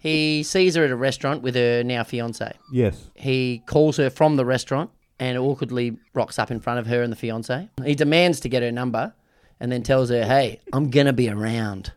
He 0.01 0.42
sees 0.42 0.74
her 0.76 0.84
at 0.84 0.90
a 0.90 0.96
restaurant 0.96 1.42
with 1.42 1.55
her 1.55 1.84
now 1.84 2.03
fiance. 2.05 2.53
yes. 2.72 3.11
He 3.14 3.62
calls 3.66 3.98
her 3.98 4.09
from 4.11 4.36
the 4.36 4.44
restaurant 4.44 4.90
and 5.18 5.36
awkwardly 5.38 5.98
rocks 6.14 6.38
up 6.38 6.51
in 6.51 6.59
front 6.59 6.78
of 6.80 6.86
her 6.86 7.03
and 7.03 7.12
the 7.12 7.16
fiance. 7.16 7.68
He 7.84 7.94
demands 7.94 8.40
to 8.40 8.48
get 8.48 8.62
her 8.62 8.72
number 8.72 9.12
and 9.61 9.70
then 9.70 9.82
tells 9.82 10.09
her, 10.09 10.24
"Hey, 10.24 10.61
I'm 10.72 10.88
gonna 10.90 11.12
be 11.12 11.28
around." 11.28 11.92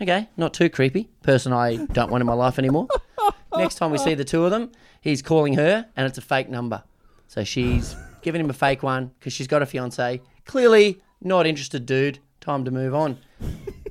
Okay, 0.00 0.28
not 0.36 0.54
too 0.54 0.70
creepy. 0.70 1.10
Person 1.22 1.52
I 1.52 1.84
don't 1.86 2.10
want 2.12 2.20
in 2.22 2.26
my 2.28 2.32
life 2.34 2.58
anymore. 2.60 2.86
Next 3.56 3.74
time 3.74 3.90
we 3.90 3.98
see 3.98 4.14
the 4.14 4.24
two 4.24 4.44
of 4.44 4.52
them, 4.52 4.70
he's 5.00 5.20
calling 5.22 5.54
her 5.54 5.86
and 5.96 6.06
it's 6.06 6.18
a 6.18 6.20
fake 6.22 6.48
number. 6.48 6.84
So 7.26 7.42
she's 7.42 7.96
giving 8.22 8.40
him 8.40 8.50
a 8.50 8.52
fake 8.52 8.84
one 8.84 9.10
because 9.18 9.32
she's 9.32 9.48
got 9.48 9.62
a 9.62 9.66
fiance. 9.66 10.20
Clearly 10.44 11.02
not 11.20 11.44
interested, 11.46 11.84
dude. 11.86 12.20
Time 12.40 12.64
to 12.64 12.70
move 12.70 12.94
on. 12.94 13.18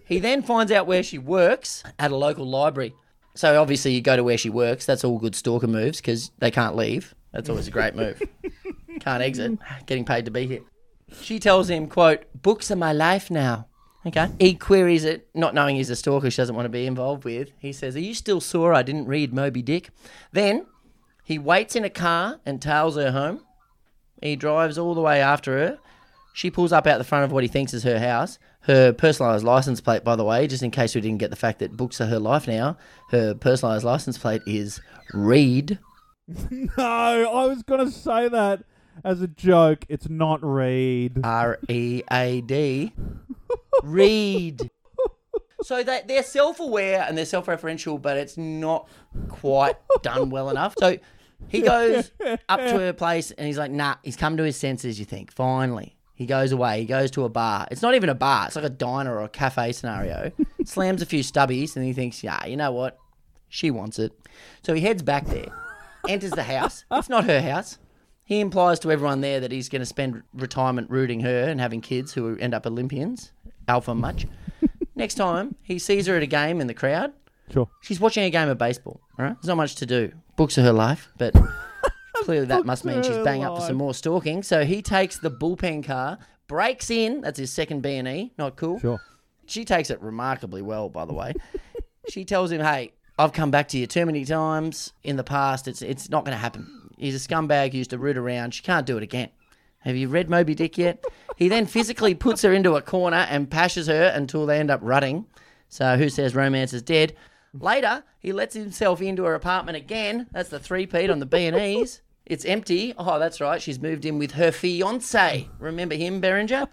He 0.05 0.19
then 0.19 0.41
finds 0.41 0.71
out 0.71 0.87
where 0.87 1.03
she 1.03 1.17
works 1.17 1.83
at 1.99 2.11
a 2.11 2.15
local 2.15 2.47
library. 2.47 2.95
So 3.37 3.61
obviously 3.61 3.93
you 3.93 4.01
go 4.01 4.15
to 4.15 4.23
where 4.23 4.37
she 4.37 4.49
works. 4.49 4.87
That's 4.87 5.03
all 5.03 5.19
good 5.19 5.35
stalker 5.35 5.67
moves 5.67 6.01
because 6.01 6.31
they 6.39 6.49
can't 6.49 6.75
leave. 6.75 7.13
That's 7.31 7.49
always 7.49 7.67
a 7.67 7.71
great 7.71 7.95
move. 7.95 8.19
Can't 8.99 9.21
exit. 9.21 9.59
Getting 9.85 10.05
paid 10.05 10.25
to 10.25 10.31
be 10.31 10.47
here. 10.47 10.61
She 11.21 11.37
tells 11.37 11.69
him, 11.69 11.85
quote, 11.87 12.25
books 12.33 12.71
are 12.71 12.75
my 12.75 12.93
life 12.93 13.29
now. 13.29 13.67
Okay. 14.07 14.29
He 14.39 14.55
queries 14.55 15.03
it, 15.03 15.27
not 15.35 15.53
knowing 15.53 15.75
he's 15.75 15.91
a 15.91 15.95
stalker 15.95 16.31
she 16.31 16.37
doesn't 16.37 16.55
want 16.55 16.65
to 16.65 16.69
be 16.69 16.87
involved 16.87 17.25
with. 17.25 17.51
He 17.59 17.73
says, 17.73 17.95
Are 17.95 17.99
you 17.99 18.15
still 18.15 18.41
sore 18.41 18.73
I 18.73 18.81
didn't 18.81 19.05
read 19.05 19.33
Moby 19.33 19.61
Dick? 19.61 19.89
Then 20.31 20.65
he 21.23 21.37
waits 21.37 21.75
in 21.75 21.83
a 21.83 21.91
car 21.91 22.39
and 22.43 22.59
tails 22.59 22.95
her 22.95 23.11
home. 23.11 23.43
He 24.19 24.35
drives 24.35 24.79
all 24.79 24.95
the 24.95 25.01
way 25.01 25.21
after 25.21 25.57
her. 25.59 25.79
She 26.33 26.49
pulls 26.49 26.71
up 26.71 26.87
out 26.87 26.97
the 26.97 27.03
front 27.03 27.25
of 27.25 27.31
what 27.31 27.43
he 27.43 27.49
thinks 27.49 27.73
is 27.73 27.83
her 27.83 27.99
house. 27.99 28.39
Her 28.67 28.91
personalised 28.91 29.43
license 29.43 29.79
plate, 29.81 30.03
by 30.03 30.15
the 30.17 30.25
way, 30.25 30.45
just 30.45 30.61
in 30.61 30.71
case 30.71 30.93
we 30.93 31.01
didn't 31.01 31.19
get 31.19 31.29
the 31.29 31.37
fact 31.37 31.59
that 31.59 31.75
books 31.77 32.01
are 32.01 32.05
her 32.05 32.19
life 32.19 32.47
now, 32.47 32.77
her 33.11 33.33
personalised 33.33 33.83
license 33.83 34.17
plate 34.17 34.41
is 34.45 34.79
Reed. 35.13 35.79
No, 36.51 36.73
I 36.77 37.45
was 37.45 37.63
going 37.63 37.85
to 37.85 37.89
say 37.89 38.27
that 38.27 38.63
as 39.05 39.21
a 39.21 39.27
joke. 39.27 39.85
It's 39.87 40.09
not 40.09 40.43
Reed. 40.43 41.21
R 41.23 41.57
E 41.69 42.03
A 42.11 42.41
D. 42.41 42.91
Read. 43.83 44.69
So 45.61 45.83
they, 45.83 46.01
they're 46.05 46.23
self 46.23 46.59
aware 46.59 47.05
and 47.07 47.17
they're 47.17 47.25
self 47.25 47.45
referential, 47.45 48.01
but 48.01 48.17
it's 48.17 48.37
not 48.37 48.89
quite 49.29 49.77
done 50.01 50.29
well 50.29 50.49
enough. 50.49 50.75
So 50.77 50.97
he 51.47 51.61
goes 51.61 52.11
up 52.49 52.59
to 52.59 52.79
her 52.79 52.93
place 52.93 53.31
and 53.31 53.47
he's 53.47 53.57
like, 53.57 53.71
nah, 53.71 53.95
he's 54.03 54.17
come 54.17 54.37
to 54.37 54.43
his 54.43 54.57
senses, 54.57 54.99
you 54.99 55.05
think, 55.05 55.31
finally. 55.31 55.96
He 56.17 56.25
goes 56.25 56.51
away. 56.51 56.79
He 56.79 56.85
goes 56.85 57.11
to 57.11 57.25
a 57.25 57.29
bar. 57.29 57.67
It's 57.69 57.83
not 57.83 57.93
even 57.93 58.09
a 58.09 58.15
bar. 58.15 58.47
It's 58.47 58.55
like 58.55 58.65
a 58.65 58.69
diner 58.69 59.15
or 59.15 59.21
a 59.23 59.29
cafe 59.29 59.71
scenario. 59.71 60.31
Slams 60.65 61.01
a 61.03 61.05
few 61.05 61.19
stubbies 61.21 61.75
and 61.75 61.85
he 61.85 61.93
thinks, 61.93 62.23
yeah, 62.23 62.43
you 62.45 62.57
know 62.57 62.71
what? 62.71 62.97
She 63.49 63.69
wants 63.69 63.99
it. 63.99 64.11
So 64.63 64.73
he 64.73 64.81
heads 64.81 65.03
back 65.03 65.27
there, 65.27 65.45
enters 66.09 66.31
the 66.31 66.43
house. 66.43 66.83
It's 66.91 67.07
not 67.07 67.25
her 67.25 67.39
house. 67.39 67.77
He 68.25 68.39
implies 68.39 68.79
to 68.79 68.91
everyone 68.91 69.21
there 69.21 69.39
that 69.39 69.51
he's 69.51 69.69
going 69.69 69.81
to 69.83 69.85
spend 69.85 70.23
retirement 70.33 70.89
rooting 70.89 71.19
her 71.21 71.43
and 71.43 71.61
having 71.61 71.81
kids 71.81 72.13
who 72.13 72.35
end 72.39 72.53
up 72.55 72.65
Olympians. 72.65 73.31
Alpha 73.67 73.93
much. 73.93 74.25
Next 74.95 75.15
time 75.15 75.55
he 75.61 75.77
sees 75.77 76.07
her 76.07 76.17
at 76.17 76.23
a 76.23 76.27
game 76.27 76.59
in 76.59 76.65
the 76.67 76.73
crowd, 76.73 77.13
Sure. 77.53 77.69
she's 77.81 77.99
watching 77.99 78.23
a 78.23 78.29
game 78.31 78.49
of 78.49 78.57
baseball. 78.57 78.99
All 79.19 79.25
right, 79.25 79.35
there's 79.35 79.47
not 79.47 79.57
much 79.57 79.75
to 79.75 79.85
do. 79.85 80.11
Books 80.35 80.57
are 80.57 80.63
her 80.63 80.73
life, 80.73 81.09
but 81.17 81.35
clearly 82.23 82.45
that 82.47 82.65
must 82.65 82.85
mean 82.85 83.03
she's 83.03 83.15
her 83.15 83.23
banging 83.23 83.45
up 83.45 83.57
for 83.57 83.63
some 83.63 83.75
more 83.75 83.93
stalking. 83.93 84.43
So 84.43 84.65
he 84.65 84.81
takes 84.81 85.17
the 85.19 85.31
bullpen 85.31 85.83
car, 85.83 86.17
breaks 86.47 86.89
in. 86.89 87.21
That's 87.21 87.39
his 87.39 87.51
second 87.51 87.81
B 87.81 87.95
and 87.95 88.07
E. 88.07 88.33
Not 88.37 88.55
cool. 88.55 88.79
Sure. 88.79 88.99
She 89.45 89.65
takes 89.65 89.89
it 89.89 90.01
remarkably 90.01 90.61
well, 90.61 90.89
by 90.89 91.05
the 91.05 91.13
way. 91.13 91.33
she 92.09 92.25
tells 92.25 92.51
him, 92.51 92.61
"Hey, 92.61 92.93
I've 93.17 93.33
come 93.33 93.51
back 93.51 93.69
to 93.69 93.77
you 93.77 93.87
too 93.87 94.05
many 94.05 94.25
times 94.25 94.93
in 95.03 95.15
the 95.15 95.23
past. 95.23 95.67
It's 95.67 95.81
it's 95.81 96.09
not 96.09 96.25
going 96.25 96.35
to 96.35 96.41
happen. 96.41 96.89
He's 96.97 97.15
a 97.15 97.27
scumbag 97.27 97.71
who 97.71 97.77
used 97.79 97.91
to 97.91 97.97
root 97.97 98.17
around. 98.17 98.53
She 98.53 98.63
can't 98.63 98.85
do 98.85 98.97
it 98.97 99.03
again." 99.03 99.29
Have 99.81 99.95
you 99.95 100.09
read 100.09 100.29
Moby 100.29 100.53
Dick 100.53 100.77
yet? 100.77 101.05
He 101.37 101.47
then 101.47 101.65
physically 101.65 102.13
puts 102.13 102.41
her 102.41 102.51
into 102.51 102.75
a 102.75 102.81
corner 102.81 103.25
and 103.29 103.49
pashes 103.49 103.87
her 103.87 104.11
until 104.13 104.45
they 104.45 104.59
end 104.59 104.69
up 104.69 104.81
rutting. 104.83 105.27
So 105.69 105.97
who 105.97 106.09
says 106.09 106.35
romance 106.35 106.73
is 106.73 106.81
dead? 106.81 107.15
Later, 107.53 108.03
he 108.19 108.33
lets 108.33 108.53
himself 108.53 109.01
into 109.01 109.23
her 109.23 109.35
apartment 109.35 109.77
again. 109.77 110.27
That's 110.31 110.49
the 110.49 110.59
three-peat 110.59 111.09
on 111.09 111.19
the 111.19 111.25
B&Es. 111.25 112.01
It's 112.29 112.45
empty. 112.45 112.93
Oh, 112.97 113.19
that's 113.19 113.39
right. 113.39 113.61
She's 113.61 113.79
moved 113.79 114.05
in 114.05 114.19
with 114.19 114.31
her 114.31 114.51
fiance. 114.51 115.47
Remember 115.59 115.95
him, 115.95 116.19
Berenger? 116.19 116.67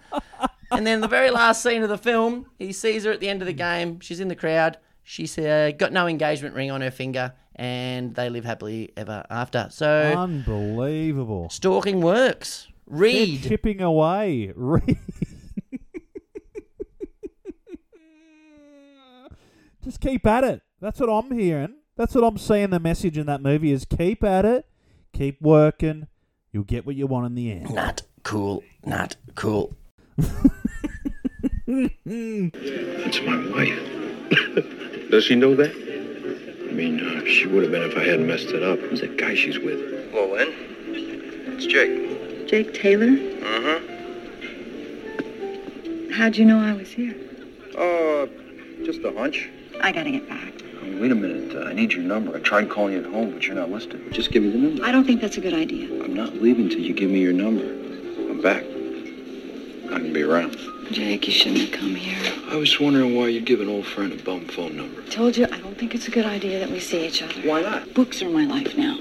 And 0.72 0.84
then 0.86 1.00
the 1.00 1.08
very 1.08 1.30
last 1.30 1.62
scene 1.62 1.82
of 1.84 1.88
the 1.88 1.98
film, 1.98 2.46
he 2.58 2.72
sees 2.72 3.04
her 3.04 3.12
at 3.12 3.20
the 3.20 3.28
end 3.28 3.40
of 3.40 3.46
the 3.46 3.52
game. 3.52 4.00
She's 4.00 4.18
in 4.18 4.26
the 4.28 4.34
crowd. 4.34 4.78
She's 5.04 5.38
uh, 5.38 5.70
got 5.78 5.92
no 5.92 6.06
engagement 6.08 6.54
ring 6.56 6.70
on 6.70 6.80
her 6.80 6.90
finger, 6.90 7.34
and 7.54 8.14
they 8.14 8.28
live 8.30 8.44
happily 8.44 8.92
ever 8.96 9.24
after. 9.30 9.68
So 9.70 9.86
Unbelievable. 10.16 11.50
stalking 11.50 12.00
works. 12.00 12.66
Read. 12.86 13.42
They're 13.42 13.50
chipping 13.50 13.80
away. 13.80 14.52
Read. 14.56 14.98
Just 19.84 20.00
keep 20.00 20.26
at 20.26 20.44
it. 20.44 20.62
That's 20.80 20.98
what 20.98 21.10
I'm 21.10 21.30
hearing. 21.30 21.74
That's 21.96 22.14
what 22.14 22.24
I'm 22.24 22.38
seeing. 22.38 22.70
The 22.70 22.80
message 22.80 23.18
in 23.18 23.26
that 23.26 23.42
movie 23.42 23.70
is 23.70 23.84
keep 23.84 24.24
at 24.24 24.44
it, 24.46 24.66
keep 25.14 25.40
working. 25.40 26.08
You'll 26.52 26.64
get 26.64 26.84
what 26.84 26.96
you 26.96 27.06
want 27.06 27.26
in 27.26 27.34
the 27.34 27.50
end. 27.50 27.70
Not 27.74 28.02
cool. 28.22 28.62
Not 28.84 29.16
cool. 29.34 29.74
That's 30.16 30.40
my 33.22 33.50
wife. 33.50 33.80
Does 35.10 35.24
she 35.24 35.34
know 35.34 35.54
that? 35.54 35.70
I 36.68 36.72
mean, 36.72 37.00
uh, 37.00 37.24
she 37.24 37.46
would 37.46 37.62
have 37.62 37.72
been 37.72 37.82
if 37.82 37.96
I 37.96 38.04
hadn't 38.04 38.26
messed 38.26 38.48
it 38.48 38.62
up. 38.62 38.78
Who's 38.80 39.00
that 39.00 39.16
guy 39.16 39.34
she's 39.34 39.58
with? 39.58 40.12
Well, 40.12 40.32
Lynn, 40.32 40.52
it's 41.56 41.66
Jake. 41.66 42.46
Jake 42.48 42.74
Taylor? 42.74 43.08
Uh-huh. 43.08 43.80
How'd 46.14 46.36
you 46.36 46.44
know 46.44 46.58
I 46.60 46.72
was 46.72 46.90
here? 46.90 47.14
Uh, 47.76 48.26
just 48.84 49.02
a 49.02 49.12
hunch. 49.16 49.48
I 49.80 49.90
gotta 49.92 50.10
get 50.10 50.28
back. 50.28 50.63
Oh, 50.84 51.00
wait 51.00 51.10
a 51.10 51.14
minute. 51.14 51.54
Uh, 51.56 51.68
I 51.68 51.72
need 51.72 51.92
your 51.92 52.02
number. 52.02 52.36
I 52.36 52.40
tried 52.40 52.68
calling 52.68 52.94
you 52.94 53.00
at 53.00 53.06
home, 53.06 53.30
but 53.32 53.46
you're 53.46 53.56
not 53.56 53.70
listed. 53.70 54.12
Just 54.12 54.30
give 54.30 54.42
me 54.42 54.50
the 54.50 54.58
number. 54.58 54.84
I 54.84 54.92
don't 54.92 55.04
think 55.04 55.20
that's 55.20 55.36
a 55.36 55.40
good 55.40 55.54
idea. 55.54 56.04
I'm 56.04 56.14
not 56.14 56.34
leaving 56.34 56.68
till 56.68 56.80
you 56.80 56.92
give 56.92 57.10
me 57.10 57.20
your 57.20 57.32
number. 57.32 57.64
I'm 57.64 58.40
back. 58.42 58.62
I 58.62 59.98
can 59.98 60.12
be 60.12 60.22
around. 60.22 60.56
Jake, 60.90 61.26
you 61.26 61.32
shouldn't 61.32 61.60
have 61.62 61.72
come 61.72 61.94
here. 61.94 62.18
I 62.50 62.56
was 62.56 62.78
wondering 62.78 63.16
why 63.16 63.28
you'd 63.28 63.46
give 63.46 63.60
an 63.60 63.68
old 63.68 63.86
friend 63.86 64.12
a 64.12 64.22
bum 64.22 64.46
phone 64.48 64.76
number. 64.76 65.02
Told 65.04 65.36
you, 65.36 65.46
I 65.46 65.58
don't 65.58 65.78
think 65.78 65.94
it's 65.94 66.08
a 66.08 66.10
good 66.10 66.26
idea 66.26 66.58
that 66.60 66.70
we 66.70 66.78
see 66.80 67.06
each 67.06 67.22
other. 67.22 67.34
Why 67.48 67.62
not? 67.62 67.94
Books 67.94 68.22
are 68.22 68.28
my 68.28 68.44
life 68.44 68.76
now. 68.76 68.98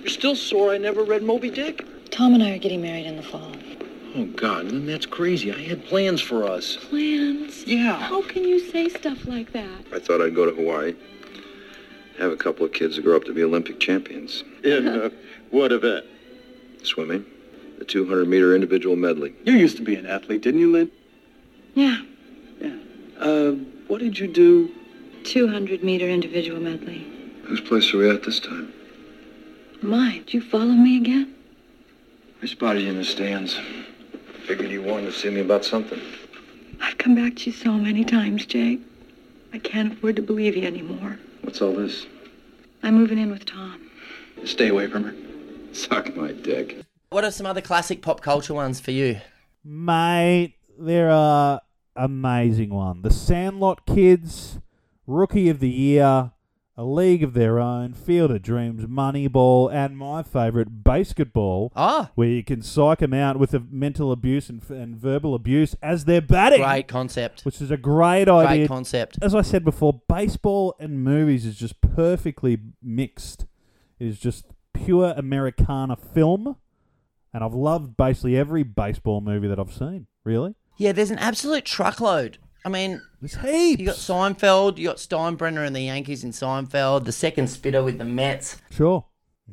You're 0.00 0.08
still 0.08 0.34
sore 0.34 0.72
I 0.72 0.78
never 0.78 1.04
read 1.04 1.22
Moby 1.22 1.50
Dick? 1.50 1.84
Tom 2.10 2.32
and 2.32 2.42
I 2.42 2.52
are 2.52 2.58
getting 2.58 2.80
married 2.80 3.06
in 3.06 3.16
the 3.16 3.22
fall. 3.22 3.52
Oh, 4.16 4.24
God, 4.24 4.70
then 4.70 4.86
that's 4.86 5.04
crazy. 5.04 5.52
I 5.52 5.58
had 5.62 5.84
plans 5.84 6.22
for 6.22 6.44
us. 6.44 6.76
Plans? 6.76 7.66
Yeah. 7.66 7.96
How 7.98 8.22
can 8.22 8.44
you 8.44 8.58
say 8.58 8.88
stuff 8.88 9.26
like 9.26 9.52
that? 9.52 9.84
I 9.92 9.98
thought 9.98 10.22
I'd 10.22 10.34
go 10.34 10.46
to 10.46 10.56
Hawaii, 10.56 10.94
have 12.18 12.32
a 12.32 12.36
couple 12.36 12.64
of 12.64 12.72
kids 12.72 12.96
that 12.96 13.02
grow 13.02 13.14
up 13.14 13.24
to 13.24 13.34
be 13.34 13.44
Olympic 13.44 13.78
champions. 13.78 14.42
In, 14.64 14.88
uh, 14.88 15.10
what 15.50 15.70
event? 15.70 16.06
Swimming, 16.82 17.26
the 17.78 17.84
200 17.84 18.26
meter 18.26 18.54
individual 18.54 18.96
medley. 18.96 19.34
You 19.44 19.52
used 19.52 19.76
to 19.76 19.82
be 19.82 19.96
an 19.96 20.06
athlete, 20.06 20.40
didn't 20.40 20.60
you, 20.60 20.72
Lynn? 20.72 20.90
Yeah, 21.74 22.00
Yeah. 22.58 22.74
Uh, 23.18 23.50
what 23.86 24.00
did 24.00 24.18
you 24.18 24.28
do? 24.28 24.70
200 25.24 25.84
meter 25.84 26.08
individual 26.08 26.58
medley. 26.58 27.06
Whose 27.44 27.60
place 27.60 27.92
are 27.92 27.98
we 27.98 28.08
at 28.08 28.22
this 28.22 28.40
time? 28.40 28.72
Mine. 29.82 30.20
Did 30.20 30.34
you 30.34 30.40
follow 30.40 30.72
me 30.72 30.96
again? 30.96 31.34
I 32.42 32.46
spotted 32.46 32.82
you 32.82 32.88
in 32.88 32.96
the 32.96 33.04
stands. 33.04 33.58
Figured 34.46 34.70
you 34.70 34.80
wanted 34.80 35.06
to 35.06 35.12
see 35.12 35.28
me 35.28 35.40
about 35.40 35.64
something. 35.64 36.00
I've 36.80 36.96
come 36.98 37.16
back 37.16 37.34
to 37.36 37.50
you 37.50 37.52
so 37.52 37.72
many 37.72 38.04
times, 38.04 38.46
Jake. 38.46 38.80
I 39.52 39.58
can't 39.58 39.94
afford 39.94 40.14
to 40.16 40.22
believe 40.22 40.56
you 40.56 40.64
anymore. 40.64 41.18
What's 41.42 41.60
all 41.60 41.74
this? 41.74 42.06
I'm 42.84 42.94
moving 42.94 43.18
in 43.18 43.30
with 43.32 43.44
Tom. 43.44 43.90
Stay 44.44 44.68
away 44.68 44.86
from 44.86 45.02
her. 45.02 45.14
Suck 45.74 46.14
my 46.14 46.30
dick. 46.30 46.76
What 47.10 47.24
are 47.24 47.32
some 47.32 47.44
other 47.44 47.60
classic 47.60 48.02
pop 48.02 48.20
culture 48.20 48.54
ones 48.54 48.78
for 48.78 48.92
you? 48.92 49.20
Mate, 49.64 50.54
there 50.78 51.10
are 51.10 51.62
amazing 51.96 52.70
one. 52.70 53.02
The 53.02 53.10
Sandlot 53.10 53.84
Kids, 53.84 54.60
Rookie 55.08 55.48
of 55.48 55.58
the 55.58 55.70
Year, 55.70 56.30
A 56.78 56.84
League 56.84 57.22
of 57.22 57.32
Their 57.32 57.58
Own, 57.58 57.94
Field 57.94 58.30
of 58.30 58.42
Dreams, 58.42 58.84
Moneyball, 58.84 59.72
and 59.72 59.96
my 59.96 60.22
favourite, 60.22 60.84
Basketball. 60.84 61.72
Ah. 61.74 62.10
Where 62.14 62.28
you 62.28 62.44
can 62.44 62.60
psych 62.60 62.98
them 62.98 63.14
out 63.14 63.38
with 63.38 63.52
the 63.52 63.60
mental 63.70 64.12
abuse 64.12 64.50
and, 64.50 64.62
and 64.68 64.94
verbal 64.94 65.34
abuse 65.34 65.74
as 65.80 66.04
they're 66.04 66.20
batting. 66.20 66.60
Great 66.60 66.86
concept. 66.86 67.46
Which 67.46 67.62
is 67.62 67.70
a 67.70 67.78
great 67.78 68.28
idea. 68.28 68.58
Great 68.58 68.68
concept. 68.68 69.18
As 69.22 69.34
I 69.34 69.40
said 69.40 69.64
before, 69.64 70.02
baseball 70.06 70.74
and 70.78 71.02
movies 71.02 71.46
is 71.46 71.56
just 71.56 71.80
perfectly 71.80 72.58
mixed. 72.82 73.46
It 73.98 74.08
is 74.08 74.18
just 74.18 74.44
pure 74.74 75.14
Americana 75.16 75.96
film. 75.96 76.56
And 77.32 77.42
I've 77.42 77.54
loved 77.54 77.96
basically 77.96 78.36
every 78.36 78.64
baseball 78.64 79.22
movie 79.22 79.48
that 79.48 79.58
I've 79.58 79.72
seen, 79.72 80.08
really. 80.24 80.54
Yeah, 80.76 80.92
there's 80.92 81.10
an 81.10 81.18
absolute 81.18 81.64
truckload. 81.64 82.36
I 82.66 82.68
mean, 82.68 83.00
there's 83.22 83.36
heaps. 83.36 83.78
You 83.80 83.86
got 83.86 83.94
Seinfeld, 83.94 84.76
you 84.76 84.88
got 84.88 84.96
Steinbrenner 84.96 85.64
and 85.64 85.74
the 85.74 85.82
Yankees 85.82 86.24
in 86.24 86.32
Seinfeld, 86.32 87.04
the 87.04 87.12
second 87.12 87.46
spitter 87.46 87.80
with 87.84 87.98
the 87.98 88.04
Mets. 88.04 88.56
Sure. 88.72 89.04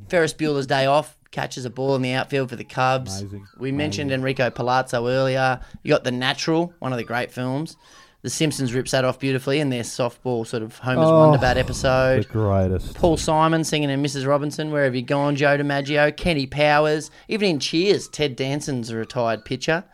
Ferris 0.08 0.34
Bueller's 0.34 0.66
Day 0.66 0.86
Off 0.86 1.16
catches 1.30 1.64
a 1.64 1.70
ball 1.70 1.94
in 1.94 2.02
the 2.02 2.12
outfield 2.12 2.50
for 2.50 2.56
the 2.56 2.64
Cubs. 2.64 3.20
Amazing. 3.20 3.46
We 3.56 3.70
mentioned 3.70 4.10
Enrico 4.10 4.50
Palazzo 4.50 5.06
earlier. 5.06 5.60
You 5.84 5.90
got 5.90 6.02
The 6.02 6.10
Natural, 6.10 6.74
one 6.80 6.92
of 6.92 6.98
the 6.98 7.04
great 7.04 7.30
films. 7.30 7.76
The 8.22 8.30
Simpsons 8.30 8.74
rips 8.74 8.90
that 8.90 9.04
off 9.04 9.20
beautifully 9.20 9.60
in 9.60 9.68
their 9.70 9.82
softball 9.84 10.44
sort 10.44 10.64
of 10.64 10.78
Homer's 10.78 11.06
Oh, 11.08 11.18
Wonder 11.18 11.38
Bad 11.38 11.56
episode. 11.56 12.24
The 12.24 12.28
greatest. 12.28 12.94
Paul 12.96 13.16
Simon 13.16 13.62
singing 13.62 13.90
in 13.90 14.02
Mrs. 14.02 14.26
Robinson, 14.26 14.72
Where 14.72 14.84
Have 14.84 14.96
You 14.96 15.02
Gone, 15.02 15.36
Joe 15.36 15.56
DiMaggio, 15.56 16.16
Kenny 16.16 16.46
Powers, 16.48 17.12
even 17.28 17.48
in 17.48 17.60
Cheers, 17.60 18.08
Ted 18.08 18.34
Danson's 18.34 18.90
a 18.90 18.96
retired 18.96 19.44
pitcher. 19.44 19.84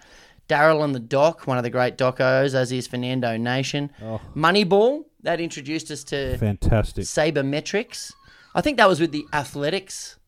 Daryl 0.51 0.82
and 0.82 0.93
the 0.93 0.98
Doc, 1.01 1.47
one 1.47 1.59
of 1.59 1.62
the 1.62 1.70
great 1.70 1.97
docos, 1.97 2.55
as 2.55 2.72
is 2.72 2.89
Fernando 2.89 3.36
Nation. 3.36 3.93
Oh. 4.02 4.20
Moneyball, 4.35 5.05
that 5.22 5.40
introduced 5.40 5.93
us 5.93 6.02
to 6.05 6.36
Fantastic. 6.39 7.05
sabermetrics. 7.05 8.12
I 8.52 8.60
think 8.60 8.77
that 8.78 8.89
was 8.89 8.98
with 8.98 9.12
the 9.12 9.24
Athletics. 9.32 10.18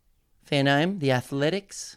Fair 0.44 0.62
name, 0.62 1.00
the 1.00 1.10
Athletics. 1.10 1.96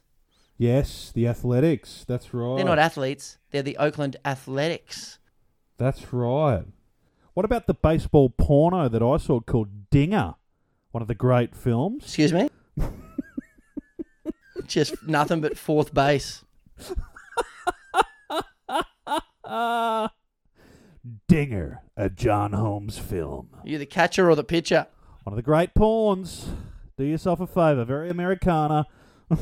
Yes, 0.58 1.12
the 1.14 1.28
Athletics. 1.28 2.04
That's 2.08 2.34
right. 2.34 2.56
They're 2.56 2.66
not 2.66 2.80
athletes, 2.80 3.38
they're 3.52 3.62
the 3.62 3.78
Oakland 3.78 4.16
Athletics. 4.26 5.20
That's 5.78 6.12
right. 6.12 6.64
What 7.36 7.46
about 7.46 7.68
the 7.68 7.76
baseball 7.76 8.32
porno 8.32 8.90
that 8.90 9.04
I 9.04 9.18
saw 9.18 9.40
called 9.40 9.92
Dinger? 9.92 10.34
One 10.92 11.04
of 11.04 11.08
the 11.08 11.16
great 11.16 11.56
films. 11.56 12.06
Excuse 12.06 12.34
me? 12.34 12.50
Just 14.66 14.96
nothing 15.06 15.42
but 15.42 15.60
fourth 15.60 15.94
base. 15.94 16.44
Ah. 19.46 20.12
Dinger, 21.28 21.82
a 21.96 22.10
John 22.10 22.54
Holmes 22.54 22.98
film. 22.98 23.50
Are 23.64 23.68
You 23.68 23.78
the 23.78 23.86
catcher 23.86 24.30
or 24.30 24.36
the 24.36 24.44
pitcher? 24.44 24.88
One 25.24 25.34
of 25.34 25.38
the 25.38 25.44
great 25.44 25.74
pawns. 25.74 26.48
Do 26.98 27.04
yourself 27.04 27.40
a 27.40 27.48
favour. 27.48 27.86
Very 27.86 28.10
Americana. 28.10 28.86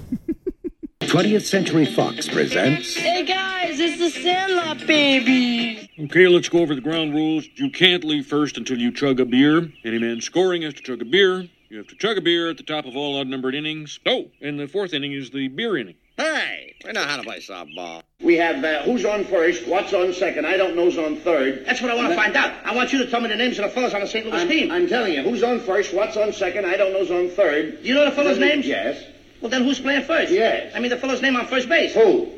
20th 1.02 1.44
Century 1.44 1.86
Fox 1.86 2.28
presents 2.28 2.96
Hey 2.96 3.24
guys, 3.26 3.80
it's 3.80 4.00
the 4.00 4.10
Sandlot 4.10 4.88
baby. 4.88 5.90
Okay, 6.00 6.28
let's 6.28 6.50
go 6.50 6.60
over 6.60 6.74
the 6.74 6.82
ground 6.82 7.14
rules. 7.14 7.48
You 7.56 7.70
can't 7.70 8.04
leave 8.04 8.26
first 8.26 8.58
until 8.58 8.80
you 8.80 8.92
chug 8.92 9.20
a 9.20 9.26
beer. 9.26 9.70
Any 9.84 10.00
man 10.00 10.22
scoring 10.22 10.62
has 10.64 10.74
to 10.76 10.82
chug 10.82 11.02
a 11.02 11.06
beer. 11.06 11.48
You 11.70 11.78
have 11.78 11.88
to 11.88 11.96
chug 11.96 12.18
a 12.18 12.22
beer 12.22 12.50
at 12.50 12.58
the 12.58 12.64
top 12.64 12.86
of 12.86 12.96
all 12.96 13.20
odd 13.20 13.28
numbered 13.28 13.54
innings. 13.56 14.00
Oh, 14.06 14.26
and 14.42 14.60
the 14.60 14.68
fourth 14.68 14.94
inning 14.94 15.12
is 15.14 15.30
the 15.30 15.50
beer 15.50 15.78
inning. 15.78 15.96
Hey, 16.18 16.53
We 16.86 16.92
know 16.92 17.04
how 17.04 17.18
to 17.18 17.24
play 17.24 17.40
softball. 17.40 18.04
We 18.22 18.36
have 18.38 18.64
uh, 18.64 18.84
who's 18.84 19.06
on 19.06 19.24
first, 19.26 19.68
what's 19.68 19.94
on 19.94 20.14
second. 20.14 20.46
I 20.46 20.58
don't 20.58 20.76
know's 20.76 20.98
on 20.98 21.18
third. 21.18 21.66
That's 21.66 21.82
what 21.82 21.92
I 21.92 21.96
want 21.96 22.10
to 22.10 22.16
find 22.16 22.36
out. 22.36 22.54
I 22.66 22.76
want 22.76 22.92
you 22.92 23.00
to 23.00 23.10
tell 23.10 23.22
me 23.22 23.30
the 23.30 23.36
names 23.36 23.58
of 23.60 23.66
the 23.66 23.72
fellas 23.72 23.94
on 23.94 24.02
the 24.02 24.08
St. 24.08 24.26
Louis 24.26 24.42
I'm, 24.42 24.48
team. 24.50 24.72
I'm 24.72 24.88
telling 24.88 25.14
you, 25.14 25.24
who's 25.24 25.44
on 25.44 25.62
first, 25.62 25.94
what's 25.94 26.18
on 26.18 26.34
second. 26.34 26.66
I 26.66 26.76
don't 26.76 26.92
know's 26.92 27.12
on 27.12 27.30
third. 27.30 27.82
Do 27.82 27.88
you 27.88 27.94
know 27.94 28.06
the 28.06 28.12
fellas' 28.12 28.38
names? 28.38 28.68
Yes. 28.68 29.02
Well, 29.40 29.50
then 29.50 29.64
who's 29.64 29.80
playing 29.80 30.04
first? 30.04 30.32
Yes. 30.32 30.74
I 30.76 30.80
mean, 30.80 30.90
the 30.90 30.98
fellow's 30.98 31.22
name 31.22 31.36
on 31.36 31.48
first 31.48 31.70
base. 31.70 31.94
Who? 31.94 32.30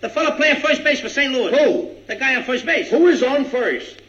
The 0.00 0.08
fellow 0.08 0.36
playing 0.36 0.60
first 0.60 0.84
base 0.84 1.00
for 1.00 1.08
St. 1.08 1.32
Louis. 1.32 1.56
Who? 1.56 1.90
The 2.06 2.16
guy 2.16 2.36
on 2.36 2.44
first 2.44 2.66
base. 2.66 2.90
Who 2.90 3.06
is 3.08 3.22
on 3.22 3.44
first? 3.46 4.00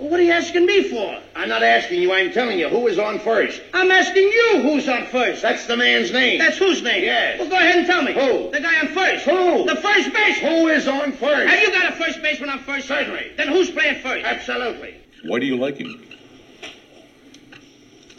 Well, 0.00 0.08
what 0.08 0.18
are 0.18 0.22
you 0.22 0.32
asking 0.32 0.64
me 0.64 0.88
for? 0.88 1.20
I'm 1.36 1.50
not 1.50 1.62
asking 1.62 2.00
you. 2.00 2.10
I'm 2.10 2.32
telling 2.32 2.58
you 2.58 2.70
who 2.70 2.86
is 2.88 2.98
on 2.98 3.18
first. 3.18 3.60
I'm 3.74 3.90
asking 3.90 4.22
you 4.22 4.60
who's 4.62 4.88
on 4.88 5.04
first. 5.08 5.42
That's 5.42 5.66
the 5.66 5.76
man's 5.76 6.10
name. 6.10 6.38
That's 6.38 6.56
whose 6.56 6.82
name? 6.82 7.04
Yes. 7.04 7.38
Well, 7.38 7.50
go 7.50 7.56
ahead 7.56 7.76
and 7.76 7.86
tell 7.86 8.02
me. 8.02 8.14
Who? 8.14 8.50
The 8.50 8.60
guy 8.60 8.80
on 8.80 8.88
first. 8.94 9.26
Who? 9.26 9.66
The 9.66 9.76
first 9.76 10.10
baseman. 10.14 10.52
Who 10.52 10.68
is 10.68 10.88
on 10.88 11.12
first? 11.12 11.50
Have 11.50 11.60
you 11.60 11.70
got 11.70 11.92
a 11.92 11.96
first 11.96 12.22
baseman 12.22 12.48
on 12.48 12.60
first? 12.60 12.88
Certainly. 12.88 13.32
Then 13.36 13.48
who's 13.48 13.70
playing 13.70 14.00
first? 14.00 14.24
Absolutely. 14.24 14.94
Why 15.24 15.38
do 15.38 15.44
you 15.44 15.56
like 15.56 15.76
him? 15.76 16.02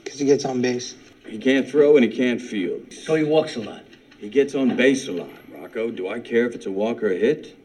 Because 0.03 0.19
he 0.19 0.25
gets 0.27 0.45
on 0.45 0.61
base. 0.61 0.93
He 1.25 1.39
can't 1.39 1.67
throw 1.67 1.97
and 1.97 2.05
he 2.05 2.15
can't 2.15 2.39
field. 2.39 2.93
So 2.93 3.15
he 3.15 3.23
walks 3.23 3.55
a 3.55 3.59
lot. 3.59 3.83
He 4.19 4.29
gets 4.29 4.53
on 4.53 4.75
base 4.75 5.07
a 5.07 5.13
lot. 5.13 5.31
Rocco, 5.51 5.89
do 5.89 6.09
I 6.09 6.19
care 6.19 6.45
if 6.45 6.53
it's 6.53 6.67
a 6.67 6.71
walk 6.71 7.01
or 7.01 7.11
a 7.11 7.17
hit? 7.17 7.57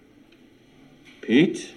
Pete? 1.20 1.74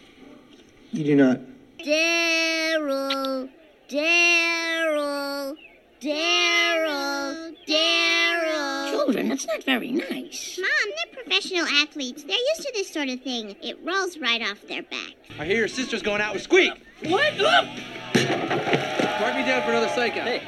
You 0.93 1.03
do 1.03 1.15
not. 1.17 1.48
Daryl, 1.83 3.49
Daryl, 3.87 5.55
Daryl, 6.01 7.55
Daryl. 7.67 8.89
Children, 8.91 9.29
that's 9.29 9.47
not 9.47 9.63
very 9.63 9.91
nice. 9.91 10.59
Mom, 10.61 10.69
they're 10.95 11.23
professional 11.23 11.65
athletes. 11.81 12.23
They're 12.23 12.35
used 12.35 12.61
to 12.63 12.71
this 12.73 12.91
sort 12.91 13.07
of 13.07 13.21
thing. 13.21 13.55
It 13.61 13.79
rolls 13.85 14.17
right 14.17 14.41
off 14.41 14.61
their 14.67 14.83
back. 14.83 15.13
I 15.39 15.45
hear 15.45 15.55
your 15.55 15.69
sister's 15.69 16.01
going 16.01 16.19
out 16.19 16.33
with 16.33 16.43
Squeak. 16.43 16.73
What? 17.05 17.35
Look! 17.37 17.65
Mark 17.65 19.35
me 19.35 19.45
down 19.45 19.63
for 19.63 19.71
another 19.71 19.89
psych 19.95 20.17
out. 20.17 20.27
Hey, 20.27 20.43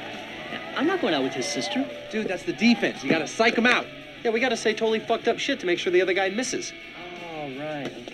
I'm 0.76 0.86
not 0.86 1.00
going 1.00 1.14
out 1.14 1.22
with 1.22 1.32
his 1.32 1.46
sister. 1.46 1.88
Dude, 2.10 2.28
that's 2.28 2.42
the 2.42 2.52
defense. 2.52 3.02
You 3.02 3.08
gotta 3.08 3.26
psych 3.26 3.56
him 3.56 3.66
out. 3.66 3.86
Yeah, 4.22 4.32
we 4.32 4.40
gotta 4.40 4.56
say 4.56 4.74
totally 4.74 5.00
fucked 5.00 5.28
up 5.28 5.38
shit 5.38 5.60
to 5.60 5.66
make 5.66 5.78
sure 5.78 5.90
the 5.90 6.02
other 6.02 6.12
guy 6.12 6.28
misses. 6.28 6.74
All 7.36 7.48
right. 7.58 8.10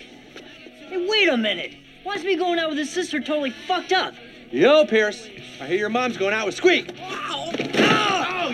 Hey, 0.87 1.05
wait 1.09 1.27
a 1.27 1.35
minute. 1.35 1.75
Why's 2.03 2.23
me 2.23 2.35
going 2.35 2.59
out 2.59 2.69
with 2.69 2.77
his 2.77 2.89
sister 2.89 3.19
totally 3.19 3.51
fucked 3.51 3.91
up? 3.91 4.13
Yo, 4.51 4.85
Pierce. 4.85 5.27
I 5.61 5.67
hear 5.67 5.77
your 5.77 5.89
mom's 5.89 6.17
going 6.17 6.33
out 6.33 6.45
with 6.45 6.55
Squeak. 6.55 6.93
Oh, 7.01 7.51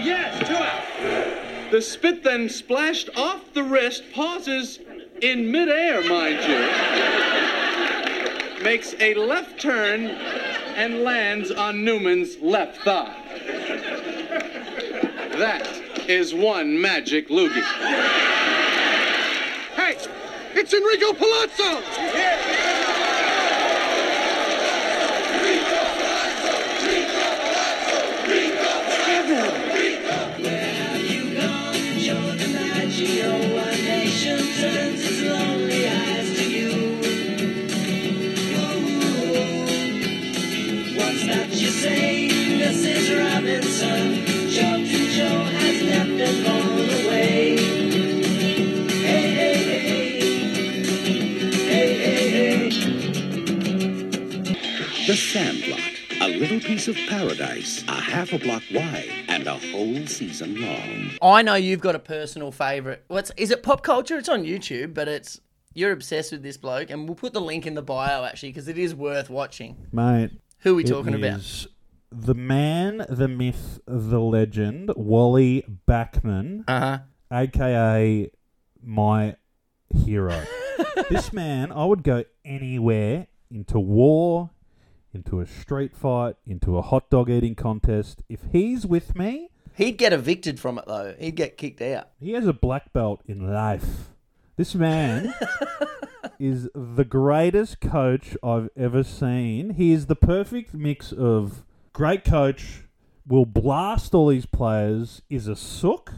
yes, 0.01 0.47
two 0.47 0.55
out. 0.55 1.71
The 1.71 1.81
spit 1.81 2.23
then 2.23 2.49
splashed 2.49 3.09
off 3.15 3.53
the 3.53 3.63
wrist, 3.63 4.03
pauses 4.13 4.79
in 5.21 5.51
midair, 5.51 6.03
mind 6.03 6.43
you. 6.43 6.59
Makes 8.63 8.95
a 8.99 9.13
left 9.13 9.59
turn 9.59 10.05
and 10.75 11.03
lands 11.03 11.51
on 11.51 11.83
Newman's 11.85 12.37
left 12.39 12.81
thigh. 12.81 13.15
That 15.37 15.67
is 16.09 16.33
one 16.33 16.81
magic 16.81 17.29
loogie. 17.29 17.61
Hey, 19.75 19.97
it's 20.55 20.73
Enrico 20.73 21.13
Palazzo. 21.13 21.81
What's 21.81 22.74
Sandlot. 55.35 55.81
A 56.21 56.29
little 56.29 56.61
piece 56.61 56.87
of 56.87 56.95
paradise, 57.09 57.83
a 57.89 57.99
half 57.99 58.31
a 58.31 58.39
block 58.39 58.63
wide, 58.73 59.11
and 59.27 59.45
a 59.47 59.57
whole 59.57 60.07
season 60.07 60.61
long. 60.61 61.11
I 61.21 61.41
know 61.41 61.55
you've 61.55 61.81
got 61.81 61.93
a 61.93 61.99
personal 61.99 62.53
favourite. 62.53 63.01
What's 63.09 63.31
is 63.35 63.51
it? 63.51 63.61
Pop 63.61 63.83
culture? 63.83 64.17
It's 64.17 64.29
on 64.29 64.45
YouTube, 64.45 64.93
but 64.93 65.09
it's 65.09 65.41
you're 65.73 65.91
obsessed 65.91 66.31
with 66.31 66.41
this 66.41 66.55
bloke, 66.55 66.89
and 66.89 67.05
we'll 67.05 67.15
put 67.17 67.33
the 67.33 67.41
link 67.41 67.67
in 67.67 67.73
the 67.73 67.81
bio 67.81 68.23
actually 68.23 68.51
because 68.51 68.69
it 68.69 68.77
is 68.77 68.95
worth 68.95 69.29
watching. 69.29 69.75
Mate. 69.91 70.31
Who 70.59 70.71
are 70.71 70.75
we 70.75 70.85
it 70.85 70.87
talking 70.87 71.13
about? 71.13 71.41
The 72.13 72.33
man, 72.33 73.05
the 73.09 73.27
myth, 73.27 73.81
the 73.85 74.21
legend, 74.21 74.93
Wally 74.95 75.65
Backman, 75.85 76.63
uh-huh. 76.65 76.99
aka 77.29 78.31
my 78.81 79.35
hero. 79.93 80.41
this 81.09 81.33
man, 81.33 81.73
I 81.73 81.83
would 81.83 82.03
go 82.03 82.23
anywhere 82.45 83.27
into 83.51 83.79
war, 83.79 84.51
into 85.15 85.39
a 85.39 85.47
street 85.47 85.95
fight, 85.95 86.35
into 86.45 86.77
a 86.77 86.81
hot 86.83 87.09
dog 87.09 87.29
eating 87.29 87.55
contest. 87.55 88.21
If 88.29 88.41
he's 88.51 88.85
with 88.85 89.15
me, 89.15 89.49
He'd 89.75 89.97
get 89.97 90.13
evicted 90.13 90.59
from 90.59 90.77
it 90.77 90.85
though. 90.87 91.15
He'd 91.19 91.35
get 91.35 91.57
kicked 91.57 91.81
out. 91.81 92.09
he 92.19 92.31
has 92.33 92.45
a 92.47 92.53
black 92.53 92.93
belt 92.93 93.21
in 93.25 93.51
life. 93.51 94.11
This 94.55 94.73
man 94.75 95.33
is 96.39 96.69
the 96.73 97.03
greatest 97.03 97.81
coach 97.81 98.37
I've 98.41 98.69
ever 98.77 99.03
seen. 99.03 99.71
He 99.71 99.91
is 99.91 100.05
the 100.05 100.15
perfect 100.15 100.73
mix 100.73 101.11
of 101.11 101.63
great 101.91 102.23
coach, 102.23 102.83
will 103.27 103.45
blast 103.45 104.13
all 104.13 104.29
his 104.29 104.45
players, 104.45 105.21
is 105.29 105.47
a 105.49 105.57
sook, 105.57 106.13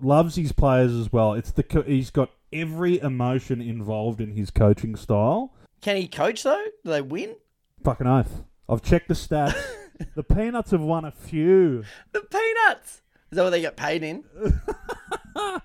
loves 0.00 0.36
his 0.36 0.52
players 0.52 0.92
as 0.92 1.12
well. 1.12 1.32
It's 1.32 1.50
the 1.50 1.64
co- 1.64 1.82
he's 1.82 2.10
got 2.10 2.30
every 2.52 3.00
emotion 3.00 3.60
involved 3.60 4.20
in 4.20 4.30
his 4.36 4.50
coaching 4.52 4.94
style. 4.94 5.52
Can 5.80 5.96
he 5.96 6.06
coach 6.06 6.44
though? 6.44 6.64
Do 6.84 6.90
they 6.90 7.02
win? 7.02 7.34
Fucking 7.86 8.06
oath. 8.08 8.42
I've 8.68 8.82
checked 8.82 9.06
the 9.06 9.14
stats. 9.14 9.54
the 10.16 10.24
Peanuts 10.24 10.72
have 10.72 10.80
won 10.80 11.04
a 11.04 11.12
few. 11.12 11.84
The 12.10 12.20
Peanuts. 12.20 13.00
Is 13.30 13.36
that 13.36 13.44
what 13.44 13.50
they 13.50 13.60
get 13.60 13.76
paid 13.76 14.02
in? 14.02 14.24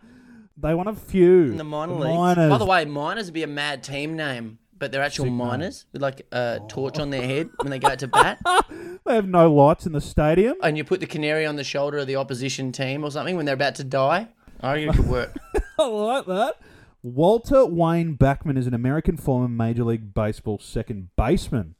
They 0.57 0.75
won 0.75 0.87
a 0.87 0.93
few. 0.93 1.45
In 1.45 1.57
the 1.57 1.63
minor 1.63 1.93
leagues. 1.93 2.15
minors. 2.15 2.49
By 2.51 2.57
the 2.59 2.65
way, 2.65 2.85
miners 2.85 3.25
would 3.25 3.33
be 3.33 3.41
a 3.41 3.47
mad 3.47 3.81
team 3.81 4.15
name, 4.15 4.59
but 4.77 4.91
they're 4.91 5.01
actual 5.01 5.25
Sick 5.25 5.33
miners 5.33 5.85
with 5.91 6.03
like 6.03 6.27
a 6.31 6.59
torch 6.69 6.99
on 6.99 7.09
their 7.09 7.23
head 7.23 7.49
when 7.63 7.71
they 7.71 7.79
go 7.79 7.87
out 7.87 7.97
to 7.99 8.07
bat. 8.07 8.37
They 9.03 9.15
have 9.15 9.27
no 9.27 9.51
lights 9.51 9.87
in 9.87 9.93
the 9.93 10.01
stadium. 10.01 10.57
And 10.61 10.77
you 10.77 10.83
put 10.83 10.99
the 10.99 11.07
canary 11.07 11.47
on 11.47 11.55
the 11.55 11.63
shoulder 11.63 11.97
of 11.97 12.05
the 12.05 12.17
opposition 12.17 12.71
team 12.71 13.03
or 13.03 13.09
something 13.09 13.35
when 13.35 13.47
they're 13.47 13.55
about 13.55 13.73
to 13.75 13.83
die. 13.83 14.27
I 14.61 14.73
reckon 14.73 14.89
it 14.89 14.95
could 14.97 15.07
work. 15.07 15.35
I 15.79 15.87
like 15.87 16.27
that. 16.27 16.57
Walter 17.01 17.65
Wayne 17.65 18.15
Backman 18.15 18.59
is 18.59 18.67
an 18.67 18.75
American 18.75 19.17
former 19.17 19.47
Major 19.47 19.83
League 19.83 20.13
Baseball 20.13 20.59
second 20.59 21.09
baseman. 21.15 21.73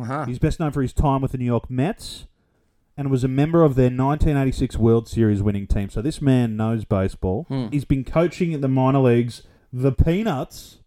Uh-huh. 0.00 0.24
He's 0.26 0.38
best 0.38 0.60
known 0.60 0.72
for 0.72 0.82
his 0.82 0.92
time 0.92 1.20
with 1.20 1.32
the 1.32 1.38
New 1.38 1.44
York 1.44 1.70
Mets 1.70 2.26
and 2.96 3.10
was 3.10 3.24
a 3.24 3.28
member 3.28 3.62
of 3.62 3.74
their 3.76 3.84
1986 3.86 4.76
World 4.76 5.08
Series 5.08 5.42
winning 5.42 5.66
team. 5.66 5.90
So 5.90 6.02
this 6.02 6.20
man 6.20 6.56
knows 6.56 6.84
baseball. 6.84 7.44
Hmm. 7.48 7.68
He's 7.70 7.84
been 7.84 8.04
coaching 8.04 8.52
at 8.54 8.60
the 8.60 8.68
minor 8.68 8.98
leagues, 9.00 9.42
the 9.72 9.92
Peanuts, 9.92 10.78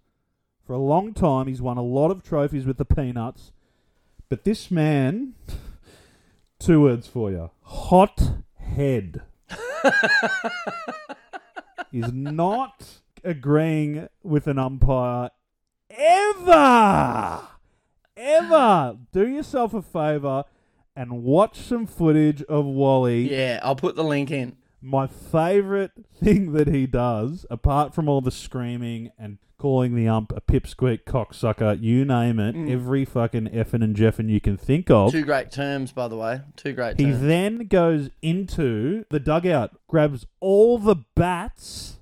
for 0.66 0.74
a 0.74 0.78
long 0.78 1.14
time. 1.14 1.48
He's 1.48 1.62
won 1.62 1.78
a 1.78 1.84
lot 1.84 2.12
of 2.12 2.24
trophies 2.24 2.66
with 2.66 2.78
the 2.78 2.86
Peanuts. 2.86 3.52
But 4.30 4.44
this 4.44 4.70
man, 4.72 5.34
two 6.60 6.82
words 6.82 7.08
for 7.08 7.32
you 7.32 7.50
hot 7.62 8.34
head. 8.60 9.22
is 11.94 12.12
not 12.12 13.02
agreeing 13.24 14.08
with 14.24 14.48
an 14.48 14.58
umpire 14.58 15.30
ever. 15.90 17.42
Ever. 18.16 18.98
Do 19.12 19.28
yourself 19.28 19.74
a 19.74 19.82
favor 19.82 20.44
and 20.96 21.24
watch 21.24 21.58
some 21.60 21.86
footage 21.88 22.44
of 22.44 22.66
Wally. 22.66 23.32
Yeah, 23.36 23.60
I'll 23.64 23.76
put 23.76 23.96
the 23.96 24.04
link 24.04 24.30
in. 24.32 24.58
My 24.82 25.08
favorite 25.08 25.92
thing 26.22 26.52
that 26.54 26.68
he 26.68 26.86
does, 26.86 27.46
apart 27.50 27.96
from 27.96 28.08
all 28.10 28.22
the 28.22 28.32
screaming 28.32 29.12
and 29.18 29.38
calling 29.58 29.96
the 29.96 30.08
ump 30.10 30.34
a 30.36 30.42
pipsqueak 30.42 31.06
cocksucker, 31.06 31.82
you 31.82 32.04
name 32.04 32.38
it, 32.38 32.54
Mm. 32.54 32.70
every 32.70 33.06
fucking 33.06 33.48
effing 33.48 33.82
and 33.84 33.96
jeffing 33.96 34.30
you 34.30 34.42
can 34.42 34.58
think 34.58 34.92
of. 34.92 35.12
Two 35.14 35.24
great 35.24 35.52
terms, 35.52 35.94
by 35.94 36.10
the 36.10 36.18
way. 36.18 36.42
Two 36.58 36.74
great 36.74 37.00
He 37.00 37.06
terms. 37.06 37.22
then 37.22 37.68
goes 37.68 38.10
into 38.22 39.06
the 39.10 39.22
dugout, 39.22 39.72
grabs 39.88 40.26
all 40.42 40.78
the 40.78 40.98
bats 41.16 42.00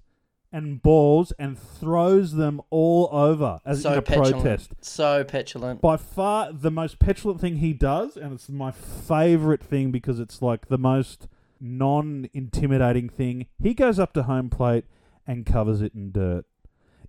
and 0.51 0.81
balls, 0.81 1.31
and 1.39 1.57
throws 1.57 2.33
them 2.33 2.61
all 2.69 3.09
over 3.11 3.59
as 3.65 3.83
so 3.83 3.93
in 3.93 3.97
a 3.99 4.01
petulant. 4.01 4.33
protest. 4.33 4.71
So 4.81 5.23
petulant. 5.23 5.81
By 5.81 5.97
far 5.97 6.51
the 6.51 6.71
most 6.71 6.99
petulant 6.99 7.39
thing 7.39 7.57
he 7.57 7.73
does, 7.73 8.17
and 8.17 8.33
it's 8.33 8.49
my 8.49 8.71
favorite 8.71 9.63
thing 9.63 9.91
because 9.91 10.19
it's 10.19 10.41
like 10.41 10.67
the 10.67 10.77
most 10.77 11.27
non 11.59 12.27
intimidating 12.33 13.07
thing. 13.09 13.47
He 13.61 13.73
goes 13.73 13.99
up 13.99 14.13
to 14.13 14.23
home 14.23 14.49
plate 14.49 14.85
and 15.27 15.45
covers 15.45 15.81
it 15.81 15.93
in 15.93 16.11
dirt. 16.11 16.45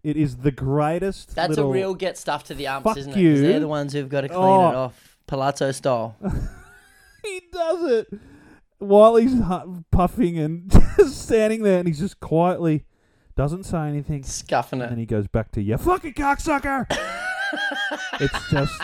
It 0.03 0.17
is 0.17 0.39
the 0.39 0.51
greatest. 0.51 1.35
That's 1.35 1.51
little, 1.51 1.71
a 1.71 1.73
real 1.73 1.95
get 1.95 2.19
stuff 2.19 2.45
to 2.45 2.55
the 2.55 2.65
Fuck 2.65 2.97
isn't 2.97 3.17
it? 3.17 3.41
they're 3.41 3.61
the 3.61 3.69
ones 3.69 3.93
who've 3.93 4.09
got 4.09 4.23
to 4.23 4.29
clean 4.29 4.41
Oh. 4.41 4.69
it 4.69 4.75
off, 4.75 5.17
Palazzo 5.27 5.71
style. 5.73 6.17
he 7.25 7.41
does 7.53 7.91
it 7.91 8.09
while 8.79 9.15
he's 9.17 9.35
puffing 9.93 10.39
and 10.39 10.71
just 10.97 11.23
standing 11.23 11.63
there, 11.63 11.79
and 11.79 11.87
he's 11.87 12.01
just 12.01 12.19
quietly 12.21 12.85
doesn't 13.37 13.65
say 13.65 13.89
anything, 13.89 14.23
scuffing 14.25 14.81
it. 14.81 14.85
And 14.85 14.93
then 14.93 14.99
he 14.99 15.07
goes 15.07 15.27
back 15.27 15.51
to 15.53 15.63
you, 15.63 15.77
fucking 15.79 16.15
cocksucker. 16.15 16.87
it's 18.21 18.51
just 18.51 18.81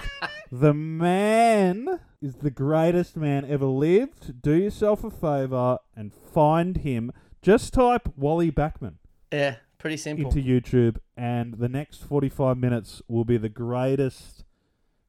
the 0.50 0.74
man 0.74 2.00
is 2.20 2.36
the 2.36 2.50
greatest 2.50 3.16
man 3.16 3.44
ever 3.48 3.66
lived. 3.66 4.42
Do 4.42 4.52
yourself 4.54 5.04
a 5.04 5.10
favor 5.10 5.78
and 5.94 6.12
find 6.12 6.78
him. 6.78 7.12
Just 7.42 7.72
type 7.74 8.08
Wally 8.16 8.50
Backman 8.50 8.94
Yeah, 9.32 9.56
pretty 9.78 9.96
simple. 9.96 10.26
into 10.28 10.42
YouTube, 10.42 10.96
and 11.16 11.54
the 11.54 11.68
next 11.68 12.02
forty-five 12.02 12.58
minutes 12.58 13.00
will 13.08 13.24
be 13.24 13.36
the 13.36 13.48
greatest, 13.48 14.44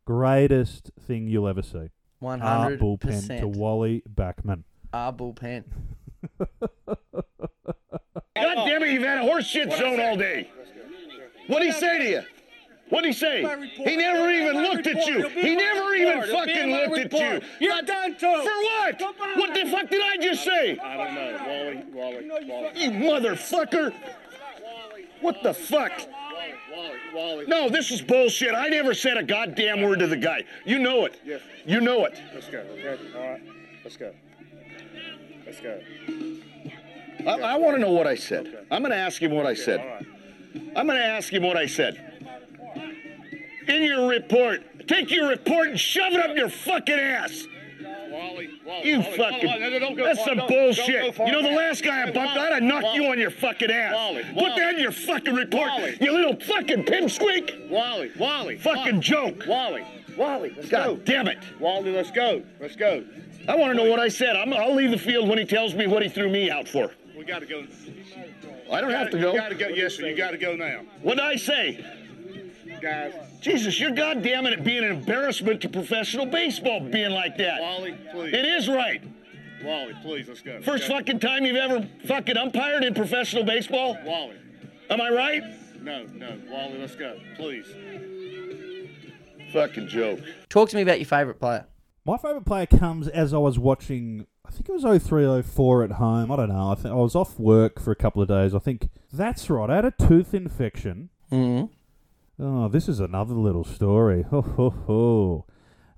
greatest 0.05 0.91
thing 0.99 1.27
you'll 1.27 1.47
ever 1.47 1.63
see. 1.63 1.89
One 2.19 2.41
Our 2.41 2.63
hundred 2.63 2.79
bullpen 2.81 3.39
to. 3.39 3.47
Wally 3.47 4.03
Backman. 4.13 4.63
Our 4.93 5.13
bullpen. 5.13 5.63
God 8.55 8.65
damn 8.67 8.83
it, 8.83 8.91
you've 8.91 9.03
had 9.03 9.19
a 9.19 9.21
horse 9.21 9.45
shit 9.45 9.71
zone 9.73 9.99
all 9.99 10.15
day. 10.15 10.49
What'd 11.47 11.67
he 11.67 11.71
say 11.71 11.99
to 11.99 12.09
you? 12.09 12.21
What'd 12.89 13.05
he 13.07 13.13
say? 13.13 13.41
He 13.75 13.95
never 13.95 14.31
even 14.31 14.63
looked 14.63 14.87
at 14.87 15.05
you. 15.05 15.27
He 15.29 15.55
never 15.55 15.93
even 15.93 16.23
fucking 16.23 16.71
looked 16.71 17.13
at 17.13 17.13
you. 17.13 17.41
You're 17.59 17.81
done 17.83 18.13
too. 18.13 18.19
For 18.19 18.49
what? 18.49 19.01
What 19.35 19.53
the 19.53 19.69
fuck 19.69 19.89
did 19.89 20.01
I 20.01 20.17
just 20.17 20.43
say? 20.43 20.77
I 20.79 20.97
don't 20.97 21.13
know. 21.13 21.85
Wally, 21.93 22.25
Wally, 22.25 22.45
Wally. 22.45 22.69
You 22.75 22.91
motherfucker. 22.91 23.93
What 25.21 25.43
the 25.43 25.53
fuck? 25.53 25.91
Wally, 26.71 26.97
Wally. 27.13 27.45
No, 27.45 27.69
this 27.69 27.91
is 27.91 28.01
bullshit. 28.01 28.55
I 28.55 28.69
never 28.69 28.95
said 28.95 29.17
a 29.17 29.23
goddamn 29.23 29.81
word 29.81 29.99
to 29.99 30.07
the 30.07 30.17
guy. 30.17 30.43
You 30.65 30.79
know 30.79 31.05
it. 31.05 31.19
Yes. 31.23 31.41
You 31.65 31.81
know 31.81 32.05
it. 32.05 32.19
Let's 32.33 32.47
go, 32.47 32.59
okay? 32.59 32.97
All 33.15 33.21
right. 33.21 33.41
Let's 33.83 33.97
go. 33.97 34.13
Let's 35.45 35.59
go. 35.59 35.79
I, 37.27 37.31
I 37.53 37.55
want 37.57 37.75
to 37.75 37.79
know 37.81 37.91
what 37.91 38.07
I 38.07 38.15
said. 38.15 38.65
I'm 38.71 38.81
going 38.81 38.91
to 38.91 38.97
ask 38.97 39.21
him 39.21 39.31
what 39.31 39.45
I 39.45 39.53
said. 39.53 40.05
I'm 40.75 40.87
going 40.87 40.97
to 40.97 41.03
ask 41.05 41.31
him 41.31 41.43
what 41.43 41.57
I 41.57 41.65
said. 41.65 42.05
In 43.67 43.83
your 43.83 44.07
report, 44.09 44.87
take 44.87 45.11
your 45.11 45.27
report 45.29 45.67
and 45.69 45.79
shove 45.79 46.13
it 46.13 46.19
up 46.19 46.35
your 46.35 46.49
fucking 46.49 46.95
ass. 46.95 47.45
Wally, 48.09 48.49
Wally. 48.65 48.89
You 48.89 48.99
Wally, 48.99 49.17
fucking. 49.17 49.49
On, 49.49 49.59
no, 49.59 49.69
no, 49.79 49.95
go, 49.95 50.03
that's 50.03 50.23
some 50.25 50.37
don't- 50.37 50.49
don't 50.49 50.75
bullshit. 50.75 51.17
You 51.19 51.31
know, 51.31 51.43
the 51.43 51.51
last 51.55 51.83
guy 51.83 52.01
I 52.01 52.11
bumped, 52.11 52.35
I'd 52.37 52.53
have 52.53 52.63
knocked 52.63 52.95
you 52.95 53.05
on 53.05 53.19
your 53.19 53.29
fucking 53.29 53.69
ass. 53.69 53.93
Wally, 53.93 54.23
Put 54.33 54.55
that 54.57 54.73
in 54.75 54.79
your 54.81 54.91
fucking 54.91 55.35
report, 55.35 55.69
you 56.01 56.11
little 56.11 56.35
fucking 56.39 56.85
pipsqueak. 56.85 57.69
Wally, 57.69 58.11
Wally. 58.17 58.57
Fucking 58.57 59.01
joke. 59.01 59.43
Wally, 59.47 59.85
Wally, 60.17 60.51
let's 60.57 60.69
God 60.69 60.85
go. 60.85 60.95
damn 61.05 61.27
it. 61.27 61.37
Wally, 61.59 61.91
let's 61.91 62.11
go. 62.11 62.41
Let's 62.59 62.75
go. 62.75 63.05
I 63.47 63.55
want 63.55 63.71
to 63.71 63.75
know 63.83 63.89
what 63.89 63.99
I 63.99 64.09
said. 64.09 64.35
I'm, 64.35 64.51
I'll 64.53 64.75
leave 64.75 64.91
the 64.91 64.97
field 64.97 65.29
when 65.29 65.37
he 65.37 65.45
tells 65.45 65.75
me 65.75 65.85
what 65.87 66.01
he 66.01 66.09
threw 66.09 66.29
me 66.29 66.49
out 66.49 66.67
for. 66.67 66.91
We 67.19 67.25
got 67.25 67.39
to 67.39 67.45
go. 67.45 67.65
I 68.71 68.79
don't 68.79 68.91
have 68.91 69.07
gotta- 69.07 69.11
to 69.11 69.19
go. 69.19 69.33
You 69.33 69.37
got 69.39 69.49
to 69.49 69.55
go. 69.55 69.67
Yes, 69.67 69.95
sir. 69.95 70.07
You 70.07 70.15
got 70.15 70.31
to 70.31 70.37
go 70.37 70.55
now. 70.55 70.83
What 71.01 71.15
did 71.17 71.25
I 71.25 71.35
say? 71.35 71.85
Guys. 72.81 73.13
Jesus, 73.41 73.77
you're 73.77 73.91
goddamn 73.91 74.45
it 74.45 74.63
being 74.63 74.85
an 74.85 74.91
embarrassment 74.91 75.59
to 75.63 75.69
professional 75.69 76.25
baseball 76.25 76.79
being 76.79 77.11
like 77.11 77.35
that. 77.35 77.59
Wally, 77.59 77.93
please. 78.13 78.33
It 78.33 78.45
is 78.45 78.69
right. 78.69 79.01
Wally, 79.65 79.93
please, 80.01 80.29
let's 80.29 80.39
go. 80.39 80.61
First 80.61 80.85
Okay? 80.85 80.93
fucking 80.93 81.19
time 81.19 81.45
you've 81.45 81.57
ever 81.57 81.85
fucking 82.07 82.37
umpired 82.37 82.85
in 82.85 82.93
professional 82.93 83.43
baseball? 83.43 83.97
Wally. 84.05 84.37
Am 84.89 85.01
I 85.01 85.09
right? 85.09 85.43
No, 85.81 86.05
no. 86.13 86.37
Wally, 86.49 86.77
let's 86.77 86.95
go. 86.95 87.19
Please. 87.35 87.65
Fucking 89.51 89.89
joke. 89.89 90.21
Talk 90.47 90.69
to 90.69 90.77
me 90.77 90.83
about 90.83 90.99
your 90.99 91.05
favourite 91.07 91.37
player. 91.37 91.65
My 92.09 92.17
favourite 92.17 92.43
player 92.43 92.65
comes 92.65 93.07
as 93.07 93.35
I 93.35 93.37
was 93.37 93.59
watching, 93.59 94.25
I 94.43 94.49
think 94.49 94.67
it 94.67 94.71
was 94.71 95.03
03 95.03 95.43
04 95.43 95.83
at 95.83 95.91
home. 95.91 96.31
I 96.31 96.37
don't 96.37 96.49
know. 96.49 96.71
I, 96.71 96.73
think 96.73 96.91
I 96.91 96.97
was 96.97 97.13
off 97.13 97.39
work 97.39 97.79
for 97.79 97.91
a 97.91 97.95
couple 97.95 98.19
of 98.19 98.27
days. 98.27 98.55
I 98.55 98.57
think 98.57 98.89
that's 99.13 99.47
right. 99.47 99.69
I 99.69 99.75
had 99.75 99.85
a 99.85 99.91
tooth 99.91 100.33
infection. 100.33 101.09
Mm-hmm. 101.31 102.43
Oh, 102.43 102.67
this 102.67 102.89
is 102.89 102.99
another 102.99 103.35
little 103.35 103.63
story. 103.63 104.23
Ho, 104.31 104.41
ho, 104.41 104.71
ho. 104.71 105.45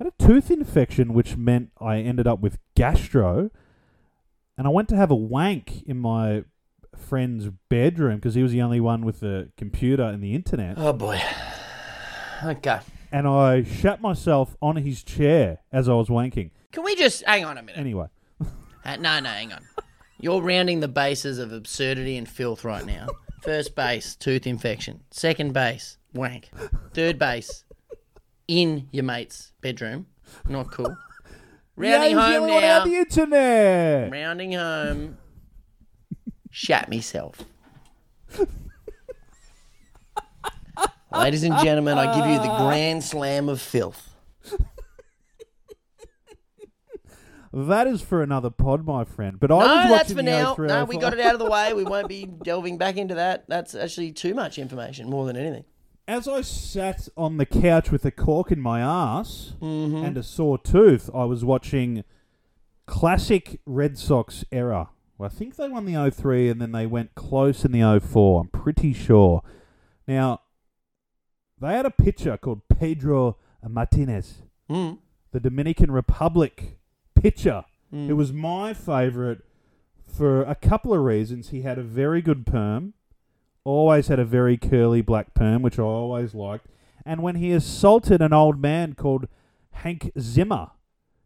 I 0.02 0.04
had 0.04 0.08
a 0.08 0.28
tooth 0.28 0.52
infection, 0.52 1.14
which 1.14 1.38
meant 1.38 1.70
I 1.80 2.00
ended 2.00 2.28
up 2.28 2.42
with 2.42 2.58
gastro. 2.76 3.50
And 4.58 4.68
I 4.68 4.70
went 4.70 4.90
to 4.90 4.98
have 4.98 5.12
a 5.12 5.16
wank 5.16 5.84
in 5.84 5.98
my 5.98 6.44
friend's 6.94 7.48
bedroom 7.70 8.18
because 8.18 8.36
he 8.36 8.44
was 8.44 8.52
the 8.52 8.62
only 8.62 8.82
one 8.82 9.06
with 9.06 9.22
the 9.22 9.50
computer 9.56 10.04
and 10.04 10.22
the 10.22 10.36
internet. 10.36 10.74
Oh 10.78 10.92
boy. 10.92 11.22
Okay. 12.44 12.82
And 13.12 13.28
I 13.28 13.64
shat 13.64 14.02
myself 14.02 14.56
on 14.62 14.78
his 14.78 15.04
chair 15.04 15.60
as 15.72 15.90
I 15.90 15.94
was 15.94 16.08
wanking. 16.08 16.52
Can 16.72 16.84
we 16.84 16.96
just 16.96 17.24
hang 17.24 17.44
on 17.44 17.58
a 17.58 17.62
minute? 17.62 17.78
Anyway. 17.78 18.08
Uh, 18.84 18.96
no, 18.96 19.20
no, 19.20 19.30
hang 19.30 19.52
on. 19.52 19.62
You're 20.20 20.42
rounding 20.42 20.80
the 20.80 20.88
bases 20.88 21.38
of 21.40 21.52
absurdity 21.52 22.16
and 22.18 22.28
filth 22.28 22.64
right 22.64 22.86
now. 22.86 23.08
First 23.44 23.76
base, 23.76 24.16
tooth 24.16 24.48
infection. 24.48 25.02
Second 25.12 25.54
base, 25.54 25.98
wank. 26.14 26.50
Third 26.94 27.18
base, 27.20 27.64
in 28.48 28.88
your 28.92 29.04
mate's 29.04 29.52
bedroom. 29.62 30.08
Not 30.48 30.72
cool. 30.72 30.96
Rounding 31.76 32.16
the 32.16 32.22
home 32.22 32.34
only 32.44 32.54
one 32.54 32.62
now. 32.62 32.86
the 32.86 32.96
internet. 32.96 34.12
Rounding 34.12 34.54
home. 34.54 35.18
Shat 36.52 36.90
myself. 36.90 37.44
Ladies 41.14 41.44
and 41.44 41.58
gentlemen, 41.60 41.98
I 41.98 42.16
give 42.16 42.26
you 42.26 42.40
the 42.40 42.58
grand 42.58 43.04
slam 43.04 43.50
of 43.50 43.62
filth. 43.62 44.10
That 47.54 47.86
is 47.86 48.02
for 48.02 48.24
another 48.24 48.50
pod, 48.50 48.86
my 48.86 49.04
friend. 49.04 49.38
But 49.38 49.52
I 49.52 49.56
no, 49.56 49.60
was 49.60 49.68
that's 49.76 49.92
watching 49.92 50.08
for 50.16 50.24
the 50.24 50.24
now. 50.24 50.56
03 50.56 50.68
No, 50.70 50.86
we 50.86 50.98
got 50.98 51.12
it 51.14 51.20
out 51.20 51.34
of 51.34 51.40
the 51.40 51.50
way. 51.50 51.74
We 51.74 51.84
won't 51.94 52.08
be 52.08 52.26
delving 52.26 52.78
back 52.78 52.96
into 52.96 53.16
that. 53.16 53.44
That's 53.50 53.76
actually 53.76 54.14
too 54.14 54.34
much 54.34 54.58
information, 54.58 55.10
more 55.10 55.26
than 55.26 55.36
anything. 55.36 55.66
As 56.08 56.30
I 56.30 56.42
sat 56.42 57.10
on 57.18 57.36
the 57.36 57.46
couch 57.46 57.92
with 57.92 58.06
a 58.06 58.12
cork 58.12 58.54
in 58.54 58.62
my 58.62 58.80
ass 58.80 59.56
Mhm. 59.62 60.06
and 60.06 60.18
a 60.18 60.24
sore 60.24 60.60
tooth, 60.60 61.10
I 61.14 61.26
was 61.26 61.44
watching 61.44 62.06
classic 62.86 63.60
Red 63.66 63.98
Sox 63.98 64.46
era. 64.54 64.90
Well, 65.18 65.30
I 65.30 65.36
think 65.38 65.58
they 65.58 65.68
won 65.68 65.84
the 65.86 65.98
03 65.98 66.48
and 66.50 66.62
then 66.62 66.72
they 66.72 66.86
went 66.88 67.16
close 67.16 67.66
in 67.66 67.74
the 67.74 67.82
04. 67.84 68.40
I'm 68.42 68.48
pretty 68.48 68.94
sure. 68.94 69.44
Now, 70.08 70.41
they 71.62 71.74
had 71.74 71.86
a 71.86 71.92
pitcher 71.92 72.38
called 72.38 72.62
Pedro 72.70 73.38
Martinez, 73.68 74.42
Mm. 74.70 74.98
the 75.32 75.40
Dominican 75.40 75.92
Republic 75.92 76.78
pitcher. 77.16 77.66
Mm. 77.94 78.10
It 78.10 78.14
was 78.14 78.32
my 78.34 78.74
favorite 78.74 79.44
for 80.08 80.42
a 80.44 80.56
couple 80.56 80.94
of 80.94 81.02
reasons. 81.02 81.50
He 81.50 81.62
had 81.62 81.78
a 81.78 81.84
very 81.84 82.22
good 82.22 82.46
perm, 82.46 82.94
always 83.64 84.08
had 84.08 84.20
a 84.20 84.26
very 84.26 84.58
curly 84.58 85.02
black 85.02 85.34
perm, 85.34 85.62
which 85.62 85.78
I 85.80 85.84
always 85.84 86.34
liked. 86.34 86.68
And 87.06 87.22
when 87.22 87.36
he 87.36 87.52
assaulted 87.52 88.22
an 88.22 88.34
old 88.34 88.60
man 88.60 88.94
called 88.96 89.28
Hank 89.72 90.12
Zimmer, 90.20 90.72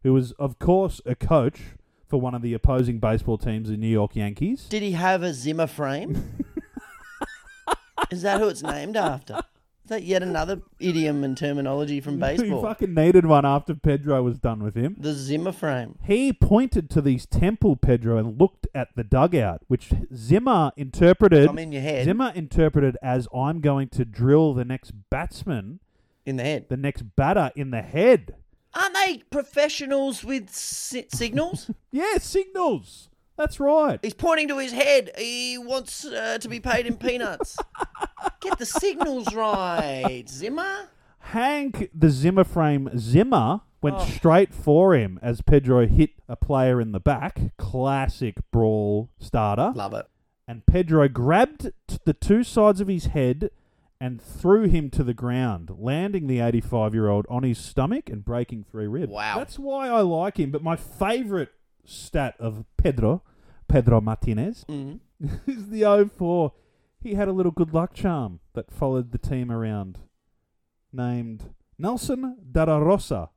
who 0.02 0.12
was, 0.12 0.32
of 0.32 0.58
course, 0.58 1.00
a 1.06 1.14
coach 1.14 1.60
for 2.06 2.20
one 2.20 2.34
of 2.34 2.42
the 2.42 2.54
opposing 2.54 2.98
baseball 2.98 3.36
teams, 3.38 3.68
the 3.68 3.76
New 3.76 3.88
York 3.88 4.14
Yankees. 4.16 4.66
Did 4.68 4.82
he 4.82 4.92
have 4.92 5.22
a 5.22 5.32
Zimmer 5.34 5.66
frame? 5.66 6.22
Is 8.10 8.22
that 8.22 8.40
who 8.40 8.48
it's 8.48 8.62
named 8.62 8.96
after? 8.96 9.40
Is 9.86 9.90
that 9.90 10.02
yet 10.02 10.20
another 10.20 10.62
idiom 10.80 11.22
and 11.22 11.36
terminology 11.36 12.00
from 12.00 12.14
He 12.14 12.18
baseball? 12.18 12.60
fucking 12.60 12.92
needed 12.92 13.24
one 13.24 13.46
after 13.46 13.72
Pedro 13.72 14.20
was 14.20 14.40
done 14.40 14.60
with 14.64 14.74
him. 14.74 14.96
The 14.98 15.12
Zimmer 15.12 15.52
frame. 15.52 15.96
He 16.02 16.32
pointed 16.32 16.90
to 16.90 17.00
these 17.00 17.24
temple, 17.24 17.76
Pedro, 17.76 18.18
and 18.18 18.36
looked 18.36 18.66
at 18.74 18.88
the 18.96 19.04
dugout, 19.04 19.62
which 19.68 19.92
Zimmer 20.12 20.72
interpreted. 20.76 21.48
I'm 21.48 21.60
in 21.60 21.70
your 21.70 21.82
head. 21.82 22.04
Zimmer 22.04 22.32
interpreted 22.34 22.96
as 23.00 23.28
I'm 23.32 23.60
going 23.60 23.88
to 23.90 24.04
drill 24.04 24.54
the 24.54 24.64
next 24.64 24.90
batsman 25.08 25.78
in 26.24 26.34
the 26.34 26.42
head, 26.42 26.66
the 26.68 26.76
next 26.76 27.02
batter 27.14 27.52
in 27.54 27.70
the 27.70 27.82
head. 27.82 28.34
Aren't 28.74 28.94
they 28.94 29.22
professionals 29.30 30.24
with 30.24 30.50
si- 30.50 31.06
signals? 31.14 31.70
yeah, 31.92 32.18
signals. 32.18 33.08
That's 33.36 33.60
right. 33.60 33.98
He's 34.02 34.14
pointing 34.14 34.48
to 34.48 34.58
his 34.58 34.72
head. 34.72 35.10
He 35.18 35.58
wants 35.58 36.04
uh, 36.04 36.38
to 36.38 36.48
be 36.48 36.60
paid 36.60 36.86
in 36.86 36.96
peanuts. 36.96 37.56
Get 38.40 38.58
the 38.58 38.66
signals 38.66 39.34
right, 39.34 40.24
Zimmer. 40.28 40.88
Hank, 41.18 41.90
the 41.94 42.08
Zimmer 42.10 42.44
frame 42.44 42.90
Zimmer, 42.98 43.60
went 43.82 43.96
Oh. 43.98 44.04
straight 44.06 44.54
for 44.54 44.94
him 44.94 45.18
as 45.22 45.42
Pedro 45.42 45.86
hit 45.86 46.10
a 46.28 46.36
player 46.36 46.80
in 46.80 46.92
the 46.92 47.00
back. 47.00 47.56
Classic 47.58 48.36
brawl 48.50 49.10
starter. 49.18 49.72
Love 49.74 49.92
it. 49.94 50.06
And 50.48 50.64
Pedro 50.66 51.08
grabbed 51.08 51.72
t- 51.88 51.98
the 52.04 52.12
two 52.14 52.42
sides 52.44 52.80
of 52.80 52.88
his 52.88 53.06
head 53.06 53.50
and 54.00 54.20
threw 54.22 54.68
him 54.68 54.90
to 54.90 55.02
the 55.02 55.14
ground, 55.14 55.70
landing 55.78 56.26
the 56.26 56.38
85 56.40 56.94
year 56.94 57.08
old 57.08 57.26
on 57.28 57.42
his 57.42 57.58
stomach 57.58 58.08
and 58.08 58.24
breaking 58.24 58.64
three 58.70 58.86
ribs. 58.86 59.10
Wow. 59.12 59.38
That's 59.38 59.58
why 59.58 59.88
I 59.88 60.00
like 60.02 60.38
him. 60.38 60.50
But 60.52 60.62
my 60.62 60.76
favorite 60.76 61.50
stat 61.86 62.34
of 62.38 62.64
Pedro, 62.76 63.22
Pedro 63.68 64.00
Martinez, 64.00 64.64
Mm. 64.68 65.00
is 65.46 65.70
the 65.70 65.82
04. 66.18 66.52
he 67.02 67.14
had 67.14 67.28
a 67.28 67.32
little 67.32 67.52
good 67.52 67.72
luck 67.72 67.94
charm 67.94 68.40
that 68.54 68.70
followed 68.70 69.12
the 69.12 69.18
team 69.18 69.50
around, 69.50 69.98
named 70.92 71.50
Nelson 71.78 72.36
De 72.52 72.64
La 72.64 72.78
Rosa, 72.78 73.30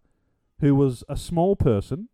who 0.59 0.75
was 0.75 1.03
a 1.07 1.15
small 1.17 1.55
person 1.55 2.09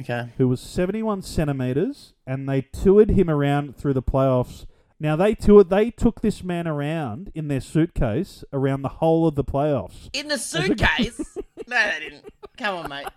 Okay. 0.00 0.28
who 0.38 0.46
was 0.46 0.60
71 0.60 1.22
centimeters, 1.22 2.14
and 2.26 2.48
they 2.48 2.60
toured 2.62 3.10
him 3.10 3.28
around 3.28 3.76
through 3.76 3.94
the 3.94 4.02
playoffs. 4.02 4.64
Now 5.00 5.16
they 5.16 5.34
toured, 5.34 5.70
they 5.70 5.90
took 5.90 6.20
this 6.20 6.44
man 6.44 6.68
around 6.68 7.32
in 7.34 7.48
their 7.48 7.60
suitcase 7.60 8.44
around 8.52 8.82
the 8.82 8.88
whole 8.88 9.26
of 9.26 9.34
the 9.34 9.42
playoffs. 9.44 10.08
In 10.12 10.28
the 10.28 10.38
suitcase? 10.38 11.36
no, 11.66 11.90
they 11.90 11.98
didn't. 12.00 12.24
Come 12.56 12.76
on, 12.76 12.88
mate. 12.90 13.08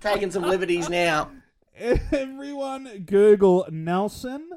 Taking 0.00 0.30
some 0.32 0.42
liberties 0.42 0.88
now. 0.88 1.30
Everyone 1.76 3.04
Google 3.04 3.66
Nelson 3.70 4.50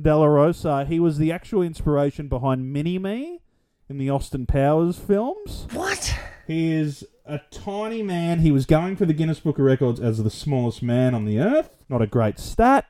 De 0.00 0.16
La 0.16 0.24
Rosa. 0.24 0.84
He 0.86 0.98
was 0.98 1.18
the 1.18 1.30
actual 1.30 1.62
inspiration 1.62 2.28
behind 2.28 2.72
Mini 2.72 2.98
Me 2.98 3.40
in 3.88 3.98
the 3.98 4.08
Austin 4.10 4.46
Powers 4.46 4.98
films. 4.98 5.66
What? 5.72 6.14
He 6.46 6.72
is 6.72 7.04
a 7.26 7.40
tiny 7.50 8.02
man. 8.02 8.40
He 8.40 8.50
was 8.50 8.64
going 8.66 8.96
for 8.96 9.04
the 9.04 9.12
Guinness 9.12 9.40
Book 9.40 9.58
of 9.58 9.64
Records 9.64 10.00
as 10.00 10.22
the 10.22 10.30
smallest 10.30 10.82
man 10.82 11.14
on 11.14 11.24
the 11.26 11.38
earth. 11.40 11.84
Not 11.88 12.02
a 12.02 12.06
great 12.06 12.38
stat. 12.38 12.86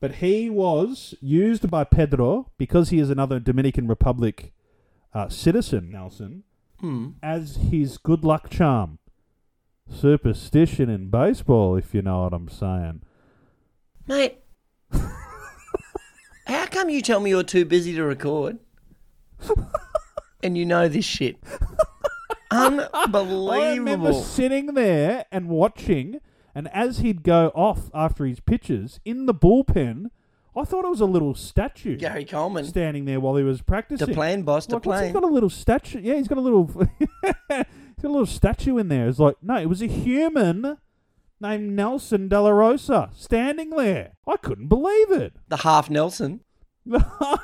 But 0.00 0.16
he 0.16 0.50
was 0.50 1.14
used 1.20 1.70
by 1.70 1.84
Pedro, 1.84 2.50
because 2.58 2.88
he 2.90 2.98
is 2.98 3.08
another 3.08 3.38
Dominican 3.38 3.86
Republic 3.86 4.52
uh, 5.14 5.28
citizen, 5.28 5.90
Nelson, 5.92 6.42
Hmm. 6.80 7.10
as 7.22 7.54
his 7.70 7.98
good 7.98 8.24
luck 8.24 8.50
charm. 8.50 8.98
Superstition 9.88 10.88
in 10.90 11.08
baseball, 11.08 11.76
if 11.76 11.94
you 11.94 12.02
know 12.02 12.24
what 12.24 12.32
I'm 12.32 12.48
saying. 12.48 13.02
Mate, 14.06 14.38
how 16.46 16.66
come 16.66 16.90
you 16.90 17.00
tell 17.02 17.20
me 17.20 17.30
you're 17.30 17.42
too 17.42 17.64
busy 17.64 17.94
to 17.94 18.02
record 18.04 18.58
and 20.42 20.58
you 20.58 20.66
know 20.66 20.88
this 20.88 21.04
shit? 21.04 21.36
Unbelievable. 22.50 23.50
I 23.52 23.74
remember 23.74 24.12
sitting 24.12 24.74
there 24.74 25.24
and 25.30 25.48
watching, 25.48 26.20
and 26.54 26.68
as 26.68 26.98
he'd 26.98 27.22
go 27.22 27.52
off 27.54 27.90
after 27.94 28.26
his 28.26 28.40
pitches 28.40 29.00
in 29.04 29.26
the 29.26 29.34
bullpen, 29.34 30.06
I 30.54 30.64
thought 30.64 30.84
it 30.84 30.90
was 30.90 31.00
a 31.00 31.06
little 31.06 31.34
statue. 31.34 31.96
Gary 31.96 32.24
Coleman. 32.26 32.64
standing 32.66 33.06
there 33.06 33.20
while 33.20 33.36
he 33.36 33.44
was 33.44 33.62
practicing. 33.62 34.06
To 34.06 34.12
plan, 34.12 34.42
boss, 34.42 34.66
to 34.66 34.74
Like, 34.74 34.82
plan. 34.82 35.12
got 35.12 35.22
a 35.24 35.28
little 35.28 35.48
statue. 35.48 36.00
Yeah, 36.02 36.16
he's 36.16 36.28
got 36.28 36.36
a 36.38 36.42
little. 36.42 36.66
he's 37.22 37.38
got 37.48 37.66
a 38.04 38.08
little 38.08 38.26
statue 38.26 38.76
in 38.76 38.88
there. 38.88 39.08
It's 39.08 39.18
like 39.18 39.36
no, 39.40 39.56
it 39.56 39.66
was 39.66 39.80
a 39.80 39.86
human 39.86 40.76
named 41.42 41.72
Nelson 41.76 42.28
De 42.28 42.40
La 42.40 42.50
Rosa 42.50 43.10
standing 43.14 43.70
there. 43.70 44.12
I 44.26 44.36
couldn't 44.36 44.68
believe 44.68 45.10
it. 45.10 45.34
The 45.48 45.58
half 45.58 45.90
Nelson. 45.90 46.40
Oh, 46.90 47.38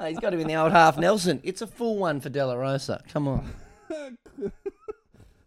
he's 0.06 0.18
got 0.18 0.30
to 0.30 0.36
be 0.36 0.42
in 0.42 0.48
the 0.48 0.56
old 0.56 0.72
half 0.72 0.98
Nelson. 0.98 1.40
It's 1.44 1.62
a 1.62 1.66
full 1.66 1.98
one 1.98 2.20
for 2.20 2.30
De 2.30 2.44
La 2.44 2.54
Rosa. 2.54 3.02
Come 3.12 3.28
on. 3.28 3.52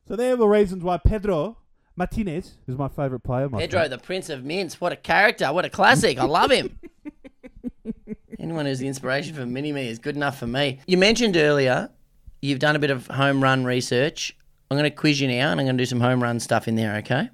So 0.06 0.18
there 0.18 0.34
are 0.34 0.36
the 0.36 0.48
reasons 0.48 0.84
why 0.84 0.98
Pedro 0.98 1.58
Martinez 1.96 2.58
is 2.68 2.78
my 2.78 2.90
favourite 2.90 3.24
player. 3.24 3.48
My 3.48 3.60
Pedro, 3.62 3.80
friend. 3.80 3.94
the 3.94 3.98
Prince 3.98 4.30
of 4.30 4.44
Mints. 4.44 4.82
What 4.82 4.92
a 4.92 4.98
character. 4.98 5.52
What 5.54 5.64
a 5.64 5.70
classic. 5.70 6.20
I 6.20 6.26
love 6.26 6.52
him. 6.52 6.78
Anyone 8.40 8.66
who's 8.66 8.80
the 8.80 8.88
inspiration 8.88 9.34
for 9.34 9.46
Mini 9.46 9.72
Me 9.72 9.88
is 9.88 10.00
good 10.00 10.18
enough 10.18 10.38
for 10.38 10.46
me. 10.46 10.82
You 10.86 10.98
mentioned 10.98 11.38
earlier 11.38 11.90
you've 12.42 12.60
done 12.60 12.76
a 12.76 12.80
bit 12.80 12.92
of 12.92 13.08
home 13.08 13.42
run 13.42 13.64
research. 13.64 14.36
I'm 14.74 14.80
going 14.80 14.90
to 14.90 14.96
quiz 14.96 15.22
you 15.22 15.28
now 15.28 15.52
and 15.52 15.60
I'm 15.60 15.68
going 15.68 15.78
to 15.78 15.82
do 15.84 15.86
some 15.86 16.00
home 16.00 16.24
run 16.24 16.40
stuff 16.40 16.68
in 16.68 16.74
there, 16.74 16.96
okay? 16.96 17.30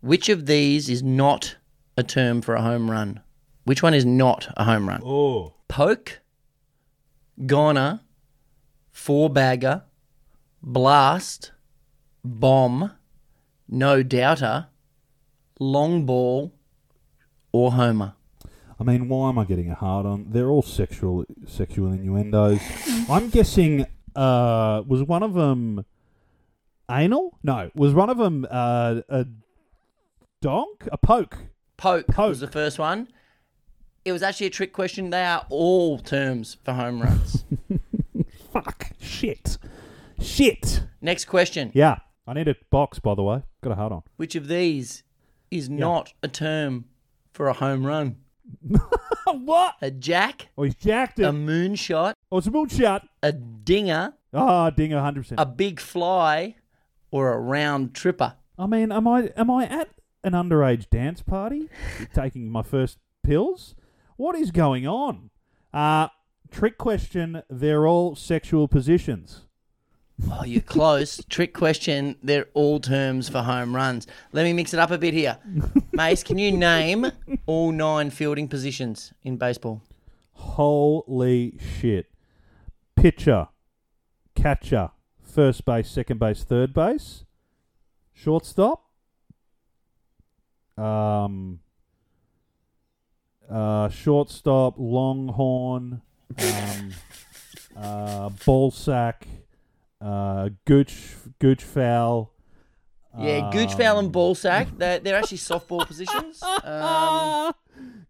Which 0.00 0.30
of 0.30 0.46
these 0.46 0.88
is 0.88 1.02
not 1.02 1.56
a 1.98 2.02
term 2.02 2.40
for 2.40 2.54
a 2.54 2.62
home 2.62 2.90
run? 2.90 3.20
Which 3.64 3.82
one 3.82 3.92
is 3.92 4.06
not 4.06 4.50
a 4.56 4.64
home 4.64 4.88
run? 4.88 5.02
Oh. 5.04 5.52
Poke, 5.68 6.20
goner, 7.44 8.00
four 8.92 9.28
bagger, 9.28 9.82
blast, 10.62 11.52
bomb, 12.24 12.92
no 13.68 14.02
doubter, 14.02 14.68
long 15.58 16.06
ball, 16.06 16.54
or 17.52 17.72
homer. 17.72 18.14
I 18.80 18.84
mean, 18.84 19.06
why 19.10 19.28
am 19.28 19.38
I 19.38 19.44
getting 19.44 19.70
a 19.70 19.74
hard 19.74 20.06
on? 20.06 20.28
They're 20.30 20.48
all 20.48 20.62
sexual 20.62 21.26
sexual 21.46 21.92
innuendos. 21.92 22.62
I'm 23.10 23.28
guessing. 23.28 23.84
Uh, 24.16 24.82
was 24.88 25.02
one 25.02 25.22
of 25.22 25.34
them 25.34 25.84
anal? 26.90 27.38
No. 27.42 27.70
Was 27.74 27.94
one 27.94 28.10
of 28.10 28.18
them 28.18 28.46
uh, 28.50 29.00
a 29.08 29.26
donk? 30.42 30.88
A 30.92 30.98
poke? 30.98 31.38
Poke, 31.76 32.06
Poke 32.08 32.28
was 32.28 32.40
the 32.40 32.46
first 32.48 32.78
one. 32.78 33.08
It 34.04 34.12
was 34.12 34.22
actually 34.22 34.46
a 34.48 34.50
trick 34.50 34.72
question. 34.72 35.10
They 35.10 35.24
are 35.24 35.46
all 35.50 35.98
terms 35.98 36.56
for 36.64 36.72
home 36.74 37.00
runs. 37.02 37.44
Fuck. 38.52 38.90
Shit. 39.00 39.58
Shit. 40.20 40.82
Next 41.00 41.26
question. 41.26 41.70
Yeah. 41.74 41.98
I 42.26 42.34
need 42.34 42.48
a 42.48 42.56
box, 42.70 42.98
by 42.98 43.14
the 43.14 43.22
way. 43.22 43.42
Got 43.62 43.72
a 43.72 43.74
hard 43.76 43.92
on. 43.92 44.02
Which 44.16 44.34
of 44.36 44.48
these 44.48 45.02
is 45.50 45.68
not 45.68 46.12
a 46.22 46.28
term 46.28 46.84
for 47.32 47.48
a 47.48 47.52
home 47.54 47.84
run? 47.86 48.16
what? 49.26 49.76
A 49.82 49.90
jack, 49.90 50.48
Oh, 50.58 50.62
he's 50.64 50.74
jacked 50.74 51.18
it. 51.20 51.24
a 51.24 51.30
moonshot, 51.32 52.14
oh, 52.32 52.38
it's 52.38 52.46
a 52.46 52.50
moonshot. 52.50 53.02
a 53.22 53.32
dinger, 53.32 54.14
Ah, 54.34 54.70
dinger, 54.70 55.00
hundred 55.00 55.22
percent. 55.22 55.40
a 55.40 55.46
big 55.46 55.78
fly, 55.80 56.56
or 57.10 57.32
a 57.32 57.38
round 57.38 57.94
tripper. 57.94 58.34
I 58.58 58.66
mean, 58.66 58.92
am 58.92 59.08
I 59.08 59.32
am 59.36 59.50
I 59.50 59.66
at 59.66 59.88
an 60.22 60.32
underage 60.32 60.90
dance 60.90 61.22
party 61.22 61.68
taking 62.14 62.50
my 62.50 62.62
first 62.62 62.98
pills? 63.22 63.74
What 64.16 64.36
is 64.36 64.50
going 64.50 64.86
on? 64.86 65.30
Uh 65.72 66.08
trick 66.50 66.78
question, 66.78 67.42
they're 67.48 67.86
all 67.86 68.16
sexual 68.16 68.68
positions. 68.68 69.42
Oh, 70.30 70.44
you're 70.44 70.60
close. 70.60 71.24
Trick 71.28 71.54
question. 71.54 72.16
They're 72.22 72.46
all 72.54 72.80
terms 72.80 73.28
for 73.28 73.42
home 73.42 73.74
runs. 73.74 74.06
Let 74.32 74.44
me 74.44 74.52
mix 74.52 74.74
it 74.74 74.80
up 74.80 74.90
a 74.90 74.98
bit 74.98 75.14
here. 75.14 75.38
Mase, 75.92 76.22
can 76.22 76.38
you 76.38 76.52
name 76.52 77.10
all 77.46 77.72
nine 77.72 78.10
fielding 78.10 78.48
positions 78.48 79.12
in 79.22 79.36
baseball? 79.36 79.82
Holy 80.32 81.54
shit. 81.58 82.06
Pitcher, 82.96 83.48
catcher, 84.34 84.90
first 85.30 85.64
base, 85.64 85.88
second 85.88 86.18
base, 86.18 86.44
third 86.44 86.74
base, 86.74 87.24
shortstop, 88.12 88.84
um, 90.76 91.60
uh, 93.50 93.88
shortstop, 93.88 94.74
longhorn, 94.78 96.02
um, 96.38 96.90
uh, 97.76 98.28
ball 98.44 98.70
sack, 98.70 99.26
uh, 100.00 100.50
gooch, 100.64 101.14
gooch 101.38 101.62
foul. 101.62 102.32
Yeah, 103.18 103.50
gooch 103.52 103.74
foul 103.74 103.98
and 103.98 104.12
ball 104.12 104.34
sack. 104.36 104.68
They're, 104.76 105.00
they're 105.00 105.16
actually 105.16 105.38
softball 105.38 105.86
positions. 105.86 106.42
Um, 106.64 107.54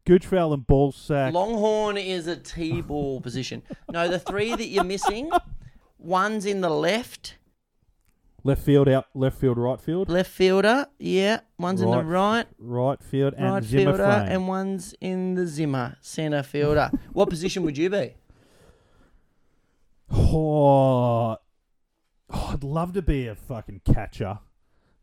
Gooch 0.04 0.26
foul 0.26 0.52
and 0.54 0.66
ball 0.66 0.92
sack. 0.92 1.32
Longhorn 1.32 1.96
is 1.96 2.26
a 2.26 2.36
T-ball 2.36 3.20
position. 3.20 3.62
No, 3.92 4.08
the 4.08 4.18
three 4.18 4.54
that 4.54 4.66
you're 4.66 4.82
missing, 4.82 5.30
one's 6.00 6.44
in 6.46 6.60
the 6.60 6.70
left, 6.70 7.36
Left 8.42 8.62
field 8.62 8.88
out, 8.88 9.04
left 9.14 9.38
field, 9.38 9.58
right 9.58 9.78
field, 9.78 10.08
left 10.08 10.30
fielder. 10.30 10.86
Yeah, 10.98 11.40
one's 11.58 11.82
in 11.82 11.90
the 11.90 12.02
right, 12.02 12.46
right 12.58 13.02
field, 13.02 13.34
and 13.36 13.52
right 13.52 13.62
Zimmer 13.62 13.92
fielder, 13.92 14.04
frame. 14.04 14.28
and 14.32 14.48
one's 14.48 14.94
in 15.00 15.34
the 15.34 15.46
Zimmer 15.46 15.96
centre 16.00 16.42
fielder. 16.42 16.90
what 17.12 17.28
position 17.28 17.62
would 17.64 17.76
you 17.76 17.90
be? 17.90 18.14
Oh, 20.10 21.36
oh, 21.36 21.38
I'd 22.30 22.64
love 22.64 22.94
to 22.94 23.02
be 23.02 23.26
a 23.26 23.34
fucking 23.34 23.82
catcher. 23.84 24.38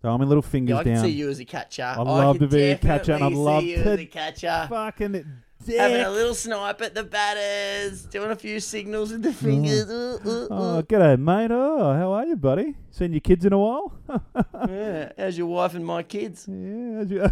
So 0.02 0.10
I'm 0.10 0.20
my 0.20 0.26
little 0.26 0.42
fingers 0.42 0.74
Yeah, 0.76 0.80
I 0.80 0.84
can 0.84 0.94
down. 0.94 1.04
see 1.04 1.12
you 1.12 1.30
as 1.30 1.40
a 1.40 1.46
catcher. 1.46 1.84
I'd 1.84 1.98
love 1.98 2.40
to 2.40 2.48
be 2.48 2.64
a 2.72 2.78
catcher, 2.78 3.14
and 3.14 3.24
I'd 3.24 3.34
love 3.34 3.62
see 3.64 3.72
you 3.72 3.84
to 3.84 3.92
as 3.92 4.00
a 4.00 4.06
catcher. 4.06 4.66
fucking 4.70 5.26
Having 5.68 6.02
a 6.02 6.10
little 6.12 6.34
snipe 6.34 6.82
at 6.82 6.96
the 6.96 7.04
batters, 7.04 8.04
doing 8.06 8.32
a 8.32 8.36
few 8.36 8.60
signals 8.60 9.12
with 9.12 9.24
the 9.24 9.34
fingers. 9.34 9.90
Uh, 9.90 10.18
uh, 10.26 10.30
uh. 10.30 10.48
Oh, 10.52 10.84
g'day, 10.84 11.20
mate. 11.20 11.52
Oh, 11.52 11.94
how 11.94 12.12
are 12.14 12.26
you, 12.26 12.36
buddy? 12.36 12.76
Seen 12.92 13.12
your 13.14 13.20
kids 13.22 13.46
in 13.46 13.54
a 13.54 13.60
while? 13.60 13.94
Yeah, 14.70 15.12
how's 15.18 15.38
your 15.38 15.48
wife 15.48 15.74
and 15.76 15.86
my 15.86 16.04
kids? 16.04 16.48
yeah. 16.50 16.98
how's 16.98 17.12
you- 17.12 17.32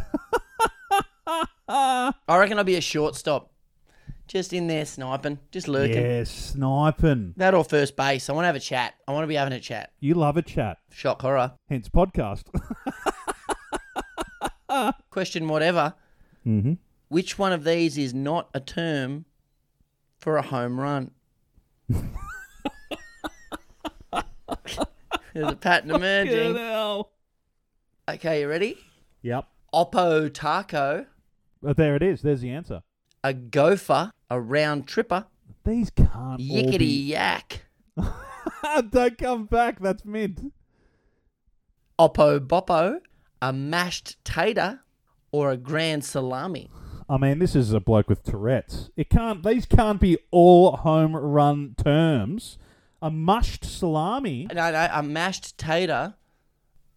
I 1.68 2.14
reckon 2.38 2.57
I'll 2.57 2.64
be 2.64 2.76
a 2.76 2.82
shortstop. 2.82 3.52
Just 4.28 4.53
in 4.53 4.66
there 4.68 4.86
sniping, 4.86 5.38
just 5.52 5.68
lurking. 5.68 6.02
yeah, 6.03 6.24
sniping. 6.24 7.34
That 7.38 7.53
or 7.53 7.64
first 7.64 7.95
base. 7.95 8.28
I 8.28 8.34
want 8.34 8.44
to 8.44 8.48
have 8.48 8.56
a 8.56 8.60
chat. 8.60 8.95
I 9.07 9.12
want 9.12 9.24
to 9.24 9.28
be 9.28 9.36
having 9.36 9.53
a 9.53 9.60
chat. 9.60 9.91
You 9.99 10.16
love 10.16 10.36
a 10.36 10.41
chat. 10.41 10.80
Shock 10.91 11.22
horror. 11.22 11.52
Hence 11.70 11.90
podcast. 11.90 12.44
Question 15.12 15.48
whatever. 15.48 15.94
mm-hmm. 16.45 16.74
Which 17.16 17.40
one 17.40 17.54
of 17.54 17.64
these 17.64 17.98
is 17.98 18.14
not 18.14 18.50
a 18.54 18.60
term 18.60 19.24
for 20.18 20.36
a 20.36 20.42
home 20.42 20.78
run? 20.78 21.12
There's 21.88 22.04
a 25.34 25.56
pattern 25.56 25.92
emerging. 25.92 26.58
Okay, 28.10 28.42
you 28.42 28.50
ready? 28.50 28.78
Yep. 29.22 29.48
Oppo 29.74 30.34
taco, 30.34 31.06
But 31.64 31.78
there 31.78 31.96
it 31.96 32.04
is. 32.04 32.22
There's 32.22 32.42
the 32.42 32.52
answer. 32.52 32.82
a 33.24 33.34
gopher, 33.34 34.12
a 34.30 34.42
round 34.42 34.86
tripper, 34.86 35.28
These 35.64 35.92
can't 35.92 36.14
all 36.14 36.38
yickety 36.38 36.80
be... 36.80 37.12
yak, 37.14 37.64
Don't 38.90 39.18
come 39.18 39.46
back. 39.46 39.80
That's 39.80 40.04
mint. 40.04 40.52
oppo 41.98 42.46
boppo, 42.46 43.00
a 43.42 43.54
mashed 43.54 44.18
tater, 44.26 44.82
or 45.32 45.52
a 45.52 45.56
grand 45.56 46.04
salami. 46.04 46.70
I 47.07 47.18
mean, 47.18 47.40
this 47.40 47.56
is 47.56 47.72
a 47.72 47.80
bloke 47.80 48.10
with 48.10 48.23
Tourette's. 48.23 48.90
It 48.95 49.10
can't. 49.10 49.44
These 49.44 49.65
can't 49.65 49.99
be 49.99 50.18
all 50.32 50.77
home 50.77 51.15
run 51.15 51.76
terms. 51.77 52.57
A 53.02 53.11
mushed 53.11 53.64
salami. 53.64 54.48
No, 54.52 54.72
no, 54.72 54.88
a 54.91 55.03
mashed 55.03 55.57
tater 55.57 56.15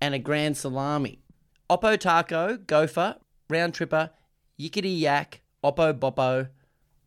and 0.01 0.15
a 0.15 0.19
grand 0.19 0.57
salami. 0.57 1.21
Oppo 1.69 1.99
taco, 1.99 2.57
gopher, 2.57 3.17
round 3.51 3.75
tripper, 3.75 4.11
yickety 4.59 4.99
yak, 4.99 5.43
oppo 5.63 5.93
boppo, 5.93 6.49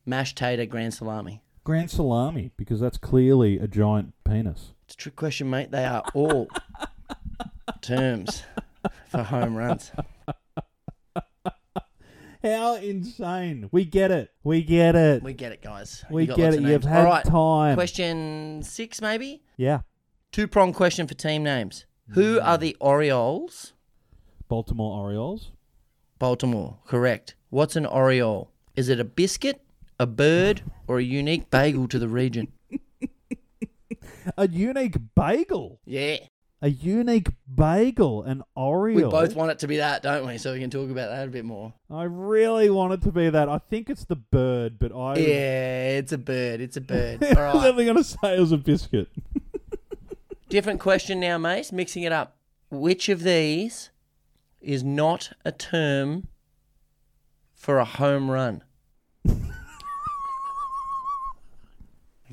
mashed 0.06 0.38
tater, 0.38 0.68
grand 0.68 0.94
salami. 0.94 1.42
Grand 1.64 1.90
salami, 1.90 2.52
because 2.58 2.80
that's 2.80 2.98
clearly 2.98 3.58
a 3.58 3.68
giant 3.68 4.14
penis. 4.24 4.74
It's 4.86 4.94
a 4.94 4.98
trick 4.98 5.16
question, 5.16 5.50
mate. 5.50 5.72
They 5.72 5.86
are 5.86 6.04
all 6.14 6.48
terms 7.82 8.44
for 9.08 9.24
home 9.24 9.56
runs. 9.56 9.92
How 12.44 12.76
insane. 12.76 13.70
We 13.72 13.86
get 13.86 14.10
it. 14.12 14.32
We 14.44 14.64
get 14.64 14.96
it. 14.96 15.22
We 15.22 15.34
get 15.34 15.52
it, 15.52 15.62
guys. 15.62 16.04
We 16.10 16.24
You 16.24 16.28
got 16.30 16.38
get 16.38 16.44
lots 16.46 16.56
it. 16.56 16.64
of 16.64 16.70
You've 16.70 16.84
names. 16.84 16.86
had 16.86 17.06
All 17.06 17.12
right, 17.12 17.24
time. 17.26 17.76
Question 17.76 18.64
six, 18.64 19.00
maybe? 19.02 19.44
Yeah. 19.58 19.82
Two 20.32 20.48
prong 20.48 20.74
question 20.74 21.08
for 21.08 21.14
team 21.14 21.44
names. 21.44 21.86
Who 22.10 22.40
Mm. 22.40 22.44
are 22.46 22.58
the 22.58 22.76
Orioles? 22.80 23.74
Baltimore 24.48 25.00
Orioles. 25.00 25.52
Baltimore, 26.20 26.80
correct. 26.86 27.36
What's 27.50 27.76
an 27.76 27.86
Oriole? 27.86 28.52
Is 28.76 28.90
it 28.90 29.00
a 29.00 29.04
biscuit, 29.06 29.62
a 30.00 30.06
bird, 30.08 30.62
or 30.88 31.00
a 31.00 31.04
unique 31.04 31.50
bagel 31.52 31.88
to 31.90 32.00
the 32.00 32.08
region? 32.08 32.52
A 34.38 34.48
unique 34.48 34.96
bagel. 35.16 35.80
Yeah. 35.86 36.18
A 36.64 36.70
unique 36.70 37.30
bagel. 37.54 38.22
An 38.24 38.44
Oreo. 38.56 38.96
We 38.96 39.04
both 39.04 39.36
want 39.36 39.50
it 39.52 39.60
to 39.60 39.68
be 39.68 39.78
that, 39.78 40.04
don't 40.04 40.28
we? 40.28 40.38
So 40.38 40.54
we 40.54 40.60
can 40.60 40.70
talk 40.70 40.92
about 40.92 41.10
that 41.10 41.28
a 41.28 41.32
bit 41.32 41.44
more. 41.44 41.74
I 41.90 42.04
really 42.04 42.70
want 42.70 42.94
it 42.94 43.02
to 43.04 43.12
be 43.12 43.30
that. 43.32 43.50
I 43.50 43.58
think 43.58 43.90
it's 43.90 44.06
the 44.06 44.16
bird, 44.16 44.78
but 44.78 44.96
I. 44.96 45.16
Yeah, 45.16 45.88
it's 45.98 46.12
a 46.12 46.20
bird. 46.20 46.62
It's 46.62 46.78
a 46.78 46.82
bird. 46.82 47.24
I 47.24 47.30
All 47.30 47.54
was 47.56 47.64
right. 47.64 47.72
only 47.72 47.86
going 47.86 47.98
to 47.98 48.04
say 48.04 48.38
it 48.38 48.40
was 48.40 48.52
a 48.52 48.58
biscuit. 48.58 49.10
Different 50.50 50.80
question 50.80 51.20
now, 51.20 51.38
Mase. 51.40 51.72
Mixing 51.72 52.04
it 52.04 52.12
up. 52.12 52.36
Which 52.70 53.10
of 53.10 53.24
these 53.24 53.90
is 54.62 54.84
not 54.84 55.32
a 55.44 55.52
term 55.52 56.28
for 57.56 57.80
a 57.80 57.86
home 57.86 58.30
run? 58.30 58.64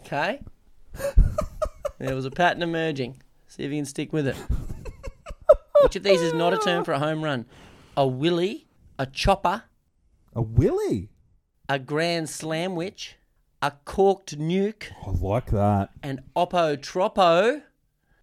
okay. 0.01 0.41
There 1.99 2.15
was 2.15 2.27
a 2.27 2.31
pattern 2.31 2.63
emerging. 2.63 3.23
See 3.59 3.65
if 3.65 3.71
you 3.73 3.77
can 3.79 3.85
stick 3.87 4.13
with 4.13 4.27
it. 4.29 4.37
Which 5.83 5.97
of 5.97 6.03
these 6.05 6.21
is 6.23 6.33
not 6.33 6.55
a 6.55 6.59
term 6.59 6.85
for 6.85 6.93
a 6.93 6.99
home 7.01 7.23
run? 7.25 7.45
A 7.97 8.07
willy, 8.07 8.69
a 8.99 9.05
chopper, 9.07 9.65
A 10.35 10.41
willy. 10.43 11.11
a 11.69 11.79
grand 11.81 12.31
slam 12.31 12.77
witch, 12.77 13.17
a 13.61 13.73
corked 13.85 14.39
nuke, 14.39 14.85
I 15.05 15.11
like 15.11 15.51
that. 15.51 15.91
an 16.05 16.23
oppo 16.37 16.81
troppo, 16.81 17.63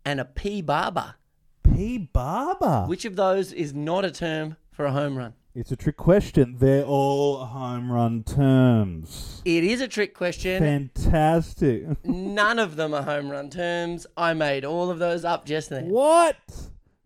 and 0.06 0.20
a 0.22 0.26
p 0.26 0.62
barber. 0.62 1.16
P 1.64 1.98
barber. 1.98 2.86
Which 2.88 3.04
of 3.06 3.18
those 3.18 3.52
is 3.52 3.74
not 3.74 4.06
a 4.06 4.12
term 4.12 4.56
for 4.72 4.86
a 4.86 4.92
home 4.92 5.18
run? 5.18 5.34
It's 5.58 5.72
a 5.72 5.78
trick 5.78 5.96
question. 5.96 6.58
They're 6.60 6.84
all 6.84 7.46
home 7.46 7.90
run 7.90 8.24
terms. 8.24 9.42
It 9.46 9.64
is 9.64 9.80
a 9.80 9.88
trick 9.88 10.14
question. 10.14 10.62
Fantastic. 10.62 11.86
None 12.06 12.60
of 12.60 12.76
them 12.76 12.94
are 12.94 13.04
home 13.04 13.30
run 13.30 13.50
terms. 13.50 14.06
I 14.18 14.34
made 14.34 14.66
all 14.66 14.90
of 14.90 15.00
those 15.00 15.24
up 15.24 15.46
just 15.46 15.70
then. 15.70 15.88
what? 15.88 16.36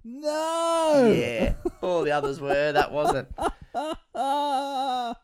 No. 0.03 1.13
Yeah, 1.15 1.53
all 1.83 2.01
the 2.01 2.11
others 2.11 2.41
were. 2.41 2.71
That 2.71 2.91
wasn't. 2.91 3.27
Hi, 3.37 5.15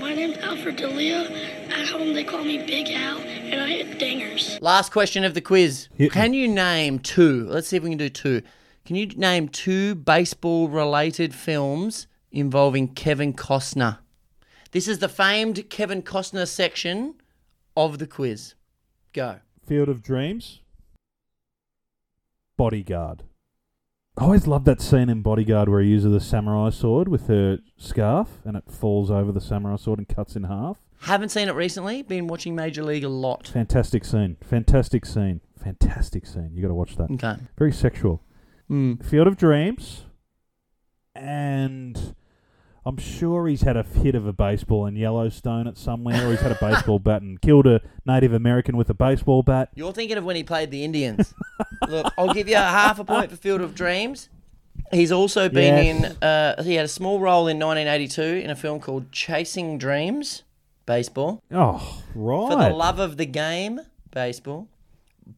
my 0.00 0.14
name's 0.14 0.38
Alfred 0.38 0.76
Delia. 0.76 1.30
At 1.68 1.88
home, 1.88 2.14
they 2.14 2.24
call 2.24 2.44
me 2.44 2.64
Big 2.64 2.88
Al, 2.88 3.18
and 3.18 3.60
I 3.60 3.68
hit 3.68 3.98
dingers. 3.98 4.58
Last 4.62 4.90
question 4.90 5.22
of 5.22 5.34
the 5.34 5.42
quiz. 5.42 5.90
Hit 5.92 6.04
me. 6.04 6.08
Can 6.08 6.32
you 6.32 6.48
name 6.48 6.98
two? 6.98 7.46
Let's 7.46 7.68
see 7.68 7.76
if 7.76 7.82
we 7.82 7.90
can 7.90 7.98
do 7.98 8.08
two. 8.08 8.40
Can 8.86 8.96
you 8.96 9.04
name 9.08 9.50
two 9.50 9.94
baseball 9.94 10.70
related 10.70 11.34
films 11.34 12.06
involving 12.30 12.88
Kevin 12.88 13.32
Costner? 13.32 13.98
This 14.72 14.88
is 14.88 14.98
the 14.98 15.08
famed 15.08 15.70
Kevin 15.70 16.02
Costner 16.02 16.46
section 16.46 17.14
of 17.76 17.98
the 17.98 18.06
quiz. 18.06 18.54
Go. 19.12 19.40
Field 19.64 19.88
of 19.88 20.02
Dreams. 20.02 20.60
Bodyguard. 22.56 23.22
I 24.18 24.24
always 24.24 24.48
loved 24.48 24.66
that 24.66 24.80
scene 24.80 25.08
in 25.08 25.22
Bodyguard 25.22 25.68
where 25.68 25.80
he 25.80 25.90
uses 25.90 26.12
the 26.12 26.20
samurai 26.20 26.70
sword 26.70 27.06
with 27.06 27.28
her 27.28 27.60
scarf 27.76 28.40
and 28.44 28.56
it 28.56 28.64
falls 28.68 29.10
over 29.12 29.30
the 29.30 29.40
samurai 29.40 29.76
sword 29.76 30.00
and 30.00 30.08
cuts 30.08 30.34
in 30.34 30.44
half. 30.44 30.78
Haven't 31.02 31.28
seen 31.28 31.48
it 31.48 31.54
recently. 31.54 32.02
Been 32.02 32.26
watching 32.26 32.56
Major 32.56 32.82
League 32.82 33.04
a 33.04 33.08
lot. 33.08 33.46
Fantastic 33.46 34.04
scene. 34.04 34.36
Fantastic 34.42 35.06
scene. 35.06 35.40
Fantastic 35.62 36.26
scene. 36.26 36.50
You 36.52 36.62
got 36.62 36.68
to 36.68 36.74
watch 36.74 36.96
that. 36.96 37.10
Okay. 37.12 37.36
Very 37.56 37.72
sexual. 37.72 38.22
Mm. 38.68 39.04
Field 39.04 39.28
of 39.28 39.36
Dreams. 39.36 40.04
And 41.18 42.14
I'm 42.86 42.96
sure 42.96 43.46
he's 43.48 43.62
had 43.62 43.76
a 43.76 43.82
hit 43.82 44.14
of 44.14 44.26
a 44.26 44.32
baseball 44.32 44.86
in 44.86 44.96
Yellowstone 44.96 45.66
at 45.66 45.76
somewhere, 45.76 46.26
or 46.26 46.30
he's 46.30 46.40
had 46.40 46.52
a 46.52 46.58
baseball 46.60 46.98
bat 47.00 47.22
and 47.22 47.40
killed 47.40 47.66
a 47.66 47.80
Native 48.06 48.32
American 48.32 48.76
with 48.76 48.88
a 48.90 48.94
baseball 48.94 49.42
bat. 49.42 49.70
You're 49.74 49.92
thinking 49.92 50.16
of 50.16 50.24
when 50.24 50.36
he 50.36 50.44
played 50.44 50.70
the 50.70 50.84
Indians. 50.84 51.34
Look, 51.88 52.12
I'll 52.16 52.32
give 52.32 52.48
you 52.48 52.56
a 52.56 52.60
half 52.60 52.98
a 52.98 53.04
point 53.04 53.30
for 53.30 53.36
Field 53.36 53.60
of 53.60 53.74
Dreams. 53.74 54.28
He's 54.92 55.12
also 55.12 55.48
been 55.48 55.84
Yes. 56.02 56.12
in. 56.12 56.22
Uh, 56.22 56.62
he 56.62 56.74
had 56.76 56.84
a 56.84 56.88
small 56.88 57.20
role 57.20 57.48
in 57.48 57.58
1982 57.58 58.22
in 58.44 58.48
a 58.48 58.56
film 58.56 58.80
called 58.80 59.10
Chasing 59.12 59.76
Dreams, 59.76 60.44
baseball. 60.86 61.42
Oh, 61.50 62.02
right. 62.14 62.50
For 62.52 62.56
the 62.56 62.70
love 62.70 62.98
of 62.98 63.16
the 63.16 63.26
game, 63.26 63.80
baseball. 64.12 64.68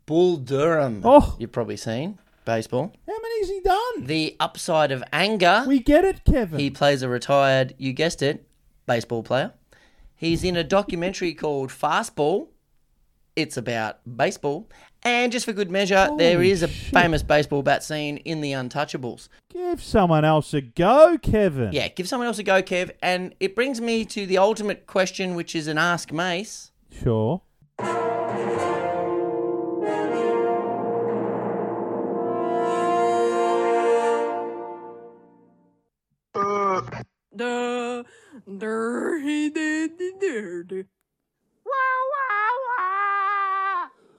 Bull 0.07 0.37
Durham. 0.37 1.01
Oh. 1.05 1.35
you've 1.41 1.51
probably 1.51 1.77
seen 1.77 2.19
baseball. 2.51 2.93
How 3.07 3.15
many's 3.23 3.49
he 3.49 3.61
done? 3.61 4.07
The 4.07 4.37
upside 4.41 4.91
of 4.91 5.05
anger. 5.13 5.63
We 5.69 5.79
get 5.79 6.05
it, 6.05 6.25
Kevin. 6.25 6.59
He 6.59 6.69
plays 6.69 7.03
a 7.03 7.09
retired, 7.09 7.75
you 7.79 7.93
guessed 7.93 8.23
it, 8.23 8.45
baseball 8.87 9.23
player. 9.23 9.53
He's 10.17 10.43
in 10.43 10.57
a 10.57 10.65
documentary 10.65 11.33
called 11.33 11.71
Fastball. 11.71 12.49
It's 13.37 13.57
about 13.57 13.99
baseball. 14.17 14.69
And 15.05 15.31
just 15.31 15.47
for 15.47 15.53
good 15.53 15.71
measure, 15.71 16.09
there 16.19 16.35
Holy 16.39 16.51
is 16.51 16.63
a 16.65 16.69
shit. 16.69 16.93
famous 16.93 17.23
baseball 17.23 17.63
bat 17.63 17.85
scene 17.85 18.17
in 18.19 18.41
The 18.41 18.51
Untouchables. 18.53 19.29
Give 19.49 19.81
someone 19.81 20.25
else 20.25 20.53
a 20.53 20.61
go, 20.61 21.17
Kevin. 21.23 21.73
Yeah, 21.73 21.87
give 21.87 22.09
someone 22.09 22.27
else 22.27 22.39
a 22.41 22.43
go, 22.43 22.63
Kev. 22.63 22.91
And 23.01 23.33
it 23.39 23.55
brings 23.55 23.81
me 23.81 24.05
to 24.07 24.27
the 24.27 24.39
ultimate 24.39 24.89
question, 24.89 25.37
which 25.37 25.55
is 25.55 25.69
an 25.69 25.79
Ask 25.79 26.13
Mase. 26.13 26.73
Sure. 27.03 27.43
Duh, 37.35 38.03
dirty, 38.59 39.51
dirty, 39.51 40.11
dirty. 40.21 40.85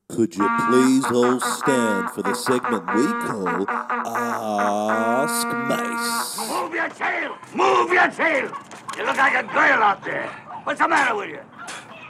Could 0.10 0.36
you 0.36 0.48
please 0.70 1.06
all 1.06 1.40
stand 1.40 2.12
for 2.12 2.22
the 2.22 2.34
segment 2.34 2.86
we 2.96 3.06
call 3.28 3.66
Ask 3.70 5.48
Mase? 5.68 6.50
Move 6.50 6.74
your 6.74 6.90
tail! 6.90 7.36
Move 7.56 7.92
your 7.94 8.08
tail! 8.10 8.52
You 8.98 9.06
look 9.06 9.18
like 9.18 9.34
a 9.36 9.44
girl 9.48 9.82
out 9.84 10.04
there. 10.04 10.28
What's 10.64 10.80
the 10.80 10.88
matter 10.88 11.16
with 11.16 11.30
you? 11.30 11.40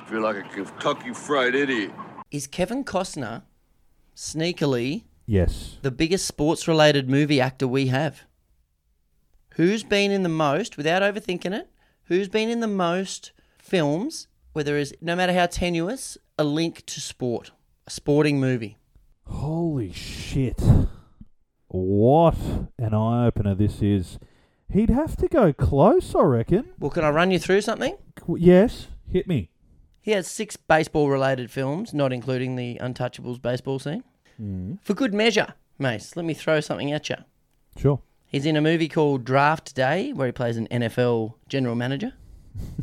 Feel 0.07 0.21
like 0.21 0.35
a 0.37 0.41
Kentucky 0.43 1.13
Fried 1.13 1.53
Idiot. 1.55 1.91
Is 2.31 2.47
Kevin 2.47 2.83
Costner 2.83 3.43
sneakily 4.15 5.03
Yes. 5.27 5.77
the 5.83 5.91
biggest 5.91 6.25
sports 6.27 6.67
related 6.67 7.09
movie 7.09 7.39
actor 7.39 7.67
we 7.67 7.87
have? 7.87 8.23
Who's 9.55 9.83
been 9.83 10.11
in 10.11 10.23
the 10.23 10.29
most, 10.29 10.77
without 10.77 11.01
overthinking 11.01 11.53
it, 11.53 11.69
who's 12.05 12.29
been 12.29 12.49
in 12.49 12.61
the 12.61 12.67
most 12.67 13.31
films 13.59 14.27
where 14.53 14.63
there 14.63 14.77
is, 14.77 14.93
no 15.01 15.15
matter 15.15 15.33
how 15.33 15.45
tenuous, 15.45 16.17
a 16.37 16.43
link 16.43 16.85
to 16.85 17.01
sport? 17.01 17.51
A 17.85 17.91
sporting 17.91 18.39
movie. 18.39 18.77
Holy 19.25 19.91
shit. 19.91 20.61
What 21.67 22.37
an 22.77 22.93
eye 22.93 23.27
opener 23.27 23.55
this 23.55 23.81
is. 23.81 24.19
He'd 24.71 24.89
have 24.89 25.17
to 25.17 25.27
go 25.27 25.51
close, 25.51 26.15
I 26.15 26.21
reckon. 26.21 26.69
Well, 26.79 26.91
can 26.91 27.03
I 27.03 27.09
run 27.09 27.31
you 27.31 27.39
through 27.39 27.61
something? 27.61 27.97
Yes, 28.37 28.87
hit 29.07 29.27
me. 29.27 29.49
He 30.01 30.11
has 30.11 30.27
six 30.27 30.55
baseball 30.55 31.09
related 31.09 31.51
films, 31.51 31.93
not 31.93 32.13
including 32.13 32.55
the 32.55 32.77
Untouchables 32.81 33.41
baseball 33.41 33.79
scene. 33.79 34.03
Mm. 34.41 34.79
For 34.81 34.93
good 34.93 35.13
measure, 35.13 35.55
Mase, 35.77 36.15
let 36.15 36.25
me 36.25 36.33
throw 36.33 36.59
something 36.59 36.91
at 36.91 37.09
you. 37.09 37.17
Sure. 37.77 38.01
He's 38.31 38.45
in 38.45 38.55
a 38.55 38.61
movie 38.61 38.87
called 38.87 39.25
Draft 39.25 39.75
Day, 39.75 40.13
where 40.13 40.25
he 40.25 40.31
plays 40.31 40.55
an 40.55 40.65
NFL 40.69 41.33
general 41.49 41.75
manager. 41.75 42.13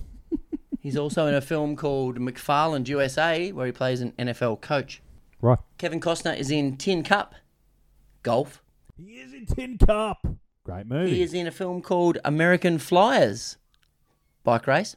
He's 0.83 0.95
also 0.95 1.27
in 1.27 1.35
a 1.35 1.41
film 1.41 1.75
called 1.75 2.19
McFarland 2.19 2.87
USA, 2.89 3.51
where 3.53 3.65
he 3.65 3.73
plays 3.73 4.03
an 4.03 4.13
NFL 4.19 4.61
coach. 4.61 5.01
Right. 5.41 5.59
Kevin 5.79 6.01
Costner 6.01 6.37
is 6.37 6.51
in 6.51 6.77
Tin 6.77 7.03
Cup, 7.03 7.35
golf. 8.23 8.63
He 8.95 9.21
is 9.21 9.33
in 9.33 9.47
Tin 9.47 9.79
Cup. 9.79 10.27
Great 10.65 10.87
movie. 10.87 11.15
He 11.15 11.23
is 11.23 11.33
in 11.33 11.47
a 11.47 11.51
film 11.51 11.81
called 11.81 12.19
American 12.27 12.79
Flyers, 12.79 13.57
bike 14.45 14.67
race. 14.67 14.97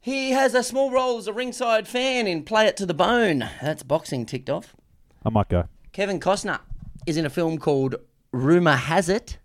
He 0.00 0.30
has 0.30 0.54
a 0.54 0.62
small 0.62 0.90
role 0.90 1.18
as 1.18 1.26
a 1.26 1.34
ringside 1.34 1.86
fan 1.86 2.26
in 2.26 2.44
Play 2.44 2.66
It 2.66 2.78
to 2.78 2.86
the 2.86 2.94
Bone. 2.94 3.50
That's 3.60 3.82
boxing 3.82 4.24
ticked 4.24 4.48
off. 4.48 4.74
I 5.22 5.28
might 5.28 5.50
go. 5.50 5.64
Kevin 5.92 6.18
Costner 6.18 6.60
is 7.06 7.18
in 7.18 7.26
a 7.26 7.30
film 7.30 7.58
called 7.58 7.96
Rumor 8.32 8.76
Has 8.76 9.10
It. 9.10 9.36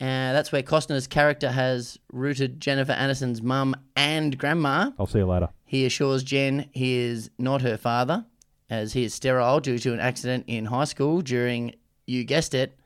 Uh, 0.00 0.32
that's 0.32 0.50
where 0.50 0.62
Costner's 0.62 1.06
character 1.06 1.50
has 1.50 1.98
rooted 2.12 2.58
Jennifer 2.60 2.92
Aniston's 2.92 3.42
mum 3.42 3.74
and 3.94 4.38
grandma. 4.38 4.92
I'll 4.98 5.06
see 5.06 5.18
you 5.18 5.26
later. 5.26 5.50
He 5.66 5.84
assures 5.84 6.22
Jen 6.22 6.68
he 6.72 6.96
is 6.98 7.30
not 7.38 7.60
her 7.62 7.76
father, 7.76 8.24
as 8.70 8.94
he 8.94 9.04
is 9.04 9.12
sterile 9.12 9.60
due 9.60 9.78
to 9.78 9.92
an 9.92 10.00
accident 10.00 10.44
in 10.46 10.64
high 10.66 10.84
school 10.84 11.20
during, 11.20 11.74
you 12.06 12.24
guessed 12.24 12.54
it, 12.54 12.78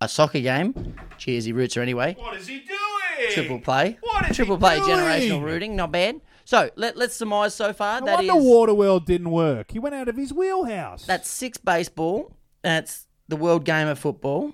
a 0.00 0.08
soccer 0.08 0.40
game. 0.40 0.94
Cheers, 1.16 1.46
he 1.46 1.52
roots 1.52 1.74
her 1.74 1.80
anyway. 1.82 2.16
What 2.18 2.36
is 2.36 2.46
he 2.46 2.58
doing? 2.58 3.30
Triple 3.30 3.60
play. 3.60 3.96
What 4.02 4.28
is 4.30 4.36
Triple 4.36 4.56
he 4.56 4.60
play, 4.60 4.76
doing? 4.80 4.90
generational 4.90 5.42
rooting, 5.42 5.74
not 5.76 5.90
bad. 5.92 6.20
So 6.44 6.70
let, 6.76 6.96
let's 6.96 7.14
surmise 7.14 7.54
so 7.54 7.72
far. 7.72 8.00
No 8.00 8.06
that 8.06 8.24
is 8.24 8.30
wonder 8.30 8.72
Waterworld 8.74 9.04
didn't 9.06 9.30
work. 9.30 9.70
He 9.70 9.78
went 9.78 9.94
out 9.94 10.08
of 10.08 10.16
his 10.16 10.32
wheelhouse. 10.34 11.06
that's 11.06 11.30
six 11.30 11.56
baseball. 11.56 12.36
That's 12.62 13.06
the 13.28 13.36
world 13.36 13.64
game 13.64 13.86
of 13.88 13.98
football. 13.98 14.52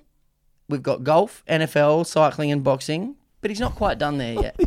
We've 0.68 0.82
got 0.82 1.02
golf, 1.02 1.42
NFL, 1.48 2.06
cycling, 2.06 2.52
and 2.52 2.62
boxing. 2.62 3.16
But 3.40 3.50
he's 3.50 3.60
not 3.60 3.74
quite 3.74 3.98
done 3.98 4.18
there 4.18 4.34
yet. 4.34 4.60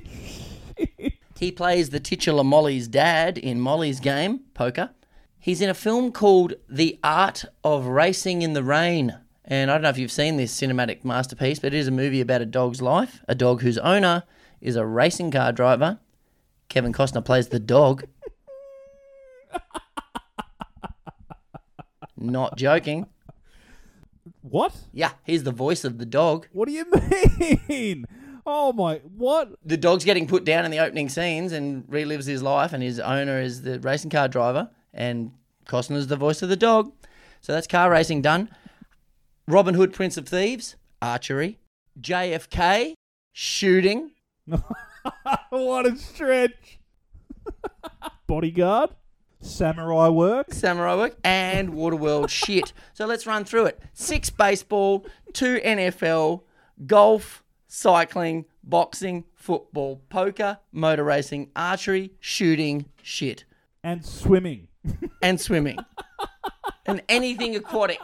he 1.37 1.51
plays 1.51 1.91
the 1.91 1.99
titular 1.99 2.43
Molly's 2.43 2.87
dad 2.87 3.37
in 3.37 3.59
Molly's 3.59 3.99
game, 3.99 4.41
poker. 4.55 4.89
He's 5.37 5.61
in 5.61 5.69
a 5.69 5.75
film 5.75 6.11
called 6.11 6.53
The 6.67 6.99
Art 7.03 7.45
of 7.63 7.85
Racing 7.85 8.41
in 8.41 8.53
the 8.53 8.63
Rain. 8.63 9.15
And 9.45 9.69
I 9.69 9.75
don't 9.75 9.83
know 9.83 9.89
if 9.89 9.99
you've 9.99 10.11
seen 10.11 10.37
this 10.37 10.59
cinematic 10.59 11.05
masterpiece, 11.05 11.59
but 11.59 11.73
it 11.73 11.77
is 11.77 11.87
a 11.87 11.91
movie 11.91 12.21
about 12.21 12.41
a 12.41 12.45
dog's 12.45 12.81
life, 12.81 13.23
a 13.27 13.35
dog 13.35 13.61
whose 13.61 13.77
owner 13.79 14.23
is 14.59 14.75
a 14.75 14.85
racing 14.85 15.29
car 15.29 15.51
driver. 15.51 15.99
Kevin 16.69 16.93
Costner 16.93 17.23
plays 17.23 17.49
the 17.49 17.59
dog. 17.59 18.05
Not 22.17 22.55
joking. 22.57 23.07
What? 24.51 24.75
Yeah, 24.91 25.13
he's 25.23 25.43
the 25.43 25.51
voice 25.53 25.85
of 25.85 25.97
the 25.97 26.05
dog. 26.05 26.47
What 26.51 26.67
do 26.67 26.73
you 26.73 26.85
mean? 27.69 28.05
Oh 28.45 28.73
my! 28.73 28.97
What? 28.97 29.53
The 29.63 29.77
dog's 29.77 30.03
getting 30.03 30.27
put 30.27 30.43
down 30.43 30.65
in 30.65 30.71
the 30.71 30.79
opening 30.79 31.07
scenes 31.07 31.53
and 31.53 31.85
relives 31.87 32.27
his 32.27 32.43
life, 32.43 32.73
and 32.73 32.83
his 32.83 32.99
owner 32.99 33.39
is 33.39 33.61
the 33.61 33.79
racing 33.79 34.09
car 34.09 34.27
driver, 34.27 34.69
and 34.93 35.31
Costner's 35.65 36.07
the 36.07 36.17
voice 36.17 36.41
of 36.41 36.49
the 36.49 36.57
dog. 36.57 36.91
So 37.39 37.53
that's 37.53 37.65
car 37.65 37.89
racing 37.89 38.23
done. 38.23 38.49
Robin 39.47 39.73
Hood, 39.73 39.93
Prince 39.93 40.17
of 40.17 40.27
Thieves, 40.27 40.75
archery. 41.01 41.59
JFK, 42.01 42.93
shooting. 43.31 44.11
what 45.49 45.85
a 45.85 45.95
stretch! 45.95 46.79
Bodyguard, 48.27 48.89
samurai 49.41 50.07
work. 50.09 50.53
Samurai 50.53 50.95
work 50.95 51.17
and 51.23 51.69
Waterworld 51.73 52.29
shit. 52.43 52.73
So 52.93 53.05
let's 53.05 53.27
run 53.27 53.43
through 53.43 53.65
it. 53.65 53.81
Six 53.93 54.29
baseball, 54.29 55.05
two 55.33 55.59
NFL, 55.63 56.43
golf, 56.85 57.43
cycling, 57.67 58.45
boxing, 58.63 59.25
football, 59.35 60.01
poker, 60.09 60.59
motor 60.71 61.03
racing, 61.03 61.49
archery, 61.55 62.11
shooting, 62.19 62.85
shit. 63.01 63.45
And 63.83 64.05
swimming. 64.05 64.67
And 65.21 65.39
swimming. 65.39 65.77
and 66.87 67.03
anything 67.07 67.55
aquatic. 67.55 67.99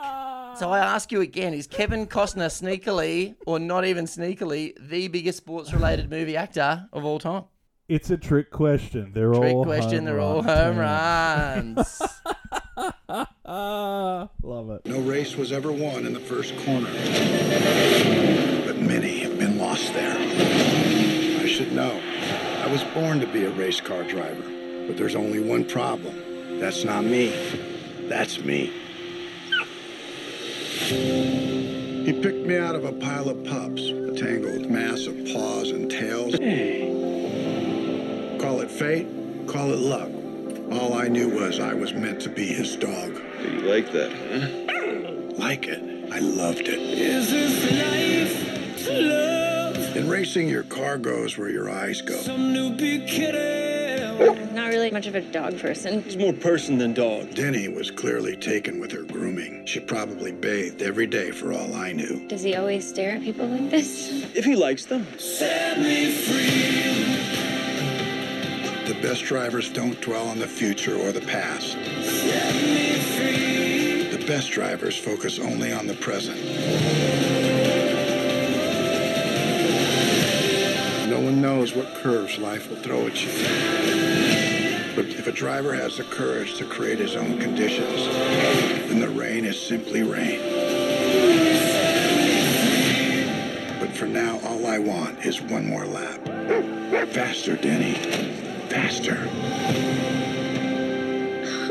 So 0.57 0.69
I 0.71 0.79
ask 0.79 1.11
you 1.11 1.21
again, 1.21 1.55
is 1.55 1.65
Kevin 1.65 2.05
Costner 2.05 2.47
sneakily, 2.49 3.35
or 3.47 3.57
not 3.59 3.85
even 3.85 4.05
sneakily, 4.05 4.73
the 4.79 5.07
biggest 5.07 5.37
sports 5.39 5.73
related 5.73 6.09
movie 6.11 6.37
actor 6.37 6.87
of 6.93 7.03
all 7.05 7.17
time? 7.17 7.45
It's 7.89 8.09
a 8.09 8.17
trick 8.17 8.51
question. 8.51 9.11
They're 9.13 9.33
all 9.33 9.39
Trick 9.39 9.55
all 9.55 9.63
question, 9.63 10.03
they're 10.03 10.19
all 10.19 10.43
home 10.43 10.77
runs. 10.77 12.01
Love 14.43 14.69
it. 14.71 14.85
No 14.85 14.99
race 14.99 15.37
was 15.37 15.53
ever 15.53 15.71
won 15.71 16.05
in 16.05 16.11
the 16.11 16.19
first 16.19 16.53
corner, 16.65 16.91
but 18.65 18.77
many 18.77 19.19
have 19.19 19.39
been 19.39 19.57
lost 19.57 19.93
there. 19.93 20.17
I 20.17 21.47
should 21.47 21.71
know. 21.71 22.01
I 22.61 22.69
was 22.69 22.83
born 22.93 23.21
to 23.21 23.27
be 23.27 23.45
a 23.45 23.51
race 23.51 23.79
car 23.79 24.03
driver, 24.03 24.43
but 24.85 24.97
there's 24.97 25.15
only 25.15 25.39
one 25.39 25.63
problem. 25.63 26.59
That's 26.59 26.83
not 26.83 27.05
me. 27.05 27.29
That's 28.09 28.39
me. 28.43 28.73
He 32.05 32.13
picked 32.21 32.45
me 32.45 32.57
out 32.57 32.75
of 32.75 32.83
a 32.83 32.91
pile 32.91 33.29
of 33.29 33.45
pups, 33.45 33.81
a 33.81 34.13
tangled 34.13 34.69
mass 34.69 35.05
of 35.07 35.15
paws 35.31 35.71
and 35.71 35.89
tails. 35.89 36.35
Call 38.39 38.61
it 38.61 38.69
fate, 38.69 39.07
call 39.47 39.71
it 39.71 39.79
luck. 39.79 40.09
All 40.71 40.93
I 40.93 41.07
knew 41.07 41.27
was 41.27 41.59
I 41.59 41.73
was 41.73 41.93
meant 41.93 42.21
to 42.21 42.29
be 42.29 42.45
his 42.45 42.75
dog. 42.75 43.19
You 43.41 43.61
like 43.61 43.91
that, 43.93 44.11
huh? 44.11 45.37
Like 45.37 45.67
it. 45.67 46.11
I 46.13 46.19
loved 46.19 46.61
it. 46.61 46.79
Is 46.79 47.31
this 47.31 47.71
life? 47.71 48.87
Love? 48.89 49.97
In 49.97 50.07
racing, 50.07 50.49
your 50.49 50.63
car 50.63 50.97
goes 50.97 51.37
where 51.37 51.49
your 51.49 51.69
eyes 51.69 52.01
go. 52.01 52.15
Some 52.17 52.53
new 52.53 52.69
big 52.75 53.07
kitty. 53.07 54.53
Not 54.53 54.67
really 54.69 54.91
much 54.91 55.07
of 55.07 55.15
a 55.15 55.21
dog 55.21 55.57
person. 55.59 56.03
He's 56.03 56.17
more 56.17 56.33
person 56.33 56.77
than 56.77 56.93
dog. 56.93 57.33
Denny 57.33 57.67
was 57.67 57.89
clearly 57.89 58.35
taken 58.35 58.79
with 58.79 58.91
her 58.91 59.03
grooming. 59.03 59.65
She 59.65 59.79
probably 59.79 60.31
bathed 60.31 60.81
every 60.81 61.07
day 61.07 61.31
for 61.31 61.53
all 61.53 61.73
I 61.73 61.91
knew. 61.91 62.27
Does 62.27 62.43
he 62.43 62.55
always 62.55 62.87
stare 62.87 63.15
at 63.15 63.21
people 63.21 63.47
like 63.47 63.69
this? 63.71 64.25
If 64.35 64.45
he 64.45 64.55
likes 64.55 64.85
them. 64.85 65.07
Set 65.17 65.79
me 65.79 66.11
free. 66.11 67.46
The 68.87 68.93
best 69.01 69.25
drivers 69.25 69.69
don't 69.69 69.99
dwell 69.99 70.29
on 70.29 70.39
the 70.39 70.47
future 70.47 70.95
or 70.95 71.11
the 71.11 71.19
past. 71.19 71.73
The 74.11 74.23
best 74.25 74.49
drivers 74.51 74.97
focus 74.97 75.39
only 75.39 75.73
on 75.73 75.87
the 75.87 75.95
present. 75.95 76.41
No 81.09 81.19
one 81.19 81.41
knows 81.41 81.75
what 81.75 81.95
curves 81.95 82.37
life 82.37 82.69
will 82.69 82.77
throw 82.77 83.07
at 83.07 83.21
you. 83.21 83.29
But 84.95 85.07
if 85.07 85.27
a 85.27 85.33
driver 85.33 85.73
has 85.75 85.97
the 85.97 86.05
courage 86.05 86.55
to 86.55 86.63
create 86.63 86.99
his 86.99 87.17
own 87.17 87.39
conditions, 87.39 88.05
then 88.87 89.01
the 89.01 89.09
rain 89.09 89.43
is 89.43 89.59
simply 89.61 90.03
rain. 90.03 90.39
But 93.81 93.89
for 93.97 94.05
now, 94.05 94.39
all 94.45 94.65
I 94.65 94.79
want 94.79 95.25
is 95.25 95.41
one 95.41 95.67
more 95.67 95.85
lap. 95.85 96.23
Faster, 97.09 97.57
Denny. 97.57 98.46
Faster. 98.69 99.17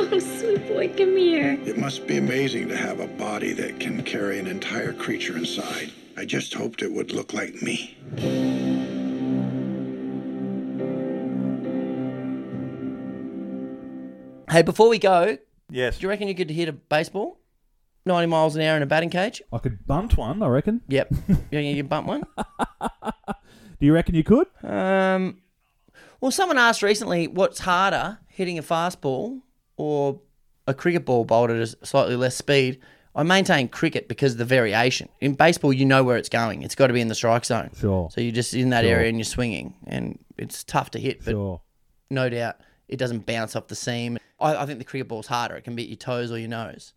Oh, 0.08 0.18
sweet 0.20 0.68
boy, 0.68 0.88
come 0.96 1.16
here. 1.16 1.58
It 1.64 1.78
must 1.78 2.06
be 2.06 2.16
amazing 2.18 2.68
to 2.68 2.76
have 2.76 3.00
a 3.00 3.08
body 3.08 3.52
that 3.54 3.80
can 3.80 4.02
carry 4.04 4.38
an 4.38 4.46
entire 4.46 4.92
creature 4.92 5.36
inside. 5.36 5.90
I 6.16 6.24
just 6.24 6.54
hoped 6.54 6.80
it 6.82 6.92
would 6.92 7.10
look 7.12 7.32
like 7.32 7.60
me. 7.60 7.96
Hey, 14.48 14.62
before 14.62 14.88
we 14.88 14.98
go, 14.98 15.38
Yes. 15.70 15.98
do 15.98 16.02
you 16.04 16.08
reckon 16.08 16.28
you 16.28 16.34
could 16.34 16.50
hit 16.50 16.68
a 16.68 16.72
baseball? 16.72 17.40
90 18.06 18.26
miles 18.28 18.54
an 18.54 18.62
hour 18.62 18.76
in 18.76 18.82
a 18.82 18.86
batting 18.86 19.10
cage? 19.10 19.42
I 19.52 19.58
could 19.58 19.84
bunt 19.86 20.16
one, 20.16 20.40
I 20.42 20.46
reckon. 20.46 20.82
Yep. 20.88 21.10
you 21.28 21.36
reckon 21.52 21.64
you 21.64 21.82
could 21.82 21.88
bump 21.90 22.06
one? 22.06 22.22
Do 23.80 23.84
you 23.86 23.92
reckon 23.92 24.14
you 24.14 24.22
could? 24.22 24.46
Um, 24.62 25.38
well, 26.26 26.32
someone 26.32 26.58
asked 26.58 26.82
recently 26.82 27.28
what's 27.28 27.60
harder, 27.60 28.18
hitting 28.26 28.58
a 28.58 28.62
fastball 28.62 29.42
or 29.76 30.20
a 30.66 30.74
cricket 30.74 31.04
ball 31.04 31.24
bowled 31.24 31.52
at 31.52 31.56
a 31.58 31.66
slightly 31.86 32.16
less 32.16 32.34
speed. 32.34 32.80
I 33.14 33.22
maintain 33.22 33.68
cricket 33.68 34.08
because 34.08 34.32
of 34.32 34.38
the 34.38 34.44
variation. 34.44 35.08
In 35.20 35.34
baseball, 35.34 35.72
you 35.72 35.84
know 35.84 36.02
where 36.02 36.16
it's 36.16 36.28
going. 36.28 36.62
It's 36.64 36.74
got 36.74 36.88
to 36.88 36.92
be 36.92 37.00
in 37.00 37.06
the 37.06 37.14
strike 37.14 37.44
zone. 37.44 37.70
Sure. 37.78 38.10
So 38.10 38.20
you're 38.20 38.32
just 38.32 38.54
in 38.54 38.70
that 38.70 38.82
Sure. 38.82 38.94
area 38.94 39.08
and 39.08 39.18
you're 39.18 39.24
swinging, 39.24 39.74
and 39.86 40.18
it's 40.36 40.64
tough 40.64 40.90
to 40.90 40.98
hit. 40.98 41.24
But 41.24 41.30
Sure. 41.30 41.60
no 42.10 42.28
doubt, 42.28 42.56
it 42.88 42.96
doesn't 42.96 43.24
bounce 43.24 43.54
off 43.54 43.68
the 43.68 43.76
seam. 43.76 44.18
I, 44.40 44.56
I 44.56 44.66
think 44.66 44.80
the 44.80 44.84
cricket 44.84 45.06
ball's 45.06 45.28
harder. 45.28 45.54
It 45.54 45.62
can 45.62 45.76
be 45.76 45.84
at 45.84 45.88
your 45.90 45.96
toes 45.96 46.32
or 46.32 46.38
your 46.40 46.48
nose. 46.48 46.92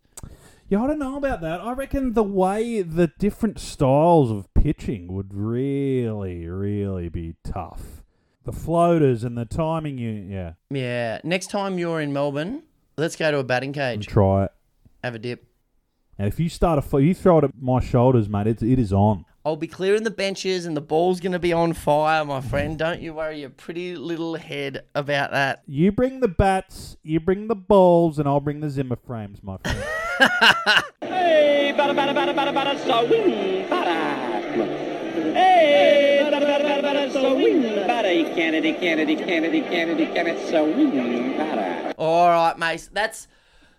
Yeah, 0.68 0.82
I 0.82 0.88
don't 0.88 0.98
know 0.98 1.16
about 1.16 1.40
that. 1.42 1.60
I 1.60 1.70
reckon 1.74 2.14
the 2.14 2.24
way 2.24 2.82
the 2.82 3.06
different 3.20 3.60
styles 3.60 4.32
of 4.32 4.52
pitching 4.54 5.12
would 5.12 5.32
really, 5.32 6.48
really 6.48 7.08
be 7.08 7.36
tough. 7.44 8.02
The 8.44 8.52
floaters 8.52 9.22
and 9.22 9.36
the 9.36 9.44
timing, 9.44 9.98
you 9.98 10.10
yeah. 10.10 10.52
Yeah. 10.70 11.20
Next 11.24 11.48
time 11.48 11.78
you're 11.78 12.00
in 12.00 12.12
Melbourne, 12.12 12.62
let's 12.96 13.16
go 13.16 13.30
to 13.30 13.38
a 13.38 13.44
batting 13.44 13.72
cage. 13.72 14.06
Try 14.06 14.44
it. 14.44 14.50
Have 15.04 15.14
a 15.14 15.18
dip. 15.18 15.46
And 16.18 16.26
if 16.28 16.40
you 16.40 16.48
start 16.48 16.78
a, 16.78 16.82
fo- 16.82 16.98
you 16.98 17.14
throw 17.14 17.38
it 17.38 17.44
at 17.44 17.50
my 17.60 17.80
shoulders, 17.80 18.28
mate, 18.28 18.46
it's, 18.46 18.62
it 18.62 18.78
is 18.78 18.92
on. 18.92 19.24
I'll 19.44 19.56
be 19.56 19.66
clearing 19.66 20.02
the 20.02 20.10
benches 20.10 20.66
and 20.66 20.76
the 20.76 20.82
ball's 20.82 21.18
going 21.18 21.32
to 21.32 21.38
be 21.38 21.52
on 21.52 21.72
fire, 21.72 22.24
my 22.26 22.42
friend. 22.42 22.78
Don't 22.78 23.00
you 23.00 23.14
worry 23.14 23.40
your 23.40 23.48
pretty 23.50 23.96
little 23.96 24.34
head 24.34 24.84
about 24.94 25.30
that. 25.30 25.62
You 25.66 25.92
bring 25.92 26.20
the 26.20 26.28
bats, 26.28 26.98
you 27.02 27.20
bring 27.20 27.48
the 27.48 27.54
balls, 27.56 28.18
and 28.18 28.28
I'll 28.28 28.40
bring 28.40 28.60
the 28.60 28.68
Zimmer 28.68 28.96
frames, 28.96 29.42
my 29.42 29.56
friend. 29.58 29.82
Hey, 31.00 31.72
bada 31.74 31.94
bada 31.94 32.12
bada 32.14 32.34
bada 32.34 32.52
bada 32.52 33.06
swing 33.06 33.66
bada. 33.68 34.89
Hey, 35.34 37.08
swing 37.12 37.62
bada. 37.62 38.34
Kennedy, 38.34 38.72
Kennedy, 38.74 39.16
Kennedy, 39.16 39.60
Kennedy, 39.62 40.06
Kennedy, 40.06 40.46
swing 40.48 40.92
bada. 41.36 41.94
All 41.98 42.28
right, 42.28 42.58
mate. 42.58 42.88
That's 42.92 43.28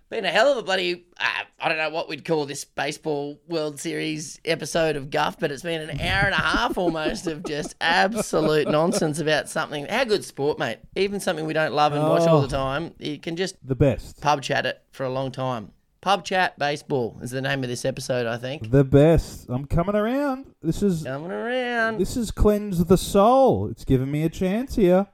been 0.09 0.25
a 0.25 0.29
hell 0.29 0.51
of 0.51 0.57
a 0.57 0.63
bloody. 0.63 1.05
Uh, 1.19 1.25
I 1.59 1.69
don't 1.69 1.77
know 1.77 1.89
what 1.89 2.09
we'd 2.09 2.25
call 2.25 2.45
this 2.45 2.65
baseball 2.65 3.39
World 3.47 3.79
Series 3.79 4.39
episode 4.45 4.95
of 4.95 5.09
Guff, 5.09 5.39
but 5.39 5.51
it's 5.51 5.63
been 5.63 5.89
an 5.89 5.99
hour 6.01 6.25
and 6.25 6.33
a 6.33 6.37
half 6.37 6.77
almost 6.77 7.27
of 7.27 7.43
just 7.45 7.75
absolute 7.81 8.67
nonsense 8.67 9.19
about 9.19 9.47
something. 9.49 9.85
How 9.85 10.03
good 10.03 10.25
sport, 10.25 10.59
mate. 10.59 10.79
Even 10.95 11.19
something 11.19 11.45
we 11.45 11.53
don't 11.53 11.73
love 11.73 11.93
and 11.93 12.03
watch 12.03 12.27
all 12.27 12.41
the 12.41 12.47
Oh. 12.47 12.49
time. 12.49 12.93
You 12.99 13.19
can 13.19 13.35
just 13.35 13.55
the 13.65 13.75
best. 13.75 14.21
pub 14.21 14.41
chat 14.41 14.65
it 14.65 14.81
for 14.91 15.03
a 15.05 15.09
long 15.09 15.31
time. 15.31 15.71
Pub 16.01 16.25
chat 16.25 16.57
baseball 16.57 17.19
is 17.21 17.29
the 17.29 17.41
name 17.41 17.61
of 17.63 17.69
this 17.69 17.85
episode, 17.85 18.25
I 18.25 18.37
think. 18.37 18.71
The 18.71 18.83
best. 18.83 19.45
I'm 19.49 19.65
coming 19.65 19.95
around. 19.95 20.47
This 20.63 20.81
is 20.81 21.03
Coming 21.03 21.29
around. 21.31 21.99
this 21.99 22.17
is 22.17 22.31
cleanse 22.31 22.83
the 22.83 22.97
soul. 22.97 23.67
It's 23.67 23.85
giving 23.85 24.09
me 24.09 24.23
a 24.23 24.29
chance 24.29 24.77
here. 24.77 25.05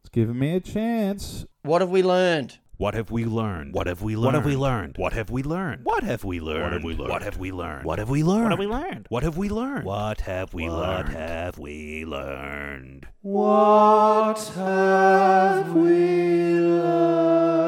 It's 0.00 0.08
giving 0.10 0.36
me 0.36 0.56
a 0.56 0.60
chance. 0.60 1.46
What 1.62 1.82
have 1.82 1.90
we 1.90 2.02
learned? 2.02 2.58
What 2.78 2.94
have 2.94 3.12
we 3.12 3.26
learned? 3.26 3.74
What 3.74 3.86
have 3.86 4.02
we 4.02 4.16
learned? 4.16 4.26
What 4.32 4.32
have 4.36 4.42
we 4.44 4.56
learned? 4.56 4.96
What 4.96 5.12
have 5.12 5.30
we 5.30 5.42
learned? 5.42 5.84
What 5.84 6.02
have 6.02 6.24
we 6.24 6.32
learned? 6.40 7.04
What 7.04 7.22
have 7.22 7.38
we 7.38 7.52
learned? 7.52 7.84
What 7.84 8.00
have 8.00 8.16
we 8.16 8.24
learned? 8.24 9.08
What 9.08 9.22
have 9.22 9.36
we 9.36 9.48
learned? 9.48 9.84
What 9.84 10.02
have 10.02 10.16
we 10.16 10.18
learned? 10.18 10.18
What 10.18 10.18
have 10.18 10.54
we 10.54 10.58
learned? 10.58 11.14
What 11.14 11.18
have 11.18 11.58
we 11.58 12.04
learned? 12.04 13.06
What 13.22 14.38
have 14.56 15.72
we 15.74 16.58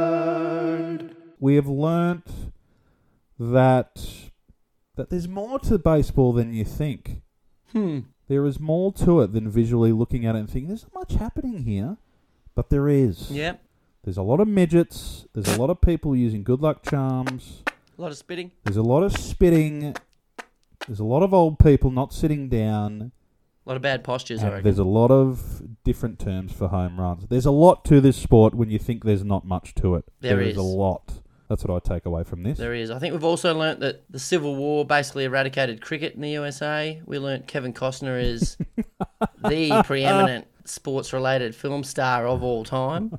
learned? 0.01 1.15
We 1.41 1.57
have 1.57 1.67
learnt 1.67 2.27
that 3.39 4.05
that 4.97 5.11
there's 5.11 5.29
more 5.29 5.59
to 5.61 5.79
baseball 5.79 6.33
than 6.33 6.53
you 6.53 6.65
think. 6.65 7.23
Hmm. 7.73 8.01
There 8.29 8.45
is 8.47 8.61
more 8.61 8.93
to 8.95 9.21
it 9.23 9.33
than 9.33 9.49
visually 9.51 9.93
looking 9.93 10.27
at 10.27 10.37
it 10.37 10.41
and 10.41 10.51
thinking 10.51 10.69
there's 10.69 10.85
not 10.95 11.09
much 11.11 11.19
happening 11.19 11.65
here, 11.65 11.97
but 12.55 12.71
there 12.71 12.89
is. 12.89 13.31
Yep. 13.31 13.61
There's 14.05 14.17
a 14.17 14.23
lot 14.23 14.41
of 14.41 14.49
midgets. 14.49 15.27
There's 15.33 15.49
a 15.57 15.61
lot 15.61 15.71
of 15.71 15.81
people 15.81 16.15
using 16.15 16.43
good 16.43 16.61
luck 16.61 16.83
charms. 16.89 17.63
A 17.99 18.01
lot 18.03 18.11
of 18.11 18.17
spitting. 18.17 18.51
There's 18.65 18.77
a 18.77 18.83
lot 18.83 19.03
of 19.03 19.13
spitting. 19.17 19.95
There's 20.87 21.01
a 21.01 21.05
lot 21.05 21.23
of 21.23 21.35
old 21.35 21.59
people 21.59 21.91
not 21.91 22.13
sitting 22.13 22.49
down. 22.49 23.13
A 23.67 23.69
lot 23.69 23.77
of 23.77 23.83
bad 23.83 24.03
postures, 24.03 24.41
I 24.41 24.45
And 24.45 24.53
reckon. 24.53 24.65
there's 24.65 24.79
a 24.79 24.85
lot 24.85 25.11
of 25.11 25.63
different 25.85 26.19
terms 26.19 26.53
for 26.53 26.69
home 26.69 26.99
runs. 26.99 27.27
There's 27.29 27.47
a 27.47 27.51
lot 27.51 27.85
to 27.87 28.01
this 28.01 28.17
sport 28.17 28.55
when 28.55 28.71
you 28.71 28.79
think 28.79 29.05
there's 29.05 29.25
not 29.25 29.45
much 29.45 29.75
to 29.77 29.97
it. 29.97 30.05
There 30.21 30.41
is 30.41 30.53
is. 30.53 30.57
a 30.57 30.63
lot. 30.63 31.21
That's 31.51 31.65
what 31.65 31.85
I 31.85 31.95
take 31.95 32.07
away 32.07 32.23
from 32.23 32.45
this. 32.45 32.59
There 32.59 32.73
is. 32.73 32.93
I 32.93 33.01
think 33.01 33.13
we've 33.13 33.25
also 33.25 33.53
learnt 33.53 33.81
that 33.81 34.05
the 34.09 34.21
Civil 34.21 34.55
War 34.55 34.85
basically 34.85 35.25
eradicated 35.25 35.81
cricket 35.81 36.15
in 36.15 36.21
the 36.21 36.31
USA. 36.31 37.03
We 37.05 37.19
learnt 37.19 37.49
Kevin 37.49 37.73
Costner 37.73 38.23
is 38.23 38.57
the 39.49 39.83
preeminent 39.85 40.47
sports 40.65 41.13
related 41.13 41.57
film 41.57 41.83
star 41.83 42.29
of 42.29 42.45
all 42.45 42.63
time. 42.63 43.19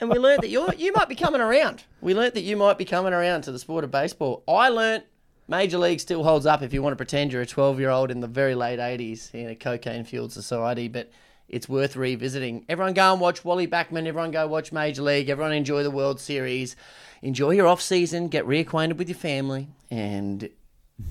And 0.00 0.08
we 0.08 0.18
learnt 0.18 0.40
that 0.40 0.48
you 0.48 0.66
you 0.78 0.94
might 0.94 1.10
be 1.10 1.14
coming 1.14 1.42
around. 1.42 1.84
We 2.00 2.14
learnt 2.14 2.32
that 2.32 2.44
you 2.44 2.56
might 2.56 2.78
be 2.78 2.86
coming 2.86 3.12
around 3.12 3.42
to 3.42 3.52
the 3.52 3.58
sport 3.58 3.84
of 3.84 3.90
baseball. 3.90 4.42
I 4.48 4.70
learnt 4.70 5.04
Major 5.48 5.76
League 5.76 6.00
still 6.00 6.24
holds 6.24 6.46
up 6.46 6.62
if 6.62 6.72
you 6.72 6.82
want 6.82 6.92
to 6.94 6.96
pretend 6.96 7.30
you're 7.30 7.42
a 7.42 7.46
12 7.46 7.78
year 7.78 7.90
old 7.90 8.10
in 8.10 8.20
the 8.20 8.26
very 8.26 8.54
late 8.54 8.78
80s 8.78 9.34
in 9.34 9.50
a 9.50 9.54
cocaine 9.54 10.04
fueled 10.04 10.32
society, 10.32 10.88
but 10.88 11.10
it's 11.50 11.68
worth 11.68 11.96
revisiting. 11.96 12.64
Everyone 12.68 12.94
go 12.94 13.12
and 13.12 13.20
watch 13.20 13.44
Wally 13.44 13.66
Backman. 13.66 14.06
Everyone 14.06 14.30
go 14.30 14.46
watch 14.46 14.72
Major 14.72 15.02
League. 15.02 15.28
Everyone 15.28 15.52
enjoy 15.52 15.82
the 15.82 15.90
World 15.90 16.20
Series. 16.20 16.76
Enjoy 17.22 17.50
your 17.50 17.66
off 17.66 17.82
season. 17.82 18.28
Get 18.28 18.46
reacquainted 18.46 18.96
with 18.96 19.08
your 19.08 19.18
family. 19.18 19.68
And 19.90 20.48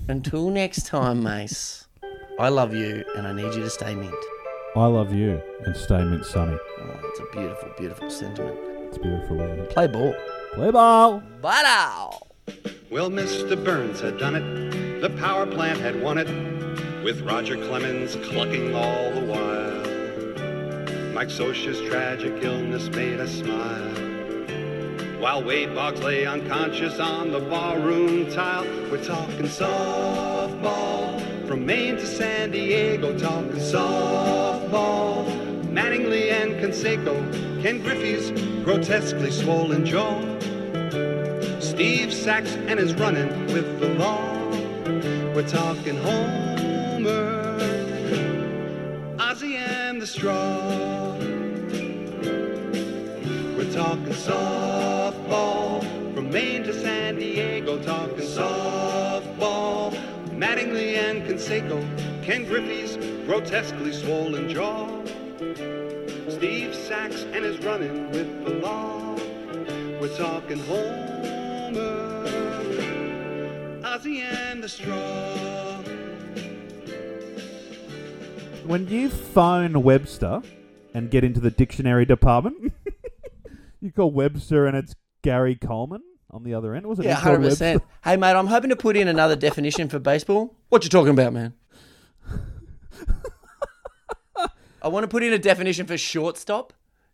until 0.08 0.50
next 0.50 0.86
time, 0.86 1.22
Mase, 1.22 1.86
I 2.38 2.48
love 2.48 2.74
you 2.74 3.04
and 3.16 3.26
I 3.26 3.32
need 3.32 3.54
you 3.54 3.62
to 3.62 3.70
stay 3.70 3.94
mint. 3.94 4.14
I 4.74 4.86
love 4.86 5.12
you 5.12 5.40
and 5.64 5.76
stay 5.76 6.02
mint 6.02 6.24
sunny. 6.24 6.56
Oh, 6.80 7.00
it's 7.04 7.20
a 7.20 7.36
beautiful, 7.36 7.72
beautiful 7.78 8.10
sentiment. 8.10 8.58
It's 8.88 8.98
beautiful. 8.98 9.40
Isn't 9.40 9.58
it? 9.60 9.70
Play 9.70 9.86
ball. 9.88 10.14
Play 10.54 10.70
ball. 10.70 11.20
Bye 11.42 11.62
now. 11.62 12.20
Well, 12.90 13.10
Mr. 13.10 13.62
Burns 13.62 14.00
had 14.00 14.18
done 14.18 14.34
it. 14.34 15.00
The 15.00 15.10
power 15.10 15.46
plant 15.46 15.78
had 15.80 16.00
won 16.02 16.18
it. 16.18 16.28
With 17.04 17.20
Roger 17.22 17.56
Clemens 17.56 18.16
clucking 18.16 18.74
all 18.74 19.10
the 19.12 19.24
while. 19.26 19.89
Mike 21.12 21.28
Scioscia's 21.28 21.80
tragic 21.90 22.42
illness 22.42 22.88
made 22.90 23.18
us 23.18 23.32
smile. 23.32 23.90
While 25.20 25.42
Wade 25.42 25.74
Boggs 25.74 26.00
lay 26.00 26.24
unconscious 26.24 27.00
on 27.00 27.32
the 27.32 27.40
barroom 27.40 28.30
tile, 28.30 28.64
we're 28.90 29.04
talking 29.04 29.46
softball. 29.46 31.20
From 31.48 31.66
Maine 31.66 31.96
to 31.96 32.06
San 32.06 32.52
Diego, 32.52 33.18
talking 33.18 33.50
softball. 33.52 35.26
Mattingly 35.64 36.30
and 36.30 36.52
Canseco, 36.54 37.60
Ken 37.60 37.82
Griffey's 37.82 38.30
grotesquely 38.64 39.32
swollen 39.32 39.84
jaw. 39.84 40.20
Steve 41.60 42.14
Sax 42.14 42.54
and 42.54 42.78
his 42.78 42.94
running 42.94 43.28
with 43.48 43.80
the 43.80 43.88
law. 43.94 44.48
We're 45.34 45.48
talking 45.48 45.96
Homer, 45.96 47.58
Ozzie 49.18 49.56
and 49.56 50.00
the 50.00 50.06
Straw. 50.06 50.99
Softball 54.20 55.80
from 56.14 56.30
Maine 56.30 56.62
to 56.64 56.74
San 56.74 57.16
Diego. 57.16 57.82
Talking 57.82 58.18
softball, 58.18 59.92
Mattingly 60.36 60.96
and 60.96 61.22
Canseco, 61.22 61.80
Ken 62.22 62.44
Griffey's 62.44 62.98
grotesquely 63.24 63.92
swollen 63.94 64.50
jaw. 64.50 65.02
Steve 66.28 66.74
Sax 66.74 67.22
and 67.32 67.46
his 67.46 67.58
running 67.60 68.10
with 68.10 68.44
the 68.44 68.50
law. 68.56 69.16
We're 69.98 70.14
talking 70.18 70.58
Homer, 70.58 72.26
Ozzie 73.82 74.20
and 74.20 74.62
the 74.62 74.68
Straw. 74.68 75.78
When 78.66 78.86
you 78.86 79.08
phone 79.08 79.82
Webster 79.82 80.42
and 80.92 81.10
get 81.10 81.24
into 81.24 81.40
the 81.40 81.50
dictionary 81.50 82.04
department, 82.04 82.74
you 83.80 83.92
call 83.92 84.10
Webster 84.10 84.66
and 84.66 84.76
it's 84.76 84.94
Gary 85.22 85.54
Coleman 85.54 86.02
on 86.30 86.44
the 86.44 86.54
other 86.54 86.74
end. 86.74 86.86
Was 86.86 86.98
it? 86.98 87.04
Yeah, 87.06 87.14
hundred 87.14 87.42
percent. 87.42 87.82
Hey, 88.04 88.16
mate, 88.16 88.32
I'm 88.32 88.46
hoping 88.46 88.70
to 88.70 88.76
put 88.76 88.96
in 88.96 89.08
another 89.08 89.36
definition 89.36 89.88
for 89.88 89.98
baseball. 89.98 90.56
What 90.68 90.84
you 90.84 90.90
talking 90.90 91.12
about, 91.12 91.32
man? 91.32 91.54
I 94.82 94.88
want 94.88 95.04
to 95.04 95.08
put 95.08 95.22
in 95.22 95.32
a 95.32 95.38
definition 95.38 95.86
for 95.86 95.98
shortstop. 95.98 96.72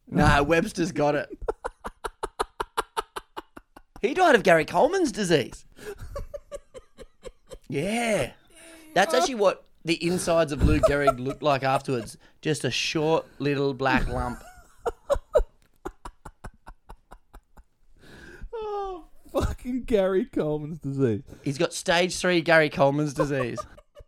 Nah, 0.09 0.43
Webster's 0.45 0.93
got 0.93 1.15
it. 1.15 1.37
He 4.01 4.15
died 4.15 4.35
of 4.35 4.43
Gary 4.43 4.65
Coleman's 4.65 5.13
disease. 5.13 5.65
Yeah, 7.69 8.31
that's 8.95 9.13
actually 9.13 9.35
what 9.35 9.65
the 9.85 10.03
insides 10.07 10.53
of 10.53 10.63
Lou 10.63 10.79
Gehrig 10.79 11.19
looked 11.19 11.43
like 11.43 11.65
afterwards. 11.65 12.17
Just 12.41 12.65
a 12.65 12.71
short 12.71 13.27
little 13.41 13.75
black 13.75 14.07
lump. 14.07 14.41
Fucking 19.41 19.85
Gary 19.85 20.25
Coleman's 20.27 20.79
disease. 20.79 21.23
He's 21.43 21.59
got 21.59 21.73
stage 21.73 22.17
three 22.17 22.41
Gary 22.41 22.71
Coleman's 22.71 23.15
disease. 23.15 23.59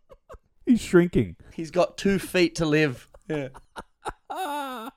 He's 0.65 0.81
shrinking. 0.81 1.35
He's 1.53 1.71
got 1.71 1.97
two 1.97 2.19
feet 2.19 2.55
to 2.55 2.65
live. 2.65 3.09
Yeah. 3.27 3.49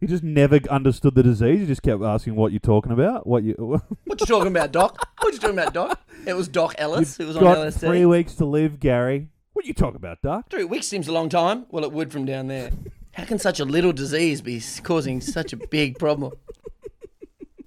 He 0.00 0.08
just 0.08 0.22
never 0.22 0.60
understood 0.68 1.14
the 1.14 1.22
disease. 1.22 1.60
He 1.60 1.66
just 1.66 1.82
kept 1.82 2.02
asking 2.02 2.34
what 2.34 2.52
you're 2.52 2.58
talking 2.58 2.92
about. 2.92 3.26
What 3.26 3.42
you? 3.42 3.54
What 4.04 4.20
you 4.20 4.26
talking 4.26 4.48
about, 4.48 4.70
Doc? 4.70 4.98
What 5.22 5.32
you 5.32 5.38
talking 5.38 5.58
about, 5.58 5.72
Doc? 5.72 5.98
It 6.26 6.34
was 6.34 6.46
Doc 6.46 6.74
Ellis 6.76 7.16
who 7.16 7.26
was 7.26 7.38
on 7.38 7.42
got 7.42 7.56
LSD. 7.56 7.80
three 7.80 8.04
weeks 8.04 8.34
to 8.34 8.44
live, 8.44 8.80
Gary. 8.80 9.28
What 9.54 9.64
are 9.64 9.68
you 9.68 9.72
talking 9.72 9.96
about, 9.96 10.20
Doc? 10.20 10.50
Three 10.50 10.64
weeks 10.64 10.86
seems 10.88 11.08
a 11.08 11.12
long 11.12 11.30
time. 11.30 11.64
Well, 11.70 11.84
it 11.84 11.92
would 11.92 12.12
from 12.12 12.26
down 12.26 12.48
there. 12.48 12.70
How 13.12 13.24
can 13.24 13.38
such 13.38 13.60
a 13.60 13.64
little 13.64 13.94
disease 13.94 14.42
be 14.42 14.62
causing 14.82 15.22
such 15.22 15.54
a 15.54 15.56
big 15.56 15.98
problem? 15.98 16.34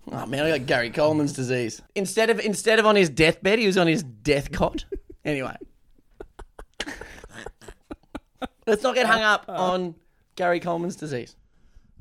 Oh 0.09 0.25
man, 0.25 0.45
I 0.45 0.57
got 0.57 0.65
Gary 0.67 0.89
Coleman's 0.89 1.33
disease. 1.33 1.81
Instead 1.95 2.29
of 2.29 2.39
instead 2.39 2.79
of 2.79 2.85
on 2.85 2.95
his 2.95 3.09
deathbed, 3.09 3.59
he 3.59 3.65
was 3.67 3.77
on 3.77 3.87
his 3.87 4.03
death 4.03 4.51
cot. 4.51 4.85
Anyway, 5.25 5.55
let's 8.65 8.83
not 8.83 8.95
get 8.95 9.05
hung 9.05 9.21
up 9.21 9.45
on 9.49 9.95
Gary 10.35 10.59
Coleman's 10.61 10.95
disease. 10.95 11.35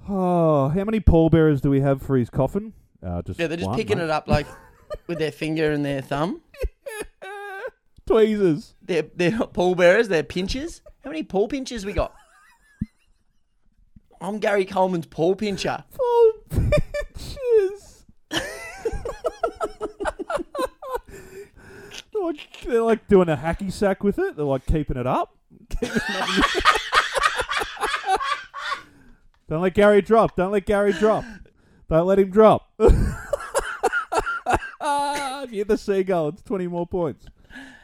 Oh, 0.09 0.69
how 0.69 0.85
many 0.85 1.01
pallbearers 1.01 1.61
do 1.61 1.69
we 1.71 1.81
have 1.81 2.01
for 2.01 2.17
his 2.17 2.31
coffin? 2.31 2.73
Uh, 3.05 3.23
just 3.23 3.41
Yeah, 3.41 3.49
they're 3.49 3.57
just 3.57 3.69
one, 3.69 3.77
picking 3.77 3.99
mate. 3.99 4.05
it 4.05 4.11
up 4.11 4.29
like 4.29 4.47
with 5.09 5.19
their 5.19 5.33
finger 5.33 5.73
and 5.73 5.85
their 5.85 6.01
thumb. 6.01 6.41
Tweezers. 8.07 8.75
They're 8.83 9.07
they're 9.17 9.33
not 9.33 9.53
pallbearers. 9.53 10.07
They're 10.09 10.23
pinchers. 10.23 10.81
How 11.03 11.11
many 11.11 11.25
pall 11.25 11.49
pinchers 11.49 11.85
we 11.85 11.93
got? 11.93 12.15
I'm 14.21 14.39
Gary 14.39 14.65
Coleman's 14.65 15.07
pall 15.07 15.35
pincher. 15.35 15.83
Pall 15.93 16.33
pinchers. 16.51 18.05
They're 18.31 18.41
like, 22.27 22.61
they're 22.63 22.83
like 22.83 23.09
doing 23.09 23.29
a 23.29 23.37
hacky 23.37 23.73
sack 23.73 24.05
with 24.05 24.19
it. 24.19 24.37
They're 24.37 24.45
like 24.45 24.67
keeping 24.67 24.97
it 24.97 25.07
up. 25.07 25.37
Keeping 25.71 25.91
it 25.97 26.65
up. 26.67 28.21
Don't 29.49 29.63
let 29.63 29.75
Gary 29.75 30.03
drop. 30.03 30.35
Don't 30.37 30.51
let 30.51 30.67
Gary 30.67 30.93
drop. 30.93 31.25
Don't 31.89 32.07
let 32.07 32.19
him 32.19 32.31
drop. 32.31 32.73
if 35.47 35.53
you 35.53 35.59
hit 35.59 35.69
the 35.69 35.79
seagull, 35.79 36.29
it's 36.29 36.43
20 36.43 36.67
more 36.67 36.87
points. 36.87 37.27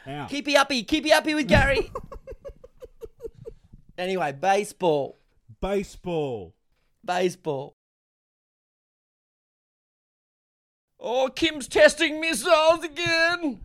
Now. 0.05 0.27
Keepy 0.27 0.57
uppy, 0.57 0.83
keepy 0.83 1.13
uppy 1.13 1.33
with 1.33 1.47
Gary. 1.47 1.89
anyway, 3.97 4.33
baseball. 4.33 5.17
Baseball. 5.61 6.53
Baseball. 7.05 7.75
Oh, 10.99 11.29
Kim's 11.33 11.67
testing 11.67 12.19
missiles 12.19 12.83
again. 12.83 13.61